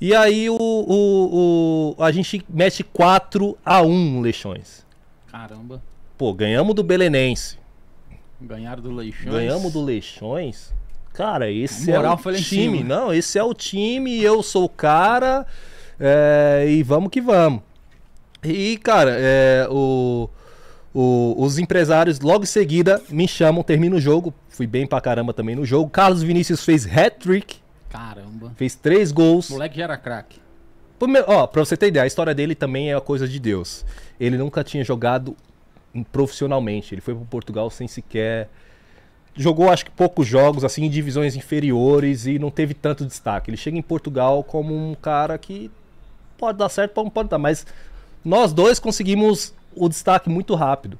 E 0.00 0.14
aí 0.14 0.48
o, 0.48 0.56
o, 0.56 1.96
o, 1.98 2.02
a 2.02 2.12
gente 2.12 2.44
mete 2.48 2.84
4 2.84 3.58
a 3.64 3.82
1 3.82 4.20
Leixões. 4.20 4.86
Caramba. 5.26 5.82
Pô, 6.16 6.32
ganhamos 6.32 6.74
do 6.74 6.82
Belenense. 6.82 7.58
Ganharam 8.40 8.82
do 8.82 8.92
Leixões. 8.92 9.34
Ganhamos 9.34 9.72
do 9.72 9.82
Leixões. 9.82 10.72
Cara, 11.12 11.50
esse 11.50 11.90
é 11.90 11.98
o 11.98 12.16
time. 12.34 12.84
Não, 12.84 13.12
esse 13.12 13.38
é 13.38 13.42
o 13.42 13.52
time, 13.52 14.22
eu 14.22 14.40
sou 14.40 14.64
o 14.64 14.68
cara. 14.68 15.44
É, 15.98 16.66
e 16.68 16.82
vamos 16.82 17.10
que 17.10 17.20
vamos. 17.20 17.62
E, 18.42 18.78
cara, 18.78 19.16
é, 19.18 19.66
o, 19.70 20.28
o, 20.94 21.34
os 21.38 21.58
empresários 21.58 22.20
logo 22.20 22.44
em 22.44 22.46
seguida 22.46 23.02
me 23.08 23.26
chamam, 23.26 23.62
termina 23.62 23.96
o 23.96 24.00
jogo. 24.00 24.32
Fui 24.48 24.66
bem 24.66 24.86
pra 24.86 25.00
caramba 25.00 25.32
também 25.32 25.56
no 25.56 25.64
jogo. 25.64 25.90
Carlos 25.90 26.22
Vinícius 26.22 26.64
fez 26.64 26.86
hat-trick. 26.86 27.56
Caramba. 27.88 28.52
Fez 28.56 28.74
três 28.74 29.10
gols. 29.10 29.50
O 29.50 29.54
moleque 29.54 29.78
já 29.78 29.84
era 29.84 29.96
craque. 29.96 30.40
Ó, 31.26 31.46
pra 31.46 31.64
você 31.64 31.76
ter 31.76 31.88
ideia, 31.88 32.04
a 32.04 32.06
história 32.06 32.34
dele 32.34 32.54
também 32.54 32.90
é 32.90 32.94
a 32.94 33.00
coisa 33.00 33.26
de 33.28 33.38
Deus. 33.38 33.84
Ele 34.18 34.36
nunca 34.36 34.64
tinha 34.64 34.84
jogado 34.84 35.36
profissionalmente. 36.12 36.94
Ele 36.94 37.00
foi 37.00 37.14
para 37.14 37.24
Portugal 37.24 37.70
sem 37.70 37.86
sequer 37.88 38.48
jogou 39.38 39.70
acho 39.70 39.84
que 39.84 39.90
poucos 39.92 40.26
jogos 40.26 40.64
assim 40.64 40.84
em 40.84 40.90
divisões 40.90 41.36
inferiores 41.36 42.26
e 42.26 42.38
não 42.38 42.50
teve 42.50 42.74
tanto 42.74 43.06
destaque. 43.06 43.48
Ele 43.48 43.56
chega 43.56 43.78
em 43.78 43.82
Portugal 43.82 44.42
como 44.42 44.74
um 44.74 44.94
cara 44.96 45.38
que 45.38 45.70
pode 46.38 46.56
dar 46.56 46.68
certo, 46.68 46.92
pode, 47.10 47.28
dar, 47.28 47.38
mas 47.38 47.66
nós 48.24 48.52
dois 48.52 48.78
conseguimos 48.78 49.52
o 49.74 49.88
destaque 49.88 50.30
muito 50.30 50.54
rápido. 50.54 50.98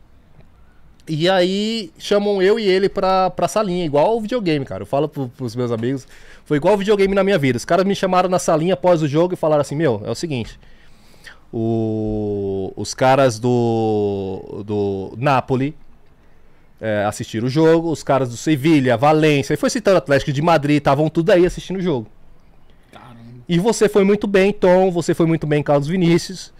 E 1.09 1.29
aí 1.29 1.91
chamam 1.99 2.43
eu 2.43 2.59
e 2.59 2.65
ele 2.65 2.89
pra, 2.89 3.31
pra 3.31 3.49
salinha, 3.49 3.87
igual 3.87 4.19
o 4.19 4.21
videogame, 4.21 4.65
cara. 4.65 4.83
Eu 4.83 4.87
falo 4.87 5.09
pro, 5.09 5.29
pros 5.29 5.57
meus 5.57 5.73
amigos, 5.73 6.07
foi 6.45 6.59
igual 6.59 6.75
o 6.75 6.77
videogame 6.77 7.15
na 7.15 7.25
minha 7.25 7.39
vida. 7.39 7.57
Os 7.57 7.65
caras 7.65 7.87
me 7.87 7.95
chamaram 7.95 8.29
na 8.29 8.39
salinha 8.39 8.75
após 8.75 9.01
o 9.01 9.09
jogo 9.09 9.33
e 9.33 9.37
falaram 9.37 9.63
assim, 9.63 9.75
meu, 9.75 10.03
é 10.05 10.11
o 10.11 10.15
seguinte. 10.15 10.61
O, 11.51 12.75
os 12.77 12.93
caras 12.93 13.39
do, 13.39 14.63
do 14.67 15.15
Napoli 15.17 15.75
é, 16.79 17.05
assistiram 17.07 17.47
o 17.47 17.51
jogo, 17.51 17.91
os 17.91 18.03
caras 18.03 18.29
do 18.29 18.37
Sevilha, 18.37 18.97
Valência, 18.97 19.55
e 19.55 19.57
foi 19.57 19.71
citando 19.71 19.97
Atlético 19.97 20.31
de 20.31 20.43
Madrid, 20.43 20.77
estavam 20.77 21.09
tudo 21.09 21.31
aí 21.31 21.47
assistindo 21.47 21.79
o 21.79 21.83
jogo. 21.83 22.07
E 23.49 23.59
você 23.59 23.89
foi 23.89 24.05
muito 24.05 24.27
bem, 24.27 24.53
Tom, 24.53 24.91
você 24.91 25.15
foi 25.15 25.25
muito 25.27 25.47
bem, 25.47 25.63
Carlos 25.63 25.89
Vinícius. 25.89 26.53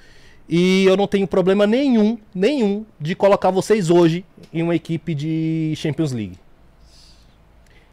E 0.49 0.87
eu 0.87 0.97
não 0.97 1.07
tenho 1.07 1.27
problema 1.27 1.67
nenhum, 1.67 2.17
nenhum, 2.35 2.87
de 2.99 3.15
colocar 3.15 3.51
vocês 3.51 3.91
hoje 3.91 4.25
em 4.53 4.63
uma 4.63 4.75
equipe 4.75 5.15
de 5.15 5.75
Champions 5.77 6.13
League. 6.13 6.39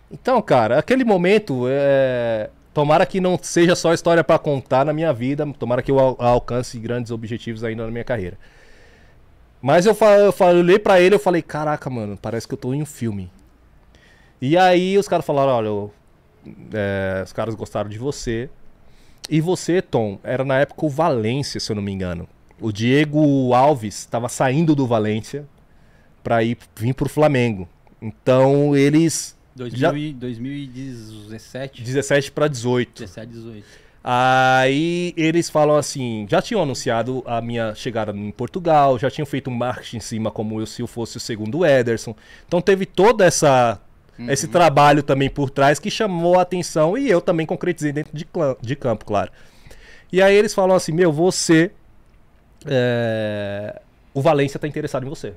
Então, 0.09 0.41
cara, 0.41 0.79
aquele 0.79 1.03
momento, 1.03 1.65
é... 1.67 2.49
tomara 2.73 3.05
que 3.05 3.19
não 3.19 3.37
seja 3.41 3.75
só 3.75 3.93
história 3.93 4.23
para 4.23 4.39
contar 4.39 4.85
na 4.85 4.93
minha 4.93 5.11
vida, 5.11 5.45
tomara 5.59 5.81
que 5.81 5.91
eu 5.91 5.99
alcance 5.99 6.79
grandes 6.79 7.11
objetivos 7.11 7.65
ainda 7.65 7.83
na 7.83 7.91
minha 7.91 8.05
carreira. 8.05 8.37
Mas 9.61 9.85
eu, 9.85 9.97
eu 10.23 10.31
falei 10.31 10.79
pra 10.79 11.01
ele, 11.01 11.15
eu 11.15 11.19
falei, 11.19 11.41
caraca, 11.41 11.89
mano, 11.89 12.17
parece 12.21 12.47
que 12.47 12.53
eu 12.53 12.57
tô 12.57 12.73
em 12.73 12.81
um 12.81 12.85
filme. 12.85 13.29
E 14.39 14.57
aí 14.57 14.97
os 14.97 15.07
caras 15.07 15.25
falaram, 15.25 15.51
olha, 15.51 15.67
eu, 15.67 15.91
é, 16.71 17.23
os 17.25 17.33
caras 17.33 17.55
gostaram 17.55 17.89
de 17.89 17.97
você. 17.97 18.49
E 19.29 19.41
você, 19.41 19.81
Tom, 19.81 20.19
era 20.23 20.43
na 20.43 20.59
época 20.59 20.85
o 20.85 20.89
Valência, 20.89 21.59
se 21.59 21.71
eu 21.71 21.75
não 21.75 21.83
me 21.83 21.91
engano. 21.91 22.27
O 22.59 22.71
Diego 22.71 23.53
Alves 23.53 23.99
estava 23.99 24.29
saindo 24.29 24.75
do 24.75 24.87
Valência 24.87 25.45
para 26.23 26.43
ir 26.43 26.57
vir 26.75 26.93
pro 26.93 27.09
Flamengo. 27.09 27.67
Então 28.01 28.75
eles 28.75 29.35
2000 29.55 29.79
já... 29.79 29.91
2017 29.91 31.81
17 31.81 32.31
para 32.31 32.47
18. 32.47 33.03
17 33.03 33.31
18. 33.31 33.65
Aí 34.07 35.13
eles 35.17 35.49
falam 35.49 35.75
assim: 35.75 36.27
já 36.29 36.39
tinham 36.41 36.61
anunciado 36.61 37.23
a 37.25 37.41
minha 37.41 37.73
chegada 37.73 38.11
em 38.11 38.31
Portugal, 38.31 38.99
já 38.99 39.09
tinham 39.09 39.25
feito 39.25 39.49
um 39.49 39.55
marketing 39.55 39.97
em 39.97 40.01
cima 40.01 40.29
como 40.29 40.59
eu 40.59 40.67
se 40.67 40.81
eu 40.81 40.87
fosse 40.87 41.17
o 41.17 41.19
segundo 41.19 41.65
Ederson. 41.65 42.15
Então 42.47 42.61
teve 42.61 42.85
toda 42.85 43.25
essa 43.25 43.81
uhum. 44.17 44.29
esse 44.29 44.47
trabalho 44.47 45.03
também 45.03 45.29
por 45.29 45.49
trás 45.49 45.79
que 45.79 45.89
chamou 45.89 46.39
a 46.39 46.41
atenção 46.41 46.97
e 46.97 47.09
eu 47.09 47.21
também 47.21 47.45
concretizei 47.45 47.91
dentro 47.91 48.15
de, 48.15 48.27
de 48.61 48.75
campo, 48.75 49.05
claro. 49.05 49.31
E 50.11 50.21
aí 50.21 50.35
eles 50.35 50.53
falam 50.53 50.75
assim: 50.75 50.91
meu, 50.91 51.11
você. 51.11 51.71
É... 52.65 53.81
O 54.13 54.21
Valência 54.21 54.57
está 54.57 54.67
interessado 54.67 55.05
em 55.05 55.09
você. 55.09 55.33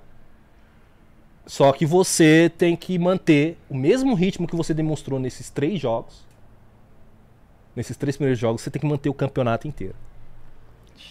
Só 1.46 1.72
que 1.72 1.84
você 1.84 2.52
tem 2.56 2.76
que 2.76 2.98
manter 2.98 3.56
o 3.68 3.76
mesmo 3.76 4.14
ritmo 4.14 4.46
que 4.46 4.54
você 4.54 4.72
demonstrou 4.72 5.18
nesses 5.18 5.50
três 5.50 5.80
jogos 5.80 6.28
nesses 7.78 7.96
três 7.96 8.16
primeiros 8.16 8.40
jogos, 8.40 8.60
você 8.60 8.70
tem 8.70 8.80
que 8.80 8.86
manter 8.86 9.08
o 9.08 9.14
campeonato 9.14 9.68
inteiro. 9.68 9.94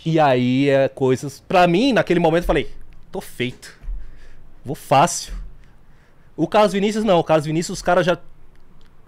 E 0.05 0.20
aí 0.20 0.70
é 0.70 0.89
coisas. 0.89 1.39
Pra 1.39 1.65
mim, 1.65 1.93
naquele 1.93 2.20
momento, 2.20 2.43
eu 2.43 2.47
falei: 2.47 2.70
tô 3.09 3.22
feito. 3.22 3.80
Vou 4.65 4.76
fácil. 4.76 5.34
O 6.38 6.48
Carlos 6.48 6.72
Vinícius 6.72 7.04
não. 7.04 7.20
O 7.20 7.24
Carlos 7.24 7.46
Vinícius, 7.46 7.80
os 7.80 7.82
caras 7.82 8.06
já. 8.06 8.18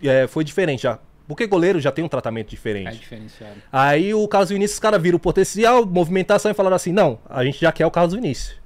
É, 0.04 0.28
foi 0.28 0.44
diferente 0.44 0.84
já. 0.84 1.00
Porque 1.28 1.46
goleiro 1.46 1.80
já 1.80 1.92
tem 1.92 2.04
um 2.04 2.08
tratamento 2.08 2.50
diferente. 2.50 2.88
É 2.88 2.92
diferenciado. 2.92 3.62
Aí 3.72 4.16
o 4.16 4.28
Carlos 4.28 4.50
Vinícius, 4.50 4.74
os 4.74 4.80
caras 4.80 5.00
viram 5.00 5.18
o 5.18 5.20
potencial, 5.20 5.86
movimentação 5.86 6.50
e 6.50 6.56
falaram 6.56 6.76
assim: 6.76 6.92
não, 6.92 7.20
a 7.30 7.46
gente 7.46 7.62
já 7.62 7.72
quer 7.72 7.86
o 7.86 7.92
Carlos 7.92 8.16
Vinícius. 8.16 8.58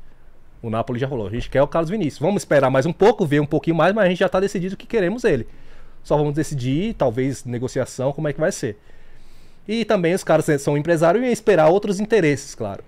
O 0.61 0.69
Napoli 0.69 0.97
já 0.97 1.05
rolou. 1.05 1.27
A 1.27 1.29
gente 1.29 1.49
quer 1.49 1.61
o 1.61 1.67
Carlos 1.67 1.89
Vinícius. 1.89 2.19
Vamos 2.19 2.41
esperar 2.41 2.69
mais 2.69 2.85
um 2.85 2.93
pouco, 2.93 3.25
ver 3.25 3.41
um 3.41 3.45
pouquinho 3.45 3.75
mais, 3.75 3.93
mas 3.93 4.05
a 4.05 4.09
gente 4.09 4.19
já 4.19 4.29
tá 4.29 4.39
decidido 4.39 4.77
que 4.77 4.87
queremos 4.87 5.25
ele. 5.25 5.45
Só 6.01 6.15
vamos 6.15 6.33
decidir, 6.33 6.93
talvez, 6.93 7.43
negociação, 7.43 8.13
como 8.13 8.29
é 8.29 8.33
que 8.33 8.39
vai 8.39 8.51
ser. 8.51 8.77
E 9.67 9.83
também 9.83 10.13
os 10.13 10.23
caras 10.23 10.45
são 10.61 10.77
empresários 10.77 11.23
e 11.23 11.27
esperar 11.27 11.67
outros 11.67 11.99
interesses, 11.99 12.55
claro. 12.55 12.83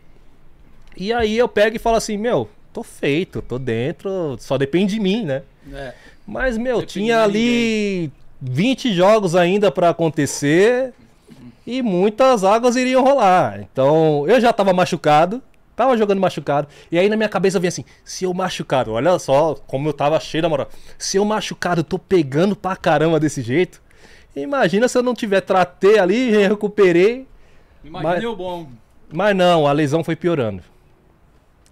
E 0.95 1.11
aí 1.11 1.37
eu 1.37 1.47
pego 1.49 1.75
e 1.75 1.79
falo 1.79 1.97
assim, 1.97 2.17
meu, 2.17 2.49
tô 2.71 2.83
feito, 2.83 3.41
tô 3.41 3.59
dentro, 3.59 4.37
só 4.39 4.57
depende 4.57 4.95
de 4.95 4.99
mim, 4.99 5.25
né? 5.25 5.43
É. 5.73 5.93
Mas, 6.25 6.57
meu, 6.57 6.77
depende 6.77 6.93
tinha 6.93 7.23
ali 7.23 8.11
20 8.41 8.93
jogos 8.93 9.35
ainda 9.35 9.71
para 9.71 9.89
acontecer 9.89 10.93
e 11.65 11.81
muitas 11.81 12.43
águas 12.43 12.75
iriam 12.75 13.03
rolar. 13.03 13.59
Então, 13.61 14.25
eu 14.27 14.39
já 14.39 14.51
tava 14.53 14.73
machucado, 14.73 15.41
Tava 15.75 15.97
jogando 15.97 16.19
machucado. 16.19 16.67
E 16.89 16.97
aí 16.97 17.09
na 17.09 17.17
minha 17.17 17.27
cabeça 17.27 17.59
vinha 17.59 17.67
assim: 17.67 17.83
se 18.03 18.23
eu 18.23 18.33
machucado, 18.33 18.93
olha 18.93 19.19
só 19.19 19.55
como 19.67 19.89
eu 19.89 19.93
tava 19.93 20.19
cheio 20.19 20.41
da 20.41 20.49
moral. 20.49 20.69
Se 20.97 21.17
eu 21.17 21.25
machucado, 21.25 21.81
eu 21.81 21.83
tô 21.83 21.99
pegando 21.99 22.55
pra 22.55 22.75
caramba 22.75 23.19
desse 23.19 23.41
jeito. 23.41 23.81
Imagina 24.35 24.87
se 24.87 24.97
eu 24.97 25.03
não 25.03 25.13
tiver 25.13 25.41
tratei 25.41 25.99
ali, 25.99 26.31
recuperei. 26.47 27.27
Imagina 27.83 28.29
o 28.29 28.35
bom. 28.35 28.67
Mas 29.11 29.35
não, 29.35 29.67
a 29.67 29.71
lesão 29.71 30.03
foi 30.03 30.15
piorando. 30.15 30.63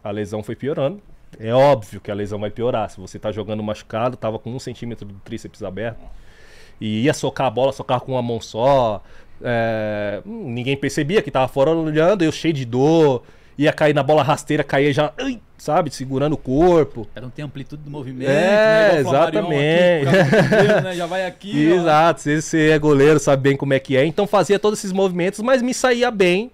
A 0.04 0.12
lesão 0.12 0.44
foi 0.44 0.56
piorando. 0.56 1.02
É 1.40 1.54
óbvio 1.54 2.02
que 2.02 2.12
a 2.12 2.14
lesão 2.14 2.40
vai 2.40 2.50
piorar. 2.50 2.90
Se 2.90 3.00
você 3.00 3.18
tá 3.18 3.32
jogando 3.32 3.62
machucado, 3.64 4.18
tava 4.18 4.40
com 4.40 4.52
um 4.52 4.60
centímetro 4.60 5.06
do 5.06 5.16
tríceps 5.16 5.64
aberto. 5.64 6.04
E 6.80 7.04
ia 7.04 7.14
socar 7.14 7.48
a 7.48 7.50
bola, 7.50 7.72
socar 7.72 8.02
com 8.02 8.14
uma 8.14 8.22
mão 8.22 8.42
só. 8.42 9.02
É... 9.42 10.22
Ninguém 10.26 10.76
percebia 10.76 11.22
que 11.22 11.32
tava 11.32 11.48
fora 11.48 11.72
olhando, 11.72 12.24
eu 12.24 12.32
cheio 12.32 12.54
de 12.54 12.66
dor 12.66 13.24
ia 13.58 13.72
cair 13.72 13.94
na 13.94 14.04
bola 14.04 14.24
rasteira, 14.24 14.64
caía 14.64 14.92
já, 14.94 15.14
sabe, 15.58 15.92
segurando 15.92 16.34
o 16.34 16.38
corpo. 16.38 17.08
Era 17.16 17.26
não 17.26 17.32
tem 17.32 17.46
amplitude 17.46 17.84
do 17.84 17.90
movimento, 17.90 18.30
é, 18.30 18.94
né? 18.94 19.00
exatamente. 19.00 20.08
Aqui, 20.08 20.84
né? 20.84 20.96
Já 20.96 21.06
vai 21.06 21.26
aqui. 21.26 21.72
Exato, 21.72 22.22
se 22.22 22.42
você 22.42 22.70
é 22.70 22.80
goleiro, 22.80 23.20
sabe 23.20 23.44
bem 23.44 23.58
como 23.58 23.74
é 23.74 23.80
que 23.80 23.96
é. 23.96 24.06
Então 24.06 24.26
fazia 24.26 24.58
todos 24.58 24.80
esses 24.80 24.92
movimentos, 24.92 25.40
mas 25.40 25.62
me 25.62 25.74
saía 25.74 26.10
bem, 26.10 26.52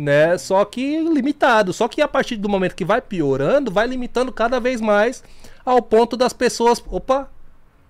né? 0.00 0.38
Só 0.38 0.64
que 0.64 0.98
limitado. 0.98 1.72
Só 1.72 1.86
que 1.86 2.00
a 2.00 2.08
partir 2.08 2.36
do 2.36 2.48
momento 2.48 2.74
que 2.74 2.84
vai 2.84 3.00
piorando, 3.00 3.70
vai 3.70 3.86
limitando 3.86 4.32
cada 4.32 4.58
vez 4.58 4.80
mais 4.80 5.22
ao 5.64 5.82
ponto 5.82 6.16
das 6.16 6.32
pessoas. 6.32 6.82
Opa, 6.88 7.28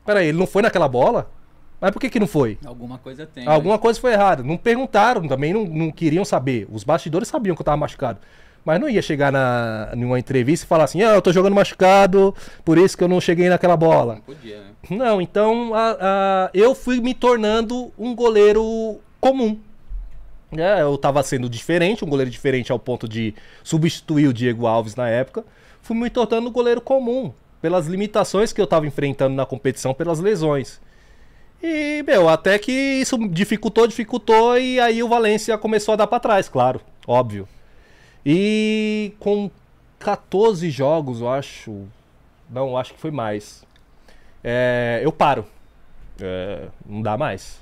peraí, 0.04 0.28
ele 0.28 0.38
não 0.38 0.46
foi 0.46 0.62
naquela 0.62 0.88
bola? 0.88 1.30
Mas 1.80 1.92
por 1.92 2.00
que, 2.00 2.10
que 2.10 2.20
não 2.20 2.26
foi? 2.26 2.58
Alguma 2.64 2.98
coisa 2.98 3.26
tem. 3.26 3.46
Alguma 3.46 3.76
né? 3.76 3.80
coisa 3.80 3.98
foi 3.98 4.12
errada. 4.12 4.42
Não 4.42 4.56
perguntaram, 4.56 5.26
também 5.26 5.54
não, 5.54 5.64
não 5.64 5.90
queriam 5.90 6.24
saber. 6.24 6.68
Os 6.70 6.84
bastidores 6.84 7.28
sabiam 7.28 7.56
que 7.56 7.62
eu 7.62 7.64
tava 7.64 7.78
machucado. 7.78 8.18
Mas 8.62 8.78
não 8.78 8.90
ia 8.90 9.00
chegar 9.00 9.32
na, 9.32 9.90
numa 9.96 10.18
entrevista 10.18 10.66
e 10.66 10.68
falar 10.68 10.84
assim: 10.84 11.02
ah, 11.02 11.14
eu 11.14 11.22
tô 11.22 11.32
jogando 11.32 11.54
machucado, 11.54 12.34
por 12.62 12.76
isso 12.76 12.98
que 12.98 13.02
eu 13.02 13.08
não 13.08 13.18
cheguei 13.18 13.48
naquela 13.48 13.76
bola. 13.76 14.16
Não 14.16 14.20
podia, 14.20 14.58
né? 14.58 14.70
Não, 14.90 15.22
então 15.22 15.72
a, 15.74 15.96
a, 15.98 16.50
eu 16.52 16.74
fui 16.74 17.00
me 17.00 17.14
tornando 17.14 17.90
um 17.98 18.14
goleiro 18.14 19.00
comum. 19.18 19.58
É, 20.56 20.82
eu 20.82 20.98
tava 20.98 21.22
sendo 21.22 21.48
diferente, 21.48 22.04
um 22.04 22.08
goleiro 22.08 22.30
diferente 22.30 22.72
ao 22.72 22.78
ponto 22.78 23.08
de 23.08 23.34
substituir 23.62 24.26
o 24.26 24.32
Diego 24.32 24.66
Alves 24.66 24.96
na 24.96 25.08
época. 25.08 25.44
Fui 25.80 25.96
me 25.96 26.10
tornando 26.10 26.48
um 26.48 26.52
goleiro 26.52 26.80
comum, 26.80 27.32
pelas 27.62 27.86
limitações 27.86 28.52
que 28.52 28.60
eu 28.60 28.66
tava 28.66 28.86
enfrentando 28.86 29.34
na 29.34 29.46
competição, 29.46 29.94
pelas 29.94 30.18
lesões. 30.18 30.80
E, 31.62 32.02
meu, 32.06 32.28
até 32.28 32.58
que 32.58 32.72
isso 32.72 33.16
dificultou, 33.28 33.86
dificultou, 33.86 34.58
e 34.58 34.80
aí 34.80 35.02
o 35.02 35.08
Valência 35.08 35.56
começou 35.58 35.92
a 35.92 35.96
dar 35.96 36.06
para 36.06 36.20
trás, 36.20 36.48
claro, 36.48 36.80
óbvio. 37.06 37.46
E 38.24 39.12
com 39.18 39.50
14 39.98 40.70
jogos, 40.70 41.20
eu 41.20 41.28
acho. 41.28 41.84
Não, 42.48 42.76
acho 42.76 42.94
que 42.94 43.00
foi 43.00 43.10
mais. 43.10 43.64
É, 44.42 45.00
eu 45.04 45.12
paro. 45.12 45.44
É, 46.20 46.68
não 46.84 47.02
dá 47.02 47.16
mais. 47.16 47.59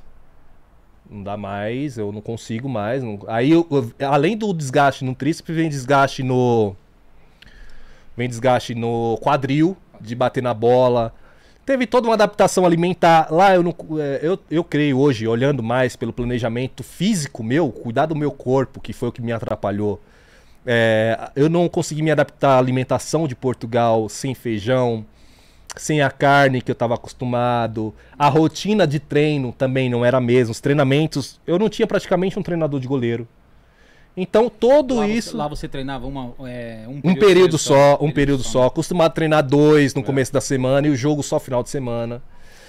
Não 1.11 1.23
dá 1.23 1.37
mais, 1.37 1.97
eu 1.97 2.13
não 2.13 2.21
consigo 2.21 2.69
mais. 2.69 3.03
Não... 3.03 3.19
Aí, 3.27 3.51
eu, 3.51 3.67
eu, 3.71 3.93
além 4.07 4.37
do 4.37 4.53
desgaste 4.53 5.05
no 5.05 5.15
tríceps, 5.15 5.55
vem 5.55 5.69
desgaste 5.69 6.23
no. 6.23 6.77
Vem 8.17 8.29
desgaste 8.29 8.75
no 8.75 9.19
quadril, 9.23 9.77
de 10.01 10.15
bater 10.15 10.43
na 10.43 10.53
bola. 10.53 11.15
Teve 11.65 11.87
toda 11.87 12.09
uma 12.09 12.15
adaptação 12.15 12.65
alimentar. 12.67 13.29
Lá 13.31 13.55
eu 13.55 13.63
não. 13.63 13.75
É, 13.99 14.21
eu, 14.23 14.39
eu 14.51 14.65
creio 14.65 14.99
hoje, 14.99 15.27
olhando 15.27 15.63
mais 15.63 15.97
pelo 15.97 16.13
planejamento 16.13 16.83
físico 16.83 17.43
meu, 17.43 17.71
cuidar 17.71 18.07
do 18.07 18.17
meu 18.17 18.31
corpo, 18.31 18.81
que 18.81 18.93
foi 18.93 19.09
o 19.09 19.13
que 19.13 19.23
me 19.23 19.33
atrapalhou. 19.33 20.01
É, 20.67 21.31
eu 21.35 21.49
não 21.49 21.69
consegui 21.69 22.03
me 22.03 22.11
adaptar 22.11 22.57
à 22.57 22.59
alimentação 22.59 23.27
de 23.27 23.35
Portugal 23.35 24.09
sem 24.09 24.35
feijão, 24.35 25.07
sem 25.77 26.01
a 26.03 26.11
carne 26.11 26.61
que 26.61 26.71
eu 26.71 26.75
estava 26.75 26.95
acostumado. 26.95 27.95
A 28.19 28.29
rotina 28.29 28.87
de 28.87 28.99
treino 28.99 29.53
também 29.53 29.89
não 29.89 30.05
era 30.05 30.19
a 30.19 30.21
mesma. 30.21 30.53
Os 30.53 30.61
treinamentos. 30.61 31.41
Eu 31.47 31.59
não 31.59 31.69
tinha 31.69 31.87
praticamente 31.87 32.39
um 32.39 32.43
treinador 32.43 32.81
de 32.81 32.89
goleiro. 32.89 33.27
Então, 34.17 34.51
todo 34.51 34.97
lá 34.97 35.07
isso. 35.07 35.31
Você, 35.31 35.37
lá 35.37 35.47
você 35.47 35.69
treinava 35.69 36.07
uma, 36.07 36.35
é, 36.49 36.85
um 36.89 37.01
período, 37.01 37.07
um 37.07 37.15
período 37.15 37.59
só, 37.59 37.99
um 38.01 38.11
período 38.11 38.43
só. 38.43 38.51
só. 38.51 38.67
Acostumado 38.67 39.11
a 39.11 39.15
treinar 39.15 39.45
dois 39.45 39.95
no 39.95 40.01
é. 40.01 40.05
começo 40.05 40.33
da 40.33 40.41
semana 40.41 40.89
e 40.89 40.91
o 40.91 40.97
jogo 40.97 41.23
só 41.23 41.39
final 41.39 41.63
de 41.63 41.71
semana. 41.71 42.21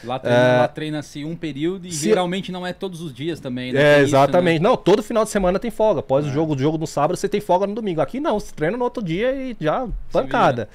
Lá 0.04 0.18
treina-se 0.20 0.64
é... 0.64 0.68
treina 0.68 1.02
um 1.26 1.36
período 1.36 1.88
e 1.88 1.92
Se... 1.92 2.06
geralmente 2.06 2.52
não 2.52 2.66
é 2.66 2.72
todos 2.72 3.02
os 3.02 3.14
dias 3.14 3.40
também. 3.40 3.74
Né? 3.74 3.98
É, 3.98 4.00
exatamente. 4.00 4.56
Isso, 4.56 4.64
né? 4.64 4.70
Não, 4.70 4.78
todo 4.78 5.04
final 5.04 5.24
de 5.26 5.30
semana 5.30 5.60
tem 5.60 5.72
folga. 5.72 6.00
Após 6.02 6.26
é. 6.26 6.30
o 6.30 6.32
jogo, 6.32 6.56
o 6.56 6.58
jogo 6.58 6.78
no 6.78 6.88
sábado, 6.88 7.18
você 7.18 7.28
tem 7.28 7.42
folga 7.42 7.66
no 7.66 7.74
domingo. 7.74 8.00
Aqui 8.00 8.20
não, 8.20 8.40
você 8.40 8.54
treina 8.54 8.78
no 8.78 8.84
outro 8.84 9.04
dia 9.04 9.34
e 9.34 9.58
já 9.60 9.88
pancada. 10.12 10.70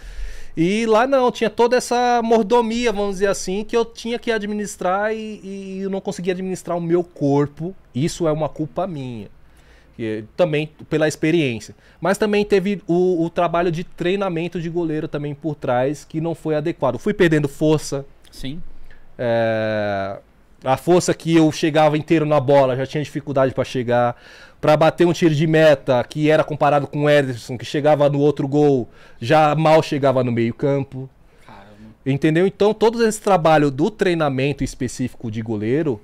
E 0.56 0.86
lá 0.86 1.06
não, 1.06 1.32
tinha 1.32 1.50
toda 1.50 1.76
essa 1.76 2.20
mordomia, 2.22 2.92
vamos 2.92 3.16
dizer 3.16 3.26
assim, 3.26 3.64
que 3.64 3.76
eu 3.76 3.84
tinha 3.84 4.18
que 4.18 4.30
administrar 4.30 5.12
e, 5.12 5.40
e 5.42 5.80
eu 5.82 5.90
não 5.90 6.00
conseguia 6.00 6.32
administrar 6.32 6.76
o 6.76 6.80
meu 6.80 7.02
corpo. 7.02 7.74
Isso 7.94 8.28
é 8.28 8.32
uma 8.32 8.48
culpa 8.48 8.86
minha. 8.86 9.28
E, 9.98 10.24
também 10.36 10.70
pela 10.88 11.08
experiência. 11.08 11.74
Mas 12.00 12.18
também 12.18 12.44
teve 12.44 12.80
o, 12.86 13.24
o, 13.24 13.30
trabalho 13.30 13.72
de 13.72 13.82
treinamento 13.82 14.60
de 14.60 14.68
goleiro 14.68 15.08
também 15.08 15.34
por 15.34 15.56
trás 15.56 16.04
que 16.04 16.20
não 16.20 16.34
foi 16.34 16.54
adequado. 16.54 16.98
Fui 16.98 17.12
perdendo 17.12 17.48
força. 17.48 18.04
Sim. 18.30 18.62
É, 19.18 20.18
a 20.64 20.76
força 20.76 21.12
que 21.12 21.36
eu 21.36 21.50
chegava 21.52 21.96
inteiro 21.98 22.24
na 22.24 22.40
bola, 22.40 22.76
já 22.76 22.86
tinha 22.86 23.02
dificuldade 23.02 23.52
para 23.52 23.64
chegar. 23.64 24.16
Para 24.64 24.78
bater 24.78 25.06
um 25.06 25.12
tiro 25.12 25.34
de 25.34 25.46
meta, 25.46 26.02
que 26.04 26.30
era 26.30 26.42
comparado 26.42 26.86
com 26.86 27.02
o 27.02 27.10
Ederson, 27.10 27.58
que 27.58 27.66
chegava 27.66 28.08
no 28.08 28.18
outro 28.18 28.48
gol, 28.48 28.88
já 29.20 29.54
mal 29.54 29.82
chegava 29.82 30.24
no 30.24 30.32
meio-campo. 30.32 31.06
Entendeu? 32.06 32.46
Então, 32.46 32.72
todo 32.72 33.06
esse 33.06 33.20
trabalho 33.20 33.70
do 33.70 33.90
treinamento 33.90 34.64
específico 34.64 35.30
de 35.30 35.42
goleiro 35.42 36.00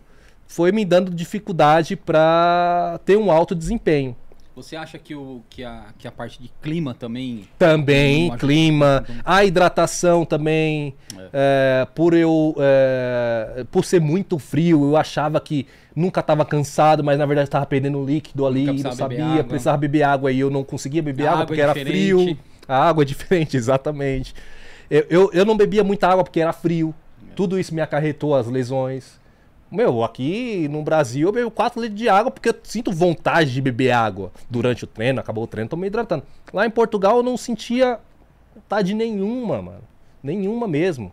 foi 0.46 0.72
me 0.72 0.84
dando 0.84 1.10
dificuldade 1.10 1.96
para 1.96 3.00
ter 3.06 3.16
um 3.16 3.30
alto 3.30 3.54
desempenho. 3.54 4.14
Você 4.62 4.76
acha 4.76 4.98
que, 4.98 5.14
o, 5.14 5.42
que, 5.48 5.64
a, 5.64 5.86
que 5.98 6.06
a 6.06 6.12
parte 6.12 6.40
de 6.42 6.50
clima 6.60 6.94
também. 6.94 7.48
Também, 7.58 8.30
clima. 8.36 9.04
A 9.24 9.44
hidratação 9.44 10.24
também. 10.24 10.94
É. 11.16 11.82
É, 11.82 11.86
por 11.94 12.14
eu. 12.14 12.54
É, 12.58 13.64
por 13.70 13.84
ser 13.84 14.00
muito 14.00 14.38
frio, 14.38 14.84
eu 14.84 14.96
achava 14.96 15.40
que 15.40 15.66
nunca 15.94 16.20
estava 16.20 16.44
cansado, 16.44 17.02
mas 17.02 17.18
na 17.18 17.26
verdade 17.26 17.48
estava 17.48 17.66
perdendo 17.66 18.04
líquido 18.04 18.46
ali 18.46 18.66
não 18.66 18.92
sabia. 18.92 19.44
Precisava 19.44 19.78
beber 19.78 20.02
água 20.02 20.32
e 20.32 20.40
eu 20.40 20.50
não 20.50 20.64
conseguia 20.64 21.02
beber 21.02 21.26
água, 21.26 21.34
água 21.34 21.46
porque 21.46 21.60
era 21.60 21.74
frio. 21.74 22.38
A 22.68 22.88
água 22.88 23.02
é 23.02 23.06
diferente, 23.06 23.56
exatamente. 23.56 24.34
Eu, 24.90 25.06
eu, 25.08 25.30
eu 25.32 25.44
não 25.44 25.56
bebia 25.56 25.84
muita 25.84 26.08
água 26.08 26.24
porque 26.24 26.40
era 26.40 26.52
frio. 26.52 26.94
É. 27.30 27.34
Tudo 27.34 27.58
isso 27.58 27.74
me 27.74 27.80
acarretou 27.80 28.34
as 28.34 28.46
lesões. 28.46 29.19
Meu, 29.70 30.02
aqui 30.02 30.66
no 30.68 30.82
Brasil 30.82 31.28
eu 31.28 31.32
bebo 31.32 31.50
4 31.50 31.80
litros 31.80 31.98
de 31.98 32.08
água 32.08 32.30
porque 32.30 32.48
eu 32.48 32.54
sinto 32.64 32.90
vontade 32.90 33.52
de 33.52 33.62
beber 33.62 33.92
água 33.92 34.32
durante 34.50 34.82
o 34.82 34.86
treino, 34.86 35.20
acabou 35.20 35.44
o 35.44 35.46
treino, 35.46 35.70
tô 35.70 35.76
me 35.76 35.86
hidratando. 35.86 36.24
Lá 36.52 36.66
em 36.66 36.70
Portugal 36.70 37.18
eu 37.18 37.22
não 37.22 37.36
sentia 37.36 38.00
vontade 38.52 38.94
nenhuma, 38.94 39.62
mano. 39.62 39.82
Nenhuma 40.20 40.66
mesmo. 40.66 41.12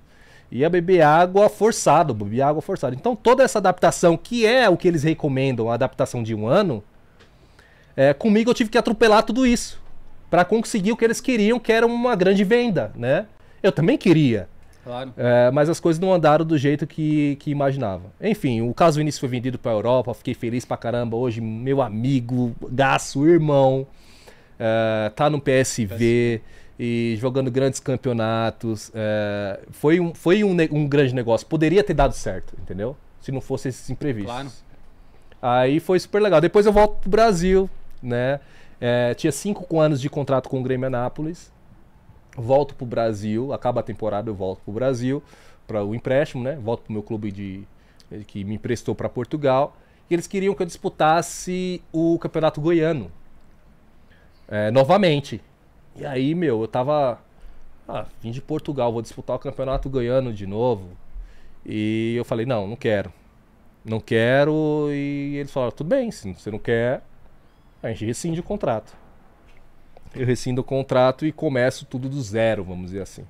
Ia 0.51 0.69
beber 0.71 1.01
água 1.01 1.49
forçado, 1.49 2.15
beber 2.15 2.41
água 2.41 2.61
forçada. 2.61 2.95
Então 2.95 3.15
toda 3.15 3.43
essa 3.43 3.59
adaptação, 3.59 4.17
que 4.17 4.47
é 4.47 4.67
o 4.67 4.75
que 4.75 4.87
eles 4.87 5.03
recomendam, 5.03 5.69
a 5.69 5.75
adaptação 5.75 6.23
de 6.23 6.33
um 6.33 6.47
ano, 6.47 6.83
é, 7.95 8.11
comigo 8.11 8.49
eu 8.49 8.55
tive 8.55 8.71
que 8.71 8.77
atropelar 8.77 9.21
tudo 9.21 9.45
isso 9.45 9.79
para 10.31 10.43
conseguir 10.43 10.91
o 10.91 10.97
que 10.97 11.05
eles 11.05 11.21
queriam, 11.21 11.59
que 11.59 11.71
era 11.71 11.85
uma 11.85 12.15
grande 12.15 12.43
venda, 12.43 12.91
né? 12.95 13.27
Eu 13.61 13.71
também 13.71 13.97
queria. 13.97 14.49
Claro. 14.87 15.13
É, 15.17 15.51
mas 15.51 15.67
as 15.67 15.81
coisas 15.81 15.99
não 15.99 16.13
andaram 16.13 16.45
do 16.45 16.57
jeito 16.57 16.87
que, 16.87 17.35
que 17.41 17.51
imaginava. 17.51 18.05
Enfim, 18.21 18.61
o 18.61 18.73
caso 18.73 18.97
Vinícius 18.97 19.19
foi 19.19 19.27
vendido 19.27 19.59
para 19.59 19.71
a 19.71 19.75
Europa, 19.75 20.13
fiquei 20.13 20.33
feliz 20.33 20.63
pra 20.63 20.77
caramba. 20.77 21.17
Hoje, 21.17 21.41
meu 21.41 21.81
amigo, 21.81 22.55
gaço, 22.71 23.27
irmão, 23.27 23.85
é, 24.57 25.11
tá 25.13 25.29
no 25.29 25.41
PSV, 25.41 25.87
PSV, 25.87 26.41
e 26.79 27.17
jogando 27.19 27.51
grandes 27.51 27.81
campeonatos. 27.81 28.89
É, 28.95 29.59
foi 29.71 29.99
um, 29.99 30.13
foi 30.13 30.41
um, 30.45 30.55
um 30.71 30.87
grande 30.87 31.13
negócio. 31.13 31.45
Poderia 31.45 31.83
ter 31.83 31.93
dado 31.93 32.13
certo, 32.13 32.53
entendeu? 32.57 32.95
Se 33.19 33.29
não 33.29 33.41
fosse 33.41 33.67
esses 33.67 33.89
imprevistos. 33.89 34.31
Claro. 34.31 34.49
Aí 35.41 35.81
foi 35.81 35.99
super 35.99 36.21
legal. 36.21 36.39
Depois 36.39 36.65
eu 36.65 36.71
volto 36.71 37.01
pro 37.01 37.09
Brasil, 37.09 37.69
né? 38.01 38.39
É, 38.79 39.13
tinha 39.15 39.33
cinco 39.33 39.81
anos 39.81 39.99
de 39.99 40.09
contrato 40.09 40.47
com 40.47 40.61
o 40.61 40.63
Grêmio 40.63 40.87
Anápolis 40.87 41.51
volto 42.37 42.75
pro 42.75 42.85
Brasil, 42.85 43.51
acaba 43.51 43.79
a 43.79 43.83
temporada, 43.83 44.29
eu 44.29 44.35
volto 44.35 44.61
pro 44.61 44.71
Brasil 44.71 45.23
para 45.65 45.83
o 45.83 45.93
empréstimo, 45.93 46.43
né? 46.43 46.55
Volto 46.55 46.83
pro 46.83 46.93
meu 46.93 47.03
clube 47.03 47.31
de 47.31 47.63
que 48.27 48.43
me 48.43 48.55
emprestou 48.55 48.95
para 48.95 49.09
Portugal. 49.09 49.75
E 50.09 50.13
eles 50.13 50.27
queriam 50.27 50.55
que 50.55 50.61
eu 50.61 50.65
disputasse 50.65 51.81
o 51.91 52.17
Campeonato 52.19 52.61
Goiano. 52.61 53.11
É, 54.47 54.71
novamente. 54.71 55.41
E 55.95 56.05
aí, 56.05 56.33
meu, 56.33 56.61
eu 56.61 56.67
tava. 56.67 57.19
Ah, 57.87 58.05
vim 58.21 58.31
de 58.31 58.41
Portugal, 58.41 58.93
vou 58.93 59.01
disputar 59.01 59.35
o 59.35 59.39
Campeonato 59.39 59.89
Goiano 59.89 60.31
de 60.31 60.45
novo. 60.45 60.89
E 61.65 62.13
eu 62.15 62.23
falei, 62.23 62.45
não, 62.45 62.65
não 62.67 62.75
quero. 62.77 63.11
Não 63.83 63.99
quero. 63.99 64.87
E 64.91 65.35
eles 65.37 65.51
falaram, 65.51 65.71
tudo 65.75 65.87
bem, 65.87 66.11
se 66.11 66.33
você 66.33 66.49
não 66.49 66.59
quer, 66.59 67.01
a 67.83 67.89
gente 67.89 68.05
rescinde 68.05 68.39
o 68.39 68.43
contrato 68.43 68.95
eu 70.17 70.25
rescindo 70.25 70.59
o 70.59 70.63
contrato 70.63 71.25
e 71.25 71.31
começo 71.31 71.85
tudo 71.85 72.09
do 72.09 72.21
zero, 72.21 72.63
vamos 72.63 72.87
dizer 72.87 73.01
assim. 73.01 73.23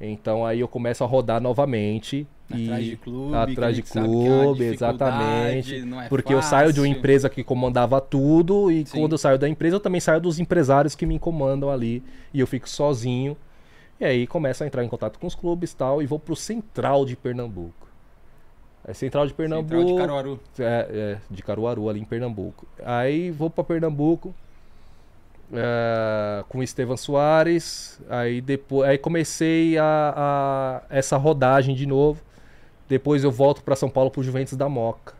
Então 0.00 0.46
aí 0.46 0.60
eu 0.60 0.68
começo 0.68 1.02
a 1.02 1.06
rodar 1.06 1.40
novamente. 1.40 2.26
Atrás 2.50 2.86
e 2.86 2.90
de 2.90 2.96
clube. 2.96 3.36
Atrás 3.36 3.76
de 3.76 3.82
clube, 3.82 4.64
é 4.64 4.68
exatamente. 4.68 5.74
É 5.76 6.08
porque 6.08 6.32
fácil. 6.32 6.46
eu 6.46 6.50
saio 6.50 6.72
de 6.72 6.80
uma 6.80 6.88
empresa 6.88 7.28
que 7.28 7.44
comandava 7.44 8.00
tudo 8.00 8.70
e 8.70 8.86
Sim. 8.86 9.00
quando 9.00 9.12
eu 9.12 9.18
saio 9.18 9.38
da 9.38 9.48
empresa 9.48 9.76
eu 9.76 9.80
também 9.80 10.00
saio 10.00 10.20
dos 10.20 10.38
empresários 10.38 10.94
que 10.94 11.04
me 11.04 11.18
comandam 11.18 11.70
ali 11.70 12.02
e 12.32 12.40
eu 12.40 12.46
fico 12.46 12.68
sozinho. 12.68 13.36
E 14.00 14.04
aí 14.04 14.26
começo 14.26 14.62
a 14.62 14.66
entrar 14.66 14.84
em 14.84 14.88
contato 14.88 15.18
com 15.18 15.26
os 15.26 15.34
clubes 15.34 15.74
tal 15.74 16.00
e 16.00 16.06
vou 16.06 16.18
pro 16.18 16.36
Central 16.36 17.04
de 17.04 17.16
Pernambuco. 17.16 17.88
É 18.86 18.94
Central 18.94 19.26
de 19.26 19.34
Pernambuco. 19.34 19.76
Central 19.76 19.94
de 19.94 20.00
Caruaru. 20.00 20.40
É, 20.58 20.88
é, 20.90 21.18
de 21.28 21.42
Caruaru 21.42 21.88
ali 21.90 22.00
em 22.00 22.04
Pernambuco. 22.04 22.66
Aí 22.82 23.30
vou 23.30 23.50
para 23.50 23.64
Pernambuco 23.64 24.34
é, 25.52 26.44
com 26.48 26.62
Estevam 26.62 26.96
Soares. 26.96 28.00
Aí 28.08 28.40
depois, 28.40 28.88
aí 28.88 28.98
comecei 28.98 29.78
a, 29.78 30.14
a, 30.16 30.82
essa 30.90 31.16
rodagem 31.16 31.74
de 31.74 31.86
novo. 31.86 32.22
Depois 32.88 33.24
eu 33.24 33.30
volto 33.30 33.62
para 33.62 33.76
São 33.76 33.90
Paulo 33.90 34.10
pro 34.10 34.22
Juventus 34.22 34.56
da 34.56 34.68
Moca 34.68 35.14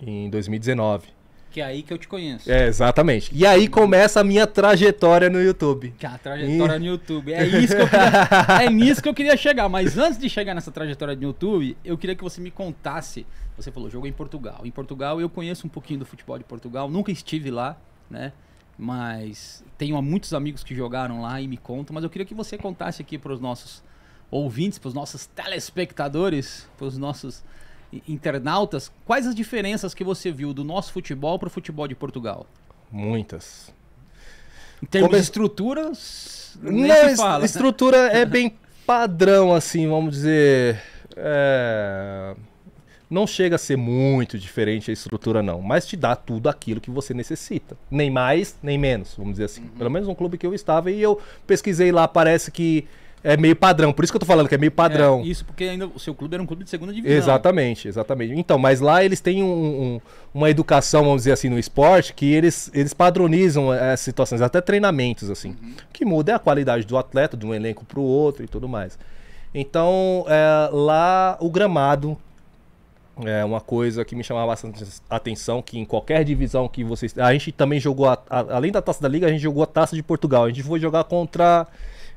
em 0.00 0.28
2019. 0.28 1.08
Que 1.52 1.60
é 1.60 1.64
aí 1.64 1.82
que 1.82 1.92
eu 1.92 1.98
te 1.98 2.08
conheço. 2.08 2.50
É, 2.50 2.66
exatamente. 2.66 3.30
E 3.32 3.46
aí 3.46 3.68
começa 3.68 4.20
a 4.20 4.24
minha 4.24 4.46
trajetória 4.46 5.28
no 5.28 5.40
YouTube. 5.40 5.94
Que 5.98 6.06
a 6.06 6.16
trajetória 6.16 6.76
e... 6.76 6.78
no 6.78 6.86
YouTube. 6.86 7.32
É, 7.32 7.44
isso 7.46 7.76
que 7.76 7.82
eu 7.82 7.88
queria, 7.88 8.28
é 8.64 8.70
nisso 8.70 9.02
que 9.02 9.08
eu 9.08 9.14
queria 9.14 9.36
chegar. 9.36 9.68
Mas 9.68 9.98
antes 9.98 10.18
de 10.18 10.30
chegar 10.30 10.54
nessa 10.54 10.72
trajetória 10.72 11.14
no 11.14 11.22
YouTube, 11.22 11.76
eu 11.84 11.98
queria 11.98 12.16
que 12.16 12.24
você 12.24 12.40
me 12.40 12.50
contasse. 12.50 13.26
Você 13.54 13.70
falou, 13.70 13.90
jogo 13.90 14.06
em 14.06 14.12
Portugal. 14.12 14.62
Em 14.64 14.70
Portugal 14.70 15.20
eu 15.20 15.28
conheço 15.28 15.66
um 15.66 15.70
pouquinho 15.70 16.00
do 16.00 16.06
futebol 16.06 16.38
de 16.38 16.44
Portugal. 16.44 16.90
Nunca 16.90 17.12
estive 17.12 17.50
lá, 17.50 17.76
né? 18.10 18.32
Mas 18.82 19.64
tenho 19.78 20.00
muitos 20.02 20.34
amigos 20.34 20.64
que 20.64 20.74
jogaram 20.74 21.22
lá 21.22 21.40
e 21.40 21.46
me 21.46 21.56
contam. 21.56 21.94
Mas 21.94 22.02
eu 22.02 22.10
queria 22.10 22.26
que 22.26 22.34
você 22.34 22.58
contasse 22.58 23.00
aqui 23.00 23.16
para 23.16 23.32
os 23.32 23.40
nossos 23.40 23.80
ouvintes, 24.28 24.76
para 24.76 24.88
os 24.88 24.94
nossos 24.94 25.26
telespectadores, 25.26 26.68
para 26.76 26.88
os 26.88 26.98
nossos 26.98 27.44
internautas, 28.08 28.90
quais 29.04 29.26
as 29.26 29.34
diferenças 29.34 29.94
que 29.94 30.02
você 30.02 30.32
viu 30.32 30.52
do 30.52 30.64
nosso 30.64 30.92
futebol 30.92 31.38
para 31.38 31.46
o 31.46 31.50
futebol 31.50 31.86
de 31.86 31.94
Portugal? 31.94 32.46
Muitas. 32.90 33.72
Em 34.82 34.86
termos 34.86 35.10
Come... 35.10 35.20
de 35.20 35.24
estruturas, 35.24 36.58
não, 36.60 37.16
fala. 37.16 37.44
estrutura 37.44 37.96
é 38.08 38.24
bem 38.26 38.58
padrão, 38.84 39.54
assim, 39.54 39.86
vamos 39.86 40.14
dizer. 40.14 40.82
É 41.16 42.34
não 43.12 43.26
chega 43.26 43.56
a 43.56 43.58
ser 43.58 43.76
muito 43.76 44.38
diferente 44.38 44.90
a 44.90 44.94
estrutura, 44.94 45.42
não, 45.42 45.60
mas 45.60 45.86
te 45.86 45.96
dá 45.96 46.16
tudo 46.16 46.48
aquilo 46.48 46.80
que 46.80 46.90
você 46.90 47.12
necessita. 47.12 47.76
Nem 47.90 48.10
mais, 48.10 48.56
nem 48.62 48.78
menos, 48.78 49.14
vamos 49.16 49.32
dizer 49.32 49.44
assim. 49.44 49.62
Uhum. 49.62 49.78
Pelo 49.78 49.90
menos 49.90 50.08
um 50.08 50.14
clube 50.14 50.38
que 50.38 50.46
eu 50.46 50.54
estava 50.54 50.90
e 50.90 51.00
eu 51.00 51.20
pesquisei 51.46 51.92
lá, 51.92 52.08
parece 52.08 52.50
que 52.50 52.86
é 53.22 53.36
meio 53.36 53.54
padrão. 53.54 53.92
Por 53.92 54.02
isso 54.02 54.12
que 54.12 54.16
eu 54.16 54.20
tô 54.20 54.24
falando 54.24 54.48
que 54.48 54.54
é 54.54 54.58
meio 54.58 54.72
padrão. 54.72 55.20
É, 55.20 55.24
isso 55.24 55.44
porque 55.44 55.64
ainda 55.64 55.86
o 55.86 55.98
seu 55.98 56.14
clube 56.14 56.34
era 56.34 56.42
um 56.42 56.46
clube 56.46 56.64
de 56.64 56.70
segunda 56.70 56.90
divisão. 56.90 57.16
Exatamente, 57.16 57.86
exatamente. 57.86 58.32
Então, 58.34 58.58
mas 58.58 58.80
lá 58.80 59.04
eles 59.04 59.20
têm 59.20 59.42
um, 59.42 59.46
um, 59.46 60.00
uma 60.32 60.48
educação, 60.48 61.04
vamos 61.04 61.18
dizer 61.22 61.32
assim, 61.32 61.50
no 61.50 61.58
esporte, 61.58 62.14
que 62.14 62.32
eles, 62.32 62.70
eles 62.72 62.94
padronizam 62.94 63.70
as 63.70 64.00
situações, 64.00 64.40
até 64.40 64.60
treinamentos, 64.62 65.28
assim. 65.28 65.50
Uhum. 65.62 65.74
O 65.90 65.92
que 65.92 66.04
muda 66.06 66.32
é 66.32 66.34
a 66.34 66.38
qualidade 66.38 66.86
do 66.86 66.96
atleta, 66.96 67.36
de 67.36 67.44
um 67.44 67.54
elenco 67.54 67.84
para 67.84 68.00
o 68.00 68.02
outro 68.02 68.42
e 68.42 68.48
tudo 68.48 68.66
mais. 68.66 68.98
Então, 69.54 70.24
é, 70.28 70.70
lá 70.72 71.36
o 71.40 71.50
gramado 71.50 72.16
é 73.26 73.44
uma 73.44 73.60
coisa 73.60 74.04
que 74.04 74.14
me 74.14 74.24
chamava 74.24 74.48
bastante 74.48 74.84
atenção, 75.08 75.62
que 75.62 75.78
em 75.78 75.84
qualquer 75.84 76.24
divisão 76.24 76.68
que 76.68 76.82
vocês... 76.84 77.16
A 77.18 77.32
gente 77.32 77.52
também 77.52 77.80
jogou, 77.80 78.08
a, 78.08 78.18
a, 78.28 78.56
além 78.56 78.72
da 78.72 78.82
Taça 78.82 79.02
da 79.02 79.08
Liga, 79.08 79.26
a 79.26 79.30
gente 79.30 79.42
jogou 79.42 79.62
a 79.62 79.66
Taça 79.66 79.94
de 79.94 80.02
Portugal. 80.02 80.44
A 80.44 80.48
gente 80.48 80.62
foi 80.62 80.80
jogar 80.80 81.04
contra 81.04 81.66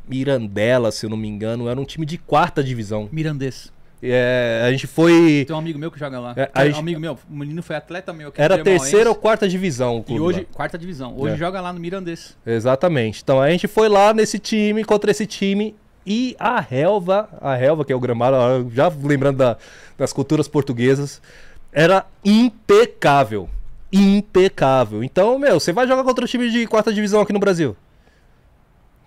Mirandela, 0.07 0.91
se 0.91 1.05
eu 1.05 1.09
não 1.09 1.17
me 1.17 1.27
engano. 1.27 1.67
Era 1.67 1.79
um 1.79 1.85
time 1.85 2.05
de 2.05 2.17
quarta 2.17 2.63
divisão. 2.63 3.09
Mirandês. 3.11 3.73
É, 4.01 4.61
a 4.63 4.71
gente 4.71 4.85
foi. 4.85 5.45
Tem 5.47 5.55
um 5.55 5.59
amigo 5.59 5.79
meu 5.79 5.89
que 5.89 5.97
joga 5.97 6.19
lá. 6.19 6.33
É, 6.35 6.49
a 6.53 6.65
gente... 6.65 6.75
Um 6.75 6.79
amigo 6.79 6.99
meu, 6.99 7.17
o 7.29 7.35
menino 7.35 7.63
foi 7.63 7.75
atleta 7.75 8.13
meu. 8.13 8.31
Era 8.37 8.61
terceira 8.61 9.09
ou 9.09 9.15
quarta 9.15 9.47
divisão. 9.47 10.03
e 10.07 10.19
hoje, 10.19 10.39
lá. 10.39 10.45
quarta 10.53 10.77
divisão. 10.77 11.15
Hoje 11.17 11.35
é. 11.35 11.37
joga 11.37 11.59
lá 11.59 11.73
no 11.73 11.79
Mirandês. 11.79 12.37
Exatamente. 12.45 13.21
Então 13.23 13.41
a 13.41 13.49
gente 13.49 13.67
foi 13.67 13.89
lá 13.89 14.13
nesse 14.13 14.37
time, 14.37 14.83
contra 14.83 15.09
esse 15.09 15.25
time. 15.25 15.75
E 16.05 16.35
a 16.39 16.59
relva, 16.59 17.27
a 17.41 17.55
relva, 17.55 17.83
que 17.83 17.91
é 17.91 17.95
o 17.95 17.99
gramado, 17.99 18.69
já 18.71 18.91
lembrando 19.01 19.37
da, 19.37 19.57
das 19.97 20.13
culturas 20.13 20.47
portuguesas, 20.47 21.21
era 21.71 22.05
impecável. 22.23 23.49
Impecável. 23.91 25.03
Então, 25.03 25.39
meu, 25.39 25.59
você 25.59 25.73
vai 25.73 25.87
jogar 25.87 26.03
contra 26.03 26.25
o 26.25 26.27
time 26.27 26.49
de 26.51 26.67
quarta 26.67 26.93
divisão 26.93 27.21
aqui 27.21 27.33
no 27.33 27.39
Brasil. 27.39 27.75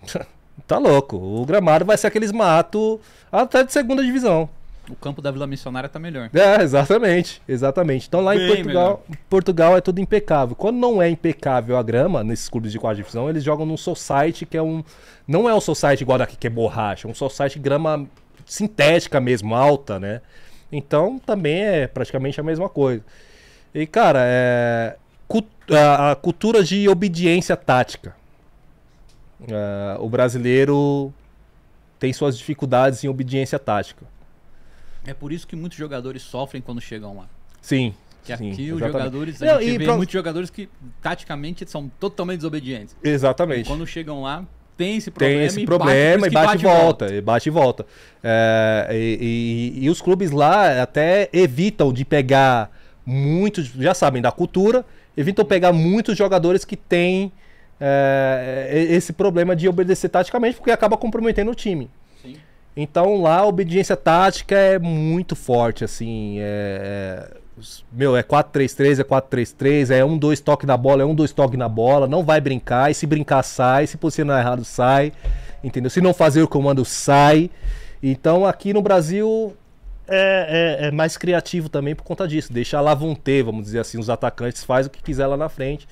tá 0.67 0.77
louco. 0.77 1.15
O 1.15 1.45
gramado 1.45 1.85
vai 1.85 1.97
ser 1.97 2.07
aqueles 2.07 2.31
mato 2.31 2.99
até 3.31 3.63
de 3.63 3.71
segunda 3.71 4.03
divisão. 4.03 4.49
O 4.89 4.95
campo 4.95 5.21
da 5.21 5.29
Vila 5.29 5.45
Missionária 5.45 5.87
tá 5.87 5.99
melhor. 5.99 6.29
É, 6.33 6.61
exatamente. 6.63 7.41
Exatamente. 7.47 8.07
Então 8.07 8.21
lá 8.21 8.33
Bem 8.33 8.43
em 8.43 8.55
Portugal, 8.55 9.05
Portugal 9.29 9.77
é 9.77 9.81
tudo 9.81 9.99
impecável. 9.99 10.55
Quando 10.55 10.77
não 10.77 11.01
é 11.01 11.09
impecável 11.09 11.77
a 11.77 11.83
grama, 11.83 12.23
nesses 12.23 12.49
clubes 12.49 12.71
de 12.71 12.79
quarta 12.79 12.97
divisão, 12.97 13.29
eles 13.29 13.43
jogam 13.43 13.65
num 13.65 13.77
society 13.77 14.45
que 14.45 14.57
é 14.57 14.61
um. 14.61 14.83
Não 15.27 15.47
é 15.47 15.53
um 15.53 15.61
society 15.61 16.03
igual 16.03 16.17
daqui 16.17 16.35
que 16.35 16.47
é 16.47 16.49
borracha, 16.49 17.07
é 17.07 17.11
um 17.11 17.13
society 17.13 17.59
grama 17.59 18.07
sintética 18.45 19.19
mesmo, 19.19 19.53
alta, 19.53 19.99
né? 19.99 20.21
Então 20.71 21.19
também 21.19 21.61
é 21.61 21.87
praticamente 21.87 22.39
a 22.39 22.43
mesma 22.43 22.67
coisa. 22.67 23.03
E, 23.73 23.85
cara, 23.85 24.21
é. 24.23 24.95
A, 25.71 26.11
a 26.11 26.15
cultura 26.15 26.63
de 26.63 26.89
obediência 26.89 27.55
tática. 27.55 28.15
É, 29.47 29.97
o 29.99 30.09
brasileiro 30.09 31.13
tem 31.99 32.11
suas 32.11 32.35
dificuldades 32.35 33.03
em 33.03 33.07
obediência 33.07 33.59
tática. 33.59 34.03
É 35.05 35.13
por 35.13 35.31
isso 35.31 35.47
que 35.47 35.55
muitos 35.55 35.77
jogadores 35.77 36.21
sofrem 36.21 36.61
quando 36.61 36.81
chegam 36.81 37.17
lá. 37.17 37.27
Sim. 37.61 37.93
Que 38.23 38.35
sim, 38.35 38.51
aqui 38.51 38.71
os 38.71 38.79
jogadores, 38.79 39.41
a 39.41 39.45
Não, 39.45 39.61
gente 39.61 39.77
vê 39.77 39.85
pra... 39.85 39.95
muitos 39.95 40.13
jogadores 40.13 40.49
que 40.49 40.69
taticamente 41.01 41.69
são 41.69 41.89
totalmente 41.99 42.37
desobedientes. 42.37 42.95
Exatamente. 43.03 43.61
E 43.61 43.65
quando 43.65 43.87
chegam 43.87 44.21
lá, 44.21 44.45
tem 44.77 44.97
esse 44.97 45.11
problema. 45.11 45.35
Tem 45.35 45.45
esse 45.45 45.61
e 45.61 45.65
problema 45.65 46.21
bate, 46.21 46.31
e 46.31 46.33
bate, 46.33 46.55
e 46.55 46.63
volta, 46.63 46.79
volta. 46.79 47.15
E 47.15 47.21
bate 47.21 47.49
e 47.49 47.51
volta. 47.51 47.85
É, 48.23 48.87
e, 48.91 49.75
e, 49.79 49.85
e, 49.85 49.89
os 49.89 50.01
clubes 50.01 50.31
lá 50.31 50.81
até 50.81 51.29
evitam 51.33 51.91
de 51.91 52.05
pegar 52.05 52.71
muitos, 53.05 53.67
já 53.67 53.93
sabem, 53.93 54.21
da 54.21 54.31
cultura, 54.31 54.85
evitam 55.17 55.43
pegar 55.43 55.73
muitos 55.73 56.17
jogadores 56.17 56.63
que 56.63 56.77
têm 56.77 57.31
é, 57.79 58.87
esse 58.89 59.13
problema 59.13 59.55
de 59.55 59.67
obedecer 59.67 60.09
taticamente, 60.09 60.57
porque 60.57 60.71
acaba 60.71 60.95
comprometendo 60.97 61.51
o 61.51 61.55
time. 61.55 61.89
Então 62.81 63.21
lá 63.21 63.39
a 63.39 63.45
obediência 63.45 63.97
tática 63.97 64.55
é 64.55 64.79
muito 64.79 65.35
forte, 65.35 65.83
assim. 65.83 66.37
É, 66.39 67.27
é, 67.35 67.37
meu, 67.91 68.15
é 68.15 68.23
4-3-3, 68.23 68.99
é 68.99 69.03
4-3-3, 69.03 69.89
é 69.89 70.05
um, 70.05 70.17
dois 70.17 70.39
toque 70.39 70.65
na 70.65 70.77
bola, 70.77 71.03
é 71.03 71.05
um, 71.05 71.13
dois 71.13 71.33
toque 71.33 71.57
na 71.57 71.67
bola, 71.67 72.07
não 72.07 72.23
vai 72.23 72.39
brincar, 72.39 72.89
e 72.89 72.93
se 72.93 73.05
brincar 73.05 73.43
sai, 73.43 73.85
se 73.85 73.97
posicionar 73.97 74.39
errado 74.39 74.63
sai, 74.63 75.11
entendeu? 75.61 75.89
Se 75.89 75.99
não 75.99 76.13
fazer 76.13 76.41
o 76.41 76.47
comando 76.47 76.85
sai. 76.85 77.51
Então 78.01 78.45
aqui 78.45 78.71
no 78.71 78.81
Brasil 78.81 79.53
é, 80.07 80.77
é, 80.79 80.87
é 80.87 80.91
mais 80.91 81.17
criativo 81.17 81.67
também 81.67 81.93
por 81.93 82.03
conta 82.03 82.25
disso. 82.25 82.53
Deixa 82.53 82.79
lá 82.79 82.93
vão 82.93 83.13
ter, 83.13 83.43
vamos 83.43 83.65
dizer 83.65 83.79
assim, 83.79 83.99
os 83.99 84.09
atacantes 84.09 84.63
faz 84.63 84.87
o 84.87 84.89
que 84.89 85.03
quiser 85.03 85.27
lá 85.27 85.35
na 85.35 85.49
frente. 85.49 85.85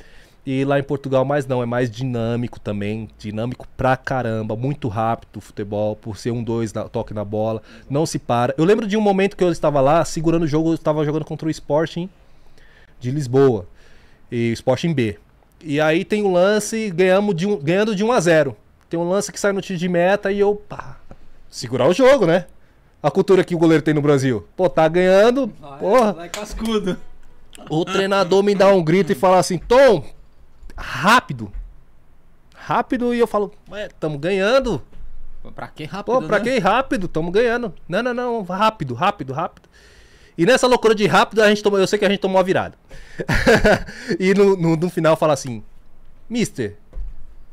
E 0.49 0.63
lá 0.63 0.79
em 0.79 0.83
Portugal 0.83 1.25
mais 1.25 1.45
não, 1.45 1.61
é 1.61 1.65
mais 1.65 1.91
dinâmico 1.91 2.57
também, 2.57 3.09
dinâmico 3.19 3.67
pra 3.75 3.97
caramba, 3.97 4.55
muito 4.55 4.87
rápido 4.87 5.35
o 5.35 5.41
futebol, 5.41 5.93
por 5.93 6.15
ser 6.15 6.31
um 6.31 6.41
dois 6.41 6.71
na, 6.71 6.85
toque 6.85 7.13
na 7.13 7.25
bola, 7.25 7.61
não 7.89 8.05
se 8.05 8.17
para. 8.17 8.55
Eu 8.57 8.63
lembro 8.63 8.87
de 8.87 8.95
um 8.95 9.01
momento 9.01 9.35
que 9.35 9.43
eu 9.43 9.51
estava 9.51 9.81
lá, 9.81 10.05
segurando 10.05 10.43
o 10.43 10.47
jogo, 10.47 10.69
eu 10.69 10.75
estava 10.75 11.03
jogando 11.03 11.25
contra 11.25 11.49
o 11.49 11.51
Sporting 11.51 12.09
de 12.97 13.11
Lisboa, 13.11 13.67
e 14.31 14.51
o 14.51 14.53
Sporting 14.53 14.93
B. 14.93 15.19
E 15.61 15.81
aí 15.81 16.05
tem 16.05 16.23
um 16.23 16.31
lance, 16.31 16.91
ganhamos 16.91 17.35
de 17.35 17.45
um, 17.45 17.57
ganhando 17.57 17.93
de 17.93 18.05
1 18.05 18.11
a 18.13 18.19
0. 18.21 18.55
Tem 18.89 18.97
um 18.97 19.09
lance 19.09 19.29
que 19.33 19.39
sai 19.41 19.51
no 19.51 19.59
tiro 19.59 19.77
de 19.77 19.89
meta 19.89 20.31
e 20.31 20.39
eu, 20.39 20.55
pá, 20.55 20.97
segurar 21.49 21.89
o 21.89 21.93
jogo, 21.93 22.25
né? 22.25 22.45
A 23.03 23.11
cultura 23.11 23.43
que 23.43 23.53
o 23.53 23.57
goleiro 23.57 23.83
tem 23.83 23.93
no 23.93 24.01
Brasil. 24.01 24.47
Pô, 24.55 24.69
tá 24.69 24.87
ganhando, 24.87 25.51
ah, 25.61 25.75
porra. 25.75 26.23
É, 26.23 26.29
cascudo. 26.29 26.95
O 27.69 27.83
treinador 27.83 28.41
me 28.43 28.55
dá 28.55 28.73
um 28.73 28.81
grito 28.81 29.11
e 29.11 29.15
fala 29.15 29.39
assim: 29.39 29.57
Tom, 29.57 30.05
rápido. 30.77 31.51
Rápido 32.55 33.13
e 33.13 33.19
eu 33.19 33.27
falo, 33.27 33.53
ué, 33.69 33.89
tamo 33.99 34.17
ganhando. 34.17 34.81
Pra 35.55 35.67
que 35.67 35.85
rápido? 35.85 36.13
Pô, 36.13 36.21
pra 36.21 36.39
né? 36.39 36.43
que 36.43 36.59
rápido? 36.59 37.07
Tamo 37.07 37.31
ganhando. 37.31 37.73
Não, 37.87 38.03
não, 38.03 38.13
não, 38.13 38.43
rápido, 38.43 38.93
rápido, 38.93 39.33
rápido. 39.33 39.69
E 40.37 40.45
nessa 40.45 40.67
loucura 40.67 40.93
de 40.93 41.07
rápido, 41.07 41.41
a 41.41 41.49
gente 41.49 41.63
tomou, 41.63 41.79
eu 41.79 41.87
sei 41.87 41.97
que 41.97 42.05
a 42.05 42.09
gente 42.09 42.19
tomou 42.19 42.39
a 42.39 42.43
virada. 42.43 42.77
e 44.19 44.33
no, 44.33 44.55
no, 44.55 44.75
no, 44.75 44.89
final 44.89 45.15
fala 45.15 45.33
assim: 45.33 45.63
Mister, 46.29 46.75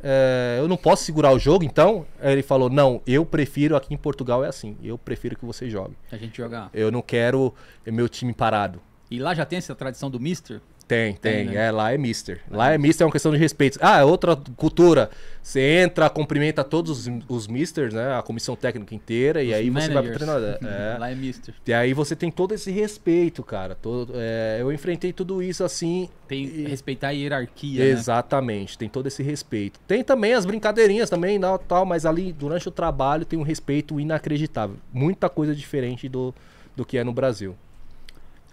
é, 0.02 0.56
eu 0.58 0.68
não 0.68 0.76
posso 0.76 1.04
segurar 1.04 1.32
o 1.32 1.38
jogo, 1.38 1.64
então? 1.64 2.04
Aí 2.20 2.32
ele 2.32 2.42
falou: 2.42 2.68
Não, 2.68 3.00
eu 3.06 3.24
prefiro 3.24 3.74
aqui 3.74 3.94
em 3.94 3.96
Portugal 3.96 4.44
é 4.44 4.48
assim. 4.48 4.76
Eu 4.82 4.98
prefiro 4.98 5.34
que 5.34 5.46
você 5.46 5.70
jogue. 5.70 5.96
A 6.12 6.16
gente 6.16 6.36
jogar. 6.36 6.68
Eu 6.74 6.90
não 6.90 7.00
quero 7.00 7.54
meu 7.86 8.08
time 8.08 8.34
parado. 8.34 8.82
E 9.10 9.18
lá 9.18 9.34
já 9.34 9.46
tem 9.46 9.58
essa 9.58 9.74
tradição 9.74 10.10
do 10.10 10.20
Mister? 10.20 10.60
Tem, 10.86 11.14
tem. 11.14 11.46
tem 11.46 11.54
né? 11.54 11.66
É, 11.66 11.70
lá 11.70 11.92
é 11.92 11.98
Mister. 11.98 12.40
Lá 12.50 12.72
é 12.72 12.78
Mister, 12.78 13.04
é 13.04 13.06
uma 13.06 13.12
questão 13.12 13.32
de 13.32 13.38
respeito. 13.38 13.78
Ah, 13.80 13.98
é 13.98 14.04
outra 14.04 14.36
cultura. 14.56 15.10
Você 15.42 15.60
entra, 15.60 16.08
cumprimenta 16.08 16.64
todos 16.64 17.06
os, 17.06 17.14
os 17.28 17.46
Misters, 17.46 17.92
né? 17.92 18.16
A 18.16 18.22
comissão 18.22 18.56
técnica 18.56 18.94
inteira, 18.94 19.40
os 19.40 19.48
e 19.48 19.54
aí 19.54 19.70
managers. 19.70 19.88
você 19.88 19.94
vai 19.94 20.02
pro 20.02 20.18
treinador. 20.18 20.58
É. 20.64 20.98
Lá 20.98 21.10
é 21.10 21.14
Mister. 21.14 21.54
E 21.66 21.72
aí 21.72 21.92
você 21.92 22.16
tem 22.16 22.30
todo 22.30 22.54
esse 22.54 22.70
respeito, 22.70 23.42
cara. 23.42 23.74
Todo, 23.74 24.14
é, 24.16 24.58
eu 24.60 24.72
enfrentei 24.72 25.12
tudo 25.12 25.42
isso 25.42 25.62
assim. 25.62 26.08
Tem 26.26 26.44
e... 26.44 26.66
respeitar 26.66 27.08
a 27.08 27.10
hierarquia. 27.10 27.84
Né? 27.84 27.90
Exatamente, 27.90 28.72
né? 28.72 28.78
tem 28.80 28.88
todo 28.88 29.06
esse 29.06 29.22
respeito. 29.22 29.78
Tem 29.86 30.02
também 30.02 30.32
as 30.32 30.44
brincadeirinhas 30.44 31.10
também, 31.10 31.38
não, 31.38 31.58
tal, 31.58 31.84
mas 31.84 32.06
ali 32.06 32.32
durante 32.32 32.66
o 32.68 32.70
trabalho 32.70 33.24
tem 33.24 33.38
um 33.38 33.42
respeito 33.42 34.00
inacreditável. 34.00 34.76
Muita 34.92 35.28
coisa 35.28 35.54
diferente 35.54 36.08
do, 36.08 36.34
do 36.74 36.84
que 36.84 36.96
é 36.98 37.04
no 37.04 37.12
Brasil. 37.12 37.54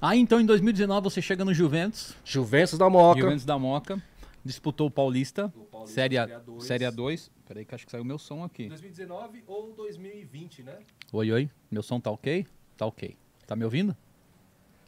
Aí 0.01 0.19
então 0.19 0.41
em 0.41 0.45
2019 0.47 1.03
você 1.03 1.21
chega 1.21 1.45
no 1.45 1.53
Juventus. 1.53 2.15
Juventus 2.25 2.75
da 2.75 2.89
Moca. 2.89 3.21
Juventus 3.21 3.45
da 3.45 3.59
Moca. 3.59 4.01
Disputou 4.43 4.87
o 4.87 4.91
Paulista. 4.91 5.53
O 5.55 5.65
Paulista 5.65 5.93
série, 5.93 6.17
a, 6.17 6.41
série 6.59 6.85
A2. 6.85 7.29
Peraí 7.47 7.63
que 7.63 7.75
acho 7.75 7.85
que 7.85 7.91
saiu 7.91 8.03
meu 8.03 8.17
som 8.17 8.43
aqui. 8.43 8.67
2019 8.67 9.43
ou 9.45 9.73
2020, 9.73 10.63
né? 10.63 10.79
Oi, 11.13 11.31
oi. 11.31 11.49
Meu 11.69 11.83
som 11.83 11.99
tá 11.99 12.09
ok? 12.09 12.47
Tá 12.75 12.87
ok. 12.87 13.15
Tá 13.45 13.55
me 13.55 13.63
ouvindo? 13.63 13.95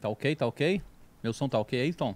Tá 0.02 0.10
ok, 0.10 0.36
tá 0.36 0.48
ok? 0.48 0.82
Meu 1.22 1.32
som 1.32 1.48
tá 1.48 1.60
ok 1.60 1.80
aí, 1.80 1.94
Tom? 1.94 2.16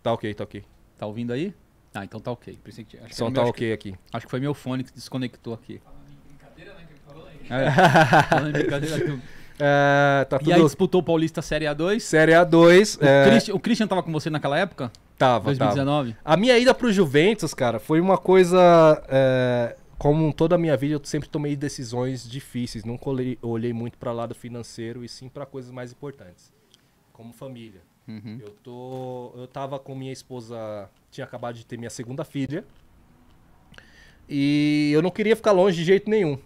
Tá 0.00 0.12
ok, 0.12 0.32
tá 0.32 0.44
ok. 0.44 0.64
Tá 0.96 1.06
ouvindo 1.06 1.32
aí? 1.32 1.52
Ah, 1.92 2.04
então 2.04 2.20
tá 2.20 2.30
ok. 2.30 2.56
Pensei 2.62 2.84
que, 2.84 2.96
acho 2.96 3.12
som 3.16 3.32
tá 3.32 3.42
ok 3.42 3.66
que, 3.66 3.72
aqui. 3.72 3.98
Acho 4.12 4.26
que 4.26 4.30
foi 4.30 4.38
meu 4.38 4.54
fone 4.54 4.84
que 4.84 4.92
desconectou 4.92 5.52
aqui. 5.52 5.80
Falando 5.82 6.12
em 6.12 6.28
brincadeira, 6.28 6.74
né? 6.74 6.86
Que 6.86 6.92
ele 6.92 7.00
falou 7.00 7.26
aí. 7.26 7.40
É, 7.50 8.22
falando 8.30 8.48
em 8.50 8.52
brincadeira. 8.52 9.22
É, 9.58 10.26
tá 10.28 10.38
tudo... 10.38 10.50
E 10.50 10.52
aí 10.52 10.62
disputou 10.62 11.00
o 11.00 11.04
Paulista 11.04 11.40
Série 11.42 11.64
A2? 11.64 12.00
Série 12.00 12.32
A2. 12.32 13.00
O, 13.00 13.04
é... 13.04 13.30
Christian, 13.30 13.54
o 13.54 13.60
Christian 13.60 13.86
tava 13.86 14.02
com 14.02 14.12
você 14.12 14.28
naquela 14.30 14.58
época? 14.58 14.92
Tava, 15.18 15.46
2019? 15.46 16.12
Tava. 16.12 16.22
A 16.24 16.36
minha 16.36 16.58
ida 16.58 16.74
pro 16.74 16.92
Juventus, 16.92 17.54
cara, 17.54 17.78
foi 17.78 18.00
uma 18.00 18.18
coisa... 18.18 19.02
É... 19.08 19.76
Como 19.98 20.30
toda 20.30 20.56
a 20.56 20.58
minha 20.58 20.76
vida, 20.76 20.94
eu 20.94 21.00
sempre 21.04 21.26
tomei 21.26 21.56
decisões 21.56 22.28
difíceis. 22.28 22.84
Nunca 22.84 23.08
olhei, 23.08 23.38
olhei 23.40 23.72
muito 23.72 23.96
para 23.96 24.12
lado 24.12 24.34
financeiro 24.34 25.02
e 25.02 25.08
sim 25.08 25.26
para 25.26 25.46
coisas 25.46 25.70
mais 25.70 25.90
importantes. 25.90 26.52
Como 27.14 27.32
família. 27.32 27.80
Uhum. 28.06 28.38
Eu, 28.38 28.50
tô, 28.62 29.32
eu 29.36 29.46
tava 29.46 29.78
com 29.78 29.94
minha 29.94 30.12
esposa... 30.12 30.90
Tinha 31.10 31.24
acabado 31.24 31.54
de 31.54 31.64
ter 31.64 31.78
minha 31.78 31.88
segunda 31.88 32.24
filha. 32.24 32.62
E 34.28 34.90
eu 34.92 35.00
não 35.00 35.10
queria 35.10 35.34
ficar 35.34 35.52
longe 35.52 35.78
de 35.78 35.84
jeito 35.84 36.10
nenhum. 36.10 36.38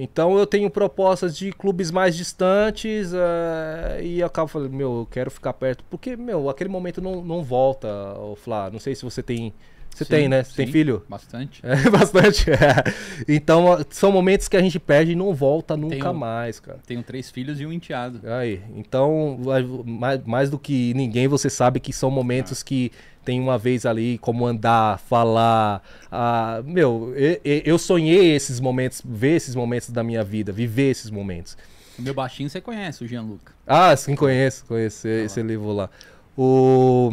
Então 0.00 0.38
eu 0.38 0.46
tenho 0.46 0.70
propostas 0.70 1.36
de 1.36 1.50
clubes 1.50 1.90
mais 1.90 2.16
distantes 2.16 3.12
uh, 3.12 4.00
e 4.00 4.20
eu 4.20 4.26
acabo 4.28 4.46
falando, 4.46 4.72
meu, 4.72 5.00
eu 5.00 5.08
quero 5.10 5.28
ficar 5.28 5.52
perto. 5.52 5.82
Porque, 5.90 6.16
meu, 6.16 6.48
aquele 6.48 6.70
momento 6.70 7.02
não, 7.02 7.20
não 7.20 7.42
volta, 7.42 7.88
Flá. 8.36 8.70
Não 8.70 8.78
sei 8.78 8.94
se 8.94 9.04
você 9.04 9.24
tem. 9.24 9.52
Você 9.98 10.04
sim, 10.04 10.10
tem, 10.10 10.28
né? 10.28 10.44
Você 10.44 10.50
sim, 10.50 10.56
tem 10.56 10.66
filho? 10.68 11.02
Bastante. 11.08 11.60
É, 11.66 11.90
bastante. 11.90 12.48
É. 12.50 12.84
Então, 13.28 13.84
são 13.90 14.12
momentos 14.12 14.46
que 14.48 14.56
a 14.56 14.62
gente 14.62 14.78
perde 14.78 15.12
e 15.12 15.16
não 15.16 15.34
volta 15.34 15.76
nunca 15.76 15.96
tenho, 15.96 16.14
mais, 16.14 16.60
cara. 16.60 16.78
Tenho 16.86 17.02
três 17.02 17.30
filhos 17.30 17.60
e 17.60 17.66
um 17.66 17.72
enteado. 17.72 18.20
Aí, 18.24 18.60
então, 18.76 19.38
mais, 19.84 20.24
mais 20.24 20.50
do 20.50 20.58
que 20.58 20.94
ninguém, 20.94 21.26
você 21.26 21.50
sabe 21.50 21.80
que 21.80 21.92
são 21.92 22.10
momentos 22.10 22.62
ah. 22.62 22.64
que 22.64 22.92
tem 23.24 23.40
uma 23.40 23.58
vez 23.58 23.84
ali 23.84 24.18
como 24.18 24.46
andar, 24.46 24.98
falar. 25.00 25.82
Ah, 26.10 26.62
meu, 26.64 27.12
eu, 27.16 27.40
eu 27.44 27.78
sonhei 27.78 28.34
esses 28.34 28.60
momentos, 28.60 29.02
ver 29.04 29.36
esses 29.36 29.54
momentos 29.54 29.90
da 29.90 30.04
minha 30.04 30.22
vida, 30.22 30.52
viver 30.52 30.90
esses 30.90 31.10
momentos. 31.10 31.56
O 31.98 32.02
meu 32.02 32.14
baixinho 32.14 32.48
você 32.48 32.60
conhece, 32.60 33.02
o 33.02 33.06
Gianluca. 33.06 33.52
Ah, 33.66 33.96
sim, 33.96 34.14
conheço, 34.14 34.64
conheço 34.64 35.08
ah, 35.08 35.24
esse 35.24 35.42
livro 35.42 35.72
lá. 35.72 35.90
O... 36.36 37.12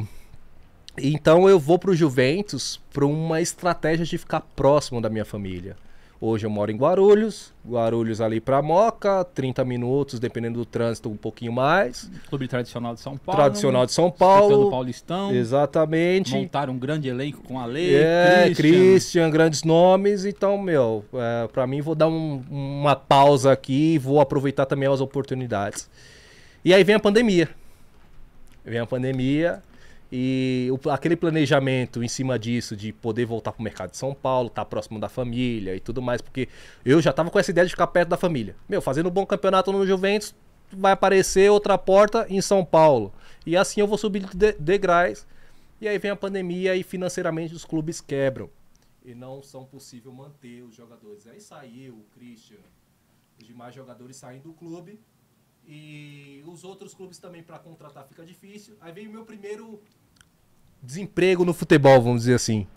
Então 0.98 1.50
eu 1.50 1.60
vou 1.60 1.78
pro 1.78 1.96
Juventus 1.96 2.80
por 2.94 3.04
uma 3.04 3.42
estratégia 3.42 4.06
de 4.06 4.18
ficar 4.18 4.42
próximo 4.56 5.02
da 5.02 5.10
minha 5.10 5.26
família. 5.26 5.76
Hoje 6.20 6.46
eu 6.46 6.50
moro 6.50 6.72
em 6.72 6.78
Guarulhos, 6.78 7.54
Guarulhos 7.68 8.22
ali 8.22 8.40
para 8.40 8.62
Moca, 8.62 9.26
30 9.26 9.66
minutos, 9.66 10.18
dependendo 10.18 10.58
do 10.58 10.66
trânsito, 10.66 11.10
um 11.10 11.18
pouquinho 11.18 11.52
mais. 11.52 12.10
Clube 12.30 12.48
tradicional 12.48 12.94
de 12.94 13.02
São 13.02 13.18
Paulo. 13.18 13.42
Tradicional 13.42 13.86
de 13.86 13.92
São 13.92 14.10
Paulo. 14.10 14.72
Paulistão. 14.72 15.36
Exatamente. 15.36 16.34
Montaram 16.34 16.74
um 16.74 16.80
grande 16.80 17.10
elenco 17.10 17.44
com 17.44 17.60
a 17.60 17.66
Lei, 17.66 17.96
é, 17.96 18.46
Christian. 18.46 18.72
Christian, 18.72 19.30
grandes 19.30 19.64
nomes. 19.64 20.24
Então, 20.24 20.58
meu, 20.58 21.04
é, 21.14 21.48
para 21.48 21.68
mim 21.68 21.82
vou 21.82 21.94
dar 21.94 22.08
um, 22.08 22.42
uma 22.50 22.96
pausa 22.96 23.52
aqui 23.52 23.96
e 23.96 23.98
vou 23.98 24.22
aproveitar 24.22 24.66
também 24.66 24.88
as 24.88 25.02
oportunidades. 25.02 25.90
E 26.64 26.74
aí 26.74 26.84
vem 26.84 26.96
a 26.96 27.00
pandemia. 27.00 27.50
Vem 28.64 28.80
a 28.80 28.86
pandemia 28.86 29.62
e 30.12 30.70
o, 30.72 30.90
aquele 30.90 31.16
planejamento 31.16 32.04
em 32.04 32.08
cima 32.08 32.38
disso, 32.38 32.76
de 32.76 32.94
poder 32.94 33.26
voltar 33.26 33.52
para 33.52 33.60
o 33.60 33.64
mercado 33.64 33.92
de 33.92 33.98
São 33.98 34.14
Paulo, 34.14 34.48
estar 34.48 34.64
tá 34.64 34.70
próximo 34.70 35.00
da 35.00 35.10
família 35.10 35.76
e 35.76 35.80
tudo 35.80 36.02
mais, 36.02 36.22
porque 36.22 36.48
eu 36.86 37.02
já 37.02 37.10
estava 37.10 37.30
com 37.30 37.40
essa 37.40 37.52
ideia 37.52 37.66
de 37.66 37.72
ficar 37.72 37.88
perto 37.88 38.10
da 38.10 38.18
família. 38.18 38.56
Meu, 38.70 38.82
fazendo 38.82 39.10
um 39.10 39.12
bom 39.12 39.26
campeonato 39.26 39.72
no 39.72 39.86
Juventus, 39.86 40.36
vai 40.72 40.92
aparecer 40.92 41.50
outra 41.50 41.78
porta 41.78 42.26
em 42.30 42.42
São 42.42 42.64
Paulo. 42.64 43.14
E 43.46 43.56
assim 43.56 43.82
eu 43.82 43.88
vou 43.88 43.98
subir 43.98 44.26
de 44.34 44.54
degraus. 44.54 45.26
E 45.80 45.88
aí 45.88 45.98
vem 45.98 46.12
a 46.12 46.16
pandemia 46.16 46.76
e 46.76 46.84
financeiramente 46.84 47.54
os 47.54 47.66
clubes 47.66 48.00
quebram. 48.00 48.50
E 49.04 49.14
não 49.14 49.44
são 49.44 49.66
possível 49.66 50.12
manter 50.12 50.64
os 50.64 50.74
jogadores. 50.74 51.28
Aí 51.28 51.40
saiu 51.40 51.96
o 51.96 52.06
Christian, 52.14 52.58
os 53.40 53.46
demais 53.46 53.76
jogadores 53.76 54.16
saem 54.16 54.42
do 54.42 54.54
clube. 54.54 55.00
E 55.68 56.44
os 56.46 56.64
outros 56.64 56.94
clubes 56.94 57.18
também 57.18 57.42
para 57.42 57.58
contratar 57.60 58.06
fica 58.08 58.24
difícil. 58.24 58.76
Aí 58.80 58.92
vem 58.94 59.08
o 59.08 59.12
meu 59.12 59.24
primeiro 59.24 59.82
desemprego 60.82 61.44
no 61.44 61.54
futebol, 61.54 62.02
vamos 62.02 62.22
dizer 62.22 62.36
assim. 62.36 62.68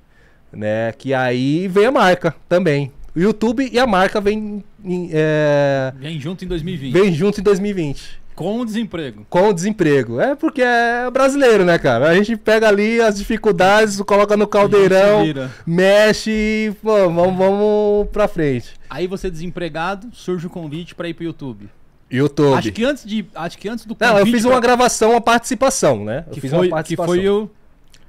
Né? 0.53 0.93
Que 0.93 1.13
aí 1.13 1.69
vem 1.69 1.87
a 1.87 1.93
marca 1.93 2.35
também. 2.49 2.93
O 3.15 3.21
YouTube 3.21 3.69
e 3.71 3.79
a 3.79 3.87
marca 3.87 4.21
vem. 4.21 4.65
É... 5.11 5.93
Vem 5.97 6.21
junto 6.21 6.45
em 6.45 6.49
2020. 6.49 6.93
Vem 6.93 7.13
junto 7.13 7.41
em 7.41 7.43
2020. 7.43 8.21
Com 8.35 8.61
o 8.61 8.65
desemprego. 8.65 9.27
Com 9.29 9.49
o 9.49 9.53
desemprego. 9.53 10.21
É 10.21 10.37
porque 10.37 10.63
é 10.63 11.11
brasileiro, 11.11 11.65
né, 11.65 11.77
cara? 11.77 12.09
A 12.09 12.15
gente 12.15 12.37
pega 12.37 12.69
ali 12.69 13.01
as 13.01 13.19
dificuldades, 13.19 14.01
coloca 14.03 14.37
no 14.37 14.47
caldeirão, 14.47 15.25
mexe 15.67 16.31
e 16.31 16.73
pô, 16.81 17.11
vamos, 17.11 17.37
vamos 17.37 18.09
pra 18.13 18.29
frente. 18.29 18.75
Aí 18.89 19.09
você 19.09 19.29
desempregado, 19.29 20.09
surge 20.13 20.47
o 20.47 20.51
convite 20.51 20.95
para 20.95 21.09
ir 21.09 21.15
pro 21.15 21.25
YouTube. 21.25 21.69
YouTube. 22.11 22.57
Acho 22.57 22.73
que 22.73 22.85
antes 22.85 23.05
de, 23.05 23.27
acho 23.35 23.59
que 23.59 23.69
antes 23.69 23.85
do 23.85 23.97
Não, 23.99 24.19
eu 24.19 24.27
fiz 24.27 24.45
uma 24.45 24.61
gravação, 24.61 25.11
uma 25.11 25.21
participação, 25.21 26.05
né? 26.05 26.25
Eu 26.27 26.33
que 26.33 26.41
fiz 26.41 26.51
foi, 26.51 26.67
uma 26.67 26.71
participação. 26.71 27.15
Que 27.15 27.21
foi 27.21 27.29
o 27.29 27.51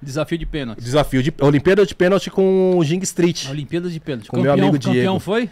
Desafio 0.02 0.38
de 0.38 0.46
pênalti. 0.46 0.82
Desafio 0.82 1.22
de 1.22 1.34
Olimpíada 1.42 1.86
de 1.86 1.94
pênalti 1.94 2.32
com 2.32 2.78
o 2.78 2.84
Jing 2.84 3.04
Street. 3.04 3.50
Olimpíada 3.50 3.90
de 3.90 4.00
pênalti. 4.00 4.30
Com 4.30 4.38
campeão, 4.38 4.56
meu 4.56 4.64
amigo 4.66 4.80
Diego. 4.80 4.96
Campeão 4.96 5.20
foi? 5.20 5.50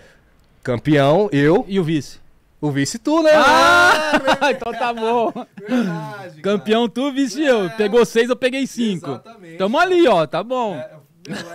Campeão, 0.63 1.29
eu. 1.33 1.65
E 1.67 1.79
o 1.79 1.83
vice? 1.83 2.19
O 2.61 2.71
vice 2.71 2.97
tu, 2.97 3.21
né? 3.21 3.31
Ah, 3.35 4.13
ah 4.41 4.51
então 4.55 4.71
tá 4.71 4.93
bom. 4.93 5.33
Verdade, 5.67 6.41
campeão 6.41 6.87
tu, 6.87 7.11
vice 7.11 7.43
é. 7.43 7.51
eu. 7.51 7.69
Pegou 7.71 8.05
seis, 8.05 8.29
eu 8.29 8.35
peguei 8.35 8.65
cinco. 8.65 9.11
Exatamente. 9.11 9.57
Tamo 9.57 9.77
ali, 9.77 10.07
ó, 10.07 10.25
tá 10.25 10.41
bom. 10.41 10.75
É, 10.75 10.91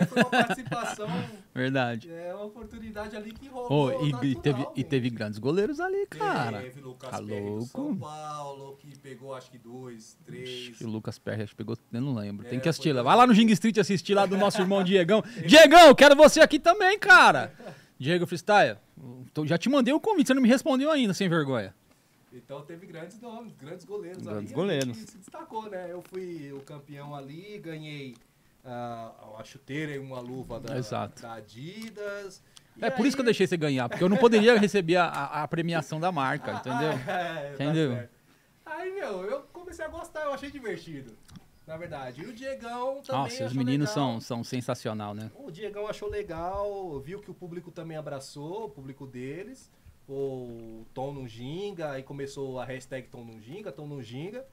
foi 0.06 0.22
uma 0.22 0.30
participação 0.30 1.08
Verdade. 1.54 2.10
É 2.10 2.34
uma 2.34 2.44
oportunidade 2.44 3.14
ali 3.14 3.30
que 3.30 3.46
rolou. 3.46 3.70
Oh, 3.70 4.04
e, 4.04 4.12
natural, 4.12 4.24
e, 4.24 4.34
teve, 4.36 4.66
e 4.76 4.84
teve 4.84 5.10
grandes 5.10 5.38
goleiros 5.38 5.80
ali, 5.80 6.06
cara. 6.06 6.62
Teve 6.62 6.80
Lucas 6.80 7.10
tá 7.10 7.18
louco. 7.18 7.66
São 7.66 7.96
Paulo, 7.96 8.76
que 8.78 8.98
pegou 8.98 9.34
acho 9.34 9.50
que 9.50 9.58
dois, 9.58 10.16
três. 10.24 10.80
o 10.80 10.88
Lucas 10.88 11.18
Perry 11.18 11.42
acho 11.42 11.52
que 11.52 11.56
pegou, 11.56 11.76
eu 11.92 12.00
não 12.00 12.14
lembro. 12.14 12.46
É, 12.46 12.50
Tem 12.50 12.58
que 12.60 12.68
assistir 12.68 12.92
lá. 12.92 13.02
Vai 13.02 13.16
lá 13.16 13.26
no 13.26 13.34
Jing 13.34 13.50
Street 13.52 13.76
assistir 13.76 14.14
lá 14.14 14.24
do 14.24 14.38
nosso 14.38 14.62
irmão 14.62 14.82
Diegão. 14.84 15.22
Diegão, 15.46 15.94
quero 15.94 16.16
você 16.16 16.40
aqui 16.40 16.58
também, 16.58 16.98
cara. 16.98 17.52
Diego 17.98 18.26
Freestyle, 18.26 18.78
já 19.44 19.58
te 19.58 19.68
mandei 19.68 19.92
o 19.92 19.98
um 19.98 20.00
convite, 20.00 20.28
você 20.28 20.34
não 20.34 20.42
me 20.42 20.48
respondeu 20.48 20.90
ainda, 20.90 21.12
sem 21.12 21.28
vergonha. 21.28 21.74
Então 22.32 22.62
teve 22.62 22.86
grandes 22.86 23.20
nomes, 23.20 23.54
grandes 23.54 23.84
goleiros 23.84 24.22
grandes 24.22 24.52
ali. 24.52 24.54
goleiros. 24.54 24.96
se 24.96 25.18
destacou, 25.18 25.68
né? 25.68 25.88
Eu 25.90 26.02
fui 26.02 26.50
o 26.52 26.60
campeão 26.60 27.14
ali, 27.14 27.58
ganhei 27.58 28.14
uh, 28.64 29.30
uma 29.34 29.44
chuteira 29.44 29.92
e 29.92 29.98
uma 29.98 30.20
luva 30.20 30.60
da, 30.60 30.74
da 31.20 31.34
Adidas. 31.34 32.42
É 32.80 32.90
por 32.90 33.06
isso 33.06 33.16
que 33.16 33.20
eu 33.20 33.24
deixei 33.24 33.46
você 33.46 33.56
ganhar, 33.56 33.88
porque 33.88 34.02
eu 34.02 34.08
não 34.08 34.16
poderia 34.16 34.58
receber 34.58 34.96
a, 34.96 35.06
a, 35.06 35.48
premiação 35.48 36.00
da 36.00 36.10
marca, 36.10 36.52
entendeu? 36.64 36.92
Ah, 37.06 37.40
é, 37.40 37.54
tá 37.54 37.64
entendeu? 37.64 38.08
Tá 38.64 38.74
aí, 38.76 38.92
meu, 38.92 39.24
eu 39.24 39.42
comecei 39.52 39.84
a 39.84 39.88
gostar, 39.88 40.24
eu 40.24 40.32
achei 40.32 40.50
divertido. 40.50 41.16
Na 41.66 41.76
verdade. 41.76 42.22
E 42.22 42.26
o 42.26 42.32
Diegão 42.32 43.00
também. 43.02 43.22
Nossa, 43.22 43.44
os 43.44 43.52
meninos 43.52 43.90
são, 43.90 44.20
são 44.20 44.42
sensacional, 44.42 45.14
né? 45.14 45.30
O 45.36 45.50
Diegão 45.50 45.86
achou 45.86 46.08
legal, 46.08 46.98
viu 47.00 47.20
que 47.20 47.30
o 47.30 47.34
público 47.34 47.70
também 47.70 47.96
abraçou, 47.96 48.64
o 48.64 48.70
público 48.70 49.06
deles. 49.06 49.70
O 50.08 50.84
Tom 50.92 51.12
no 51.12 51.28
Ginga, 51.28 51.92
aí 51.92 52.02
começou 52.02 52.58
a 52.58 52.64
hashtag 52.64 53.06
Tom 53.08 53.24
no 53.24 53.40
Ginga, 53.40 53.70
Tom 53.70 53.86
no 53.86 54.02
Ginga. 54.02 54.44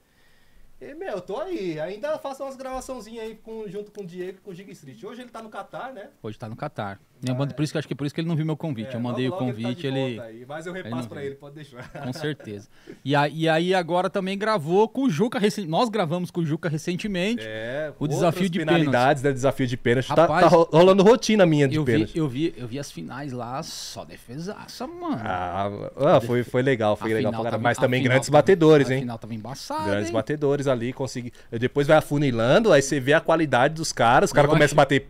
E, 0.80 0.94
meu, 0.94 1.12
eu 1.12 1.20
tô 1.20 1.38
aí. 1.38 1.78
Ainda 1.78 2.18
faço 2.18 2.42
umas 2.42 2.56
gravaçãozinhas 2.56 3.24
aí 3.24 3.34
com, 3.36 3.68
junto 3.68 3.92
com 3.92 4.00
o 4.00 4.06
Diego 4.06 4.40
com 4.40 4.50
o 4.50 4.54
Giga 4.54 4.72
Street. 4.72 5.02
Hoje 5.04 5.20
ele 5.20 5.30
tá 5.30 5.42
no 5.42 5.50
Catar, 5.50 5.92
né? 5.92 6.10
Hoje 6.22 6.38
tá 6.38 6.48
no 6.48 6.56
Catar. 6.56 6.98
Mando, 7.36 7.54
por 7.54 7.62
isso 7.62 7.72
que 7.72 7.78
acho 7.78 7.86
que 7.86 7.92
é 7.92 7.96
por 7.96 8.06
isso 8.06 8.14
que 8.14 8.20
ele 8.20 8.28
não 8.28 8.34
viu 8.34 8.46
meu 8.46 8.56
convite. 8.56 8.92
É, 8.92 8.96
eu 8.96 9.00
mandei 9.00 9.28
logo, 9.28 9.44
o 9.44 9.46
convite, 9.46 9.86
ele. 9.86 10.16
Tá 10.16 10.30
ele... 10.30 10.46
Mas 10.48 10.66
eu 10.66 10.72
repasso 10.72 11.08
pra 11.08 11.22
ele, 11.22 11.34
pode 11.34 11.54
deixar. 11.54 11.86
Com 11.90 12.12
certeza. 12.12 12.68
E, 13.04 13.14
a, 13.14 13.28
e 13.28 13.48
aí 13.48 13.74
agora 13.74 14.08
também 14.08 14.38
gravou 14.38 14.88
com 14.88 15.02
o 15.02 15.10
Juca. 15.10 15.38
Nós 15.68 15.90
gravamos 15.90 16.30
com 16.30 16.40
o 16.40 16.46
Juca 16.46 16.68
recentemente. 16.68 17.42
É, 17.44 17.92
o 17.98 18.08
desafio 18.08 18.48
de 18.48 18.60
penalidades, 18.60 19.22
né? 19.22 19.32
Desafio 19.32 19.66
de 19.66 19.76
pênalti. 19.76 20.08
Tá, 20.08 20.26
tá 20.26 20.46
rolando 20.48 21.02
rotina 21.02 21.44
minha 21.44 21.68
de 21.68 21.76
eu 21.76 21.84
pênalti. 21.84 22.14
Vi, 22.14 22.18
eu, 22.18 22.28
vi, 22.28 22.54
eu 22.56 22.66
vi 22.66 22.78
as 22.78 22.90
finais 22.90 23.32
lá, 23.32 23.62
só 23.62 24.04
defesaça, 24.04 24.86
mano. 24.86 25.20
Ah, 25.22 25.70
ah 25.96 26.20
foi, 26.20 26.42
foi 26.42 26.62
legal, 26.62 26.96
foi 26.96 27.12
a 27.12 27.16
legal 27.16 27.42
pra 27.42 27.58
Mas 27.58 27.76
também 27.76 28.02
grandes 28.02 28.30
batedores, 28.30 28.90
hein? 28.90 28.98
A 28.98 29.00
final 29.00 29.18
tava 29.18 29.34
embaçado. 29.34 29.84
Grandes 29.84 30.08
hein? 30.08 30.14
batedores 30.14 30.66
ali, 30.66 30.92
consegui. 30.92 31.32
Depois 31.52 31.86
vai 31.86 31.98
afunilando, 31.98 32.72
aí 32.72 32.80
você 32.80 32.98
vê 32.98 33.12
a 33.12 33.20
qualidade 33.20 33.74
dos 33.74 33.92
caras. 33.92 34.30
Os 34.30 34.34
caras 34.34 34.50
começam 34.50 34.74
a 34.74 34.80
bater 34.80 35.06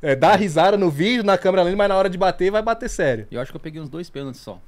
é, 0.00 0.14
dá 0.14 0.34
risada 0.34 0.76
no 0.76 0.90
vídeo, 0.90 1.24
na 1.24 1.38
câmera 1.38 1.51
ali, 1.60 1.76
mas 1.76 1.88
na 1.88 1.96
hora 1.96 2.08
de 2.08 2.16
bater, 2.16 2.50
vai 2.50 2.62
bater 2.62 2.88
sério. 2.88 3.26
Eu 3.30 3.40
acho 3.40 3.50
que 3.50 3.56
eu 3.56 3.60
peguei 3.60 3.80
uns 3.80 3.88
dois 3.88 4.08
pênaltis 4.08 4.40
só. 4.40 4.60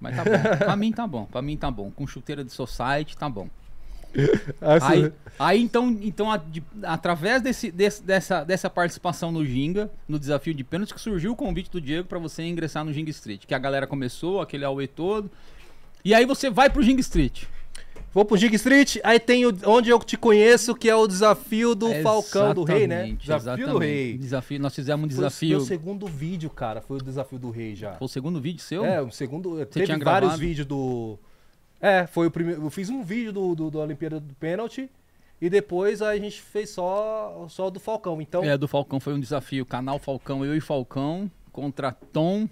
Mas 0.00 0.16
tá 0.16 0.24
bom. 0.24 0.30
pra 0.58 0.76
mim 0.76 0.92
tá 0.92 1.06
bom. 1.06 1.24
Pra 1.26 1.42
mim 1.42 1.56
tá 1.56 1.70
bom. 1.70 1.90
Com 1.90 2.06
chuteira 2.06 2.44
de 2.44 2.52
society, 2.52 3.16
tá 3.16 3.28
bom. 3.28 3.48
Assim. 4.60 5.04
Aí, 5.04 5.12
aí, 5.38 5.62
então, 5.62 5.96
então 6.00 6.32
a, 6.32 6.36
de, 6.36 6.62
através 6.82 7.42
desse, 7.42 7.70
desse, 7.70 8.02
dessa, 8.02 8.42
dessa 8.42 8.70
participação 8.70 9.30
no 9.30 9.44
Ginga, 9.44 9.90
no 10.08 10.18
desafio 10.18 10.54
de 10.54 10.64
pênaltis, 10.64 10.92
que 10.92 11.00
surgiu 11.00 11.32
o 11.32 11.36
convite 11.36 11.70
do 11.70 11.80
Diego 11.80 12.08
para 12.08 12.18
você 12.18 12.42
ingressar 12.42 12.84
no 12.84 12.92
Ginga 12.92 13.10
Street. 13.10 13.44
Que 13.46 13.54
a 13.54 13.58
galera 13.58 13.86
começou, 13.86 14.40
aquele 14.40 14.64
auê 14.64 14.86
todo. 14.86 15.30
E 16.04 16.14
aí 16.14 16.24
você 16.24 16.48
vai 16.48 16.70
pro 16.70 16.82
Ginga 16.82 17.00
Street. 17.00 17.44
Vou 18.12 18.24
pro 18.24 18.36
Gig 18.36 18.54
Street, 18.56 18.96
aí 19.04 19.20
tem 19.20 19.46
o, 19.46 19.56
onde 19.66 19.90
eu 19.90 19.98
te 20.00 20.16
conheço, 20.16 20.74
que 20.74 20.88
é 20.88 20.94
o 20.94 21.06
desafio 21.06 21.74
do 21.74 21.92
é 21.92 22.02
Falcão 22.02 22.54
do 22.54 22.64
Rei, 22.64 22.86
né? 22.86 23.12
Desafio 23.12 23.36
exatamente. 23.36 23.70
do 23.70 23.78
Rei. 23.78 24.18
Desafio, 24.18 24.60
nós 24.60 24.74
fizemos 24.74 25.04
um 25.04 25.08
desafio. 25.08 25.56
Foi 25.58 25.64
o 25.64 25.66
segundo 25.66 26.06
vídeo, 26.06 26.50
cara, 26.50 26.80
foi 26.80 26.96
o 26.98 27.02
desafio 27.02 27.38
do 27.38 27.50
Rei 27.50 27.74
já. 27.74 27.94
Foi 27.94 28.06
o 28.06 28.08
segundo 28.08 28.40
vídeo 28.40 28.60
seu? 28.60 28.84
É, 28.84 29.00
o 29.00 29.10
segundo. 29.10 29.56
Você 29.56 29.66
teve 29.66 29.86
tinha 29.86 29.98
vários 29.98 30.30
gravado? 30.30 30.40
vídeos 30.40 30.66
do. 30.66 31.18
É, 31.80 32.06
foi 32.06 32.26
o 32.26 32.30
primeiro. 32.30 32.62
Eu 32.62 32.70
fiz 32.70 32.88
um 32.90 33.02
vídeo 33.02 33.32
do, 33.32 33.54
do, 33.54 33.70
do 33.70 33.78
Olimpíada 33.78 34.18
do 34.18 34.34
Pênalti. 34.34 34.90
E 35.40 35.48
depois 35.48 36.02
a 36.02 36.16
gente 36.16 36.42
fez 36.42 36.70
só, 36.70 37.46
só 37.48 37.70
do 37.70 37.78
Falcão. 37.78 38.20
Então... 38.20 38.42
É, 38.42 38.58
do 38.58 38.66
Falcão 38.66 38.98
foi 38.98 39.14
um 39.14 39.20
desafio. 39.20 39.64
Canal 39.64 39.98
Falcão, 40.00 40.44
eu 40.44 40.56
e 40.56 40.60
Falcão, 40.60 41.30
contra 41.52 41.92
Tom, 41.92 42.48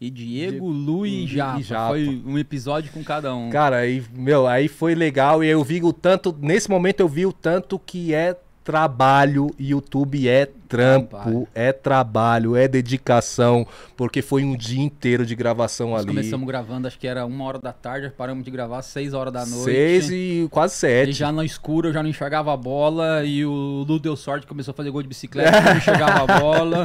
e 0.00 0.10
Diego, 0.10 0.68
Lu 0.68 1.04
e 1.04 1.26
Japa. 1.26 1.62
Japa. 1.62 1.88
Foi 1.88 2.22
um 2.24 2.38
episódio 2.38 2.92
com 2.92 3.02
cada 3.02 3.34
um. 3.34 3.50
Cara, 3.50 3.78
aí, 3.78 4.02
meu, 4.12 4.46
aí 4.46 4.68
foi 4.68 4.94
legal. 4.94 5.42
E 5.42 5.48
eu 5.48 5.62
vi 5.64 5.82
o 5.82 5.92
tanto. 5.92 6.36
Nesse 6.40 6.70
momento 6.70 7.00
eu 7.00 7.08
vi 7.08 7.26
o 7.26 7.32
tanto 7.32 7.78
que 7.78 8.14
é 8.14 8.36
trabalho. 8.68 9.50
YouTube 9.58 10.28
é 10.28 10.46
trampo, 10.68 11.16
trabalho. 11.16 11.48
é 11.54 11.72
trabalho, 11.72 12.54
é 12.54 12.68
dedicação, 12.68 13.66
porque 13.96 14.20
foi 14.20 14.44
um 14.44 14.54
dia 14.54 14.82
inteiro 14.82 15.24
de 15.24 15.34
gravação 15.34 15.92
Nós 15.92 16.00
ali. 16.00 16.08
Começamos 16.08 16.46
gravando, 16.46 16.86
acho 16.86 16.98
que 16.98 17.06
era 17.06 17.24
uma 17.24 17.44
hora 17.44 17.58
da 17.58 17.72
tarde, 17.72 18.12
paramos 18.14 18.44
de 18.44 18.50
gravar 18.50 18.82
seis 18.82 19.14
horas 19.14 19.32
da 19.32 19.46
noite. 19.46 19.64
Seis 19.64 20.10
e 20.10 20.46
quase 20.50 20.74
sete. 20.74 21.08
E 21.08 21.12
já 21.14 21.32
no 21.32 21.42
escuro, 21.42 21.88
eu 21.88 21.92
já 21.94 22.02
não 22.02 22.10
enxergava 22.10 22.52
a 22.52 22.56
bola, 22.58 23.24
e 23.24 23.42
o 23.46 23.86
Lu 23.88 23.98
deu 23.98 24.14
sorte, 24.14 24.46
começou 24.46 24.72
a 24.72 24.74
fazer 24.74 24.90
gol 24.90 25.00
de 25.00 25.08
bicicleta, 25.08 25.58
não 25.58 25.78
enxergava 25.78 26.30
a 26.30 26.36
bola. 26.38 26.84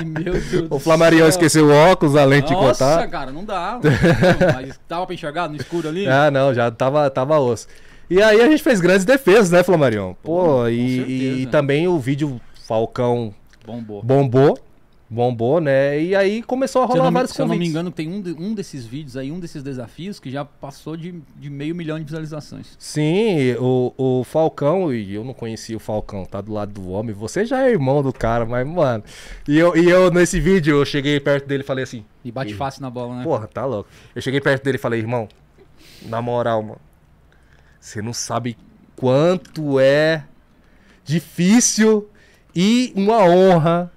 E 0.00 0.04
meu 0.04 0.34
Deus 0.34 0.68
O 0.70 0.78
Flamarião 0.78 1.26
esqueceu 1.26 1.66
o 1.66 1.72
óculos, 1.72 2.14
além 2.14 2.40
de 2.40 2.54
contar. 2.54 2.96
Nossa, 2.98 3.08
cara, 3.08 3.32
não 3.32 3.44
dá. 3.44 3.80
Mas 4.54 4.78
tava 4.86 5.04
pra 5.06 5.14
enxergar 5.16 5.48
no 5.48 5.56
escuro 5.56 5.88
ali? 5.88 6.06
Ah, 6.06 6.30
não, 6.30 6.54
já 6.54 6.70
tava, 6.70 7.10
tava 7.10 7.36
osso. 7.40 7.66
E 8.08 8.22
aí 8.22 8.40
a 8.40 8.48
gente 8.48 8.62
fez 8.62 8.80
grandes 8.80 9.04
defesas, 9.04 9.50
né, 9.50 9.62
Flamarion? 9.62 10.14
Pô, 10.22 10.44
Pô 10.44 10.68
e, 10.68 11.42
e, 11.42 11.46
também 11.46 11.88
o 11.88 11.98
vídeo 11.98 12.40
Falcão 12.66 13.34
bombou. 13.64 14.00
bombou. 14.02 14.58
bombou, 15.10 15.60
né? 15.60 16.00
E 16.00 16.14
aí 16.14 16.40
começou 16.40 16.82
a 16.82 16.86
rolar 16.86 17.10
vários 17.10 17.32
se 17.32 17.36
convites. 17.36 17.36
Se 17.36 17.42
eu 17.42 17.46
não 17.48 17.56
me 17.58 17.66
engano, 17.66 17.90
tem 17.90 18.08
um, 18.08 18.20
de, 18.22 18.32
um 18.32 18.54
desses 18.54 18.86
vídeos 18.86 19.16
aí, 19.16 19.32
um 19.32 19.40
desses 19.40 19.60
desafios 19.60 20.20
que 20.20 20.30
já 20.30 20.44
passou 20.44 20.96
de, 20.96 21.20
de 21.36 21.50
meio 21.50 21.74
milhão 21.74 21.98
de 21.98 22.04
visualizações. 22.04 22.76
Sim, 22.78 23.54
o, 23.58 23.92
o 23.96 24.22
Falcão, 24.22 24.94
e 24.94 25.12
eu 25.12 25.24
não 25.24 25.34
conhecia 25.34 25.76
o 25.76 25.80
Falcão, 25.80 26.24
tá 26.24 26.40
do 26.40 26.52
lado 26.52 26.72
do 26.72 26.88
homem. 26.90 27.12
Você 27.12 27.44
já 27.44 27.66
é 27.66 27.70
irmão 27.72 28.04
do 28.04 28.12
cara, 28.12 28.46
mas, 28.46 28.64
mano. 28.64 29.02
E 29.48 29.58
eu, 29.58 29.76
e 29.76 29.90
eu 29.90 30.12
nesse 30.12 30.38
vídeo, 30.38 30.78
eu 30.78 30.84
cheguei 30.84 31.18
perto 31.18 31.48
dele 31.48 31.64
e 31.64 31.66
falei 31.66 31.82
assim. 31.82 32.04
E 32.24 32.30
bate 32.30 32.54
fácil 32.54 32.82
na 32.82 32.90
bola, 32.90 33.16
né? 33.16 33.24
Porra, 33.24 33.48
tá 33.48 33.64
louco. 33.64 33.90
Eu 34.14 34.22
cheguei 34.22 34.40
perto 34.40 34.62
dele 34.62 34.76
e 34.76 34.80
falei, 34.80 35.00
irmão, 35.00 35.28
na 36.02 36.22
moral, 36.22 36.62
mano. 36.62 36.86
Você 37.86 38.02
não 38.02 38.12
sabe 38.12 38.58
quanto 38.96 39.78
é 39.78 40.24
difícil 41.04 42.08
e 42.52 42.92
uma 42.96 43.18
honra 43.22 43.92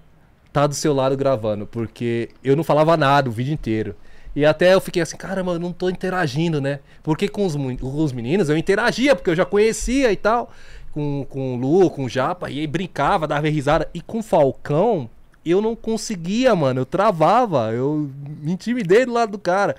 tá 0.54 0.68
do 0.68 0.76
seu 0.76 0.94
lado 0.94 1.18
gravando, 1.18 1.66
porque 1.66 2.30
eu 2.44 2.56
não 2.56 2.64
falava 2.64 2.96
nada 2.96 3.28
o 3.28 3.32
vídeo 3.32 3.52
inteiro. 3.52 3.96
E 4.36 4.46
até 4.46 4.76
eu 4.76 4.80
fiquei 4.80 5.02
assim, 5.02 5.18
caramba, 5.18 5.54
eu 5.54 5.60
não 5.60 5.74
tô 5.74 5.90
interagindo, 5.90 6.62
né? 6.62 6.82
Porque 7.02 7.28
com 7.28 7.48
os, 7.48 7.56
com 7.56 8.04
os 8.04 8.12
meninos 8.12 8.48
eu 8.48 8.56
interagia, 8.56 9.16
porque 9.16 9.32
eu 9.32 9.36
já 9.36 9.44
conhecia 9.44 10.12
e 10.12 10.16
tal. 10.16 10.52
Com, 10.92 11.26
com 11.28 11.56
o 11.56 11.58
Lu, 11.58 11.90
com 11.90 12.06
o 12.06 12.10
Japa, 12.10 12.48
e 12.52 12.60
aí 12.60 12.68
brincava, 12.68 13.28
dava 13.28 13.50
risada. 13.50 13.90
E 13.92 14.02
com 14.02 14.20
o 14.20 14.24
Falcão, 14.24 15.10
eu 15.44 15.64
não 15.64 15.76
conseguia, 15.76 16.56
mano. 16.56 16.82
Eu 16.82 16.86
travava, 16.86 17.72
eu 17.74 18.08
me 18.40 18.52
intimidei 18.52 19.04
do 19.04 19.14
lado 19.14 19.32
do 19.32 19.40
cara. 19.40 19.76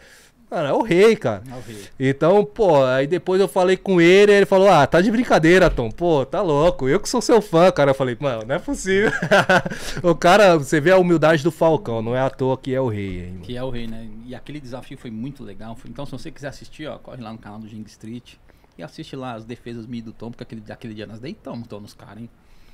Cara, 0.51 0.71
é 0.71 0.73
o 0.73 0.83
rei, 0.83 1.15
cara. 1.15 1.45
É 1.49 1.55
o 1.55 1.61
rei. 1.61 1.85
Então, 2.01 2.45
pô, 2.45 2.85
aí 2.85 3.07
depois 3.07 3.41
eu 3.41 3.47
falei 3.47 3.77
com 3.77 4.01
ele, 4.01 4.33
ele 4.33 4.45
falou: 4.45 4.69
Ah, 4.69 4.85
tá 4.85 5.01
de 5.01 5.09
brincadeira, 5.09 5.71
Tom. 5.71 5.93
Pô, 5.93 6.27
tá 6.27 6.43
louco. 6.43 6.89
Eu 6.89 6.99
que 6.99 7.09
sou 7.09 7.21
seu 7.21 7.41
fã, 7.41 7.71
cara. 7.71 7.93
Eu 7.93 7.95
falei, 7.95 8.17
mano, 8.19 8.43
não 8.45 8.57
é 8.57 8.59
possível. 8.59 9.13
o 10.03 10.13
cara, 10.13 10.59
você 10.59 10.81
vê 10.81 10.91
a 10.91 10.99
humildade 10.99 11.45
do 11.45 11.53
Falcão, 11.53 12.03
não 12.03 12.17
é 12.17 12.21
à 12.21 12.29
toa 12.29 12.59
que 12.59 12.75
é 12.75 12.81
o 12.81 12.89
rei, 12.89 13.27
hein, 13.27 13.39
Que 13.45 13.57
é 13.57 13.63
o 13.63 13.71
rei, 13.71 13.87
né? 13.87 14.09
E 14.27 14.35
aquele 14.35 14.61
desafio 14.61 14.99
foi 14.99 15.11
muito 15.11 15.45
legal. 15.45 15.79
Então, 15.89 16.05
se 16.05 16.11
você 16.11 16.33
quiser 16.33 16.49
assistir, 16.49 16.89
ó, 16.89 16.99
corre 16.99 17.23
lá 17.23 17.33
no 17.33 17.39
canal 17.39 17.61
do 17.61 17.69
Jing 17.69 17.85
Street 17.87 18.35
e 18.77 18.83
assiste 18.83 19.15
lá 19.15 19.35
as 19.35 19.45
defesas 19.45 19.87
minhas 19.87 20.07
do 20.07 20.13
Tom, 20.13 20.33
porque 20.33 20.43
aquele, 20.43 20.65
aquele 20.69 20.95
dia 20.95 21.07
nós 21.07 21.21
deitamos, 21.21 21.69
Tom, 21.69 21.79
nos 21.79 21.95
caras, 21.95 22.19
hein? 22.19 22.31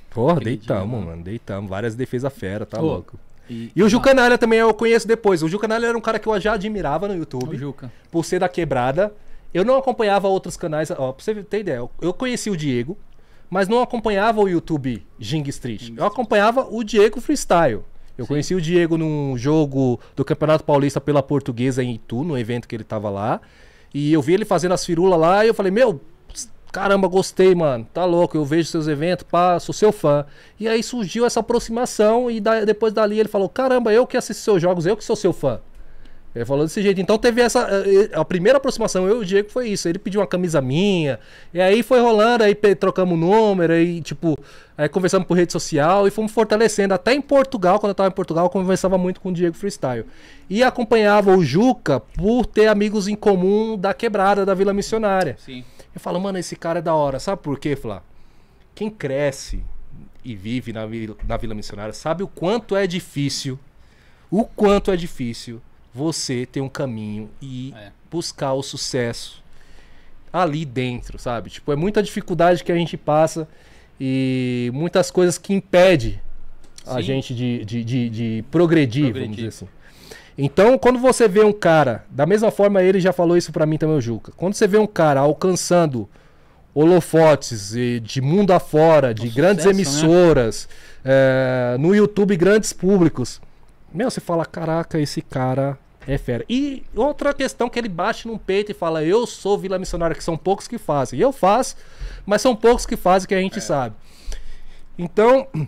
Porra, 0.08 0.40
deitamos, 0.40 0.98
dia, 0.98 1.06
mano, 1.06 1.22
deitamos. 1.22 1.68
Várias 1.68 1.94
defesas 1.94 2.32
fera, 2.32 2.64
tá 2.64 2.80
louco. 2.80 3.18
E, 3.48 3.70
e 3.74 3.82
o 3.82 3.88
Ju 3.88 4.00
Canalha 4.00 4.36
também 4.36 4.58
eu 4.58 4.72
conheço 4.74 5.06
depois. 5.06 5.42
O 5.42 5.48
Ju 5.48 5.58
Canalha 5.58 5.86
era 5.86 5.98
um 5.98 6.00
cara 6.00 6.18
que 6.18 6.28
eu 6.28 6.40
já 6.40 6.54
admirava 6.54 7.08
no 7.08 7.16
YouTube. 7.16 7.54
O 7.54 7.58
Juca. 7.58 7.92
Por 8.10 8.24
ser 8.24 8.40
da 8.40 8.48
quebrada. 8.48 9.12
Eu 9.54 9.64
não 9.64 9.76
acompanhava 9.76 10.28
outros 10.28 10.56
canais. 10.56 10.90
Ó, 10.90 11.12
pra 11.12 11.24
você 11.24 11.34
ter 11.42 11.60
ideia, 11.60 11.88
eu 12.00 12.12
conheci 12.12 12.50
o 12.50 12.56
Diego, 12.56 12.96
mas 13.48 13.68
não 13.68 13.80
acompanhava 13.80 14.40
o 14.40 14.48
YouTube 14.48 15.06
Jing 15.18 15.48
Street. 15.48 15.92
Eu 15.96 16.04
acompanhava 16.04 16.66
o 16.70 16.82
Diego 16.82 17.20
Freestyle. 17.20 17.82
Eu 18.18 18.24
Sim. 18.24 18.28
conheci 18.28 18.54
o 18.54 18.60
Diego 18.60 18.96
num 18.96 19.36
jogo 19.36 20.00
do 20.14 20.24
Campeonato 20.24 20.64
Paulista 20.64 21.00
pela 21.00 21.22
Portuguesa 21.22 21.82
em 21.82 21.94
Itu, 21.94 22.24
no 22.24 22.36
evento 22.36 22.66
que 22.66 22.74
ele 22.74 22.84
tava 22.84 23.10
lá. 23.10 23.40
E 23.94 24.12
eu 24.12 24.20
vi 24.20 24.34
ele 24.34 24.44
fazendo 24.44 24.72
as 24.72 24.84
firulas 24.84 25.18
lá 25.18 25.44
e 25.44 25.48
eu 25.48 25.54
falei, 25.54 25.70
meu, 25.70 26.00
Caramba, 26.72 27.08
gostei, 27.08 27.54
mano. 27.54 27.86
Tá 27.92 28.04
louco, 28.04 28.36
eu 28.36 28.44
vejo 28.44 28.68
seus 28.68 28.86
eventos, 28.86 29.24
pá, 29.28 29.58
sou 29.58 29.72
seu 29.72 29.92
fã. 29.92 30.26
E 30.60 30.68
aí 30.68 30.82
surgiu 30.82 31.24
essa 31.24 31.40
aproximação 31.40 32.30
e 32.30 32.40
da, 32.40 32.64
depois 32.64 32.92
dali 32.92 33.18
ele 33.18 33.28
falou: 33.28 33.48
Caramba, 33.48 33.92
eu 33.92 34.06
que 34.06 34.16
assisto 34.16 34.42
seus 34.42 34.60
jogos, 34.60 34.86
eu 34.86 34.96
que 34.96 35.04
sou 35.04 35.16
seu 35.16 35.32
fã. 35.32 35.60
Ele 36.36 36.44
falou 36.44 36.66
desse 36.66 36.82
jeito. 36.82 37.00
Então 37.00 37.16
teve 37.16 37.40
essa. 37.40 37.66
Eh, 37.86 38.10
a 38.12 38.22
primeira 38.22 38.58
aproximação, 38.58 39.08
eu 39.08 39.16
e 39.16 39.20
o 39.20 39.24
Diego, 39.24 39.48
foi 39.48 39.70
isso. 39.70 39.88
Ele 39.88 39.98
pediu 39.98 40.20
uma 40.20 40.26
camisa 40.26 40.60
minha. 40.60 41.18
E 41.52 41.58
aí 41.58 41.82
foi 41.82 41.98
rolando, 41.98 42.44
aí 42.44 42.54
trocamos 42.54 43.18
número, 43.18 43.72
aí, 43.72 44.02
tipo, 44.02 44.38
aí 44.76 44.86
conversamos 44.86 45.26
por 45.26 45.34
rede 45.34 45.50
social 45.50 46.06
e 46.06 46.10
fomos 46.10 46.30
fortalecendo. 46.30 46.92
Até 46.92 47.14
em 47.14 47.22
Portugal, 47.22 47.80
quando 47.80 47.90
eu 47.90 47.94
tava 47.94 48.10
em 48.10 48.12
Portugal, 48.12 48.44
eu 48.44 48.50
conversava 48.50 48.98
muito 48.98 49.18
com 49.18 49.30
o 49.30 49.32
Diego 49.32 49.56
Freestyle. 49.56 50.04
E 50.50 50.62
acompanhava 50.62 51.34
o 51.34 51.42
Juca 51.42 52.00
por 52.00 52.44
ter 52.44 52.66
amigos 52.66 53.08
em 53.08 53.16
comum 53.16 53.78
da 53.78 53.94
quebrada 53.94 54.44
da 54.44 54.52
Vila 54.52 54.74
Missionária. 54.74 55.36
Sim. 55.38 55.64
Eu 55.96 56.00
falo, 56.00 56.20
mano, 56.20 56.36
esse 56.36 56.54
cara 56.54 56.80
é 56.80 56.82
da 56.82 56.94
hora. 56.94 57.18
Sabe 57.18 57.40
por 57.40 57.58
quê, 57.58 57.74
Flá? 57.74 58.02
Quem 58.74 58.90
cresce 58.90 59.64
e 60.22 60.34
vive 60.34 60.70
na 60.70 60.84
Vila, 60.84 61.16
na 61.26 61.38
Vila 61.38 61.54
Missionária 61.54 61.94
sabe 61.94 62.22
o 62.22 62.28
quanto 62.28 62.76
é 62.76 62.86
difícil, 62.86 63.58
o 64.30 64.44
quanto 64.44 64.90
é 64.90 64.96
difícil 64.96 65.58
você 65.94 66.44
ter 66.44 66.60
um 66.60 66.68
caminho 66.68 67.30
e 67.40 67.72
é. 67.74 67.90
buscar 68.10 68.52
o 68.52 68.62
sucesso 68.62 69.42
ali 70.30 70.66
dentro, 70.66 71.18
sabe? 71.18 71.48
Tipo, 71.48 71.72
é 71.72 71.76
muita 71.76 72.02
dificuldade 72.02 72.62
que 72.62 72.70
a 72.70 72.76
gente 72.76 72.98
passa 72.98 73.48
e 73.98 74.70
muitas 74.74 75.10
coisas 75.10 75.38
que 75.38 75.54
impede 75.54 76.20
a 76.86 77.00
gente 77.00 77.34
de, 77.34 77.64
de, 77.64 77.82
de, 77.82 78.10
de 78.10 78.44
progredir, 78.50 79.04
progredir, 79.04 79.22
vamos 79.22 79.36
dizer 79.36 79.48
assim. 79.48 79.68
Então, 80.38 80.76
quando 80.76 80.98
você 80.98 81.26
vê 81.26 81.42
um 81.42 81.52
cara, 81.52 82.04
da 82.10 82.26
mesma 82.26 82.50
forma 82.50 82.82
ele 82.82 83.00
já 83.00 83.12
falou 83.12 83.36
isso 83.36 83.52
para 83.52 83.64
mim 83.64 83.78
também, 83.78 83.96
o 83.96 84.00
Juca. 84.00 84.32
Quando 84.36 84.54
você 84.54 84.66
vê 84.66 84.76
um 84.76 84.86
cara 84.86 85.20
alcançando 85.20 86.08
holofotes 86.74 87.72
de 88.02 88.20
mundo 88.20 88.52
afora, 88.52 89.14
de 89.14 89.30
grandes 89.30 89.64
sucesso, 89.64 89.68
né? 89.68 89.82
emissoras, 89.82 90.68
né? 91.02 91.10
é, 91.12 91.76
no 91.78 91.94
YouTube 91.94 92.36
grandes 92.36 92.72
públicos, 92.74 93.40
meu, 93.92 94.10
você 94.10 94.20
fala, 94.20 94.44
caraca, 94.44 95.00
esse 95.00 95.22
cara 95.22 95.78
é 96.06 96.18
fera. 96.18 96.44
E 96.50 96.84
outra 96.94 97.32
questão 97.32 97.68
que 97.70 97.78
ele 97.78 97.88
bate 97.88 98.28
no 98.28 98.38
peito 98.38 98.70
e 98.70 98.74
fala, 98.74 99.02
eu 99.02 99.26
sou 99.26 99.56
Vila 99.56 99.78
Missionária, 99.78 100.14
que 100.14 100.22
são 100.22 100.36
poucos 100.36 100.68
que 100.68 100.76
fazem. 100.76 101.18
Eu 101.18 101.32
faço, 101.32 101.76
mas 102.26 102.42
são 102.42 102.54
poucos 102.54 102.84
que 102.84 102.94
fazem 102.94 103.26
que 103.26 103.34
a 103.34 103.40
gente 103.40 103.58
é. 103.58 103.62
sabe. 103.62 103.94
Então, 104.98 105.48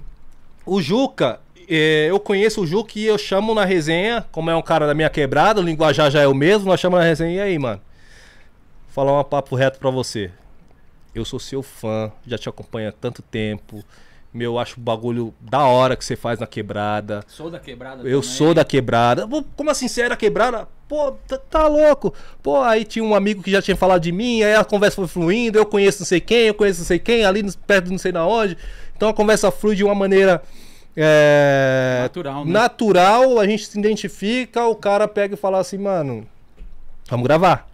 o 0.67 0.83
Juca, 0.83 1.41
é, 1.69 2.07
eu 2.11 2.19
conheço 2.19 2.63
o 2.63 2.67
Ju 2.67 2.85
que 2.85 3.05
eu 3.05 3.19
chamo 3.19 3.55
na 3.55 3.65
resenha, 3.65 4.25
como 4.33 4.51
é 4.51 4.57
um 4.57 4.63
cara 4.63 4.87
da 4.87 4.95
minha 4.95 5.11
quebrada, 5.11 5.61
o 5.61 5.65
linguajar 5.65 6.11
já 6.11 6.21
é 6.21 6.27
o 6.27 6.35
mesmo, 6.35 6.67
nós 6.67 6.81
chamamos 6.81 7.05
na 7.05 7.09
resenha. 7.09 7.37
E 7.37 7.41
aí, 7.41 7.59
mano? 7.59 7.81
Vou 8.87 8.95
falar 9.07 9.21
um 9.21 9.25
papo 9.25 9.55
reto 9.55 9.79
pra 9.79 9.91
você. 9.91 10.31
Eu 11.15 11.25
sou 11.25 11.39
seu 11.39 11.63
fã, 11.63 12.13
já 12.27 12.39
te 12.39 12.49
acompanho 12.49 12.89
há 12.89 12.93
tanto 12.93 13.23
tempo. 13.23 13.85
Meu, 14.33 14.59
acho 14.59 14.79
o 14.79 14.81
bagulho 14.83 15.35
da 15.41 15.65
hora 15.65 15.97
que 15.97 16.05
você 16.05 16.15
faz 16.15 16.39
na 16.39 16.47
quebrada. 16.47 17.25
Sou 17.27 17.51
da 17.51 17.59
quebrada 17.59 18.03
Eu 18.03 18.21
também. 18.21 18.37
sou 18.37 18.55
da 18.55 18.65
quebrada. 18.65 19.27
Como 19.57 19.71
assim, 19.71 19.89
você 19.89 20.03
era 20.03 20.17
quebrada? 20.17 20.69
Pô, 20.87 21.13
tá, 21.27 21.39
tá, 21.39 21.67
louco. 21.67 22.13
Pô, 22.43 22.63
aí 22.63 22.85
tinha 22.85 23.05
um 23.05 23.15
amigo 23.15 23.43
que 23.43 23.51
já 23.51 23.61
tinha 23.63 23.77
falado 23.77 24.03
de 24.03 24.13
mim, 24.13 24.43
aí 24.43 24.55
a 24.55 24.65
conversa 24.65 24.97
foi 24.97 25.09
fluindo, 25.09 25.59
eu 25.59 25.67
conheço 25.67 26.01
não 26.01 26.07
sei 26.07 26.21
quem, 26.21 26.47
eu 26.47 26.55
conheço 26.55 26.81
não 26.81 26.87
sei 26.87 26.99
quem, 26.99 27.25
ali 27.25 27.43
perto 27.67 27.87
de 27.87 27.91
não 27.91 27.99
sei 27.99 28.13
na 28.13 28.27
onde. 28.27 28.57
Então 28.97 29.09
a 29.09 29.15
conversa 29.15 29.51
flui 29.51 29.75
de 29.75 29.83
uma 29.85 29.95
maneira 29.95 30.43
é, 31.01 32.01
natural, 32.03 32.45
né? 32.45 32.53
natural, 32.53 33.39
a 33.39 33.47
gente 33.47 33.67
se 33.67 33.79
identifica, 33.79 34.67
o 34.67 34.75
cara 34.75 35.07
pega 35.07 35.35
e 35.35 35.37
fala 35.37 35.61
assim, 35.61 35.79
mano, 35.79 36.27
vamos 37.09 37.25
gravar. 37.25 37.69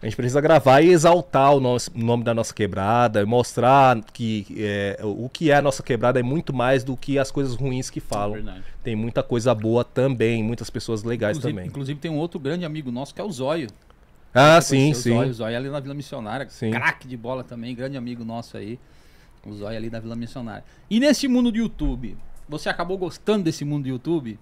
A 0.00 0.06
gente 0.06 0.14
precisa 0.14 0.40
gravar 0.40 0.80
e 0.80 0.90
exaltar 0.90 1.54
o, 1.54 1.60
nosso, 1.60 1.90
nome 1.94 2.22
da 2.24 2.32
nossa 2.32 2.54
quebrada, 2.54 3.26
mostrar 3.26 4.00
que 4.12 4.46
é, 4.56 4.98
o 5.02 5.28
que 5.28 5.50
é 5.50 5.56
a 5.56 5.62
nossa 5.62 5.82
quebrada 5.82 6.20
é 6.20 6.22
muito 6.22 6.54
mais 6.54 6.84
do 6.84 6.96
que 6.96 7.18
as 7.18 7.30
coisas 7.30 7.54
ruins 7.54 7.90
que 7.90 8.00
falam. 8.00 8.36
É 8.38 8.62
tem 8.82 8.96
muita 8.96 9.22
coisa 9.22 9.54
boa 9.54 9.84
também, 9.84 10.42
muitas 10.42 10.70
pessoas 10.70 11.02
legais 11.02 11.36
inclusive, 11.36 11.52
também. 11.52 11.68
Inclusive 11.68 12.00
tem 12.00 12.10
um 12.10 12.16
outro 12.16 12.38
grande 12.40 12.64
amigo 12.64 12.90
nosso 12.90 13.12
que 13.12 13.20
é 13.20 13.24
o 13.24 13.30
Zóio. 13.30 13.68
Ah, 14.32 14.60
sim, 14.60 14.94
sim. 14.94 15.10
O 15.10 15.16
Zóio, 15.16 15.30
o 15.30 15.34
Zóio 15.34 15.56
ali 15.56 15.68
na 15.68 15.80
Vila 15.80 15.94
Missionária, 15.94 16.46
craque 16.46 17.08
de 17.08 17.16
bola 17.16 17.44
também, 17.44 17.74
grande 17.74 17.96
amigo 17.96 18.24
nosso 18.24 18.56
aí. 18.56 18.78
O 19.44 19.52
Zóio 19.52 19.76
ali 19.76 19.90
da 19.90 19.98
Vila 19.98 20.14
Missionária. 20.14 20.64
E 20.88 21.00
nesse 21.00 21.26
mundo 21.26 21.50
do 21.50 21.58
YouTube, 21.58 22.16
você 22.48 22.68
acabou 22.68 22.96
gostando 22.98 23.44
desse 23.44 23.64
mundo 23.64 23.84
do 23.84 23.88
YouTube? 23.88 24.38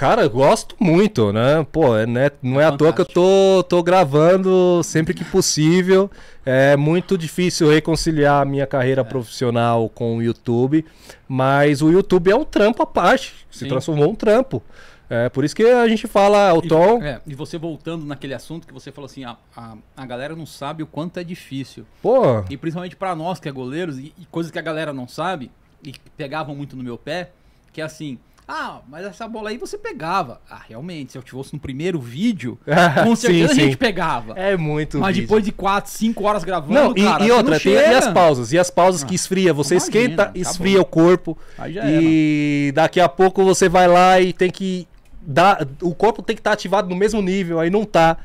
Cara, 0.00 0.22
eu 0.22 0.30
gosto 0.30 0.74
muito, 0.80 1.30
né? 1.30 1.66
Pô, 1.70 1.94
é, 1.94 2.06
né? 2.06 2.30
não 2.42 2.58
é, 2.58 2.64
é 2.64 2.66
à 2.66 2.72
toa 2.72 2.90
que 2.90 3.02
eu 3.02 3.04
tô, 3.04 3.62
tô 3.68 3.82
gravando 3.82 4.80
sempre 4.82 5.12
que 5.12 5.22
possível. 5.22 6.10
É 6.44 6.74
muito 6.74 7.18
difícil 7.18 7.68
reconciliar 7.68 8.40
a 8.40 8.44
minha 8.46 8.66
carreira 8.66 9.02
é. 9.02 9.04
profissional 9.04 9.90
com 9.90 10.16
o 10.16 10.22
YouTube, 10.22 10.86
mas 11.28 11.82
o 11.82 11.90
YouTube 11.90 12.30
é 12.30 12.34
um 12.34 12.46
trampo 12.46 12.82
à 12.82 12.86
parte, 12.86 13.46
se 13.50 13.60
Sim. 13.60 13.68
transformou 13.68 14.10
um 14.10 14.14
trampo. 14.14 14.62
É 15.10 15.28
por 15.28 15.44
isso 15.44 15.54
que 15.54 15.64
a 15.64 15.86
gente 15.88 16.06
fala 16.06 16.54
o 16.54 16.62
tom. 16.62 17.02
É, 17.02 17.20
e 17.26 17.34
você 17.34 17.58
voltando 17.58 18.06
naquele 18.06 18.32
assunto 18.32 18.66
que 18.66 18.72
você 18.72 18.90
falou 18.90 19.06
assim, 19.06 19.24
a, 19.24 19.36
a, 19.54 19.76
a 19.96 20.06
galera 20.06 20.34
não 20.34 20.46
sabe 20.46 20.84
o 20.84 20.86
quanto 20.86 21.18
é 21.18 21.24
difícil. 21.24 21.84
Pô. 22.00 22.42
E 22.48 22.56
principalmente 22.56 22.96
para 22.96 23.14
nós 23.14 23.40
que 23.40 23.48
é 23.48 23.52
goleiros, 23.52 23.98
e, 23.98 24.14
e 24.16 24.24
coisas 24.30 24.50
que 24.50 24.58
a 24.58 24.62
galera 24.62 24.94
não 24.94 25.08
sabe, 25.08 25.50
e 25.82 25.94
pegavam 26.16 26.54
muito 26.54 26.76
no 26.76 26.82
meu 26.82 26.98
pé, 26.98 27.30
que 27.72 27.80
é 27.80 27.84
assim, 27.84 28.18
ah, 28.52 28.80
mas 28.88 29.06
essa 29.06 29.28
bola 29.28 29.50
aí 29.50 29.56
você 29.56 29.78
pegava. 29.78 30.40
Ah, 30.50 30.60
realmente, 30.68 31.12
se 31.12 31.18
eu 31.18 31.22
tivesse 31.22 31.54
no 31.54 31.60
primeiro 31.60 32.00
vídeo, 32.00 32.58
com 33.04 33.14
certeza 33.14 33.54
sim, 33.54 33.60
a 33.60 33.64
gente 33.64 33.76
pegava. 33.76 34.32
É 34.36 34.56
muito 34.56 34.98
Mas 34.98 35.14
vídeo. 35.14 35.28
depois 35.28 35.44
de 35.44 35.52
4, 35.52 35.88
5 35.88 36.24
horas 36.24 36.42
gravando, 36.42 36.74
não, 36.74 36.92
e, 36.96 37.04
cara, 37.04 37.24
e 37.24 37.30
outra, 37.30 37.54
não 37.54 37.60
tem, 37.60 37.74
e 37.74 37.94
as 37.94 38.08
pausas? 38.08 38.52
E 38.52 38.58
as 38.58 38.68
pausas 38.68 39.04
ah, 39.04 39.06
que 39.06 39.14
esfria, 39.14 39.52
você 39.52 39.74
imagina, 39.74 39.98
esquenta, 39.98 40.30
esfria 40.34 40.80
o 40.80 40.84
corpo. 40.84 41.38
e 41.64 42.72
daqui 42.74 42.98
a 43.00 43.08
pouco 43.08 43.44
você 43.44 43.68
vai 43.68 43.86
lá 43.86 44.20
e 44.20 44.32
tem 44.32 44.50
que 44.50 44.88
dá, 45.20 45.66
o 45.82 45.94
corpo 45.94 46.22
tem 46.22 46.34
que 46.34 46.40
estar 46.40 46.50
tá 46.50 46.54
ativado 46.54 46.88
no 46.88 46.96
mesmo 46.96 47.20
nível, 47.20 47.60
aí 47.60 47.70
não 47.70 47.84
tá. 47.84 48.16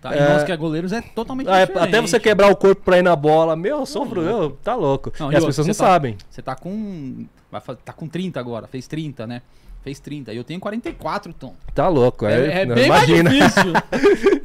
tá. 0.00 0.14
E 0.14 0.18
é, 0.18 0.28
nós 0.28 0.44
que 0.44 0.52
é 0.52 0.56
goleiros 0.56 0.92
é 0.92 1.00
totalmente 1.00 1.48
é, 1.48 1.66
diferente. 1.66 1.88
Até 1.88 2.00
você 2.00 2.18
quebrar 2.18 2.50
o 2.50 2.56
corpo 2.56 2.82
pra 2.82 2.98
ir 2.98 3.02
na 3.02 3.14
bola, 3.14 3.54
meu, 3.54 3.84
sofro, 3.86 4.22
eu, 4.22 4.50
tá 4.62 4.74
louco. 4.74 5.12
Não, 5.18 5.32
e, 5.32 5.36
as 5.36 5.44
pessoas 5.44 5.66
não 5.66 5.74
tá, 5.74 5.84
sabem. 5.84 6.16
Você 6.28 6.42
tá 6.42 6.54
com. 6.54 7.26
Vai 7.50 7.60
tá 7.84 7.92
com 7.92 8.06
30 8.06 8.38
agora, 8.38 8.66
fez 8.66 8.86
30, 8.86 9.26
né? 9.26 9.42
Fez 9.82 10.00
30. 10.00 10.32
E 10.32 10.36
eu 10.36 10.44
tenho 10.44 10.60
44, 10.60 11.32
Tom. 11.32 11.54
Tá 11.74 11.88
louco, 11.88 12.26
é. 12.26 12.48
É, 12.48 12.62
é 12.62 12.66
bem 12.66 12.86
imagina. 12.86 13.30
mais 13.30 13.54
difícil. 13.54 13.72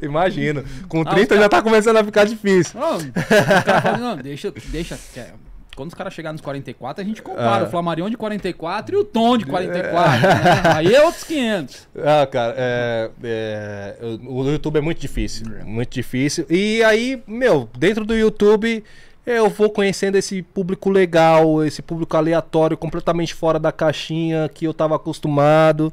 Imagino. 0.00 0.64
Com 0.88 1.04
30 1.04 1.34
ah, 1.34 1.38
já 1.38 1.48
tá 1.48 1.60
começando 1.60 1.96
a 1.96 2.04
ficar 2.04 2.24
difícil. 2.24 2.78
Não, 2.78 2.98
o 2.98 3.64
cara 3.64 3.82
fala, 3.82 3.98
não, 3.98 4.16
deixa, 4.16 4.52
deixa. 4.70 4.98
Quando 5.74 5.88
os 5.88 5.94
caras 5.94 6.12
chegarem 6.14 6.34
nos 6.34 6.40
44, 6.40 7.02
a 7.02 7.06
gente 7.06 7.22
compara 7.22 7.64
ah. 7.64 7.66
o 7.66 7.70
Flamarion 7.70 8.08
de 8.08 8.16
44 8.16 8.94
e 8.94 8.98
o 8.98 9.04
Tom 9.04 9.36
de 9.36 9.46
44. 9.46 10.20
né? 10.20 10.28
Aí 10.74 10.94
é 10.94 11.04
outros 11.04 11.24
500. 11.24 11.88
Ah, 12.06 12.26
cara, 12.26 12.54
é, 12.56 13.10
é, 13.22 13.96
o 14.26 14.44
YouTube 14.44 14.76
é 14.76 14.80
muito 14.80 15.00
difícil. 15.00 15.46
É. 15.58 15.64
Muito 15.64 15.90
difícil. 15.90 16.44
E 16.50 16.82
aí, 16.82 17.22
meu, 17.26 17.68
dentro 17.78 18.04
do 18.04 18.14
YouTube 18.14 18.84
eu 19.26 19.48
vou 19.48 19.70
conhecendo 19.70 20.16
esse 20.16 20.42
público 20.42 20.90
legal, 20.90 21.64
esse 21.64 21.80
público 21.80 22.14
aleatório, 22.16 22.76
completamente 22.76 23.32
fora 23.32 23.58
da 23.58 23.72
caixinha 23.72 24.50
que 24.52 24.66
eu 24.66 24.72
estava 24.72 24.96
acostumado. 24.96 25.92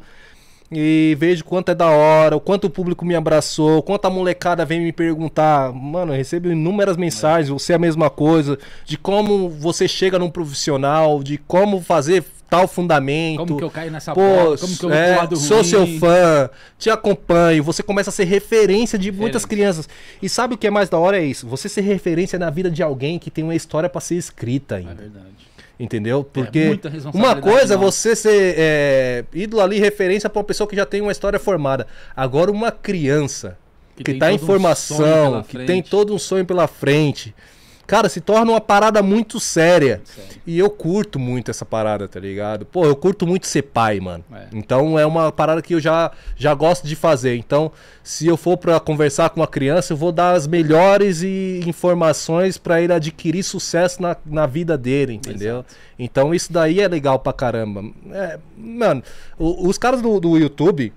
E 0.72 1.18
vejo 1.20 1.44
quanto 1.44 1.70
é 1.70 1.76
da 1.76 1.90
hora, 1.90 2.38
o 2.38 2.40
quanto 2.40 2.66
o 2.66 2.70
público 2.70 3.04
me 3.04 3.14
abraçou, 3.14 3.84
quanto 3.84 4.06
a 4.06 4.10
molecada 4.10 4.64
vem 4.64 4.80
me 4.80 4.94
perguntar. 4.94 5.74
Mano, 5.74 6.14
eu 6.14 6.18
recebo 6.18 6.50
inúmeras 6.50 6.96
mensagens, 6.96 7.50
você 7.50 7.74
é 7.74 7.76
a 7.76 7.80
mesma 7.80 8.10
coisa, 8.10 8.58
de 8.86 8.98
como 8.98 9.50
você 9.50 9.86
chega 9.86 10.18
num 10.18 10.30
profissional, 10.30 11.22
de 11.22 11.38
como 11.38 11.82
fazer 11.82 12.24
tal 12.50 12.68
fundamento. 12.68 13.40
Como 13.40 13.58
que 13.58 13.64
eu 13.64 13.72
caio 13.72 13.92
nessa 13.92 14.14
Pô, 14.14 14.22
bola, 14.22 14.58
como 14.58 14.78
que 14.78 14.86
eu 14.86 14.94
é, 14.94 15.16
lado 15.16 15.38
Sou 15.38 15.58
ruim. 15.58 15.68
seu 15.68 15.88
fã, 16.00 16.50
te 16.78 16.90
acompanho, 16.90 17.64
você 17.64 17.82
começa 17.84 18.10
a 18.10 18.14
ser 18.14 18.26
referência 18.26 18.98
de 18.98 19.06
referência. 19.06 19.22
muitas 19.22 19.46
crianças. 19.46 19.90
E 20.22 20.28
sabe 20.28 20.56
o 20.56 20.58
que 20.58 20.68
é 20.68 20.70
mais 20.70 20.90
da 20.90 20.98
hora 20.98 21.18
é 21.18 21.24
isso? 21.24 21.48
Você 21.48 21.70
ser 21.70 21.82
referência 21.82 22.38
na 22.38 22.50
vida 22.50 22.70
de 22.70 22.84
alguém 22.84 23.20
que 23.20 23.32
tem 23.32 23.44
uma 23.44 23.56
história 23.56 23.90
para 23.90 24.02
ser 24.02 24.16
escrita 24.16 24.76
ainda. 24.76 24.92
É 24.92 24.96
verdade. 24.96 25.51
Entendeu? 25.82 26.20
É, 26.20 26.24
Porque 26.32 26.60
é 26.60 27.18
uma 27.18 27.36
coisa 27.36 27.74
é 27.74 27.78
você 27.78 28.16
ser 28.16 28.54
é, 28.56 29.26
ídolo 29.34 29.64
ali, 29.64 29.80
referência 29.80 30.30
para 30.30 30.38
uma 30.40 30.46
pessoa 30.46 30.68
que 30.68 30.76
já 30.76 30.86
tem 30.86 31.02
uma 31.02 31.12
história 31.12 31.40
formada. 31.40 31.88
Agora, 32.16 32.52
uma 32.52 32.72
criança 32.72 33.58
que, 33.96 34.04
que 34.04 34.14
tá 34.20 34.32
em 34.32 34.38
formação, 34.38 35.40
um 35.40 35.44
que 35.44 35.66
tem 35.66 35.82
todo 35.82 36.14
um 36.14 36.20
sonho 36.20 36.46
pela 36.46 36.68
frente, 36.68 37.34
cara, 37.92 38.08
se 38.08 38.22
torna 38.22 38.54
uma 38.54 38.62
parada 38.62 39.04
muito 39.04 39.38
séria. 39.38 40.02
Sério. 40.06 40.32
E 40.48 40.58
eu 40.58 40.70
curto 40.70 41.20
muito 41.20 41.52
essa 41.52 41.66
parada, 41.66 42.08
tá 42.08 42.22
ligado? 42.22 42.66
Pô, 42.66 42.86
eu 42.86 42.96
curto 42.96 43.28
muito 43.28 43.46
ser 43.48 43.64
pai, 43.64 44.00
mano. 44.00 44.24
É. 44.34 44.46
Então 44.54 44.98
é 44.98 45.06
uma 45.06 45.30
parada 45.30 45.62
que 45.62 45.76
eu 45.76 45.80
já, 45.82 46.10
já 46.38 46.54
gosto 46.54 46.88
de 46.88 46.96
fazer. 46.96 47.36
Então, 47.36 47.70
se 48.02 48.26
eu 48.26 48.38
for 48.38 48.56
para 48.56 48.80
conversar 48.80 49.30
com 49.30 49.42
uma 49.42 49.48
criança, 49.48 49.92
eu 49.92 49.98
vou 49.98 50.14
dar 50.14 50.32
as 50.32 50.48
melhores 50.48 51.22
e 51.22 51.60
informações 51.68 52.58
para 52.58 52.82
ele 52.82 52.94
adquirir 52.94 53.44
sucesso 53.44 54.02
na, 54.02 54.16
na 54.26 54.46
vida 54.46 54.78
dele, 54.78 55.16
entendeu? 55.16 55.56
Exato. 55.56 55.76
Então 56.00 56.34
isso 56.34 56.54
daí 56.54 56.80
é 56.80 56.88
legal 56.88 57.20
pra 57.20 57.34
caramba. 57.34 57.84
É, 58.14 58.40
mano, 58.58 59.04
o, 59.38 59.68
os 59.68 59.78
caras 59.78 60.02
do, 60.02 60.18
do 60.18 60.38
YouTube 60.38 60.94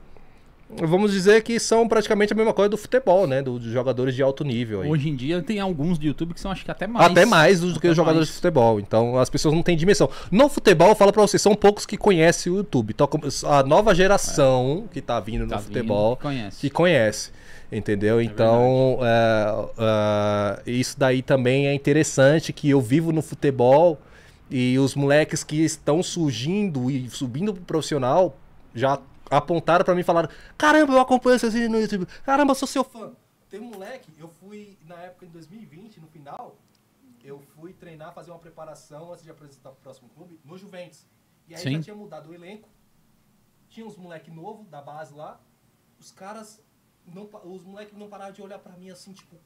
vamos 0.82 1.12
dizer 1.12 1.42
que 1.42 1.58
são 1.58 1.86
praticamente 1.88 2.32
a 2.32 2.36
mesma 2.36 2.52
coisa 2.52 2.68
do 2.68 2.76
futebol, 2.76 3.26
né? 3.26 3.42
Dos 3.42 3.62
jogadores 3.64 4.14
de 4.14 4.22
alto 4.22 4.44
nível. 4.44 4.82
Aí. 4.82 4.90
Hoje 4.90 5.08
em 5.08 5.16
dia 5.16 5.42
tem 5.42 5.60
alguns 5.60 5.98
do 5.98 6.04
YouTube 6.04 6.34
que 6.34 6.40
são 6.40 6.50
acho 6.50 6.64
que 6.64 6.70
até 6.70 6.86
mais. 6.86 7.10
Até 7.10 7.24
mais 7.24 7.60
do 7.60 7.78
que 7.78 7.88
os 7.88 7.96
jogadores 7.96 8.28
mais. 8.28 8.28
de 8.28 8.34
futebol. 8.34 8.80
Então 8.80 9.18
as 9.18 9.30
pessoas 9.30 9.54
não 9.54 9.62
têm 9.62 9.76
dimensão. 9.76 10.08
No 10.30 10.48
futebol, 10.48 10.94
falo 10.94 11.12
pra 11.12 11.22
vocês, 11.22 11.40
são 11.40 11.54
poucos 11.54 11.86
que 11.86 11.96
conhecem 11.96 12.52
o 12.52 12.56
YouTube. 12.56 12.92
Então, 12.94 13.08
a 13.44 13.62
nova 13.62 13.94
geração 13.94 14.84
é. 14.90 14.94
que 14.94 15.00
tá 15.00 15.20
vindo 15.20 15.46
tá 15.46 15.56
no 15.56 15.62
futebol 15.62 16.16
que 16.16 16.22
conhece. 16.22 16.60
que 16.60 16.70
conhece. 16.70 17.30
Entendeu? 17.72 18.20
É 18.20 18.24
então, 18.24 18.98
é, 19.02 20.70
isso 20.70 20.98
daí 20.98 21.22
também 21.22 21.66
é 21.66 21.74
interessante 21.74 22.52
que 22.52 22.70
eu 22.70 22.80
vivo 22.80 23.12
no 23.12 23.22
futebol 23.22 23.98
e 24.50 24.78
os 24.78 24.94
moleques 24.94 25.42
que 25.42 25.64
estão 25.64 26.02
surgindo 26.02 26.90
e 26.90 27.08
subindo 27.10 27.52
pro 27.52 27.62
profissional 27.62 28.36
já 28.74 28.98
apontaram 29.36 29.84
para 29.84 29.94
mim 29.94 30.00
e 30.00 30.04
falaram: 30.04 30.28
Caramba, 30.56 30.92
eu 30.92 31.00
acompanho 31.00 31.38
vocês 31.38 31.54
no 31.68 31.80
YouTube. 31.80 32.06
Caramba, 32.24 32.52
eu 32.52 32.54
sou 32.54 32.68
seu 32.68 32.84
fã. 32.84 33.12
Tem 33.48 33.60
um 33.60 33.66
moleque, 33.66 34.12
eu 34.18 34.28
fui 34.28 34.76
na 34.84 34.96
época 34.96 35.26
em 35.26 35.28
2020, 35.28 36.00
no 36.00 36.08
final, 36.08 36.56
eu 37.22 37.40
fui 37.54 37.72
treinar, 37.72 38.12
fazer 38.12 38.30
uma 38.30 38.38
preparação 38.38 39.12
antes 39.12 39.22
de 39.22 39.30
apresentar 39.30 39.70
pro 39.70 39.80
próximo 39.80 40.08
clube 40.08 40.40
no 40.44 40.58
Juventus. 40.58 41.06
E 41.48 41.54
aí 41.54 41.60
Sim. 41.62 41.76
já 41.76 41.82
tinha 41.82 41.96
mudado 41.96 42.30
o 42.30 42.34
elenco. 42.34 42.68
Tinha 43.68 43.86
uns 43.86 43.96
moleque 43.96 44.30
novo 44.30 44.64
da 44.64 44.80
base 44.80 45.14
lá. 45.14 45.40
Os 45.98 46.10
caras 46.10 46.60
não 47.06 47.28
os 47.44 47.64
moleques 47.64 47.96
não 47.96 48.08
pararam 48.08 48.32
de 48.32 48.42
olhar 48.42 48.58
para 48.58 48.72
mim 48.76 48.90
assim, 48.90 49.12
tipo, 49.12 49.36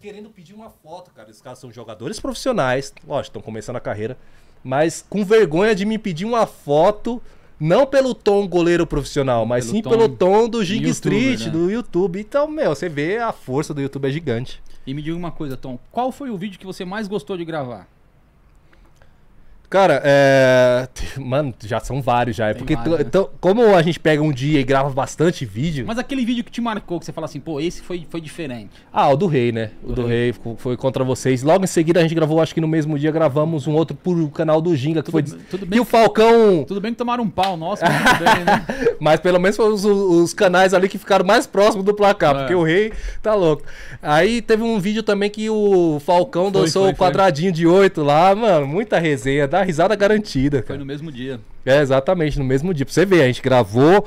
querendo 0.00 0.30
pedir 0.30 0.54
uma 0.54 0.70
foto, 0.70 1.10
cara. 1.12 1.30
Esses 1.30 1.40
caras 1.40 1.58
são 1.58 1.72
jogadores 1.72 2.20
profissionais, 2.20 2.92
lógico, 3.06 3.30
estão 3.30 3.42
começando 3.42 3.76
a 3.76 3.80
carreira, 3.80 4.18
mas 4.62 5.02
com 5.02 5.24
vergonha 5.24 5.74
de 5.74 5.84
me 5.84 5.98
pedir 5.98 6.24
uma 6.24 6.46
foto 6.46 7.22
não 7.64 7.86
pelo 7.86 8.14
tom 8.14 8.46
goleiro 8.46 8.86
profissional, 8.86 9.46
mas 9.46 9.64
pelo 9.64 9.76
sim 9.76 9.82
tom 9.82 9.90
pelo 9.90 10.08
tom 10.08 10.48
do 10.48 10.62
Jig 10.62 10.86
Street, 10.90 11.46
né? 11.46 11.50
do 11.50 11.70
YouTube. 11.70 12.20
Então, 12.20 12.46
meu, 12.46 12.74
você 12.74 12.90
vê 12.90 13.16
a 13.16 13.32
força 13.32 13.72
do 13.72 13.80
YouTube 13.80 14.06
é 14.06 14.10
gigante. 14.10 14.62
E 14.86 14.92
me 14.92 15.00
diga 15.00 15.16
uma 15.16 15.30
coisa, 15.30 15.56
Tom, 15.56 15.78
qual 15.90 16.12
foi 16.12 16.28
o 16.28 16.36
vídeo 16.36 16.58
que 16.58 16.66
você 16.66 16.84
mais 16.84 17.08
gostou 17.08 17.38
de 17.38 17.44
gravar? 17.44 17.88
Cara, 19.68 20.00
é. 20.04 20.88
Mano, 21.18 21.54
já 21.64 21.80
são 21.80 22.00
vários 22.00 22.36
já. 22.36 22.48
É 22.48 22.54
porque, 22.54 22.76
vários, 22.76 22.98
né? 22.98 23.04
então, 23.06 23.28
como 23.40 23.74
a 23.74 23.82
gente 23.82 23.98
pega 23.98 24.22
um 24.22 24.32
dia 24.32 24.60
e 24.60 24.64
grava 24.64 24.90
bastante 24.90 25.44
vídeo. 25.44 25.84
Mas 25.86 25.98
aquele 25.98 26.24
vídeo 26.24 26.44
que 26.44 26.50
te 26.50 26.60
marcou, 26.60 26.98
que 26.98 27.06
você 27.06 27.12
fala 27.12 27.26
assim, 27.26 27.40
pô, 27.40 27.60
esse 27.60 27.82
foi, 27.82 28.06
foi 28.08 28.20
diferente. 28.20 28.70
Ah, 28.92 29.08
o 29.08 29.16
do 29.16 29.26
Rei, 29.26 29.52
né? 29.52 29.70
O 29.82 29.88
do, 29.88 29.94
do 30.02 30.06
Rei. 30.06 30.32
Rei 30.32 30.56
foi 30.56 30.76
contra 30.76 31.02
vocês. 31.02 31.42
Logo 31.42 31.64
em 31.64 31.66
seguida 31.66 32.00
a 32.00 32.02
gente 32.02 32.14
gravou, 32.14 32.40
acho 32.40 32.54
que 32.54 32.60
no 32.60 32.68
mesmo 32.68 32.98
dia 32.98 33.10
gravamos 33.10 33.66
um 33.66 33.72
outro 33.74 33.96
por 33.96 34.30
canal 34.30 34.60
do 34.60 34.74
Ginga, 34.76 35.02
que 35.02 35.10
tudo, 35.10 35.28
foi. 35.28 35.38
Tudo 35.50 35.66
bem 35.66 35.78
e 35.78 35.80
o 35.80 35.84
Falcão. 35.84 36.64
Tudo 36.66 36.80
bem 36.80 36.92
que 36.92 36.98
tomaram 36.98 37.24
um 37.24 37.30
pau, 37.30 37.56
nossa, 37.56 37.84
mas 37.88 38.18
bem, 38.18 38.44
né? 38.44 38.66
mas 39.00 39.20
pelo 39.20 39.38
menos 39.40 39.56
foram 39.56 39.74
os, 39.74 39.84
os, 39.84 40.34
canais 40.34 40.74
ali 40.74 40.88
que 40.88 40.98
ficaram 40.98 41.24
mais 41.24 41.46
próximos 41.46 41.84
do 41.84 41.94
placar, 41.94 42.34
é. 42.34 42.38
porque 42.40 42.54
o 42.54 42.62
Rei 42.62 42.92
tá 43.22 43.34
louco. 43.34 43.62
Aí 44.02 44.42
teve 44.42 44.62
um 44.62 44.78
vídeo 44.78 45.02
também 45.02 45.30
que 45.30 45.48
o 45.48 46.00
Falcão 46.00 46.44
foi, 46.44 46.62
dançou 46.62 46.88
o 46.88 46.94
quadradinho 46.94 47.50
foi. 47.50 47.56
de 47.56 47.66
oito 47.66 48.02
lá, 48.02 48.34
mano. 48.34 48.66
Muita 48.66 48.98
resenha, 48.98 49.48
risada 49.64 49.96
garantida 49.96 50.58
cara. 50.62 50.74
Foi 50.74 50.78
no 50.78 50.86
mesmo 50.86 51.10
dia. 51.10 51.40
É, 51.64 51.80
exatamente, 51.80 52.38
no 52.38 52.44
mesmo 52.44 52.72
dia. 52.72 52.84
Pra 52.84 52.92
você 52.92 53.04
ver, 53.04 53.22
a 53.22 53.26
gente 53.26 53.42
gravou 53.42 54.06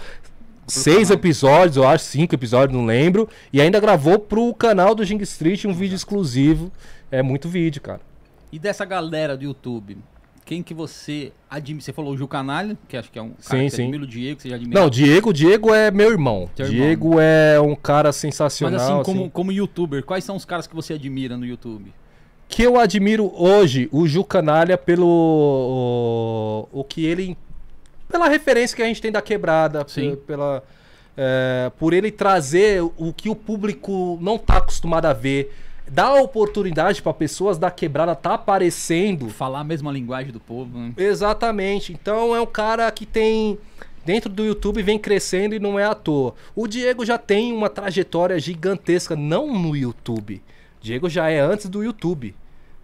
seis 0.67 1.07
canal. 1.07 1.13
episódios, 1.13 1.77
eu 1.77 1.88
acho, 1.88 2.05
cinco 2.05 2.35
episódios, 2.35 2.77
não 2.77 2.85
lembro. 2.85 3.27
E 3.51 3.61
ainda 3.61 3.79
gravou 3.79 4.19
pro 4.19 4.53
canal 4.53 4.93
do 4.93 5.03
Jing 5.03 5.21
Street 5.23 5.65
um 5.65 5.73
vídeo 5.73 5.95
exclusivo. 5.95 6.71
É 7.11 7.21
muito 7.21 7.47
vídeo, 7.47 7.81
cara. 7.81 8.01
E 8.51 8.59
dessa 8.59 8.85
galera 8.85 9.35
do 9.35 9.43
YouTube, 9.43 9.97
quem 10.45 10.63
que 10.63 10.73
você 10.73 11.34
admira? 11.49 11.84
Você 11.84 11.91
falou 11.91 12.13
o 12.13 12.17
Gil 12.17 12.27
Canalha, 12.27 12.77
que 12.88 12.95
acho 12.95 13.11
que 13.11 13.19
é 13.19 13.21
um 13.21 13.31
cara 13.31 13.59
sim, 13.59 13.65
que 13.65 13.69
sim. 13.69 13.95
o 13.95 14.07
Diego, 14.07 14.38
que 14.38 14.43
você 14.43 14.49
já 14.49 14.55
admira. 14.55 14.79
Não, 14.79 14.89
Diego, 14.89 15.34
Diego 15.34 15.73
é 15.73 15.91
meu 15.91 16.09
irmão. 16.09 16.49
Teu 16.55 16.67
Diego 16.69 17.07
irmão. 17.07 17.19
é 17.21 17.59
um 17.59 17.75
cara 17.75 18.13
sensacional. 18.13 18.79
Mas 18.79 18.89
assim, 18.89 19.03
como, 19.03 19.21
assim. 19.21 19.29
como 19.29 19.51
youtuber, 19.51 20.03
quais 20.03 20.23
são 20.23 20.38
os 20.38 20.45
caras 20.45 20.65
que 20.65 20.73
você 20.73 20.93
admira 20.93 21.35
no 21.35 21.45
YouTube? 21.45 21.93
Que 22.48 22.64
eu 22.64 22.80
admiro 22.80 23.32
hoje 23.36 23.90
o 23.91 24.07
Ju 24.07 24.24
Canalha 24.24 24.78
pelo 24.78 25.07
o, 26.72 26.80
o 26.80 26.84
que 26.84 27.06
ele 27.06 27.38
pela 28.10 28.30
referência 28.30 28.76
que 28.76 28.82
a 28.82 28.86
gente 28.86 29.02
tem 29.02 29.11
da 29.11 29.22
quebrada, 29.22 29.84
Sim. 29.88 30.15
pela 30.26 30.64
é, 31.18 31.72
por 31.80 31.94
ele 31.94 32.11
trazer 32.11 32.82
o 32.82 33.11
que 33.11 33.28
o 33.28 33.36
público 33.36 34.18
não 34.22 34.36
está 34.36 34.57
acostumado 34.57 35.07
a 35.07 35.14
ver, 35.14 35.52
dar 35.88 36.14
oportunidade 36.15 37.02
para 37.02 37.14
pessoas 37.14 37.57
da 37.57 37.72
quebrada 37.72 38.15
tá 38.15 38.36
aparecendo, 38.36 39.30
falar 39.30 39.61
a 39.61 39.64
mesma 39.64 39.91
linguagem 39.91 40.32
do 40.32 40.40
povo. 40.40 40.78
Né? 40.78 40.94
Exatamente. 40.95 41.91
Então 41.91 42.36
é 42.36 42.40
um 42.40 42.45
cara 42.45 42.90
que 42.91 43.06
tem 43.06 43.57
dentro 44.06 44.30
do 44.30 44.45
YouTube 44.45 44.82
vem 44.82 44.98
crescendo 44.98 45.56
e 45.56 45.60
não 45.60 45.78
é 45.78 45.84
à 45.84 45.95
toa. 45.95 46.34
O 46.56 46.68
Diego 46.68 47.06
já 47.06 47.18
tem 47.18 47.52
uma 47.52 47.69
trajetória 47.69 48.40
gigantesca 48.40 49.15
não 49.15 49.52
no 49.53 49.76
YouTube. 49.76 50.41
Diego 50.82 51.10
já 51.10 51.30
é 51.30 51.40
antes 51.40 51.70
do 51.70 51.84
YouTube. 51.84 52.36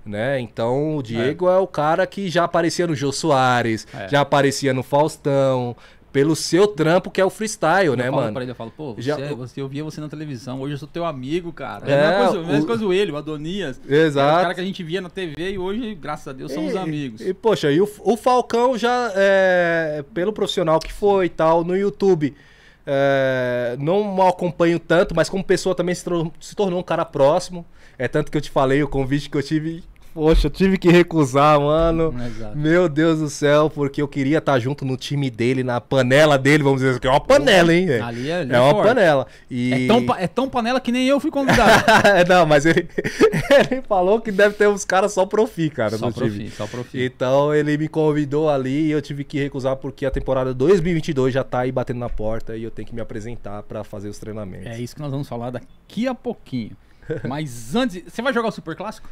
Né? 0.05 0.39
Então 0.39 0.97
o 0.97 1.03
Diego 1.03 1.49
é. 1.49 1.53
é 1.53 1.57
o 1.57 1.67
cara 1.67 2.05
que 2.05 2.29
já 2.29 2.43
aparecia 2.43 2.85
no 2.85 2.93
Jô 2.93 3.11
Soares, 3.11 3.87
é. 3.93 4.09
já 4.09 4.19
aparecia 4.19 4.73
no 4.73 4.83
Faustão, 4.83 5.77
pelo 6.13 6.35
seu 6.35 6.67
trampo 6.67 7.09
que 7.09 7.19
é 7.19 7.25
o 7.25 7.29
freestyle, 7.29 7.87
eu 7.87 7.97
né, 7.97 8.03
falo 8.03 8.17
mano? 8.17 8.33
Pra 8.33 8.43
ele, 8.43 8.51
eu 8.51 8.55
falo, 8.55 8.71
pô, 8.71 8.93
você, 8.93 9.01
já... 9.01 9.19
É, 9.19 9.33
você, 9.33 9.59
eu 9.59 9.67
via 9.67 9.83
você 9.83 9.99
na 9.99 10.07
televisão, 10.07 10.61
hoje 10.61 10.75
eu 10.75 10.77
sou 10.77 10.87
teu 10.87 11.03
amigo, 11.03 11.51
cara. 11.51 11.89
É, 11.89 11.93
a 11.93 12.09
mesma 12.09 12.25
coisa, 12.25 12.47
mesma 12.47 12.63
o... 12.63 12.67
coisa 12.67 12.85
o 12.85 12.93
ele, 12.93 13.11
o 13.11 13.17
Adonias. 13.17 13.81
Exato. 13.89 14.29
É 14.29 14.39
o 14.39 14.41
cara 14.43 14.53
que 14.53 14.61
a 14.61 14.63
gente 14.63 14.83
via 14.83 15.01
na 15.01 15.09
TV 15.09 15.53
e 15.53 15.57
hoje, 15.57 15.95
graças 15.95 16.27
a 16.27 16.31
Deus, 16.31 16.51
somos 16.51 16.73
e, 16.73 16.77
amigos. 16.77 17.19
E, 17.19 17.33
poxa, 17.33 17.71
e 17.71 17.81
o, 17.81 17.89
o 18.01 18.15
Falcão 18.15 18.77
já, 18.77 19.11
é, 19.15 20.05
pelo 20.13 20.31
profissional 20.31 20.79
que 20.79 20.93
foi 20.93 21.25
e 21.25 21.29
tal, 21.29 21.63
no 21.63 21.75
YouTube, 21.75 22.35
é, 22.85 23.75
não 23.79 24.21
acompanho 24.27 24.79
tanto, 24.79 25.15
mas 25.15 25.29
como 25.29 25.43
pessoa 25.43 25.75
também 25.75 25.95
se, 25.95 26.03
se 26.39 26.55
tornou 26.55 26.79
um 26.79 26.83
cara 26.83 27.05
próximo. 27.05 27.65
É 27.97 28.07
tanto 28.07 28.31
que 28.31 28.37
eu 28.37 28.41
te 28.41 28.49
falei, 28.49 28.81
o 28.83 28.87
convite 28.87 29.29
que 29.29 29.37
eu 29.37 29.43
tive 29.43 29.83
Poxa, 30.13 30.47
eu 30.47 30.51
tive 30.51 30.77
que 30.77 30.89
recusar, 30.89 31.59
mano. 31.59 32.13
Exato. 32.25 32.57
Meu 32.57 32.87
Deus 32.87 33.19
do 33.19 33.29
céu, 33.29 33.69
porque 33.69 34.01
eu 34.01 34.07
queria 34.07 34.37
estar 34.37 34.59
junto 34.59 34.85
no 34.85 34.95
time 34.95 35.29
dele, 35.29 35.63
na 35.63 35.81
panela 35.81 36.37
dele, 36.37 36.63
vamos 36.63 36.79
dizer 36.79 36.91
assim, 36.91 36.99
que 36.99 37.07
é 37.07 37.09
uma 37.09 37.19
panela, 37.19 37.73
hein? 37.73 37.89
Ali 38.01 38.29
é, 38.29 38.35
ali 38.35 38.51
é, 38.51 38.55
é 38.55 38.59
uma 38.59 38.83
panela. 38.83 39.27
E... 39.49 39.73
É, 39.73 39.87
tão, 39.87 40.15
é 40.15 40.27
tão 40.27 40.49
panela 40.49 40.79
que 40.79 40.91
nem 40.91 41.07
eu 41.07 41.19
fui 41.19 41.31
convidado. 41.31 41.83
Não, 42.29 42.45
mas 42.45 42.65
ele, 42.65 42.87
ele 43.71 43.81
falou 43.81 44.21
que 44.21 44.31
deve 44.31 44.55
ter 44.55 44.67
uns 44.67 44.85
caras 44.85 45.13
só 45.13 45.25
profi, 45.25 45.69
cara, 45.69 45.97
só 45.97 46.05
no 46.05 46.13
profi, 46.13 46.37
time. 46.37 46.51
Só 46.51 46.67
profi. 46.67 47.03
Então 47.03 47.53
ele 47.53 47.75
me 47.75 47.87
convidou 47.87 48.49
ali 48.49 48.87
e 48.87 48.91
eu 48.91 49.01
tive 49.01 49.23
que 49.23 49.39
recusar 49.39 49.75
porque 49.77 50.05
a 50.05 50.11
temporada 50.11 50.53
2022 50.53 51.33
já 51.33 51.43
tá 51.43 51.61
aí 51.61 51.71
batendo 51.71 51.99
na 51.99 52.09
porta 52.09 52.55
e 52.55 52.63
eu 52.63 52.69
tenho 52.69 52.87
que 52.87 52.93
me 52.93 53.01
apresentar 53.01 53.63
para 53.63 53.83
fazer 53.83 54.09
os 54.09 54.19
treinamentos. 54.19 54.67
É 54.67 54.79
isso 54.79 54.95
que 54.95 55.01
nós 55.01 55.11
vamos 55.11 55.27
falar 55.27 55.49
daqui 55.49 56.07
a 56.07 56.13
pouquinho. 56.13 56.77
Mas 57.27 57.75
antes, 57.75 58.03
você 58.07 58.21
vai 58.21 58.33
jogar 58.33 58.49
o 58.49 58.51
Super 58.51 58.75
Clássico? 58.75 59.09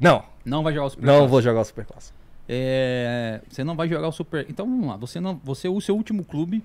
Não. 0.00 0.24
Não 0.44 0.62
vai 0.62 0.72
jogar 0.72 0.86
o 0.86 0.90
Super 0.90 1.06
Não 1.06 1.28
vou 1.28 1.42
jogar 1.42 1.60
o 1.60 1.64
Super 1.64 1.84
Clássico. 1.84 2.18
É, 2.48 3.40
você 3.48 3.62
não 3.62 3.76
vai 3.76 3.88
jogar 3.88 4.08
o 4.08 4.12
Super. 4.12 4.46
Então 4.48 4.66
vamos 4.66 4.88
lá. 4.88 4.96
Você 4.96 5.20
não, 5.20 5.36
você 5.44 5.68
o 5.68 5.80
seu 5.80 5.94
último 5.94 6.24
clube 6.24 6.64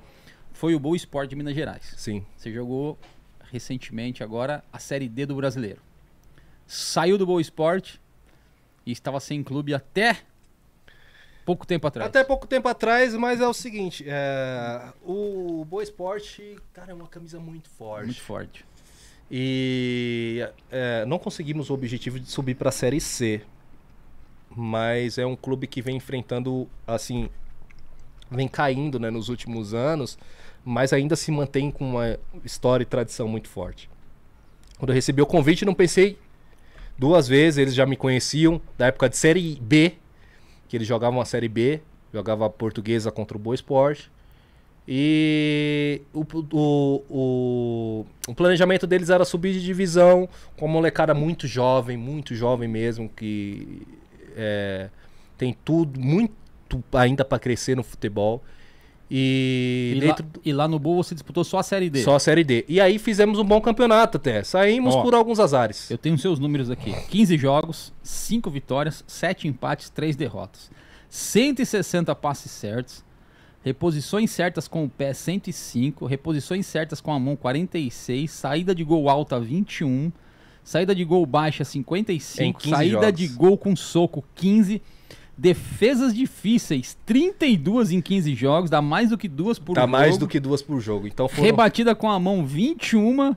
foi 0.54 0.74
o 0.74 0.80
Boa 0.80 0.96
Esporte 0.96 1.32
de 1.32 1.36
Minas 1.36 1.54
Gerais. 1.54 1.94
Sim. 1.98 2.26
Você 2.36 2.52
jogou 2.52 2.98
recentemente 3.52 4.24
agora 4.24 4.64
a 4.72 4.80
Série 4.80 5.10
D 5.10 5.26
do 5.26 5.36
Brasileiro. 5.36 5.82
Saiu 6.66 7.18
do 7.18 7.26
Boa 7.26 7.42
Esporte 7.42 8.02
e 8.86 8.92
estava 8.92 9.20
sem 9.20 9.44
clube 9.44 9.74
até 9.74 10.18
pouco 11.46 11.68
tempo 11.68 11.86
atrás. 11.86 12.10
Até 12.10 12.24
pouco 12.24 12.48
tempo 12.48 12.68
atrás, 12.68 13.14
mas 13.14 13.40
é 13.40 13.48
o 13.48 13.54
seguinte, 13.54 14.04
é, 14.08 14.92
o 15.04 15.64
Boa 15.66 15.84
Esporte, 15.84 16.58
cara, 16.74 16.92
é 16.92 16.96
uma 16.96 17.08
camisa 17.08 17.40
muito 17.40 17.70
forte. 17.70 18.06
Muito 18.06 18.22
forte. 18.22 18.66
E 19.30 20.48
é, 20.72 21.06
não 21.06 21.18
conseguimos 21.18 21.70
o 21.70 21.74
objetivo 21.74 22.20
de 22.20 22.30
subir 22.30 22.56
para 22.56 22.70
a 22.70 22.72
Série 22.72 23.02
C. 23.02 23.42
Mas 24.56 25.18
é 25.18 25.26
um 25.26 25.36
clube 25.36 25.68
que 25.68 25.82
vem 25.82 25.98
enfrentando, 25.98 26.68
assim, 26.88 27.30
vem 28.32 28.48
caindo 28.48 29.00
né, 29.00 29.10
nos 29.10 29.28
últimos 29.30 29.74
anos, 29.74 30.18
mas 30.64 30.94
ainda 30.94 31.16
se 31.16 31.32
mantém 31.32 31.70
com 31.72 31.90
uma 31.90 32.18
história 32.44 32.84
e 32.84 32.86
tradição 32.86 33.28
muito 33.28 33.50
forte. 33.50 33.90
Quando 34.78 34.90
eu 34.90 34.96
recebi 34.96 35.22
o 35.22 35.26
convite, 35.26 35.66
não 35.66 35.74
pensei 35.74 36.18
duas 36.98 37.28
vezes, 37.28 37.58
eles 37.58 37.76
já 37.76 37.86
me 37.86 37.96
conheciam 37.96 38.62
da 38.78 38.88
época 38.88 39.10
de 39.10 39.18
Série 39.18 39.60
B, 39.62 39.94
que 40.68 40.78
eles 40.78 40.88
jogavam 40.88 41.20
a 41.20 41.26
Série 41.26 41.50
B, 41.50 41.82
jogava 42.14 42.46
a 42.46 42.50
portuguesa 42.50 43.12
contra 43.12 43.38
o 43.38 43.40
Boa 43.40 43.56
Esporte. 43.56 44.12
E 44.88 46.02
o, 46.14 46.22
o, 46.22 47.04
o, 47.10 48.06
o, 48.28 48.36
planejamento 48.36 48.86
deles 48.86 49.10
era 49.10 49.26
subir 49.26 49.54
de 49.54 49.64
divisão 49.64 50.30
com 50.58 50.66
uma 50.66 50.74
molecada 50.74 51.14
muito 51.14 51.48
jovem, 51.48 51.98
muito 51.98 52.36
jovem 52.36 52.68
mesmo, 52.70 53.10
que 53.10 53.82
é, 54.36 54.90
tem 55.38 55.58
tudo, 55.66 56.00
muito 56.00 56.36
ainda 56.94 57.26
para 57.26 57.40
crescer 57.40 57.76
no 57.76 57.84
futebol. 57.84 58.44
E, 59.10 59.94
e, 59.96 60.00
dentro... 60.00 60.26
lá, 60.26 60.42
e 60.44 60.54
lá 60.54 60.68
no 60.68 60.80
Boa 60.80 61.04
você 61.04 61.14
disputou 61.14 61.44
só 61.44 61.60
a 61.60 61.64
Série 61.64 61.90
D? 61.90 62.04
Só 62.04 62.16
a 62.16 62.20
Série 62.20 62.44
D. 62.44 62.66
E 62.68 62.82
aí 62.82 62.98
fizemos 62.98 63.40
um 63.40 63.44
bom 63.44 63.62
campeonato 63.62 64.18
até. 64.18 64.44
Saímos 64.44 64.96
Ó, 64.96 65.02
por 65.04 65.14
alguns 65.14 65.40
azares. 65.40 65.90
Eu 65.92 65.98
tenho 65.98 66.18
seus 66.18 66.40
números 66.40 66.70
aqui: 66.70 66.92
15 67.10 67.38
jogos, 67.38 67.94
5 68.04 68.50
vitórias, 68.50 69.04
7 69.08 69.48
empates, 69.48 69.90
3 69.90 70.16
derrotas. 70.16 70.72
160 71.10 72.14
passes 72.16 72.52
certos, 72.52 73.04
Reposições 73.66 74.30
certas 74.30 74.68
com 74.68 74.86
o 74.86 74.90
pé 74.90 75.12
105, 75.12 76.06
reposições 76.06 76.68
certas 76.68 77.02
com 77.02 77.12
a 77.12 77.18
mão 77.18 77.36
46, 77.36 78.30
saída 78.30 78.76
de 78.76 78.84
gol 78.84 79.10
alta 79.10 79.40
21, 79.40 80.12
saída 80.64 80.94
de 80.94 81.04
gol 81.04 81.26
baixa 81.26 81.66
55, 81.66 82.62
saída 82.62 83.02
jogos. 83.02 83.14
de 83.16 83.28
gol 83.28 83.58
com 83.58 83.76
soco 83.76 84.24
15, 84.36 84.80
defesas 85.36 86.14
difíceis 86.14 86.96
32 87.08 87.90
em 87.90 88.02
15 88.02 88.36
jogos, 88.36 88.70
dá 88.70 88.84
mais 88.84 89.10
do 89.10 89.18
que 89.18 89.28
duas 89.28 89.58
por 89.58 89.74
dá 89.74 89.82
jogo. 89.82 89.92
Dá 89.92 89.98
mais 89.98 90.18
do 90.20 90.28
que 90.28 90.40
duas 90.40 90.62
por 90.62 90.80
jogo. 90.80 91.08
Então 91.08 91.28
foram... 91.28 91.44
Rebatida 91.44 91.96
com 91.96 92.12
a 92.12 92.20
mão 92.20 92.46
21 92.46 93.36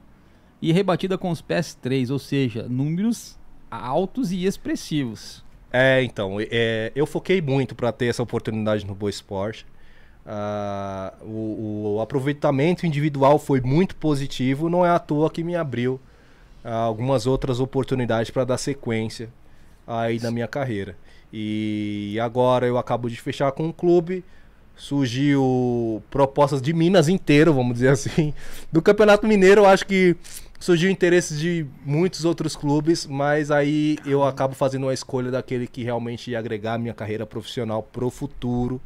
e 0.60 0.72
rebatida 0.72 1.16
com 1.16 1.30
os 1.30 1.40
pés 1.40 1.72
3, 1.72 2.10
ou 2.10 2.18
seja, 2.18 2.68
números 2.68 3.38
altos 3.70 4.30
e 4.30 4.44
expressivos. 4.44 5.42
É, 5.72 6.02
então, 6.02 6.36
é, 6.38 6.92
eu 6.94 7.06
foquei 7.06 7.40
muito 7.40 7.74
para 7.74 7.90
ter 7.92 8.08
essa 8.08 8.22
oportunidade 8.22 8.86
no 8.86 8.94
Boa 8.94 9.08
Esporte. 9.08 9.64
Uh, 10.28 11.24
o, 11.24 11.94
o, 11.96 12.00
aproveitamento 12.02 12.84
individual 12.84 13.38
foi 13.38 13.62
muito 13.62 13.96
positivo, 13.96 14.68
não 14.68 14.84
é 14.84 14.90
à 14.90 14.98
toa 14.98 15.30
que 15.30 15.42
me 15.42 15.56
abriu 15.56 15.98
uh, 16.62 16.68
algumas 16.68 17.26
outras 17.26 17.60
oportunidades 17.60 18.30
para 18.30 18.44
dar 18.44 18.58
sequência 18.58 19.30
aí 19.86 20.20
na 20.20 20.30
minha 20.30 20.46
carreira. 20.46 20.94
E 21.32 22.18
agora 22.20 22.66
eu 22.66 22.76
acabo 22.76 23.08
de 23.08 23.16
fechar 23.16 23.50
com 23.52 23.68
um 23.68 23.72
clube, 23.72 24.22
surgiu 24.76 26.02
propostas 26.10 26.60
de 26.60 26.74
Minas 26.74 27.08
inteiro, 27.08 27.54
vamos 27.54 27.72
dizer 27.72 27.88
assim. 27.88 28.34
Do 28.70 28.82
Campeonato 28.82 29.26
Mineiro, 29.26 29.62
eu 29.62 29.66
acho 29.66 29.86
que 29.86 30.14
surgiu 30.60 30.90
interesse 30.90 31.38
de 31.38 31.64
muitos 31.86 32.26
outros 32.26 32.54
clubes, 32.54 33.06
mas 33.06 33.50
aí 33.50 33.96
eu 34.04 34.22
acabo 34.22 34.54
fazendo 34.54 34.90
a 34.90 34.94
escolha 34.94 35.30
daquele 35.30 35.66
que 35.66 35.82
realmente 35.82 36.32
ia 36.32 36.38
agregar 36.38 36.74
a 36.74 36.78
minha 36.78 36.92
carreira 36.92 37.24
profissional 37.24 37.82
pro 37.82 38.10
futuro 38.10 38.78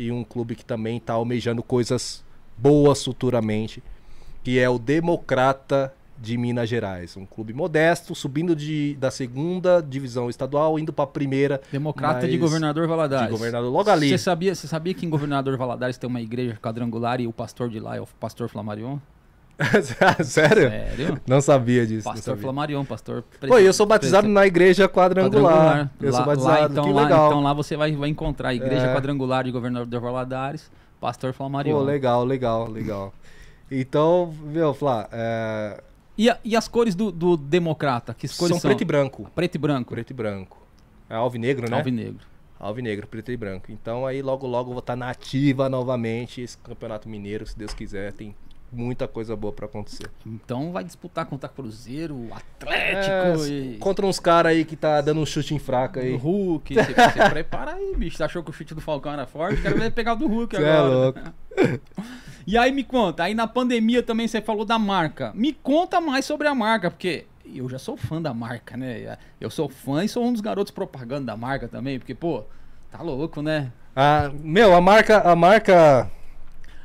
e 0.00 0.10
um 0.10 0.24
clube 0.24 0.56
que 0.56 0.64
também 0.64 0.96
está 0.96 1.12
almejando 1.12 1.62
coisas 1.62 2.24
boas 2.56 3.04
futuramente, 3.04 3.82
que 4.42 4.58
é 4.58 4.66
o 4.66 4.78
Democrata 4.78 5.92
de 6.18 6.38
Minas 6.38 6.70
Gerais. 6.70 7.18
Um 7.18 7.26
clube 7.26 7.52
modesto, 7.52 8.14
subindo 8.14 8.56
de, 8.56 8.96
da 8.98 9.10
segunda 9.10 9.82
divisão 9.82 10.30
estadual, 10.30 10.78
indo 10.78 10.90
para 10.90 11.04
a 11.04 11.06
primeira. 11.06 11.60
Democrata 11.70 12.26
de 12.26 12.38
Governador 12.38 12.88
Valadares. 12.88 13.26
De 13.26 13.32
Governador 13.32 13.70
logo 13.70 13.90
ali. 13.90 14.08
Você 14.08 14.16
sabia, 14.16 14.54
você 14.54 14.66
sabia 14.66 14.94
que 14.94 15.04
em 15.04 15.10
Governador 15.10 15.58
Valadares 15.58 15.98
tem 15.98 16.08
uma 16.08 16.20
igreja 16.22 16.58
quadrangular 16.62 17.20
e 17.20 17.26
o 17.26 17.32
pastor 17.32 17.68
de 17.68 17.78
lá 17.78 17.94
é 17.94 18.00
o 18.00 18.06
pastor 18.06 18.48
Flamarion? 18.48 18.98
Sério? 20.24 20.70
Sério? 20.70 21.20
Não 21.26 21.40
sabia 21.40 21.86
disso. 21.86 22.04
Pastor 22.04 22.38
Flamarion, 22.38 22.84
pastor. 22.84 23.24
Pô, 23.46 23.58
eu 23.58 23.72
sou 23.72 23.86
batizado 23.86 24.26
na 24.26 24.46
igreja 24.46 24.88
quadrangular. 24.88 25.52
quadrangular. 25.52 25.90
Eu 26.00 26.10
lá, 26.10 26.16
sou 26.16 26.26
batizado, 26.26 26.60
lá, 26.60 26.68
então, 26.70 26.84
que 26.84 26.92
lá, 26.92 27.02
legal. 27.02 27.26
Então 27.26 27.42
lá 27.42 27.52
você 27.52 27.76
vai, 27.76 27.92
vai 27.92 28.08
encontrar 28.08 28.50
a 28.50 28.54
igreja 28.54 28.86
é. 28.86 28.94
quadrangular 28.94 29.44
de 29.44 29.50
Governador 29.50 30.00
Valadares, 30.00 30.70
pastor 31.00 31.32
Flamarion. 31.32 31.78
Pô, 31.78 31.82
legal, 31.82 32.24
legal, 32.24 32.70
legal. 32.70 33.12
Então, 33.70 34.34
meu, 34.42 34.74
Flá, 34.74 35.08
é... 35.12 35.82
e, 36.16 36.28
a, 36.28 36.38
e 36.42 36.56
as 36.56 36.66
cores 36.66 36.94
do, 36.94 37.12
do 37.12 37.36
democrata? 37.36 38.14
Que 38.14 38.26
cores 38.28 38.38
são? 38.38 38.58
São 38.58 38.70
preto 38.70 38.80
e 38.80 38.84
branco. 38.84 39.30
Preto 39.34 39.54
e 39.54 39.58
branco. 39.58 39.94
Preto 39.94 40.10
e 40.10 40.14
branco. 40.14 40.58
É 41.08 41.14
alvinegro, 41.14 41.70
né? 41.70 41.76
Alvinegro. 41.76 42.30
Alvinegro, 42.58 43.06
preto 43.06 43.30
e 43.30 43.36
branco. 43.36 43.70
Então 43.70 44.06
aí 44.06 44.22
logo 44.22 44.46
logo 44.46 44.70
vou 44.70 44.80
estar 44.80 44.96
nativa 44.96 45.68
novamente 45.68 46.40
esse 46.40 46.58
campeonato 46.58 47.08
mineiro, 47.08 47.46
se 47.46 47.58
Deus 47.58 47.72
quiser, 47.72 48.12
tem 48.12 48.34
muita 48.72 49.08
coisa 49.08 49.34
boa 49.34 49.52
para 49.52 49.66
acontecer. 49.66 50.08
Então 50.24 50.72
vai 50.72 50.84
disputar 50.84 51.26
contra 51.26 51.48
Cruzeiro, 51.48 52.28
Atlético 52.32 53.44
é, 53.44 53.48
e... 53.48 53.76
Contra 53.78 54.06
uns 54.06 54.20
caras 54.20 54.52
aí 54.52 54.64
que 54.64 54.76
tá 54.76 55.00
dando 55.00 55.20
um 55.20 55.26
chute 55.26 55.54
em 55.54 55.58
fraca 55.58 56.00
aí. 56.00 56.14
O 56.14 56.16
Hulk, 56.16 56.74
você, 56.74 56.94
você 56.94 57.30
prepara 57.30 57.74
aí, 57.74 57.94
bicho. 57.96 58.16
Você 58.16 58.24
achou 58.24 58.42
que 58.42 58.50
o 58.50 58.52
chute 58.52 58.74
do 58.74 58.80
Falcão 58.80 59.12
era 59.12 59.26
forte? 59.26 59.60
Quero 59.60 59.78
ver 59.78 59.90
pegar 59.92 60.12
o 60.12 60.16
do 60.16 60.26
Hulk 60.26 60.54
é 60.56 60.58
agora. 60.58 60.76
É 60.76 60.82
louco. 60.82 61.20
e 62.46 62.56
aí 62.56 62.72
me 62.72 62.84
conta, 62.84 63.24
aí 63.24 63.34
na 63.34 63.46
pandemia 63.46 64.02
também 64.02 64.28
você 64.28 64.40
falou 64.40 64.64
da 64.64 64.78
marca. 64.78 65.32
Me 65.34 65.52
conta 65.52 66.00
mais 66.00 66.24
sobre 66.24 66.46
a 66.46 66.54
marca, 66.54 66.90
porque 66.90 67.26
eu 67.44 67.68
já 67.68 67.78
sou 67.78 67.96
fã 67.96 68.22
da 68.22 68.32
marca, 68.32 68.76
né? 68.76 69.18
Eu 69.40 69.50
sou 69.50 69.68
fã 69.68 70.04
e 70.04 70.08
sou 70.08 70.24
um 70.24 70.32
dos 70.32 70.40
garotos 70.40 70.70
propaganda 70.70 71.26
da 71.26 71.36
marca 71.36 71.66
também, 71.66 71.98
porque, 71.98 72.14
pô, 72.14 72.44
tá 72.90 73.02
louco, 73.02 73.42
né? 73.42 73.72
Ah, 73.94 74.30
meu, 74.32 74.74
a 74.74 74.80
marca, 74.80 75.18
a 75.20 75.34
marca 75.34 76.10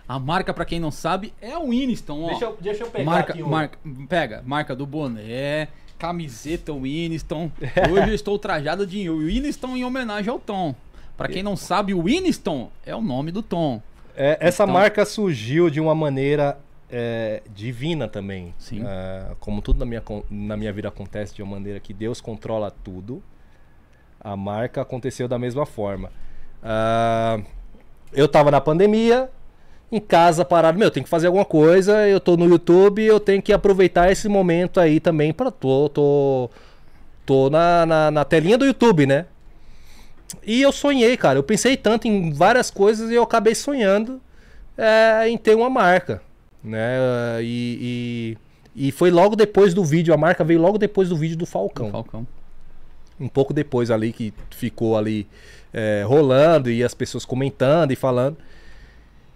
a 0.08 0.20
marca, 0.20 0.54
para 0.54 0.66
quem 0.66 0.80
não 0.80 0.92
sabe, 0.92 1.34
é 1.42 1.58
o 1.58 1.70
Winston. 1.70 2.24
Ó. 2.24 2.28
Deixa, 2.28 2.46
eu, 2.46 2.58
deixa 2.62 2.84
eu 2.84 2.92
pegar 2.92 3.06
marca, 3.06 3.34
aqui 3.34 3.42
o... 3.42 3.48
marca, 3.48 3.78
Pega, 4.08 4.44
marca 4.46 4.76
do 4.76 4.86
boné, 4.86 5.68
camiseta 5.98 6.74
Winston. 6.74 7.52
Hoje 7.92 8.10
eu 8.10 8.16
estou 8.16 8.38
trajado 8.38 8.86
de 8.86 9.10
Winston 9.10 9.78
em 9.78 9.84
homenagem 9.84 10.30
ao 10.30 10.40
Tom. 10.40 10.76
Para 11.18 11.30
quem 11.30 11.42
não 11.42 11.56
sabe, 11.56 11.94
o 11.94 12.04
Winston 12.04 12.70
é 12.86 12.96
o 12.96 13.02
nome 13.02 13.32
do 13.32 13.42
Tom. 13.42 13.82
É, 14.16 14.38
essa 14.40 14.64
então... 14.64 14.74
marca 14.74 15.06
surgiu 15.06 15.70
de 15.70 15.80
uma 15.80 15.96
maneira 15.96 16.58
é, 16.90 17.42
divina 17.54 18.08
também. 18.08 18.54
Sim. 18.58 18.84
É, 18.86 19.36
como 19.40 19.62
tudo 19.62 19.80
na 19.80 19.86
minha, 19.86 20.04
na 20.30 20.58
minha 20.58 20.72
vida 20.72 20.88
acontece 20.88 21.34
de 21.34 21.42
uma 21.42 21.56
maneira 21.56 21.80
que 21.80 21.94
Deus 21.94 22.22
controla 22.22 22.70
tudo, 22.70 23.24
a 24.20 24.36
marca 24.36 24.82
aconteceu 24.82 25.28
da 25.28 25.40
mesma 25.40 25.66
forma. 25.66 26.12
Uh, 26.62 27.46
eu 28.12 28.26
estava 28.26 28.50
na 28.50 28.60
pandemia, 28.60 29.30
em 29.92 30.00
casa 30.00 30.44
parado, 30.44 30.78
meu, 30.78 30.90
tem 30.90 31.04
que 31.04 31.10
fazer 31.10 31.28
alguma 31.28 31.46
coisa, 31.46 32.08
eu 32.08 32.20
tô 32.20 32.36
no 32.36 32.46
YouTube, 32.46 33.04
eu 33.04 33.20
tenho 33.20 33.42
que 33.42 33.54
aproveitar 33.54 34.12
esse 34.12 34.28
momento 34.28 34.80
aí 34.80 35.00
também 35.00 35.32
para 35.32 35.52
tô 35.52 35.90
tô 35.90 36.50
tô 37.26 37.50
na, 37.50 37.86
na, 37.86 38.12
na, 38.12 38.26
telinha 38.26 38.58
do 38.58 38.66
YouTube, 38.66 39.06
né? 39.06 39.26
E 40.46 40.62
eu 40.62 40.72
sonhei, 40.72 41.16
cara, 41.18 41.40
eu 41.40 41.44
pensei 41.44 41.76
tanto 41.78 42.08
em 42.08 42.32
várias 42.32 42.70
coisas 42.70 43.10
e 43.10 43.16
eu 43.16 43.24
acabei 43.24 43.56
sonhando 43.56 44.22
é, 44.78 45.28
em 45.28 45.38
ter 45.38 45.56
uma 45.56 45.70
marca, 45.70 46.22
né? 46.64 46.98
E, 47.42 48.38
e, 48.76 48.88
e, 48.88 48.92
foi 48.92 49.10
logo 49.10 49.36
depois 49.36 49.74
do 49.74 49.84
vídeo, 49.84 50.14
a 50.14 50.18
marca 50.18 50.44
veio 50.44 50.62
logo 50.62 50.78
depois 50.78 51.10
do 51.10 51.16
vídeo 51.16 51.38
do 51.38 51.46
Falcão. 51.46 51.88
Do 51.88 51.92
Falcão. 51.92 52.28
Um 53.20 53.30
pouco 53.30 53.54
depois 53.54 53.90
ali 53.90 54.12
que 54.12 54.34
ficou 54.52 54.98
ali 54.98 55.28
é, 55.74 56.04
rolando 56.06 56.70
e 56.70 56.84
as 56.84 56.94
pessoas 56.94 57.26
comentando 57.26 57.92
e 57.92 57.96
falando. 57.96 58.38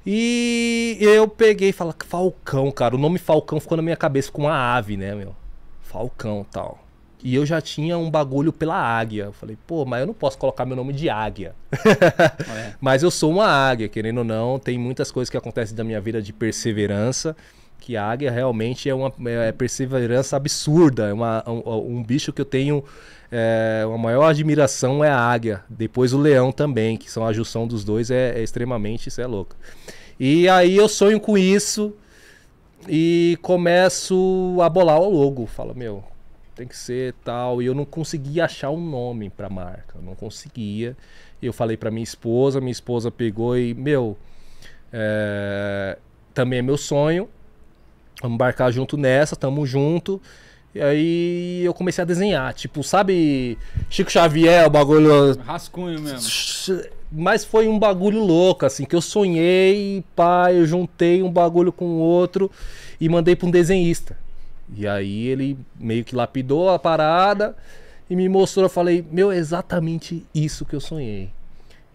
E 0.06 0.98
eu 1.02 1.28
peguei 1.28 1.70
e 1.70 1.74
falei, 1.74 1.94
Falcão, 2.06 2.72
cara. 2.72 2.96
O 2.96 2.98
nome 2.98 3.20
Falcão 3.20 3.60
ficou 3.60 3.76
na 3.76 3.84
minha 3.84 3.98
cabeça 3.98 4.32
com 4.32 4.44
uma 4.44 4.76
ave, 4.76 4.96
né, 4.96 5.14
meu? 5.14 5.36
Falcão 5.82 6.46
tal. 6.50 6.80
E 7.22 7.36
eu 7.36 7.46
já 7.46 7.60
tinha 7.60 7.98
um 7.98 8.10
bagulho 8.10 8.54
pela 8.54 8.76
águia. 8.76 9.26
Eu 9.26 9.34
falei, 9.34 9.58
pô, 9.68 9.86
mas 9.86 10.02
eu 10.02 10.08
não 10.08 10.14
posso 10.14 10.38
colocar 10.38 10.66
meu 10.66 10.76
nome 10.76 10.94
de 10.94 11.10
águia. 11.10 11.54
É. 12.50 12.74
mas 12.80 13.04
eu 13.04 13.12
sou 13.12 13.32
uma 13.32 13.46
águia, 13.46 13.88
querendo 13.88 14.20
ou 14.20 14.24
não. 14.24 14.58
Tem 14.58 14.78
muitas 14.78 15.12
coisas 15.12 15.30
que 15.30 15.38
acontecem 15.38 15.76
na 15.76 15.84
minha 15.84 16.00
vida 16.00 16.22
de 16.22 16.32
perseverança. 16.32 17.36
Que 17.80 17.98
a 17.98 18.06
águia 18.06 18.32
realmente 18.32 18.90
é 18.90 18.94
uma 18.94 19.12
é 19.26 19.52
perseverança 19.52 20.38
absurda. 20.38 21.10
É 21.10 21.14
uma, 21.14 21.44
um, 21.48 21.98
um 21.98 22.04
bicho 22.04 22.32
que 22.32 22.42
eu 22.42 22.46
tenho. 22.46 22.84
É, 23.32 23.84
uma 23.86 23.98
maior 23.98 24.26
admiração 24.26 25.04
é 25.04 25.10
a 25.10 25.18
águia. 25.20 25.64
Depois 25.70 26.14
o 26.14 26.18
leão 26.18 26.52
também, 26.52 26.98
que 26.98 27.12
são 27.12 27.26
a 27.26 27.34
junção 27.34 27.68
dos 27.68 27.84
dois, 27.84 28.10
é, 28.10 28.40
é 28.40 28.44
extremamente, 28.44 29.08
isso 29.08 29.22
é 29.22 29.28
louco. 29.28 29.56
E 30.20 30.50
aí 30.50 30.76
eu 30.76 30.90
sonho 30.90 31.20
com 31.20 31.38
isso 31.38 31.96
e 32.88 33.38
começo 33.42 34.58
a 34.62 34.70
bolar 34.70 35.00
o 35.00 35.10
logo. 35.10 35.46
Fala, 35.46 35.74
meu, 35.74 36.04
tem 36.56 36.68
que 36.68 36.76
ser 36.76 37.14
tal. 37.24 37.62
E 37.62 37.66
eu 37.66 37.74
não 37.74 37.86
conseguia 37.86 38.46
achar 38.46 38.70
um 38.70 38.82
nome 38.82 39.30
pra 39.30 39.50
marca. 39.50 39.96
Eu 39.96 40.02
não 40.02 40.16
conseguia. 40.16 40.98
Eu 41.42 41.54
falei 41.54 41.78
pra 41.78 41.90
minha 41.90 42.04
esposa, 42.04 42.60
minha 42.60 42.72
esposa 42.72 43.10
pegou 43.10 43.58
e, 43.58 43.74
meu, 43.74 44.18
é, 44.92 45.98
também 46.34 46.60
é 46.60 46.62
meu 46.62 46.78
sonho. 46.78 47.30
Vamos 48.22 48.36
embarcar 48.36 48.72
junto 48.72 48.98
nessa, 48.98 49.36
tamo 49.36 49.66
junto. 49.66 50.22
E 50.74 50.82
aí 50.82 51.62
eu 51.64 51.74
comecei 51.74 52.02
a 52.02 52.06
desenhar. 52.06 52.54
Tipo, 52.54 52.84
sabe, 52.84 53.58
Chico 53.90 54.12
Xavier, 54.12 54.68
o 54.68 54.70
bagulho. 54.70 55.38
Rascunho 55.40 56.00
mesmo. 56.00 56.84
Mas 57.12 57.44
foi 57.44 57.68
um 57.68 57.80
bagulho 57.80 58.24
louco, 58.24 58.66
assim, 58.66 58.86
que 58.86 58.96
eu 58.96 59.02
sonhei, 59.02 60.04
pá, 60.16 60.54
eu 60.54 60.66
juntei 60.68 61.24
um 61.24 61.32
bagulho 61.32 61.72
com 61.72 61.86
o 61.86 62.00
outro 62.00 62.52
e 63.02 63.10
mandei 63.10 63.36
pra 63.36 63.48
um 63.48 63.52
desenhista. 63.52 64.16
E 64.76 64.88
aí 64.88 65.28
ele 65.28 65.58
meio 65.80 66.04
que 66.04 66.16
lapidou 66.16 66.70
a 66.70 66.78
parada 66.78 67.56
e 68.08 68.16
me 68.16 68.30
mostrou. 68.30 68.66
Eu 68.66 68.70
falei, 68.70 69.04
meu, 69.12 69.32
é 69.32 69.38
exatamente 69.38 70.24
isso 70.36 70.66
que 70.66 70.76
eu 70.76 70.80
sonhei. 70.80 71.32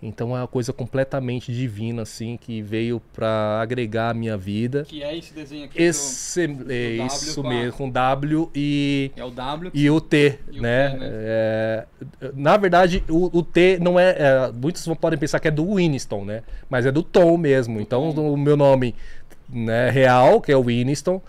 Então 0.07 0.37
é 0.37 0.41
uma 0.41 0.47
coisa 0.47 0.71
completamente 0.71 1.51
divina, 1.51 2.03
assim, 2.03 2.37
que 2.37 2.61
veio 2.61 3.01
para 3.15 3.59
agregar 3.63 4.11
a 4.11 4.15
minha 4.15 4.37
vida. 4.37 4.85
Que 4.85 5.03
é 5.03 5.17
esse 5.17 5.33
desenho 5.33 5.65
aqui? 5.65 5.83
Esse, 5.83 6.47
do, 6.47 6.65
do 6.65 6.71
é 6.71 7.07
isso 7.07 7.43
mesmo, 7.43 7.73
com 7.73 7.89
W 7.89 8.51
e. 8.55 9.11
É 9.17 9.25
o 9.25 9.31
W. 9.31 9.71
E 9.73 9.89
o 9.89 10.01
T, 10.03 10.39
e 10.53 10.61
né? 10.61 10.89
O 10.89 10.93
T, 10.93 10.99
né? 10.99 11.09
É, 11.11 11.87
na 12.35 12.55
verdade, 12.59 13.03
o, 13.09 13.39
o 13.39 13.43
T 13.43 13.79
não 13.81 13.99
é, 13.99 14.11
é, 14.11 14.53
Muitos 14.53 14.87
podem 15.01 15.19
pensar 15.19 15.41
que 15.41 15.49
é 15.49 15.51
do 15.51 15.77
Winston, 15.77 16.27
né? 16.27 16.43
Mas 16.69 16.85
é 16.85 16.93
do 16.93 17.03
Tom 17.03 17.39
mesmo. 17.39 17.81
Então 17.81 18.13
Tom. 18.13 18.35
o 18.35 18.37
meu 18.37 18.59
nome 18.59 18.95
né, 19.49 19.89
real, 19.89 20.39
que 20.39 20.53
é 20.53 20.57
o 20.57 20.65
Winston, 20.65 21.23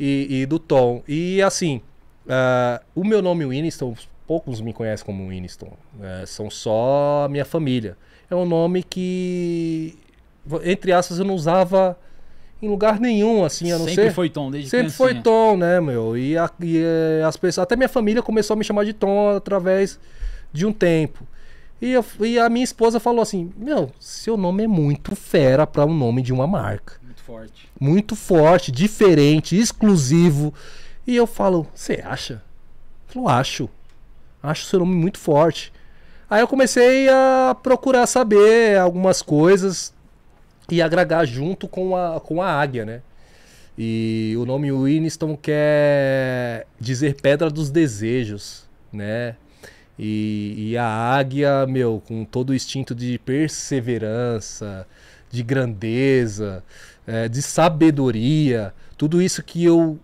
e, 0.00 0.40
e 0.42 0.46
do 0.46 0.58
Tom. 0.58 1.00
E 1.06 1.40
assim, 1.42 1.80
uh, 2.26 2.84
o 2.92 3.04
meu 3.04 3.22
nome 3.22 3.46
Winston, 3.46 3.94
poucos 4.26 4.60
me 4.60 4.72
conhecem 4.72 5.06
como 5.06 5.28
Winston. 5.28 5.72
Uh, 5.94 6.26
são 6.26 6.50
só 6.50 7.22
a 7.26 7.28
minha 7.28 7.44
família. 7.44 7.96
É 8.30 8.34
um 8.34 8.44
nome 8.46 8.82
que, 8.82 9.96
entre 10.64 10.92
aspas, 10.92 11.18
eu 11.18 11.24
não 11.24 11.34
usava 11.34 11.98
em 12.60 12.68
lugar 12.68 12.98
nenhum, 12.98 13.44
assim, 13.44 13.70
a 13.70 13.78
não 13.78 13.86
Sempre 13.86 14.04
ser... 14.04 14.12
Foi 14.12 14.30
Tom, 14.30 14.50
desde 14.50 14.70
Sempre 14.70 14.90
foi 14.90 15.14
Tom, 15.14 15.56
né, 15.56 15.80
meu? 15.80 16.16
E, 16.16 16.36
a, 16.36 16.50
e 16.60 16.78
eh, 16.78 17.22
as 17.24 17.36
pessoas... 17.36 17.62
Até 17.62 17.76
minha 17.76 17.88
família 17.88 18.22
começou 18.22 18.54
a 18.54 18.56
me 18.56 18.64
chamar 18.64 18.84
de 18.84 18.92
Tom 18.92 19.36
através 19.36 20.00
de 20.52 20.64
um 20.64 20.72
tempo. 20.72 21.26
E, 21.80 21.92
eu, 21.92 22.04
e 22.20 22.38
a 22.38 22.48
minha 22.48 22.64
esposa 22.64 22.98
falou 22.98 23.20
assim, 23.20 23.52
meu, 23.56 23.92
seu 24.00 24.36
nome 24.36 24.64
é 24.64 24.66
muito 24.66 25.14
fera 25.14 25.66
para 25.66 25.84
um 25.84 25.94
nome 25.94 26.22
de 26.22 26.32
uma 26.32 26.46
marca 26.46 26.94
forte. 27.26 27.68
Muito 27.78 28.14
forte, 28.14 28.70
diferente, 28.70 29.58
exclusivo. 29.58 30.54
E 31.04 31.16
eu 31.16 31.26
falo, 31.26 31.66
você 31.74 32.00
acha? 32.04 32.42
Eu 33.12 33.28
acho. 33.28 33.68
Acho 34.40 34.66
seu 34.66 34.78
nome 34.78 34.94
muito 34.94 35.18
forte. 35.18 35.72
Aí 36.28 36.40
eu 36.40 36.48
comecei 36.48 37.08
a 37.08 37.56
procurar 37.62 38.06
saber 38.06 38.78
algumas 38.78 39.22
coisas 39.22 39.94
e 40.68 40.82
agregar 40.82 41.24
junto 41.24 41.68
com 41.68 41.96
a, 41.96 42.20
com 42.20 42.42
a 42.42 42.50
águia, 42.50 42.84
né? 42.84 43.02
E 43.78 44.34
o 44.36 44.44
nome 44.44 44.72
Winston 44.72 45.36
quer 45.36 46.66
dizer 46.80 47.16
Pedra 47.20 47.48
dos 47.48 47.70
Desejos, 47.70 48.64
né? 48.92 49.36
E, 49.98 50.70
e, 50.72 50.76
a 50.76 50.86
águia, 50.86 51.66
meu, 51.66 52.02
com 52.06 52.24
todo 52.24 52.50
o 52.50 52.54
instinto 52.54 52.94
de 52.94 53.18
perseverança, 53.18 54.86
de 55.30 55.42
grandeza, 55.42 56.62
é, 57.06 57.28
de 57.28 57.40
sabedoria, 57.40 58.74
tudo 58.98 59.22
isso 59.22 59.42
que 59.42 59.64
eu 59.64 59.98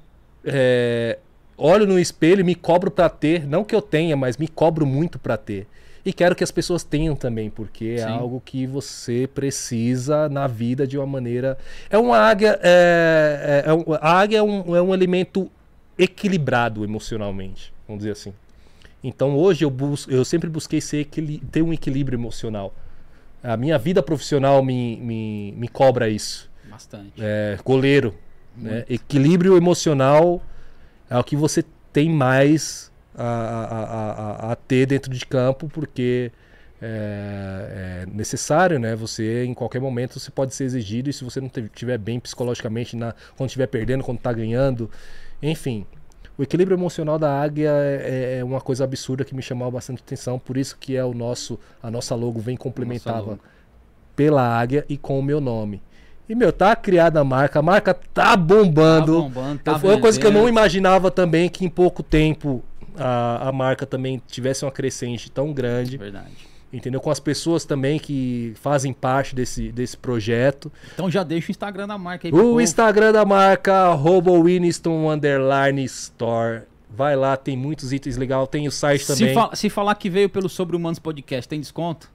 é, 0.44 1.18
olho 1.58 1.86
no 1.86 1.98
espelho 1.98 2.40
e 2.40 2.44
me 2.44 2.54
cobro 2.54 2.90
para 2.90 3.08
ter, 3.10 3.46
não 3.46 3.64
que 3.64 3.74
eu 3.74 3.82
tenha, 3.82 4.16
mas 4.16 4.36
me 4.36 4.48
cobro 4.48 4.86
muito 4.86 5.18
para 5.18 5.36
ter. 5.36 5.66
E 6.04 6.12
quero 6.12 6.34
que 6.34 6.42
as 6.42 6.50
pessoas 6.50 6.82
tenham 6.82 7.14
também, 7.14 7.48
porque 7.48 7.98
Sim. 7.98 8.04
é 8.04 8.08
algo 8.08 8.42
que 8.44 8.66
você 8.66 9.28
precisa 9.32 10.28
na 10.28 10.48
vida 10.48 10.86
de 10.86 10.98
uma 10.98 11.06
maneira. 11.06 11.56
É 11.88 11.96
uma 11.96 12.18
águia. 12.18 12.58
É, 12.60 13.62
é, 13.66 13.70
é 13.70 13.74
um, 13.74 13.84
a 14.00 14.20
águia 14.20 14.38
é 14.38 14.42
um, 14.42 14.74
é 14.74 14.82
um 14.82 14.92
alimento 14.92 15.50
equilibrado 15.96 16.82
emocionalmente, 16.82 17.72
vamos 17.86 18.00
dizer 18.00 18.12
assim. 18.12 18.34
Então 19.02 19.36
hoje 19.36 19.64
eu, 19.64 19.70
bus 19.70 20.06
eu 20.08 20.24
sempre 20.24 20.48
busquei 20.48 20.80
ser 20.80 21.08
ter 21.50 21.62
um 21.62 21.72
equilíbrio 21.72 22.16
emocional. 22.16 22.74
A 23.42 23.56
minha 23.56 23.78
vida 23.78 24.02
profissional 24.02 24.62
me, 24.62 24.96
me, 24.96 25.52
me 25.52 25.68
cobra 25.68 26.08
isso. 26.08 26.50
Bastante. 26.68 27.12
É, 27.18 27.58
goleiro. 27.64 28.14
Né? 28.56 28.84
Equilíbrio 28.88 29.56
emocional 29.56 30.42
é 31.10 31.18
o 31.18 31.24
que 31.24 31.34
você 31.34 31.64
tem 31.92 32.08
mais 32.08 32.91
a, 33.16 33.24
a, 33.24 34.48
a, 34.48 34.52
a 34.52 34.56
ter 34.56 34.86
dentro 34.86 35.12
de 35.12 35.24
campo, 35.26 35.68
porque 35.68 36.32
é, 36.80 38.02
é, 38.04 38.06
necessário, 38.12 38.78
né? 38.78 38.96
Você 38.96 39.44
em 39.44 39.54
qualquer 39.54 39.80
momento 39.80 40.18
você 40.18 40.30
pode 40.30 40.54
ser 40.54 40.64
exigido 40.64 41.08
e 41.08 41.12
se 41.12 41.22
você 41.22 41.40
não 41.40 41.48
estiver 41.48 41.96
bem 41.96 42.18
psicologicamente 42.18 42.96
na, 42.96 43.14
quando 43.36 43.48
estiver 43.48 43.68
perdendo, 43.68 44.02
quando 44.02 44.18
está 44.18 44.32
ganhando, 44.32 44.90
enfim. 45.40 45.86
O 46.36 46.42
equilíbrio 46.42 46.74
emocional 46.74 47.18
da 47.18 47.40
águia 47.40 47.70
é, 47.70 48.38
é, 48.38 48.44
uma 48.44 48.60
coisa 48.60 48.84
absurda 48.84 49.24
que 49.24 49.34
me 49.34 49.42
chamou 49.42 49.70
bastante 49.70 50.02
atenção, 50.02 50.38
por 50.38 50.56
isso 50.56 50.76
que 50.80 50.96
é 50.96 51.04
o 51.04 51.14
nosso 51.14 51.60
a 51.80 51.90
nossa 51.90 52.14
logo 52.14 52.40
vem 52.40 52.56
complementava 52.56 53.38
pela 54.16 54.42
águia 54.42 54.84
e 54.88 54.96
com 54.96 55.18
o 55.18 55.22
meu 55.22 55.40
nome. 55.40 55.80
E, 56.28 56.34
meu, 56.34 56.52
tá 56.52 56.74
criada 56.74 57.20
a 57.20 57.24
marca, 57.24 57.58
a 57.58 57.62
marca 57.62 57.92
tá 57.92 58.36
bombando. 58.36 59.16
Tá 59.16 59.22
bombando, 59.22 59.58
tá 59.58 59.78
Foi 59.78 59.90
uma 59.90 60.00
coisa 60.00 60.18
que 60.18 60.26
eu 60.26 60.32
não 60.32 60.48
imaginava 60.48 61.10
também 61.10 61.48
que 61.48 61.64
em 61.64 61.68
pouco 61.68 62.02
tempo 62.02 62.64
a, 62.96 63.48
a 63.48 63.52
marca 63.52 63.86
também 63.86 64.20
tivesse 64.26 64.64
uma 64.64 64.70
crescente 64.70 65.30
tão 65.30 65.52
grande. 65.52 65.96
Verdade. 65.96 66.52
Entendeu? 66.72 67.00
Com 67.00 67.10
as 67.10 67.20
pessoas 67.20 67.66
também 67.66 67.98
que 67.98 68.54
fazem 68.56 68.94
parte 68.94 69.34
desse, 69.34 69.70
desse 69.70 69.94
projeto. 69.94 70.72
Então 70.94 71.10
já 71.10 71.22
deixa 71.22 71.48
o 71.48 71.50
Instagram 71.50 71.86
da 71.86 71.98
marca 71.98 72.26
aí. 72.26 72.32
O 72.32 72.60
Instagram 72.60 73.12
da 73.12 73.26
marca, 73.26 73.94
Winston 74.42 75.10
Underline 75.10 75.84
Store. 75.84 76.62
Vai 76.88 77.14
lá, 77.14 77.36
tem 77.36 77.56
muitos 77.56 77.92
itens 77.92 78.16
legais. 78.16 78.48
Tem 78.48 78.66
o 78.66 78.72
site 78.72 79.06
também. 79.06 79.28
Se, 79.28 79.34
fa 79.34 79.50
se 79.54 79.68
falar 79.68 79.94
que 79.96 80.08
veio 80.08 80.30
pelo 80.30 80.48
Sobre 80.48 80.74
Humanos 80.74 80.98
Podcast, 80.98 81.46
tem 81.46 81.60
desconto? 81.60 82.10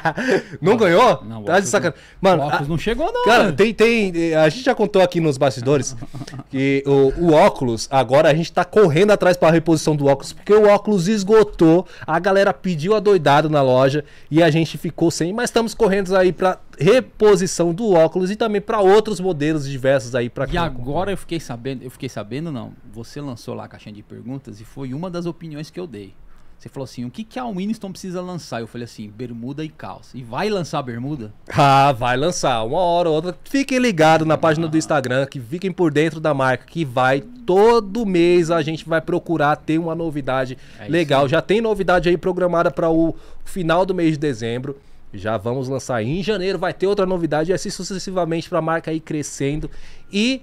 não 0.61 0.77
ganhou? 0.77 1.23
Não, 1.25 1.43
tá 1.43 1.59
de 1.59 1.67
sacanagem. 1.67 2.01
Mano, 2.21 2.43
o 2.43 2.45
óculos 2.45 2.67
a... 2.67 2.69
não 2.69 2.77
chegou, 2.77 3.11
não. 3.11 3.25
Cara, 3.25 3.51
tem, 3.51 3.73
tem. 3.73 4.33
A 4.33 4.47
gente 4.47 4.63
já 4.63 4.73
contou 4.73 5.01
aqui 5.01 5.19
nos 5.19 5.37
bastidores 5.37 5.93
que 6.49 6.83
o, 6.85 7.16
o 7.19 7.33
óculos, 7.33 7.87
agora 7.91 8.29
a 8.29 8.33
gente 8.33 8.51
tá 8.51 8.63
correndo 8.63 9.11
atrás 9.11 9.35
para 9.35 9.49
a 9.49 9.51
reposição 9.51 9.95
do 9.95 10.05
óculos, 10.05 10.33
porque 10.33 10.53
o 10.53 10.67
óculos 10.67 11.07
esgotou, 11.07 11.87
a 12.05 12.19
galera 12.19 12.53
pediu 12.53 12.95
a 12.95 12.99
doidado 12.99 13.49
na 13.49 13.61
loja 13.61 14.03
e 14.29 14.41
a 14.41 14.49
gente 14.49 14.77
ficou 14.77 15.11
sem, 15.11 15.33
mas 15.33 15.49
estamos 15.49 15.73
correndo 15.73 16.15
aí 16.15 16.31
para 16.31 16.59
reposição 16.79 17.73
do 17.73 17.93
óculos 17.93 18.29
e 18.29 18.35
também 18.35 18.61
para 18.61 18.79
outros 18.79 19.19
modelos 19.19 19.67
diversos 19.67 20.13
aí 20.15 20.29
para 20.29 20.47
E 20.47 20.57
agora 20.57 21.11
eu 21.11 21.17
fiquei 21.17 21.39
sabendo, 21.39 21.83
eu 21.83 21.89
fiquei 21.89 22.09
sabendo 22.09 22.51
não, 22.51 22.73
você 22.91 23.19
lançou 23.19 23.53
lá 23.55 23.65
a 23.65 23.67
caixinha 23.67 23.93
de 23.93 24.03
perguntas 24.03 24.61
e 24.61 24.65
foi 24.65 24.93
uma 24.93 25.09
das 25.09 25.25
opiniões 25.25 25.69
que 25.69 25.79
eu 25.79 25.87
dei. 25.87 26.13
Você 26.57 26.69
falou 26.69 26.85
assim, 26.85 27.05
o 27.05 27.11
que, 27.11 27.23
que 27.23 27.37
a 27.37 27.45
Winston 27.45 27.91
precisa 27.91 28.19
lançar? 28.19 28.61
Eu 28.61 28.67
falei 28.67 28.85
assim, 28.85 29.11
bermuda 29.15 29.63
e 29.63 29.69
calça. 29.69 30.17
E 30.17 30.23
vai 30.23 30.49
lançar 30.49 30.81
bermuda? 30.81 31.31
Ah, 31.49 31.91
vai 31.91 32.17
lançar. 32.17 32.63
Uma 32.63 32.79
hora 32.79 33.09
ou 33.09 33.15
outra. 33.15 33.37
Fiquem 33.43 33.77
ligados 33.77 34.27
na 34.27 34.37
página 34.37 34.65
ah. 34.65 34.69
do 34.69 34.75
Instagram, 34.75 35.27
que 35.27 35.39
fiquem 35.39 35.71
por 35.71 35.93
dentro 35.93 36.19
da 36.19 36.33
marca, 36.33 36.65
que 36.65 36.83
vai 36.83 37.21
todo 37.21 38.07
mês 38.07 38.49
a 38.49 38.61
gente 38.63 38.89
vai 38.89 38.99
procurar 38.99 39.55
ter 39.55 39.77
uma 39.77 39.93
novidade 39.93 40.57
é 40.79 40.87
legal. 40.87 41.29
Já 41.29 41.43
tem 41.43 41.61
novidade 41.61 42.09
aí 42.09 42.17
programada 42.17 42.71
para 42.71 42.89
o 42.89 43.15
final 43.45 43.85
do 43.85 43.93
mês 43.93 44.13
de 44.13 44.17
dezembro. 44.17 44.79
Já 45.13 45.37
vamos 45.37 45.69
lançar 45.69 46.03
em 46.03 46.23
janeiro, 46.23 46.57
vai 46.57 46.73
ter 46.73 46.87
outra 46.87 47.05
novidade 47.05 47.51
e 47.51 47.53
assim 47.53 47.69
sucessivamente 47.69 48.49
para 48.49 48.59
a 48.59 48.61
marca 48.61 48.91
aí 48.91 48.99
crescendo 48.99 49.69
e 50.11 50.41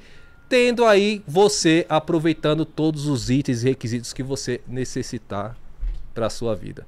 tendo 0.48 0.84
aí 0.84 1.22
você 1.26 1.84
aproveitando 1.88 2.64
todos 2.64 3.06
os 3.06 3.28
itens 3.30 3.62
e 3.62 3.68
requisitos 3.68 4.12
que 4.12 4.22
você 4.22 4.60
necessitar 4.66 5.56
para 6.14 6.30
sua 6.30 6.54
vida. 6.54 6.86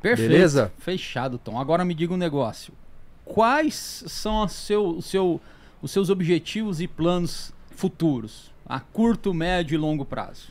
Perfeito. 0.00 0.30
Beleza? 0.30 0.72
Fechado, 0.78 1.38
Tom. 1.38 1.58
Agora 1.58 1.84
me 1.84 1.94
diga 1.94 2.14
um 2.14 2.16
negócio. 2.16 2.72
Quais 3.24 4.04
são 4.06 4.48
seu, 4.48 5.02
seu, 5.02 5.40
os 5.82 5.90
seus 5.90 6.08
objetivos 6.08 6.80
e 6.80 6.88
planos 6.88 7.52
futuros? 7.70 8.50
A 8.66 8.80
curto, 8.80 9.34
médio 9.34 9.74
e 9.74 9.78
longo 9.78 10.04
prazo? 10.04 10.48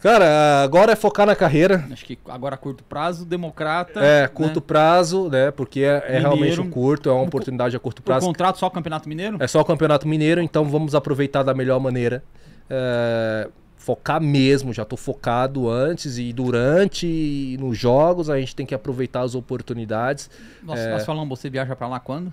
Cara, 0.00 0.64
agora 0.64 0.92
é 0.92 0.96
focar 0.96 1.24
na 1.24 1.36
carreira. 1.36 1.86
Acho 1.92 2.04
que 2.04 2.18
agora 2.28 2.56
a 2.56 2.58
curto 2.58 2.82
prazo, 2.82 3.24
democrata. 3.24 4.00
É, 4.00 4.22
né? 4.22 4.28
curto 4.28 4.58
né? 4.58 4.64
prazo, 4.66 5.28
né? 5.30 5.52
Porque 5.52 5.80
é, 5.80 6.04
é 6.08 6.18
realmente 6.18 6.60
um 6.60 6.68
curto, 6.68 7.08
é 7.08 7.12
uma 7.12 7.22
oportunidade 7.22 7.76
a 7.76 7.78
curto 7.78 8.02
prazo. 8.02 8.26
O 8.26 8.28
contrato 8.28 8.58
só 8.58 8.66
o 8.66 8.70
Campeonato 8.70 9.08
Mineiro? 9.08 9.36
É 9.38 9.46
só 9.46 9.60
o 9.60 9.64
Campeonato 9.64 10.08
Mineiro, 10.08 10.40
então 10.40 10.64
vamos 10.64 10.96
aproveitar 10.96 11.44
da 11.44 11.54
melhor 11.54 11.78
maneira. 11.78 12.24
É, 12.68 13.48
focar 13.82 14.22
mesmo, 14.22 14.72
já 14.72 14.84
estou 14.84 14.96
focado 14.96 15.68
antes 15.68 16.16
e 16.16 16.32
durante 16.32 17.04
e 17.04 17.56
nos 17.58 17.76
jogos, 17.76 18.30
a 18.30 18.38
gente 18.38 18.54
tem 18.54 18.64
que 18.64 18.74
aproveitar 18.74 19.22
as 19.22 19.34
oportunidades. 19.34 20.30
Nós, 20.62 20.78
é... 20.78 20.92
nós 20.92 21.04
falamos, 21.04 21.36
você 21.36 21.50
viaja 21.50 21.74
para 21.74 21.88
lá 21.88 21.98
quando? 21.98 22.32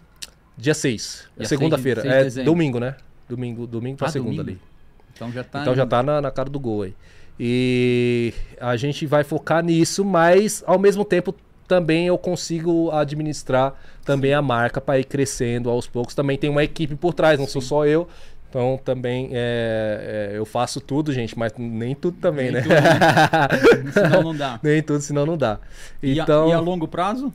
Dia 0.55 0.75
6, 0.75 1.27
é 1.39 1.45
segunda-feira, 1.45 2.07
é 2.07 2.43
domingo, 2.43 2.79
né? 2.79 2.95
Domingo, 3.27 3.65
domingo 3.65 3.97
para 3.97 4.07
ah, 4.07 4.11
segunda 4.11 4.43
domingo. 4.43 4.59
ali. 4.59 4.69
Então 5.15 5.31
já 5.31 5.43
tá 5.43 5.61
Então 5.61 5.75
já 5.75 5.85
tá 5.87 6.03
na, 6.03 6.21
na 6.21 6.29
cara 6.29 6.49
do 6.49 6.59
gol 6.59 6.83
aí. 6.83 6.93
E 7.39 8.33
a 8.59 8.75
gente 8.75 9.07
vai 9.07 9.23
focar 9.23 9.63
nisso, 9.63 10.05
mas 10.05 10.63
ao 10.67 10.77
mesmo 10.77 11.03
tempo 11.03 11.33
também 11.67 12.07
eu 12.07 12.17
consigo 12.17 12.91
administrar 12.91 13.73
também 14.03 14.33
a 14.33 14.41
marca 14.41 14.79
para 14.79 14.99
ir 14.99 15.05
crescendo 15.05 15.69
aos 15.69 15.87
poucos. 15.87 16.13
Também 16.13 16.37
tem 16.37 16.49
uma 16.49 16.63
equipe 16.63 16.95
por 16.95 17.13
trás, 17.13 17.39
não 17.39 17.45
Sim. 17.45 17.53
sou 17.53 17.61
só 17.61 17.85
eu. 17.85 18.07
Então 18.49 18.79
também 18.83 19.29
é, 19.31 20.31
é, 20.33 20.37
eu 20.37 20.43
faço 20.43 20.81
tudo, 20.81 21.13
gente, 21.13 21.37
mas 21.37 21.53
nem 21.57 21.93
tudo 21.93 22.17
também, 22.17 22.51
nem 22.51 22.53
né? 22.53 22.61
Tudo, 22.61 22.73
né? 22.73 23.91
senão 23.93 24.23
não 24.23 24.35
dá. 24.35 24.59
nem 24.63 24.81
tudo, 24.81 25.01
senão 25.01 25.25
não 25.25 25.37
dá. 25.37 25.59
Então, 26.01 26.49
e, 26.49 26.51
a, 26.51 26.55
e 26.55 26.57
a 26.57 26.59
longo 26.59 26.87
prazo? 26.87 27.31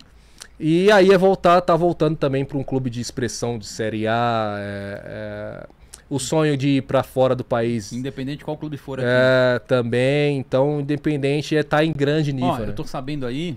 E 0.59 0.91
aí 0.91 1.11
é 1.11 1.19
voltar, 1.19 1.61
tá 1.61 1.77
voltando 1.77 2.17
também 2.17 2.45
para 2.45 2.59
um 2.59 2.65
clube 2.65 2.91
de 2.91 3.01
expressão 3.01 3.59
de 3.59 3.67
Série 3.67 4.09
A. 4.09 4.57
É, 4.59 5.03
é, 5.07 5.67
o 6.11 6.19
sonho 6.19 6.57
de 6.57 6.69
ir 6.69 6.83
para 6.83 7.03
fora 7.03 7.35
do 7.35 7.45
país. 7.45 7.93
Independente 7.93 8.39
de 8.39 8.45
qual 8.45 8.57
clube 8.57 8.77
for 8.77 8.99
aqui. 8.99 9.09
É, 9.09 9.59
também. 9.61 10.39
Então, 10.39 10.81
independente 10.81 11.57
é 11.57 11.61
estar 11.61 11.79
tá 11.79 11.85
em 11.85 11.93
grande 11.93 12.33
nível. 12.33 12.51
Ó, 12.51 12.59
né? 12.59 12.69
eu 12.69 12.75
tô 12.75 12.85
sabendo 12.85 13.25
aí 13.25 13.57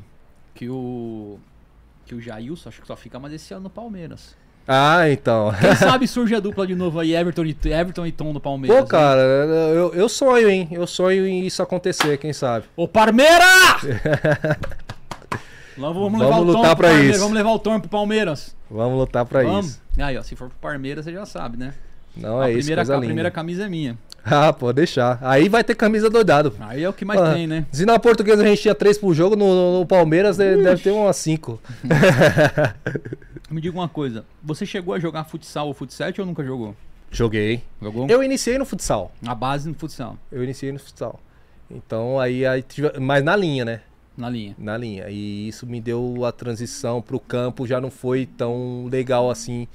que 0.54 0.70
o 0.70 1.40
que 2.06 2.16
o 2.16 2.22
Jailson 2.22 2.70
acho 2.70 2.82
que 2.82 2.88
só 2.88 2.96
fica 2.96 3.20
mais 3.20 3.34
esse 3.34 3.54
ano 3.54 3.64
no 3.64 3.70
Palmeiras. 3.70 4.36
Ah, 4.68 5.10
então. 5.10 5.54
Quem 5.62 5.76
sabe 5.78 6.08
surge 6.08 6.36
a 6.36 6.42
dupla 6.42 6.68
de 6.68 6.76
novo 6.76 7.00
aí, 7.00 7.16
Everton 7.16 7.46
e, 7.46 7.58
Everton 7.66 8.06
e 8.06 8.12
Tom 8.12 8.34
no 8.34 8.40
Palmeiras. 8.42 8.78
Pô, 8.78 8.86
cara, 8.86 9.22
eu, 9.22 9.94
eu 9.94 10.10
sonho, 10.10 10.50
hein? 10.50 10.68
Eu 10.72 10.86
sonho 10.86 11.26
em 11.26 11.46
isso 11.46 11.64
acontecer, 11.64 12.18
quem 12.18 12.34
sabe. 12.34 12.66
Ô, 12.76 12.86
Parmeira! 12.86 13.46
vamos, 15.78 16.20
levar 16.20 16.32
vamos 16.32 16.54
lutar 16.54 16.76
pra 16.76 16.94
isso. 16.94 17.20
Vamos 17.20 17.34
levar 17.34 17.52
o 17.52 17.60
Tom 17.60 17.80
pro 17.80 17.90
Palmeiras. 17.90 18.54
Vamos 18.70 19.00
lutar 19.00 19.26
pra 19.26 19.42
vamos. 19.44 19.68
isso. 19.68 19.82
Aí, 19.98 20.18
ó, 20.18 20.22
se 20.22 20.36
for 20.36 20.50
pro 20.50 20.58
Palmeiras, 20.60 21.06
você 21.06 21.14
já 21.14 21.26
sabe, 21.26 21.58
né? 21.58 21.74
Não, 22.20 22.40
a 22.40 22.50
é 22.50 22.54
primeira, 22.54 22.82
isso, 22.82 22.94
A 22.94 23.00
primeira 23.00 23.32
camisa 23.32 23.66
é 23.66 23.70
minha. 23.70 23.98
Ah, 24.30 24.52
pode 24.52 24.76
deixar. 24.76 25.18
Aí 25.22 25.48
vai 25.48 25.64
ter 25.64 25.74
camisa 25.74 26.10
doidado. 26.10 26.54
Aí 26.60 26.84
é 26.84 26.90
o 26.90 26.94
que 26.94 27.06
mais 27.06 27.22
ah, 27.22 27.34
tem, 27.34 27.48
né? 27.48 27.66
Se 27.72 27.86
na 27.86 27.98
portuguesa 27.98 28.44
a 28.44 28.46
gente 28.46 28.62
tinha 28.62 28.76
três 28.76 28.98
por 28.98 29.14
jogo, 29.14 29.38
no, 29.38 29.80
no 29.80 29.86
Palmeiras 29.86 30.38
Ixi. 30.38 30.64
deve 30.64 30.82
ter 30.82 30.92
umas 30.92 31.16
cinco. 31.16 31.62
Me 33.50 33.62
diga 33.62 33.78
uma 33.78 33.88
coisa, 33.88 34.26
você 34.44 34.66
chegou 34.66 34.94
a 34.94 35.00
jogar 35.00 35.24
futsal 35.24 35.68
ou 35.68 35.74
futsal 35.74 36.12
ou 36.20 36.26
nunca 36.26 36.44
jogou? 36.44 36.76
Joguei. 37.10 37.64
Jogou? 37.82 38.08
Eu 38.10 38.22
iniciei 38.22 38.58
no 38.58 38.66
futsal. 38.66 39.14
A 39.26 39.34
base 39.34 39.70
no 39.70 39.76
futsal. 39.76 40.18
Eu 40.30 40.44
iniciei 40.44 40.74
no 40.74 40.80
futsal. 40.80 41.22
Então 41.72 42.20
aí, 42.20 42.46
aí 42.46 42.64
mas 43.00 43.24
na 43.24 43.36
linha, 43.36 43.64
né? 43.64 43.82
Na 44.18 44.30
linha. 44.30 44.56
Na 44.58 44.78
linha. 44.78 45.10
E 45.10 45.48
isso 45.48 45.66
me 45.66 45.80
deu 45.80 46.26
a 46.26 46.32
transição 46.34 47.02
pro 47.02 47.20
campo, 47.20 47.66
já 47.66 47.80
não 47.80 47.90
foi 47.90 48.26
tão 48.26 48.90
legal 48.92 49.30
assim 49.30 49.68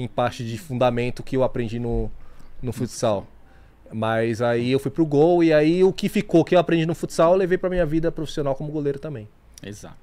em 0.00 0.08
parte 0.08 0.44
de 0.44 0.56
fundamento 0.56 1.22
que 1.22 1.36
eu 1.36 1.44
aprendi 1.44 1.78
no, 1.78 2.10
no 2.62 2.72
futsal. 2.72 3.26
Mas 3.92 4.40
aí 4.40 4.70
eu 4.70 4.78
fui 4.78 4.90
pro 4.90 5.04
gol 5.04 5.42
e 5.42 5.52
aí 5.52 5.82
o 5.84 5.92
que 5.92 6.08
ficou 6.08 6.44
que 6.44 6.54
eu 6.54 6.58
aprendi 6.58 6.86
no 6.86 6.94
futsal 6.94 7.32
eu 7.32 7.38
levei 7.38 7.58
pra 7.58 7.68
minha 7.68 7.84
vida 7.84 8.10
profissional 8.10 8.54
como 8.54 8.70
goleiro 8.72 8.98
também. 8.98 9.28
Exato. 9.62 9.98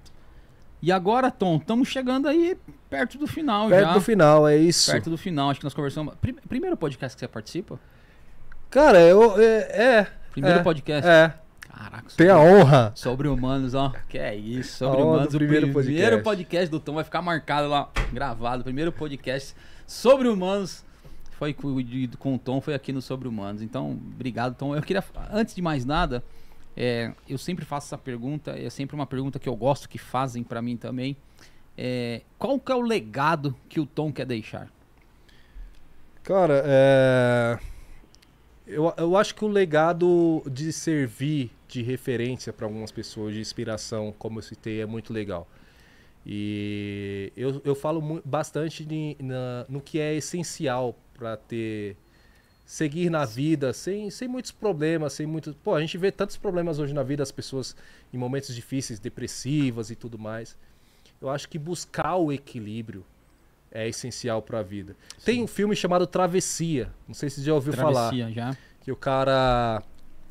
E 0.80 0.91
agora, 0.91 1.32
Tom, 1.32 1.57
estamos 1.57 1.88
chegando 1.88 2.28
aí 2.28 2.56
perto 2.88 3.18
do 3.18 3.26
final 3.26 3.68
perto 3.68 3.80
já. 3.80 3.86
Perto 3.88 3.99
do 3.99 4.06
final, 4.06 4.48
é 4.48 4.57
isso. 4.57 4.91
Perto 4.91 5.10
do 5.10 5.18
final, 5.18 5.49
acho 5.49 5.60
que 5.60 5.64
nós 5.64 5.74
conversamos. 5.74 6.14
Primeiro 6.48 6.78
podcast 6.78 7.15
que 7.15 7.19
você 7.22 7.28
participa? 7.28 7.80
Cara, 8.69 8.99
eu. 8.99 9.40
É. 9.41 10.02
é 10.02 10.07
primeiro 10.32 10.60
é, 10.60 10.64
podcast? 10.64 11.07
É. 11.07 11.34
Caraca. 11.61 12.06
Tem 12.15 12.30
a 12.30 12.38
honra. 12.38 12.91
Sobre 12.94 13.28
humanos, 13.28 13.74
ó. 13.74 13.91
Que 14.07 14.19
é 14.19 14.36
isso. 14.36 14.78
Sobre 14.78 15.02
humanos. 15.02 15.34
O 15.34 15.38
primeiro, 15.38 15.68
podcast. 15.68 15.94
primeiro 15.94 16.24
podcast 16.24 16.69
do 16.69 16.80
Tom 16.80 16.94
vai 16.94 17.03
ficar 17.03 17.22
marcado 17.24 17.68
lá, 17.68 17.90
gravado. 18.14 18.64
Primeiro 18.64 18.91
podcast 18.91 19.56
sobre 19.88 20.28
humanos 20.28 20.86
foi 21.38 21.54
com, 21.54 22.34
o 22.34 22.40
Tom, 22.40 22.60
foi 22.60 22.74
aqui 22.74 22.92
no 22.92 23.00
Sobre 23.00 23.28
Humanos. 23.28 23.62
Então, 23.62 23.92
obrigado, 23.92 24.56
Tom. 24.56 24.76
Eu 24.76 24.82
queria, 24.82 25.04
antes 25.32 25.54
de 25.54 25.62
mais 25.62 25.86
nada, 25.86 26.24
é, 26.76 27.14
eu 27.30 27.38
sempre 27.38 27.64
faço 27.64 27.88
essa 27.88 27.98
pergunta, 27.98 28.58
é 28.58 28.70
sempre 28.72 28.96
uma 28.96 29.06
pergunta 29.06 29.38
que 29.38 29.48
eu 29.48 29.56
gosto 29.56 29.88
que 29.88 30.00
fazem 30.00 30.44
para 30.44 30.64
mim 30.64 30.76
também. 30.76 31.16
É, 31.78 32.24
qual 32.40 32.60
que 32.60 32.72
é 32.72 32.76
o 32.76 32.82
legado 32.82 33.56
que 33.70 33.80
o 33.80 33.86
Tom 33.86 34.12
quer 34.12 34.26
deixar? 34.26 34.68
Cara, 36.24 36.64
é... 36.66 37.60
eu, 38.66 38.92
eu 38.98 39.16
acho 39.16 39.36
que 39.36 39.46
o 39.46 39.48
legado 39.48 40.42
de 40.52 40.74
servir 40.74 41.52
de 41.68 41.84
referência 41.84 42.52
para 42.52 42.66
algumas 42.66 42.92
pessoas, 42.92 43.36
de 43.36 43.40
inspiração, 43.40 44.12
como 44.18 44.40
eu 44.40 44.44
citei, 44.44 44.82
é 44.82 44.88
muito 44.88 45.14
legal. 45.14 45.48
E 46.30 47.32
eu, 47.38 47.62
eu 47.64 47.74
falo 47.74 48.22
bastante 48.26 48.84
de, 48.84 49.16
na, 49.18 49.66
no 49.70 49.80
que 49.80 49.98
é 49.98 50.14
essencial 50.14 50.94
para 51.14 51.38
ter 51.38 51.95
seguir 52.66 53.10
na 53.10 53.24
vida 53.24 53.72
sem, 53.72 54.10
sem 54.10 54.28
muitos 54.28 54.52
problemas, 54.52 55.14
sem 55.14 55.26
muitos. 55.26 55.56
Pô, 55.64 55.74
a 55.74 55.80
gente 55.80 55.98
vê 55.98 56.12
tantos 56.12 56.36
problemas 56.36 56.80
hoje 56.80 56.94
na 56.94 57.02
vida, 57.02 57.24
as 57.24 57.32
pessoas 57.32 57.74
em 58.14 58.18
momentos 58.18 58.54
difíceis, 58.54 58.99
depressivas 58.99 59.90
e 59.90 59.95
tudo 59.95 60.20
mais. 60.20 60.58
Eu 61.22 61.30
acho 61.30 61.48
que 61.48 61.58
buscar 61.58 62.18
o 62.18 62.30
equilíbrio 62.30 63.06
é 63.72 63.88
essencial 63.88 64.41
para 64.41 64.60
a 64.60 64.64
vida. 64.64 64.98
Sim. 65.18 65.26
Tem 65.26 65.44
um 65.44 65.48
filme 65.48 65.78
chamado 65.78 66.06
Travessia, 66.06 66.91
não 67.08 67.16
sei 67.16 67.30
se 67.30 67.40
você 67.40 67.45
já 67.45 67.54
ouviu 67.54 67.72
Travessia, 67.72 67.94
falar. 67.94 68.10
Travessia, 68.10 68.34
já. 68.34 68.58
Que 68.82 68.91
o 68.91 68.98
cara 68.98 69.82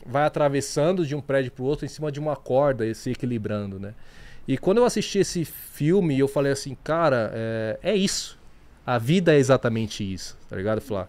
vai 0.04 0.24
atravessando 0.24 1.06
de 1.06 1.14
um 1.14 1.22
prédio 1.22 1.50
para 1.52 1.62
o 1.62 1.66
outro 1.66 1.86
em 1.86 1.88
cima 1.88 2.12
de 2.12 2.20
uma 2.20 2.36
corda 2.36 2.86
e 2.86 2.94
se 2.94 3.12
equilibrando, 3.12 3.80
né? 3.80 3.94
E 4.46 4.56
quando 4.56 4.78
eu 4.78 4.84
assisti 4.84 5.18
esse 5.18 5.44
filme, 5.44 6.18
eu 6.18 6.28
falei 6.28 6.52
assim, 6.52 6.76
cara, 6.84 7.30
é, 7.34 7.78
é 7.82 7.96
isso. 7.96 8.38
A 8.86 8.98
vida 8.98 9.34
é 9.34 9.38
exatamente 9.38 10.04
isso, 10.04 10.38
tá 10.48 10.54
ligado? 10.54 10.80
Falar, 10.80 11.08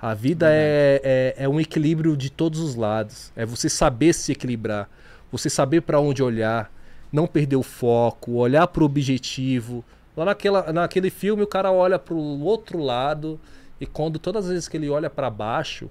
A 0.00 0.14
vida 0.14 0.46
é, 0.50 1.00
é, 1.04 1.44
é, 1.44 1.48
um 1.48 1.60
equilíbrio 1.60 2.16
de 2.16 2.30
todos 2.30 2.60
os 2.60 2.74
lados. 2.74 3.30
É 3.36 3.44
você 3.44 3.68
saber 3.68 4.14
se 4.14 4.32
equilibrar, 4.32 4.88
você 5.30 5.50
saber 5.50 5.82
para 5.82 6.00
onde 6.00 6.22
olhar, 6.22 6.72
não 7.12 7.26
perder 7.26 7.56
o 7.56 7.62
foco, 7.62 8.32
olhar 8.32 8.66
para 8.66 8.82
o 8.82 8.86
objetivo. 8.86 9.84
Lá 10.16 10.24
naquela, 10.24 10.72
naquele 10.72 11.10
filme 11.10 11.42
o 11.42 11.46
cara 11.46 11.70
olha 11.70 11.98
para 11.98 12.14
o 12.14 12.40
outro 12.42 12.78
lado 12.78 13.38
e 13.78 13.86
quando 13.86 14.18
todas 14.18 14.46
as 14.46 14.50
vezes 14.50 14.68
que 14.68 14.76
ele 14.78 14.88
olha 14.88 15.10
para 15.10 15.28
baixo, 15.28 15.90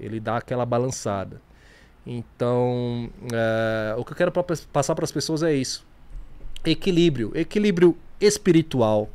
ele 0.00 0.18
dá 0.18 0.38
aquela 0.38 0.64
balançada. 0.64 1.40
Então, 2.06 3.08
é, 3.32 3.94
o 3.96 4.04
que 4.04 4.12
eu 4.12 4.16
quero 4.16 4.32
pra, 4.32 4.44
passar 4.72 4.94
para 4.94 5.04
as 5.04 5.12
pessoas 5.12 5.42
é 5.42 5.54
isso: 5.54 5.86
equilíbrio, 6.64 7.32
equilíbrio 7.34 7.96
espiritual, 8.20 9.08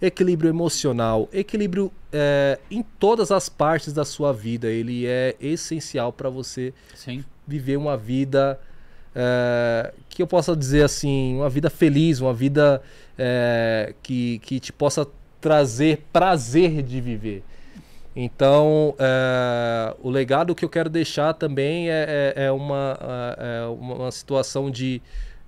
equilíbrio 0.00 0.48
emocional, 0.48 1.28
equilíbrio 1.32 1.92
é, 2.12 2.58
em 2.70 2.82
todas 2.82 3.32
as 3.32 3.48
partes 3.48 3.92
da 3.92 4.04
sua 4.04 4.32
vida. 4.32 4.68
Ele 4.68 5.06
é 5.06 5.34
essencial 5.40 6.12
para 6.12 6.30
você 6.30 6.72
Sim. 6.94 7.24
viver 7.46 7.76
uma 7.76 7.96
vida 7.96 8.60
é, 9.14 9.92
que 10.08 10.22
eu 10.22 10.26
possa 10.26 10.54
dizer 10.54 10.84
assim, 10.84 11.36
uma 11.36 11.50
vida 11.50 11.68
feliz, 11.68 12.20
uma 12.20 12.34
vida 12.34 12.82
que, 14.04 14.38
que 14.44 14.60
te 14.60 14.72
possa 14.72 15.04
trazer 15.40 16.04
prazer 16.12 16.82
de 16.82 17.00
viver. 17.00 17.42
Então, 18.20 18.96
é, 18.98 19.94
o 20.02 20.10
legado 20.10 20.52
que 20.52 20.64
eu 20.64 20.68
quero 20.68 20.90
deixar 20.90 21.34
também 21.34 21.88
é, 21.88 22.34
é, 22.36 22.46
é 22.46 22.50
uma, 22.50 22.98
é, 23.38 23.60
é 23.60 23.66
uma 23.66 24.10
situação 24.10 24.72
de, 24.72 25.00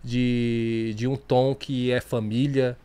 de, 0.05 0.95
de 0.97 1.09
um 1.09 1.17
tom 1.17 1.53
que 1.53 1.91
é 1.91 2.01
família, 2.01 2.79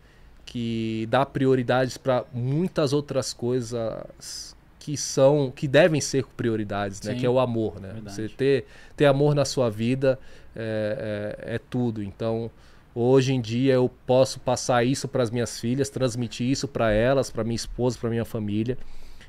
que 0.44 1.06
dá 1.07 1.24
prioridades 1.24 1.99
para 1.99 2.26
muitas 2.34 2.94
outras 2.94 3.32
coisas 3.32 4.56
que 4.80 4.98
são 4.98 5.53
que 5.56 5.68
devem 5.68 6.02
ser 6.02 6.26
prioridades, 6.36 6.99
né? 7.02 7.14
Que 7.14 7.24
é 7.24 7.30
o 7.30 7.40
amor, 7.40 7.80
né? 7.80 7.90
Verdade. 7.94 8.16
Você 8.16 8.30
ter, 8.30 8.66
ter 8.98 9.06
amor 9.06 9.36
na 9.36 9.45
sua 9.45 9.70
vida 9.70 10.18
é, 10.56 11.36
é, 11.48 11.56
é 11.57 11.60
tudo. 11.60 12.02
Então, 12.02 12.49
hoje 12.95 13.36
em 13.36 13.40
dia 13.40 13.76
eu 13.76 13.88
posso 14.07 14.40
passar 14.40 14.84
isso 14.84 15.07
para 15.07 15.22
as 15.22 15.30
minhas 15.30 15.60
filhas, 15.60 15.91
transmitir 15.91 16.49
isso 16.49 16.68
para 16.68 16.91
elas, 16.91 17.30
para 17.30 17.44
minha 17.44 17.56
esposa, 17.56 17.99
para 18.02 18.10
minha 18.10 18.26
família. 18.26 18.80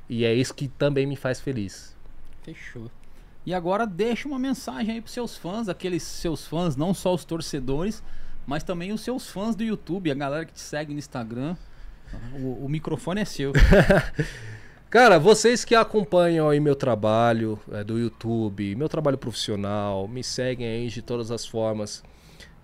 E 0.09 0.25
é 0.25 0.35
isso 0.35 0.55
que 0.55 0.69
também 0.69 1.07
me 1.07 1.17
faz 1.17 1.41
feliz. 1.41 1.97
Fechou. 2.43 2.91
E 3.45 3.55
agora 3.55 3.87
deixa 3.87 4.29
uma 4.29 4.39
mensagem 4.39 4.95
aí 4.95 5.01
pros 5.01 5.13
seus 5.13 5.37
fãs, 5.37 5.69
aqueles 5.69 6.03
seus 6.03 6.47
fãs, 6.47 6.77
não 6.77 6.93
só 6.93 7.15
os 7.15 7.25
torcedores, 7.25 8.03
mas 8.47 8.63
também 8.63 8.93
os 8.93 9.01
seus 9.01 9.29
fãs 9.29 9.55
do 9.55 9.63
YouTube, 9.63 10.11
a 10.11 10.15
galera 10.15 10.45
que 10.45 10.53
te 10.53 10.61
segue 10.61 10.93
no 10.93 10.99
Instagram. 10.99 11.57
O, 12.35 12.65
o 12.65 12.69
microfone 12.69 13.21
é 13.21 13.25
seu. 13.25 13.53
Cara, 14.91 15.19
vocês 15.19 15.65
que 15.65 15.75
acompanham 15.75 16.49
aí 16.49 16.61
meu 16.61 16.77
trabalho 16.77 17.59
é, 17.73 17.83
do 17.83 17.99
YouTube, 17.99 18.75
meu 18.77 18.89
trabalho 18.89 19.19
profissional, 19.19 20.07
me 20.07 20.23
seguem 20.23 20.67
aí 20.67 20.89
de 20.89 21.03
todas 21.03 21.31
as 21.31 21.45
formas. 21.45 21.99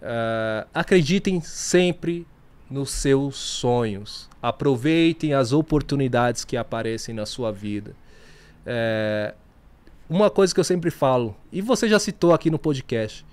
Uh, 0.00 0.66
acreditem 0.72 1.40
sempre 1.40 2.26
nos 2.70 2.90
seus 2.90 3.36
sonhos. 3.36 4.28
Aproveitem 4.42 5.32
as 5.34 5.52
oportunidades 5.52 6.44
que 6.44 6.56
aparecem 6.56 7.14
na 7.14 7.24
sua 7.24 7.52
vida. 7.52 7.94
É, 8.66 9.34
uma 10.10 10.28
coisa 10.28 10.52
que 10.52 10.60
eu 10.60 10.64
sempre 10.64 10.90
falo, 10.90 11.34
e 11.50 11.62
você 11.62 11.88
já 11.88 11.98
citou 11.98 12.34
aqui 12.34 12.50
no 12.50 12.58
podcast: 12.58 13.24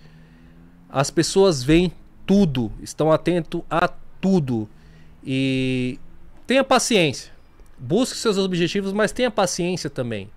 as 0.87 1.09
pessoas 1.09 1.63
veem 1.63 1.91
tudo, 2.25 2.71
estão 2.81 3.11
atentos 3.11 3.61
a 3.69 3.89
tudo. 4.21 4.69
E 5.23 5.99
tenha 6.45 6.63
paciência. 6.63 7.31
Busque 7.77 8.17
seus 8.17 8.37
objetivos, 8.37 8.93
mas 8.93 9.11
tenha 9.11 9.31
paciência 9.31 9.89
também. 9.89 10.29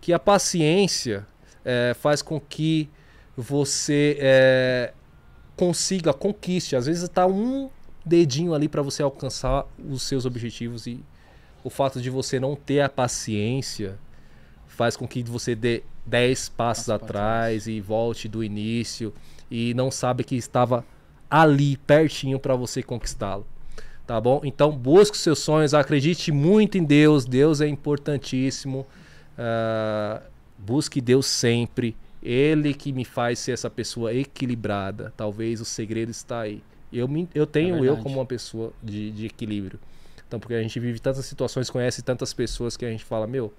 Que 0.00 0.12
a 0.12 0.18
paciência 0.18 1.26
é, 1.64 1.94
faz 1.94 2.22
com 2.22 2.40
que 2.40 2.88
você 3.36 4.16
é, 4.20 4.92
consiga, 5.56 6.12
conquiste. 6.12 6.74
Às 6.76 6.86
vezes 6.86 7.02
está 7.02 7.26
um 7.26 7.68
dedinho 8.08 8.54
ali 8.54 8.68
para 8.68 8.82
você 8.82 9.02
alcançar 9.02 9.66
os 9.78 10.02
seus 10.02 10.24
objetivos 10.24 10.86
e 10.86 11.00
o 11.62 11.70
fato 11.70 12.00
de 12.00 12.10
você 12.10 12.40
não 12.40 12.56
ter 12.56 12.80
a 12.80 12.88
paciência 12.88 13.98
faz 14.66 14.96
com 14.96 15.06
que 15.06 15.22
você 15.22 15.54
dê 15.54 15.82
10 16.06 16.48
passos 16.50 16.88
atrás 16.88 17.66
e 17.66 17.80
volte 17.80 18.28
do 18.28 18.42
início 18.42 19.12
e 19.50 19.74
não 19.74 19.90
sabe 19.90 20.24
que 20.24 20.36
estava 20.36 20.84
ali 21.30 21.76
pertinho 21.76 22.38
para 22.38 22.54
você 22.54 22.82
conquistá-lo. 22.82 23.46
Tá 24.06 24.18
bom? 24.20 24.40
Então 24.42 24.72
busque 24.72 25.18
seus 25.18 25.40
sonhos, 25.40 25.74
acredite 25.74 26.32
muito 26.32 26.78
em 26.78 26.84
Deus, 26.84 27.26
Deus 27.26 27.60
é 27.60 27.68
importantíssimo. 27.68 28.86
Uh, 29.38 30.22
busque 30.56 31.00
Deus 31.00 31.26
sempre. 31.26 31.94
Ele 32.22 32.72
que 32.72 32.92
me 32.92 33.04
faz 33.04 33.38
ser 33.38 33.52
essa 33.52 33.68
pessoa 33.68 34.14
equilibrada. 34.14 35.12
Talvez 35.16 35.60
o 35.60 35.64
segredo 35.64 36.10
está 36.10 36.40
aí. 36.40 36.62
Eu, 36.92 37.06
me, 37.08 37.28
eu 37.34 37.46
tenho 37.46 37.84
é 37.84 37.88
eu 37.88 37.96
como 37.98 38.16
uma 38.16 38.26
pessoa 38.26 38.72
de, 38.82 39.10
de 39.10 39.26
equilíbrio. 39.26 39.78
Então, 40.26 40.38
porque 40.38 40.54
a 40.54 40.62
gente 40.62 40.78
vive 40.78 40.98
tantas 40.98 41.24
situações, 41.24 41.70
conhece 41.70 42.02
tantas 42.02 42.32
pessoas 42.32 42.76
que 42.76 42.84
a 42.84 42.90
gente 42.90 43.04
fala, 43.04 43.26
meu. 43.26 43.52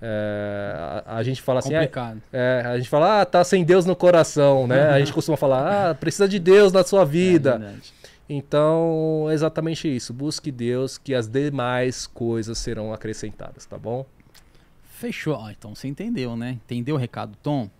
É, 0.00 1.02
a, 1.06 1.16
a, 1.16 1.22
gente 1.22 1.40
fala 1.40 1.60
assim. 1.60 1.72
Complicado. 1.72 2.22
É, 2.30 2.62
a 2.66 2.76
gente 2.76 2.88
fala, 2.88 3.22
ah, 3.22 3.24
tá 3.24 3.42
sem 3.42 3.64
Deus 3.64 3.86
no 3.86 3.96
coração, 3.96 4.66
né? 4.66 4.90
A 4.90 4.98
gente 4.98 5.12
costuma 5.14 5.38
falar, 5.38 5.90
ah, 5.90 5.94
precisa 5.94 6.28
de 6.28 6.38
Deus 6.38 6.72
na 6.72 6.84
sua 6.84 7.04
vida. 7.04 7.78
É 7.92 8.06
então, 8.28 9.26
é 9.30 9.34
exatamente 9.34 9.88
isso. 9.94 10.12
Busque 10.12 10.50
Deus, 10.50 10.98
que 10.98 11.14
as 11.14 11.28
demais 11.28 12.06
coisas 12.06 12.58
serão 12.58 12.92
acrescentadas, 12.92 13.64
tá 13.64 13.78
bom? 13.78 14.04
Fechou. 14.82 15.36
Ah, 15.36 15.52
então 15.56 15.74
você 15.74 15.86
entendeu, 15.88 16.36
né? 16.36 16.52
Entendeu 16.52 16.96
o 16.96 16.98
recado, 16.98 17.36
Tom? 17.42 17.70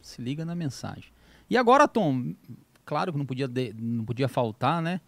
Se 0.00 0.22
liga 0.22 0.44
na 0.44 0.54
mensagem. 0.54 1.12
E 1.50 1.56
agora, 1.56 1.86
Tom, 1.86 2.32
claro 2.92 3.10
que 3.10 3.16
não 3.16 3.24
podia, 3.24 3.48
de, 3.48 3.72
não 3.72 4.04
podia 4.04 4.28
faltar, 4.28 4.82
né? 4.82 5.00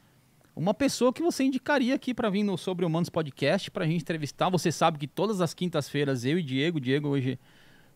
Uma 0.57 0.73
pessoa 0.73 1.13
que 1.13 1.21
você 1.21 1.45
indicaria 1.45 1.95
aqui 1.95 2.15
para 2.15 2.31
vir 2.31 2.43
no 2.43 2.57
Sobre 2.57 2.83
Humanos 2.83 3.11
Podcast 3.11 3.71
para 3.71 3.85
a 3.85 3.87
gente 3.87 4.01
entrevistar. 4.01 4.49
Você 4.49 4.73
sabe 4.73 4.97
que 4.97 5.07
todas 5.07 5.43
as 5.43 5.53
quintas-feiras 5.53 6.25
eu 6.25 6.39
e 6.39 6.43
Diego, 6.43 6.81
Diego 6.81 7.09
hoje 7.09 7.39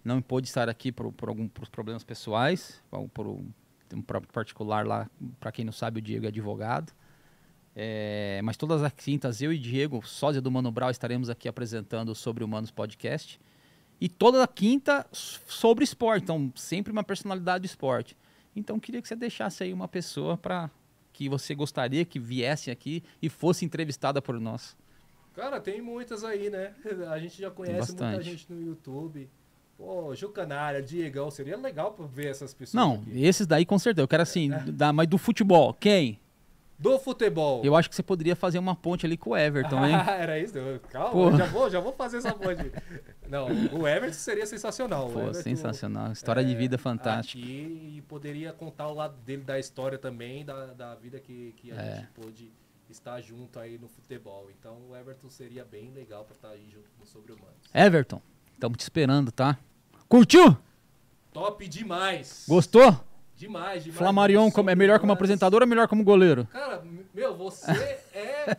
não 0.05 0.21
pôde 0.21 0.47
estar 0.47 0.69
aqui 0.69 0.93
por, 0.93 1.11
por 1.11 1.31
alguns 1.31 1.51
problemas 1.73 2.05
pessoais, 2.05 2.83
por, 2.91 3.09
por 3.09 3.27
um, 3.29 3.49
um 3.95 4.03
próprio 4.03 4.31
particular 4.31 4.87
lá, 4.87 5.09
para 5.41 5.51
quem 5.51 5.65
não 5.65 5.73
sabe, 5.73 6.01
o 6.01 6.03
Diego 6.03 6.27
é 6.27 6.29
advogado. 6.29 6.93
É, 7.75 8.43
mas 8.45 8.59
todas 8.59 8.83
as 8.83 8.93
quintas, 8.93 9.41
eu 9.41 9.55
e 9.55 9.59
Diego, 9.59 10.07
sósia 10.07 10.43
do 10.43 10.51
Mano 10.51 10.71
Brau, 10.71 10.91
estaremos 10.91 11.31
aqui 11.31 11.49
apresentando 11.49 12.15
sobre 12.15 12.45
Humanos 12.45 12.71
Podcast. 12.71 13.41
E 13.99 14.07
toda 14.07 14.47
quinta 14.47 15.07
sobre 15.11 15.83
esporte, 15.83 16.25
então 16.25 16.53
sempre 16.55 16.93
uma 16.93 17.03
personalidade 17.03 17.63
do 17.63 17.67
esporte. 17.67 18.15
Então 18.59 18.79
queria 18.79 19.01
que 19.01 19.09
você 19.09 19.17
deixasse 19.17 19.63
aí 19.63 19.73
uma 19.73 19.89
pessoa 19.89 20.37
para 20.37 20.71
que 21.13 21.29
você 21.29 21.55
gostaria 21.55 22.05
que 22.05 22.19
viesse 22.19 22.71
aqui 22.71 23.03
e 23.21 23.29
fosse 23.29 23.65
entrevistada 23.65 24.21
por 24.21 24.39
nós. 24.39 24.77
Cara, 25.35 25.61
tem 25.61 25.81
muitas 25.81 26.25
aí, 26.25 26.51
né? 26.51 26.75
A 27.11 27.19
gente 27.19 27.41
já 27.41 27.51
conhece 27.51 27.93
muita 27.93 28.23
gente 28.23 28.53
no 28.53 28.61
YouTube. 28.61 29.29
Pô, 29.77 30.13
Jucanária, 30.13 30.83
Diegão, 30.83 31.31
seria 31.31 31.57
legal 31.57 31.95
ver 32.13 32.27
essas 32.27 32.53
pessoas. 32.53 32.75
Não, 32.75 32.95
aqui. 32.95 33.23
esses 33.23 33.47
daí 33.47 33.65
com 33.65 33.79
certeza. 33.79 34.03
Eu 34.03 34.09
quero 34.09 34.25
assim, 34.25 34.53
é. 34.53 34.59
da, 34.73 34.93
mas 34.93 35.07
do 35.07 35.17
futebol, 35.17 35.73
quem? 35.73 36.19
Do 36.79 36.99
futebol. 36.99 37.63
Eu 37.65 37.75
acho 37.75 37.89
que 37.89 37.97
você 37.97 38.03
poderia 38.03 38.37
fazer 38.37 38.59
uma 38.59 38.77
ponte 38.77 39.05
ali 39.05 39.17
com 39.17 39.31
o 39.31 39.37
Everton, 39.37 39.85
hein? 39.85 39.95
Ah, 39.95 40.13
era 40.15 40.39
isso? 40.39 40.55
Calma, 40.91 41.37
já 41.37 41.47
vou, 41.47 41.71
já 41.71 41.81
vou 41.81 41.93
fazer 41.93 42.19
essa 42.19 42.33
ponte. 42.33 42.73
Não, 43.29 43.49
o 43.73 43.87
Everton 43.87 44.15
seria 44.15 44.47
sensacional. 44.47 45.09
Pô, 45.09 45.21
Everton, 45.21 45.43
sensacional. 45.43 46.13
História 46.13 46.41
é, 46.41 46.45
de 46.45 46.55
vida 46.55 46.79
fantástica. 46.79 47.43
Aqui, 47.43 47.97
e 47.97 48.03
poderia 48.03 48.53
contar 48.53 48.89
o 48.89 48.95
lado 48.95 49.17
dele 49.23 49.43
da 49.43 49.59
história 49.59 49.99
também, 49.99 50.45
da, 50.45 50.67
da 50.67 50.95
vida 50.95 51.19
que, 51.19 51.53
que 51.57 51.73
a 51.73 51.75
é. 51.75 51.97
gente 51.97 52.09
pôde 52.09 52.53
estar 52.89 53.21
junto 53.21 53.59
aí 53.59 53.77
no 53.79 53.89
futebol. 53.89 54.49
Então 54.51 54.79
o 54.89 54.97
Everton 54.97 55.29
seria 55.29 55.65
bem 55.65 55.91
legal 55.91 56.25
para 56.25 56.35
estar 56.37 56.49
aí 56.51 56.69
junto 56.71 56.89
no 56.99 57.07
Sobre 57.07 57.33
Humanos. 57.33 57.57
Everton, 57.75 58.23
estamos 58.53 58.79
te 58.79 58.83
esperando, 58.83 59.33
tá? 59.33 59.59
Curtiu? 60.09 60.57
Top 61.33 61.67
demais! 61.69 62.47
Gostou? 62.49 63.08
Demais, 63.39 63.85
demais. 63.85 63.97
Flamarion 63.97 64.51
como, 64.51 64.69
é 64.69 64.75
melhor 64.75 64.99
como 64.99 65.13
apresentador 65.13 65.63
ou 65.63 65.69
melhor 65.69 65.87
como 65.87 66.03
goleiro? 66.03 66.45
Cara, 66.47 66.85
meu, 67.15 67.37
você 67.37 67.71
é 68.13 68.57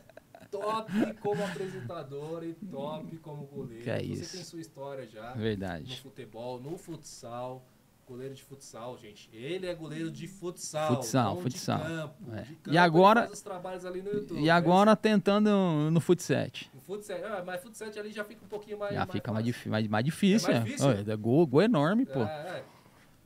top 0.49 1.13
como 1.19 1.43
apresentador 1.43 2.45
e 2.45 2.53
top 2.53 3.17
como 3.17 3.43
goleiro. 3.43 3.83
Que 3.83 3.89
é 3.89 3.97
você 3.97 4.05
isso. 4.05 4.35
tem 4.37 4.43
sua 4.45 4.61
história 4.61 5.05
já. 5.05 5.33
Verdade. 5.33 5.89
No 5.89 5.97
futebol, 5.97 6.61
no 6.61 6.77
futsal. 6.77 7.65
Goleiro 8.07 8.33
de 8.33 8.41
futsal, 8.41 8.97
gente. 8.97 9.29
Ele 9.33 9.67
é 9.67 9.75
goleiro 9.75 10.09
de 10.09 10.27
futsal. 10.27 10.95
Futsal, 10.95 11.41
futsal. 11.41 11.77
De 11.77 11.83
campo, 11.83 12.15
é. 12.33 12.41
de 12.41 12.55
campo, 12.55 12.73
e 12.73 12.77
agora, 12.77 13.29
YouTube, 13.29 14.41
e 14.41 14.49
agora 14.49 14.95
tentando 14.95 15.51
no 15.91 15.99
futset. 15.99 16.71
No 16.73 16.81
futset, 16.81 17.21
ah, 17.23 17.43
mas 17.45 17.61
futset 17.61 17.99
ali 17.99 18.11
já 18.11 18.23
fica 18.23 18.43
um 18.43 18.47
pouquinho 18.47 18.79
mais. 18.79 18.93
Já 18.93 18.99
mais 19.01 19.11
fica 19.11 19.31
mais, 19.31 19.65
mais, 19.67 19.87
mais, 19.87 20.05
difícil. 20.05 20.49
É 20.49 20.53
mais 20.53 20.65
difícil. 20.65 20.89
É, 20.89 21.01
é 21.01 21.15
gol, 21.15 21.45
gol 21.45 21.61
enorme, 21.61 22.07
pô. 22.07 22.21
É, 22.21 22.23
é. 22.23 22.63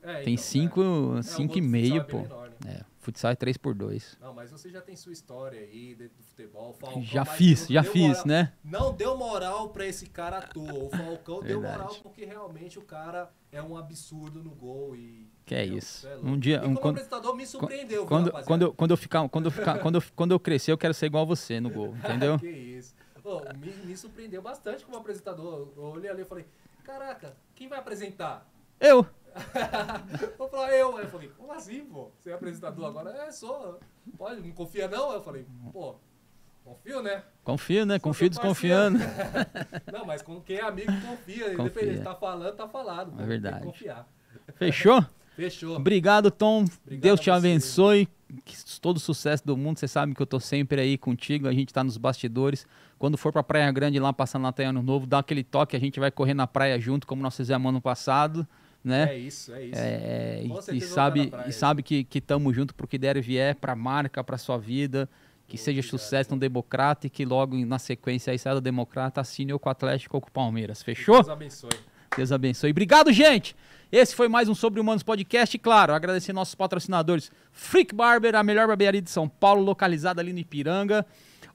É, 0.04 0.22
Tem 0.22 0.36
5 0.36 0.80
então, 0.80 1.18
é. 1.18 1.58
e 1.58 1.60
meio, 1.62 2.04
pô. 2.04 2.18
Né? 2.18 2.28
É, 2.66 2.84
Futsal 2.98 3.32
é 3.32 3.34
3 3.34 3.56
por 3.56 3.74
2 3.74 4.18
Não, 4.20 4.34
mas 4.34 4.50
você 4.50 4.70
já 4.70 4.80
tem 4.80 4.94
sua 4.96 5.12
história 5.12 5.58
aí 5.60 5.94
dentro 5.94 6.18
do 6.18 6.22
futebol. 6.22 6.74
Falcão, 6.74 7.02
já 7.02 7.24
fiz, 7.24 7.66
já 7.68 7.82
fiz, 7.82 8.08
moral, 8.08 8.26
né? 8.26 8.52
Não 8.62 8.92
deu 8.92 9.16
moral 9.16 9.70
pra 9.70 9.86
esse 9.86 10.06
cara 10.06 10.38
à 10.38 10.42
toa. 10.42 10.84
O 10.84 10.90
Falcão 10.90 11.42
deu 11.42 11.62
moral 11.62 11.96
porque 12.02 12.24
realmente 12.26 12.78
o 12.78 12.82
cara 12.82 13.30
é 13.50 13.62
um 13.62 13.76
absurdo 13.76 14.42
no 14.42 14.50
gol 14.50 14.94
e... 14.94 15.26
Que 15.46 15.54
é 15.54 15.64
isso. 15.64 16.06
É 16.06 16.16
um 16.16 16.38
dia, 16.38 16.62
um, 16.66 16.74
quando, 16.74 16.96
apresentador 16.96 17.34
me 17.34 17.46
surpreendeu, 17.46 18.06
quando, 18.06 18.32
viu, 18.32 18.44
quando, 18.44 18.62
eu, 18.62 18.72
quando 18.74 18.90
eu 18.90 18.96
ficar, 18.96 19.28
quando 19.28 19.44
eu 19.46 19.50
ficar, 19.50 19.78
quando 19.78 19.94
eu, 19.96 20.02
quando 20.14 20.32
eu 20.32 20.40
crescer, 20.40 20.72
eu 20.72 20.78
quero 20.78 20.94
ser 20.94 21.06
igual 21.06 21.22
a 21.24 21.26
você 21.26 21.60
no 21.60 21.70
gol, 21.70 21.94
entendeu? 22.04 22.38
que 22.38 22.48
isso. 22.48 22.94
Oh, 23.22 23.40
me, 23.56 23.72
me 23.86 23.96
surpreendeu 23.96 24.42
bastante 24.42 24.84
como 24.84 24.98
apresentador. 24.98 25.72
Eu 25.76 25.82
olhei 25.82 26.10
ali 26.10 26.22
e 26.22 26.24
falei, 26.26 26.44
caraca, 26.82 27.34
quem 27.54 27.68
vai 27.68 27.78
apresentar? 27.78 28.46
Eu. 28.78 29.06
Vou 30.38 30.48
falar 30.48 30.72
eu. 30.72 30.96
Aí 30.96 31.04
eu 31.04 31.10
falei, 31.10 31.28
como 31.36 31.52
assim, 31.52 31.84
pô? 31.84 32.10
Você 32.18 32.30
é 32.30 32.34
apresentador 32.34 32.86
agora? 32.86 33.10
É, 33.10 33.32
sou. 33.32 33.78
Pode, 34.16 34.40
não 34.40 34.50
confia 34.52 34.88
não? 34.88 35.10
Aí 35.10 35.16
eu 35.16 35.22
falei, 35.22 35.46
pô, 35.72 35.96
confio, 36.64 37.02
né? 37.02 37.22
Confio, 37.42 37.86
né? 37.86 37.98
Confio 37.98 38.30
desconfiando. 38.30 38.98
não, 39.92 40.04
mas 40.06 40.22
com 40.22 40.40
quem 40.40 40.56
é 40.56 40.62
amigo 40.62 40.92
confia. 40.92 41.16
confia. 41.16 41.54
Independente, 41.54 42.02
tá 42.02 42.14
falando, 42.14 42.56
tá 42.56 42.68
falado. 42.68 43.20
É 43.20 43.26
verdade. 43.26 43.64
confiar. 43.64 44.08
Fechou? 44.56 45.04
Fechou. 45.36 45.76
Obrigado, 45.76 46.30
Tom. 46.30 46.64
Obrigado 46.84 47.02
Deus 47.02 47.20
te 47.20 47.30
abençoe. 47.30 48.08
Que 48.44 48.56
todo 48.80 48.98
sucesso 48.98 49.44
do 49.46 49.56
mundo. 49.56 49.78
Você 49.78 49.86
sabe 49.86 50.14
que 50.14 50.22
eu 50.22 50.26
tô 50.26 50.40
sempre 50.40 50.80
aí 50.80 50.96
contigo. 50.96 51.46
A 51.46 51.52
gente 51.52 51.72
tá 51.72 51.84
nos 51.84 51.96
bastidores. 51.96 52.66
Quando 52.98 53.18
for 53.18 53.32
pra 53.32 53.42
Praia 53.42 53.70
Grande 53.70 53.98
lá, 53.98 54.12
passando 54.12 54.42
Natal 54.42 54.66
Ano 54.66 54.82
Novo, 54.82 55.06
dá 55.06 55.18
aquele 55.18 55.44
toque. 55.44 55.76
A 55.76 55.80
gente 55.80 56.00
vai 56.00 56.10
correr 56.10 56.34
na 56.34 56.46
praia 56.46 56.78
junto, 56.80 57.06
como 57.06 57.22
nós 57.22 57.36
fizemos 57.36 57.68
ano 57.68 57.80
passado 57.80 58.46
né? 58.84 59.14
É 59.14 59.18
isso, 59.18 59.52
é 59.52 59.64
isso. 59.64 59.80
É, 59.80 60.42
e, 60.44 60.76
e 60.76 60.80
sabe, 60.82 61.32
e 61.46 61.52
sabe 61.52 61.82
que 61.82 62.06
estamos 62.14 62.54
junto 62.54 62.74
pro 62.74 62.86
que 62.86 62.98
der 62.98 63.16
e 63.16 63.22
vier, 63.22 63.54
pra 63.54 63.74
marca, 63.74 64.22
pra 64.22 64.36
sua 64.36 64.58
vida. 64.58 65.08
Que 65.46 65.58
seja 65.58 65.82
sucesso 65.82 66.30
no 66.30 66.38
Democrata 66.38 67.06
e 67.06 67.10
que 67.10 67.24
logo 67.24 67.54
na 67.66 67.78
sequência 67.78 68.30
aí 68.30 68.38
saia 68.38 68.54
do 68.54 68.62
Democrata, 68.62 69.20
assine 69.20 69.52
ou 69.52 69.58
com 69.58 69.68
o 69.68 69.72
Atlético 69.72 70.16
ou 70.16 70.20
com 70.20 70.28
o 70.28 70.32
Palmeiras. 70.32 70.82
Fechou? 70.82 71.16
Deus 71.16 71.28
abençoe. 71.28 71.70
Deus 72.16 72.32
abençoe. 72.32 72.70
Obrigado, 72.70 73.12
gente! 73.12 73.54
Esse 73.92 74.14
foi 74.14 74.26
mais 74.26 74.48
um 74.48 74.54
Sobre 74.54 74.80
Humanos 74.80 75.02
Podcast. 75.02 75.54
E 75.54 75.58
claro, 75.58 75.92
agradecer 75.92 76.32
nossos 76.32 76.54
patrocinadores. 76.54 77.30
Freak 77.52 77.94
Barber, 77.94 78.34
a 78.34 78.42
melhor 78.42 78.66
barbearia 78.66 79.02
de 79.02 79.10
São 79.10 79.28
Paulo, 79.28 79.62
localizada 79.62 80.20
ali 80.20 80.32
no 80.32 80.38
Ipiranga. 80.38 81.04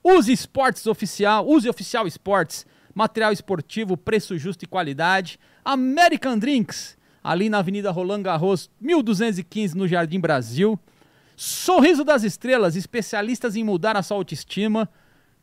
Use 0.03 0.31
Esportes 0.31 0.85
Oficial, 0.85 1.47
Use 1.47 1.67
Oficial 1.67 2.07
Esportes, 2.07 2.65
material 2.93 3.33
esportivo, 3.33 3.97
preço 3.97 4.37
justo 4.37 4.63
e 4.63 4.67
qualidade. 4.67 5.39
American 5.65 6.37
Drinks, 6.37 6.97
ali 7.23 7.49
na 7.49 7.59
Avenida 7.59 7.91
Roland 7.91 8.21
Garros, 8.21 8.69
1215, 8.79 9.77
no 9.77 9.87
Jardim 9.87 10.19
Brasil. 10.19 10.79
Sorriso 11.35 12.03
das 12.03 12.23
Estrelas, 12.23 12.75
especialistas 12.75 13.55
em 13.55 13.63
mudar 13.63 13.95
a 13.95 14.03
sua 14.03 14.17
autoestima. 14.17 14.89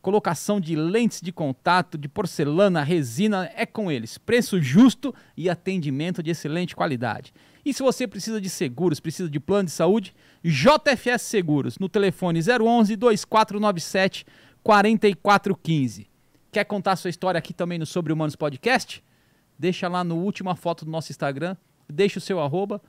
Colocação 0.01 0.61
de 0.61 0.75
lentes 0.75 1.19
de 1.21 1.31
contato, 1.31 1.97
de 1.97 2.07
porcelana, 2.07 2.83
resina, 2.83 3.51
é 3.55 3.65
com 3.65 3.91
eles. 3.91 4.17
Preço 4.17 4.61
justo 4.61 5.13
e 5.35 5.49
atendimento 5.49 6.21
de 6.21 6.31
excelente 6.31 6.75
qualidade. 6.75 7.33
E 7.65 7.73
se 7.73 7.83
você 7.83 8.07
precisa 8.07 8.39
de 8.39 8.49
seguros, 8.49 8.99
precisa 8.99 9.29
de 9.29 9.39
plano 9.39 9.65
de 9.65 9.71
saúde, 9.71 10.15
JFS 10.43 11.23
Seguros, 11.23 11.77
no 11.77 11.89
telefone 11.89 12.39
011 12.39 12.95
2497 12.95 14.25
4415. 14.63 16.07
Quer 16.51 16.63
contar 16.63 16.95
sua 16.95 17.09
história 17.09 17.37
aqui 17.37 17.53
também 17.53 17.77
no 17.77 17.85
Sobre 17.85 18.13
Humanos 18.13 18.35
Podcast? 18.35 19.03
Deixa 19.57 19.87
lá 19.87 20.03
no 20.03 20.17
última 20.17 20.55
foto 20.55 20.85
do 20.85 20.91
nosso 20.91 21.11
Instagram, 21.11 21.55
deixa 21.89 22.19
o 22.19 22.21
seu 22.21 22.39
arroba, 22.39 22.81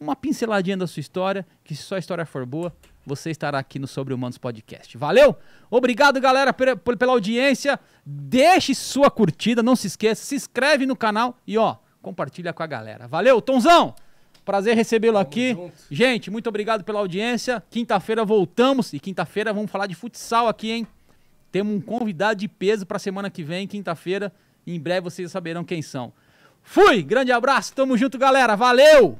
uma 0.00 0.16
pinceladinha 0.16 0.76
da 0.76 0.86
sua 0.86 1.00
história, 1.00 1.46
que 1.62 1.74
se 1.74 1.82
sua 1.82 1.98
história 1.98 2.24
for 2.26 2.44
boa, 2.44 2.74
você 3.06 3.30
estará 3.30 3.58
aqui 3.58 3.78
no 3.78 3.86
Sobre 3.86 4.14
Humanos 4.14 4.38
Podcast. 4.38 4.96
Valeu? 4.96 5.36
Obrigado, 5.70 6.20
galera, 6.20 6.52
pela 6.52 7.12
audiência. 7.12 7.78
Deixe 8.04 8.74
sua 8.74 9.10
curtida, 9.10 9.62
não 9.62 9.76
se 9.76 9.86
esqueça, 9.86 10.24
se 10.24 10.34
inscreve 10.34 10.86
no 10.86 10.96
canal 10.96 11.38
e 11.46 11.58
ó, 11.58 11.76
compartilha 12.00 12.52
com 12.52 12.62
a 12.62 12.66
galera. 12.66 13.06
Valeu, 13.06 13.40
Tonzão! 13.40 13.94
Prazer 14.44 14.76
recebê-lo 14.76 15.16
aqui. 15.16 15.54
Junto. 15.54 15.72
Gente, 15.90 16.30
muito 16.30 16.48
obrigado 16.48 16.84
pela 16.84 16.98
audiência. 16.98 17.62
Quinta-feira 17.70 18.24
voltamos 18.26 18.92
e 18.92 19.00
quinta-feira 19.00 19.54
vamos 19.54 19.70
falar 19.70 19.86
de 19.86 19.94
futsal 19.94 20.48
aqui, 20.48 20.70
hein? 20.70 20.86
Temos 21.50 21.74
um 21.74 21.80
convidado 21.80 22.40
de 22.40 22.48
peso 22.48 22.84
para 22.84 22.98
semana 22.98 23.30
que 23.30 23.42
vem, 23.42 23.66
quinta-feira. 23.66 24.30
Em 24.66 24.80
breve 24.80 25.02
vocês 25.02 25.30
saberão 25.30 25.64
quem 25.64 25.82
são. 25.82 26.12
Fui, 26.62 27.02
grande 27.02 27.30
abraço, 27.30 27.74
tamo 27.74 27.96
junto, 27.96 28.18
galera. 28.18 28.56
Valeu! 28.56 29.18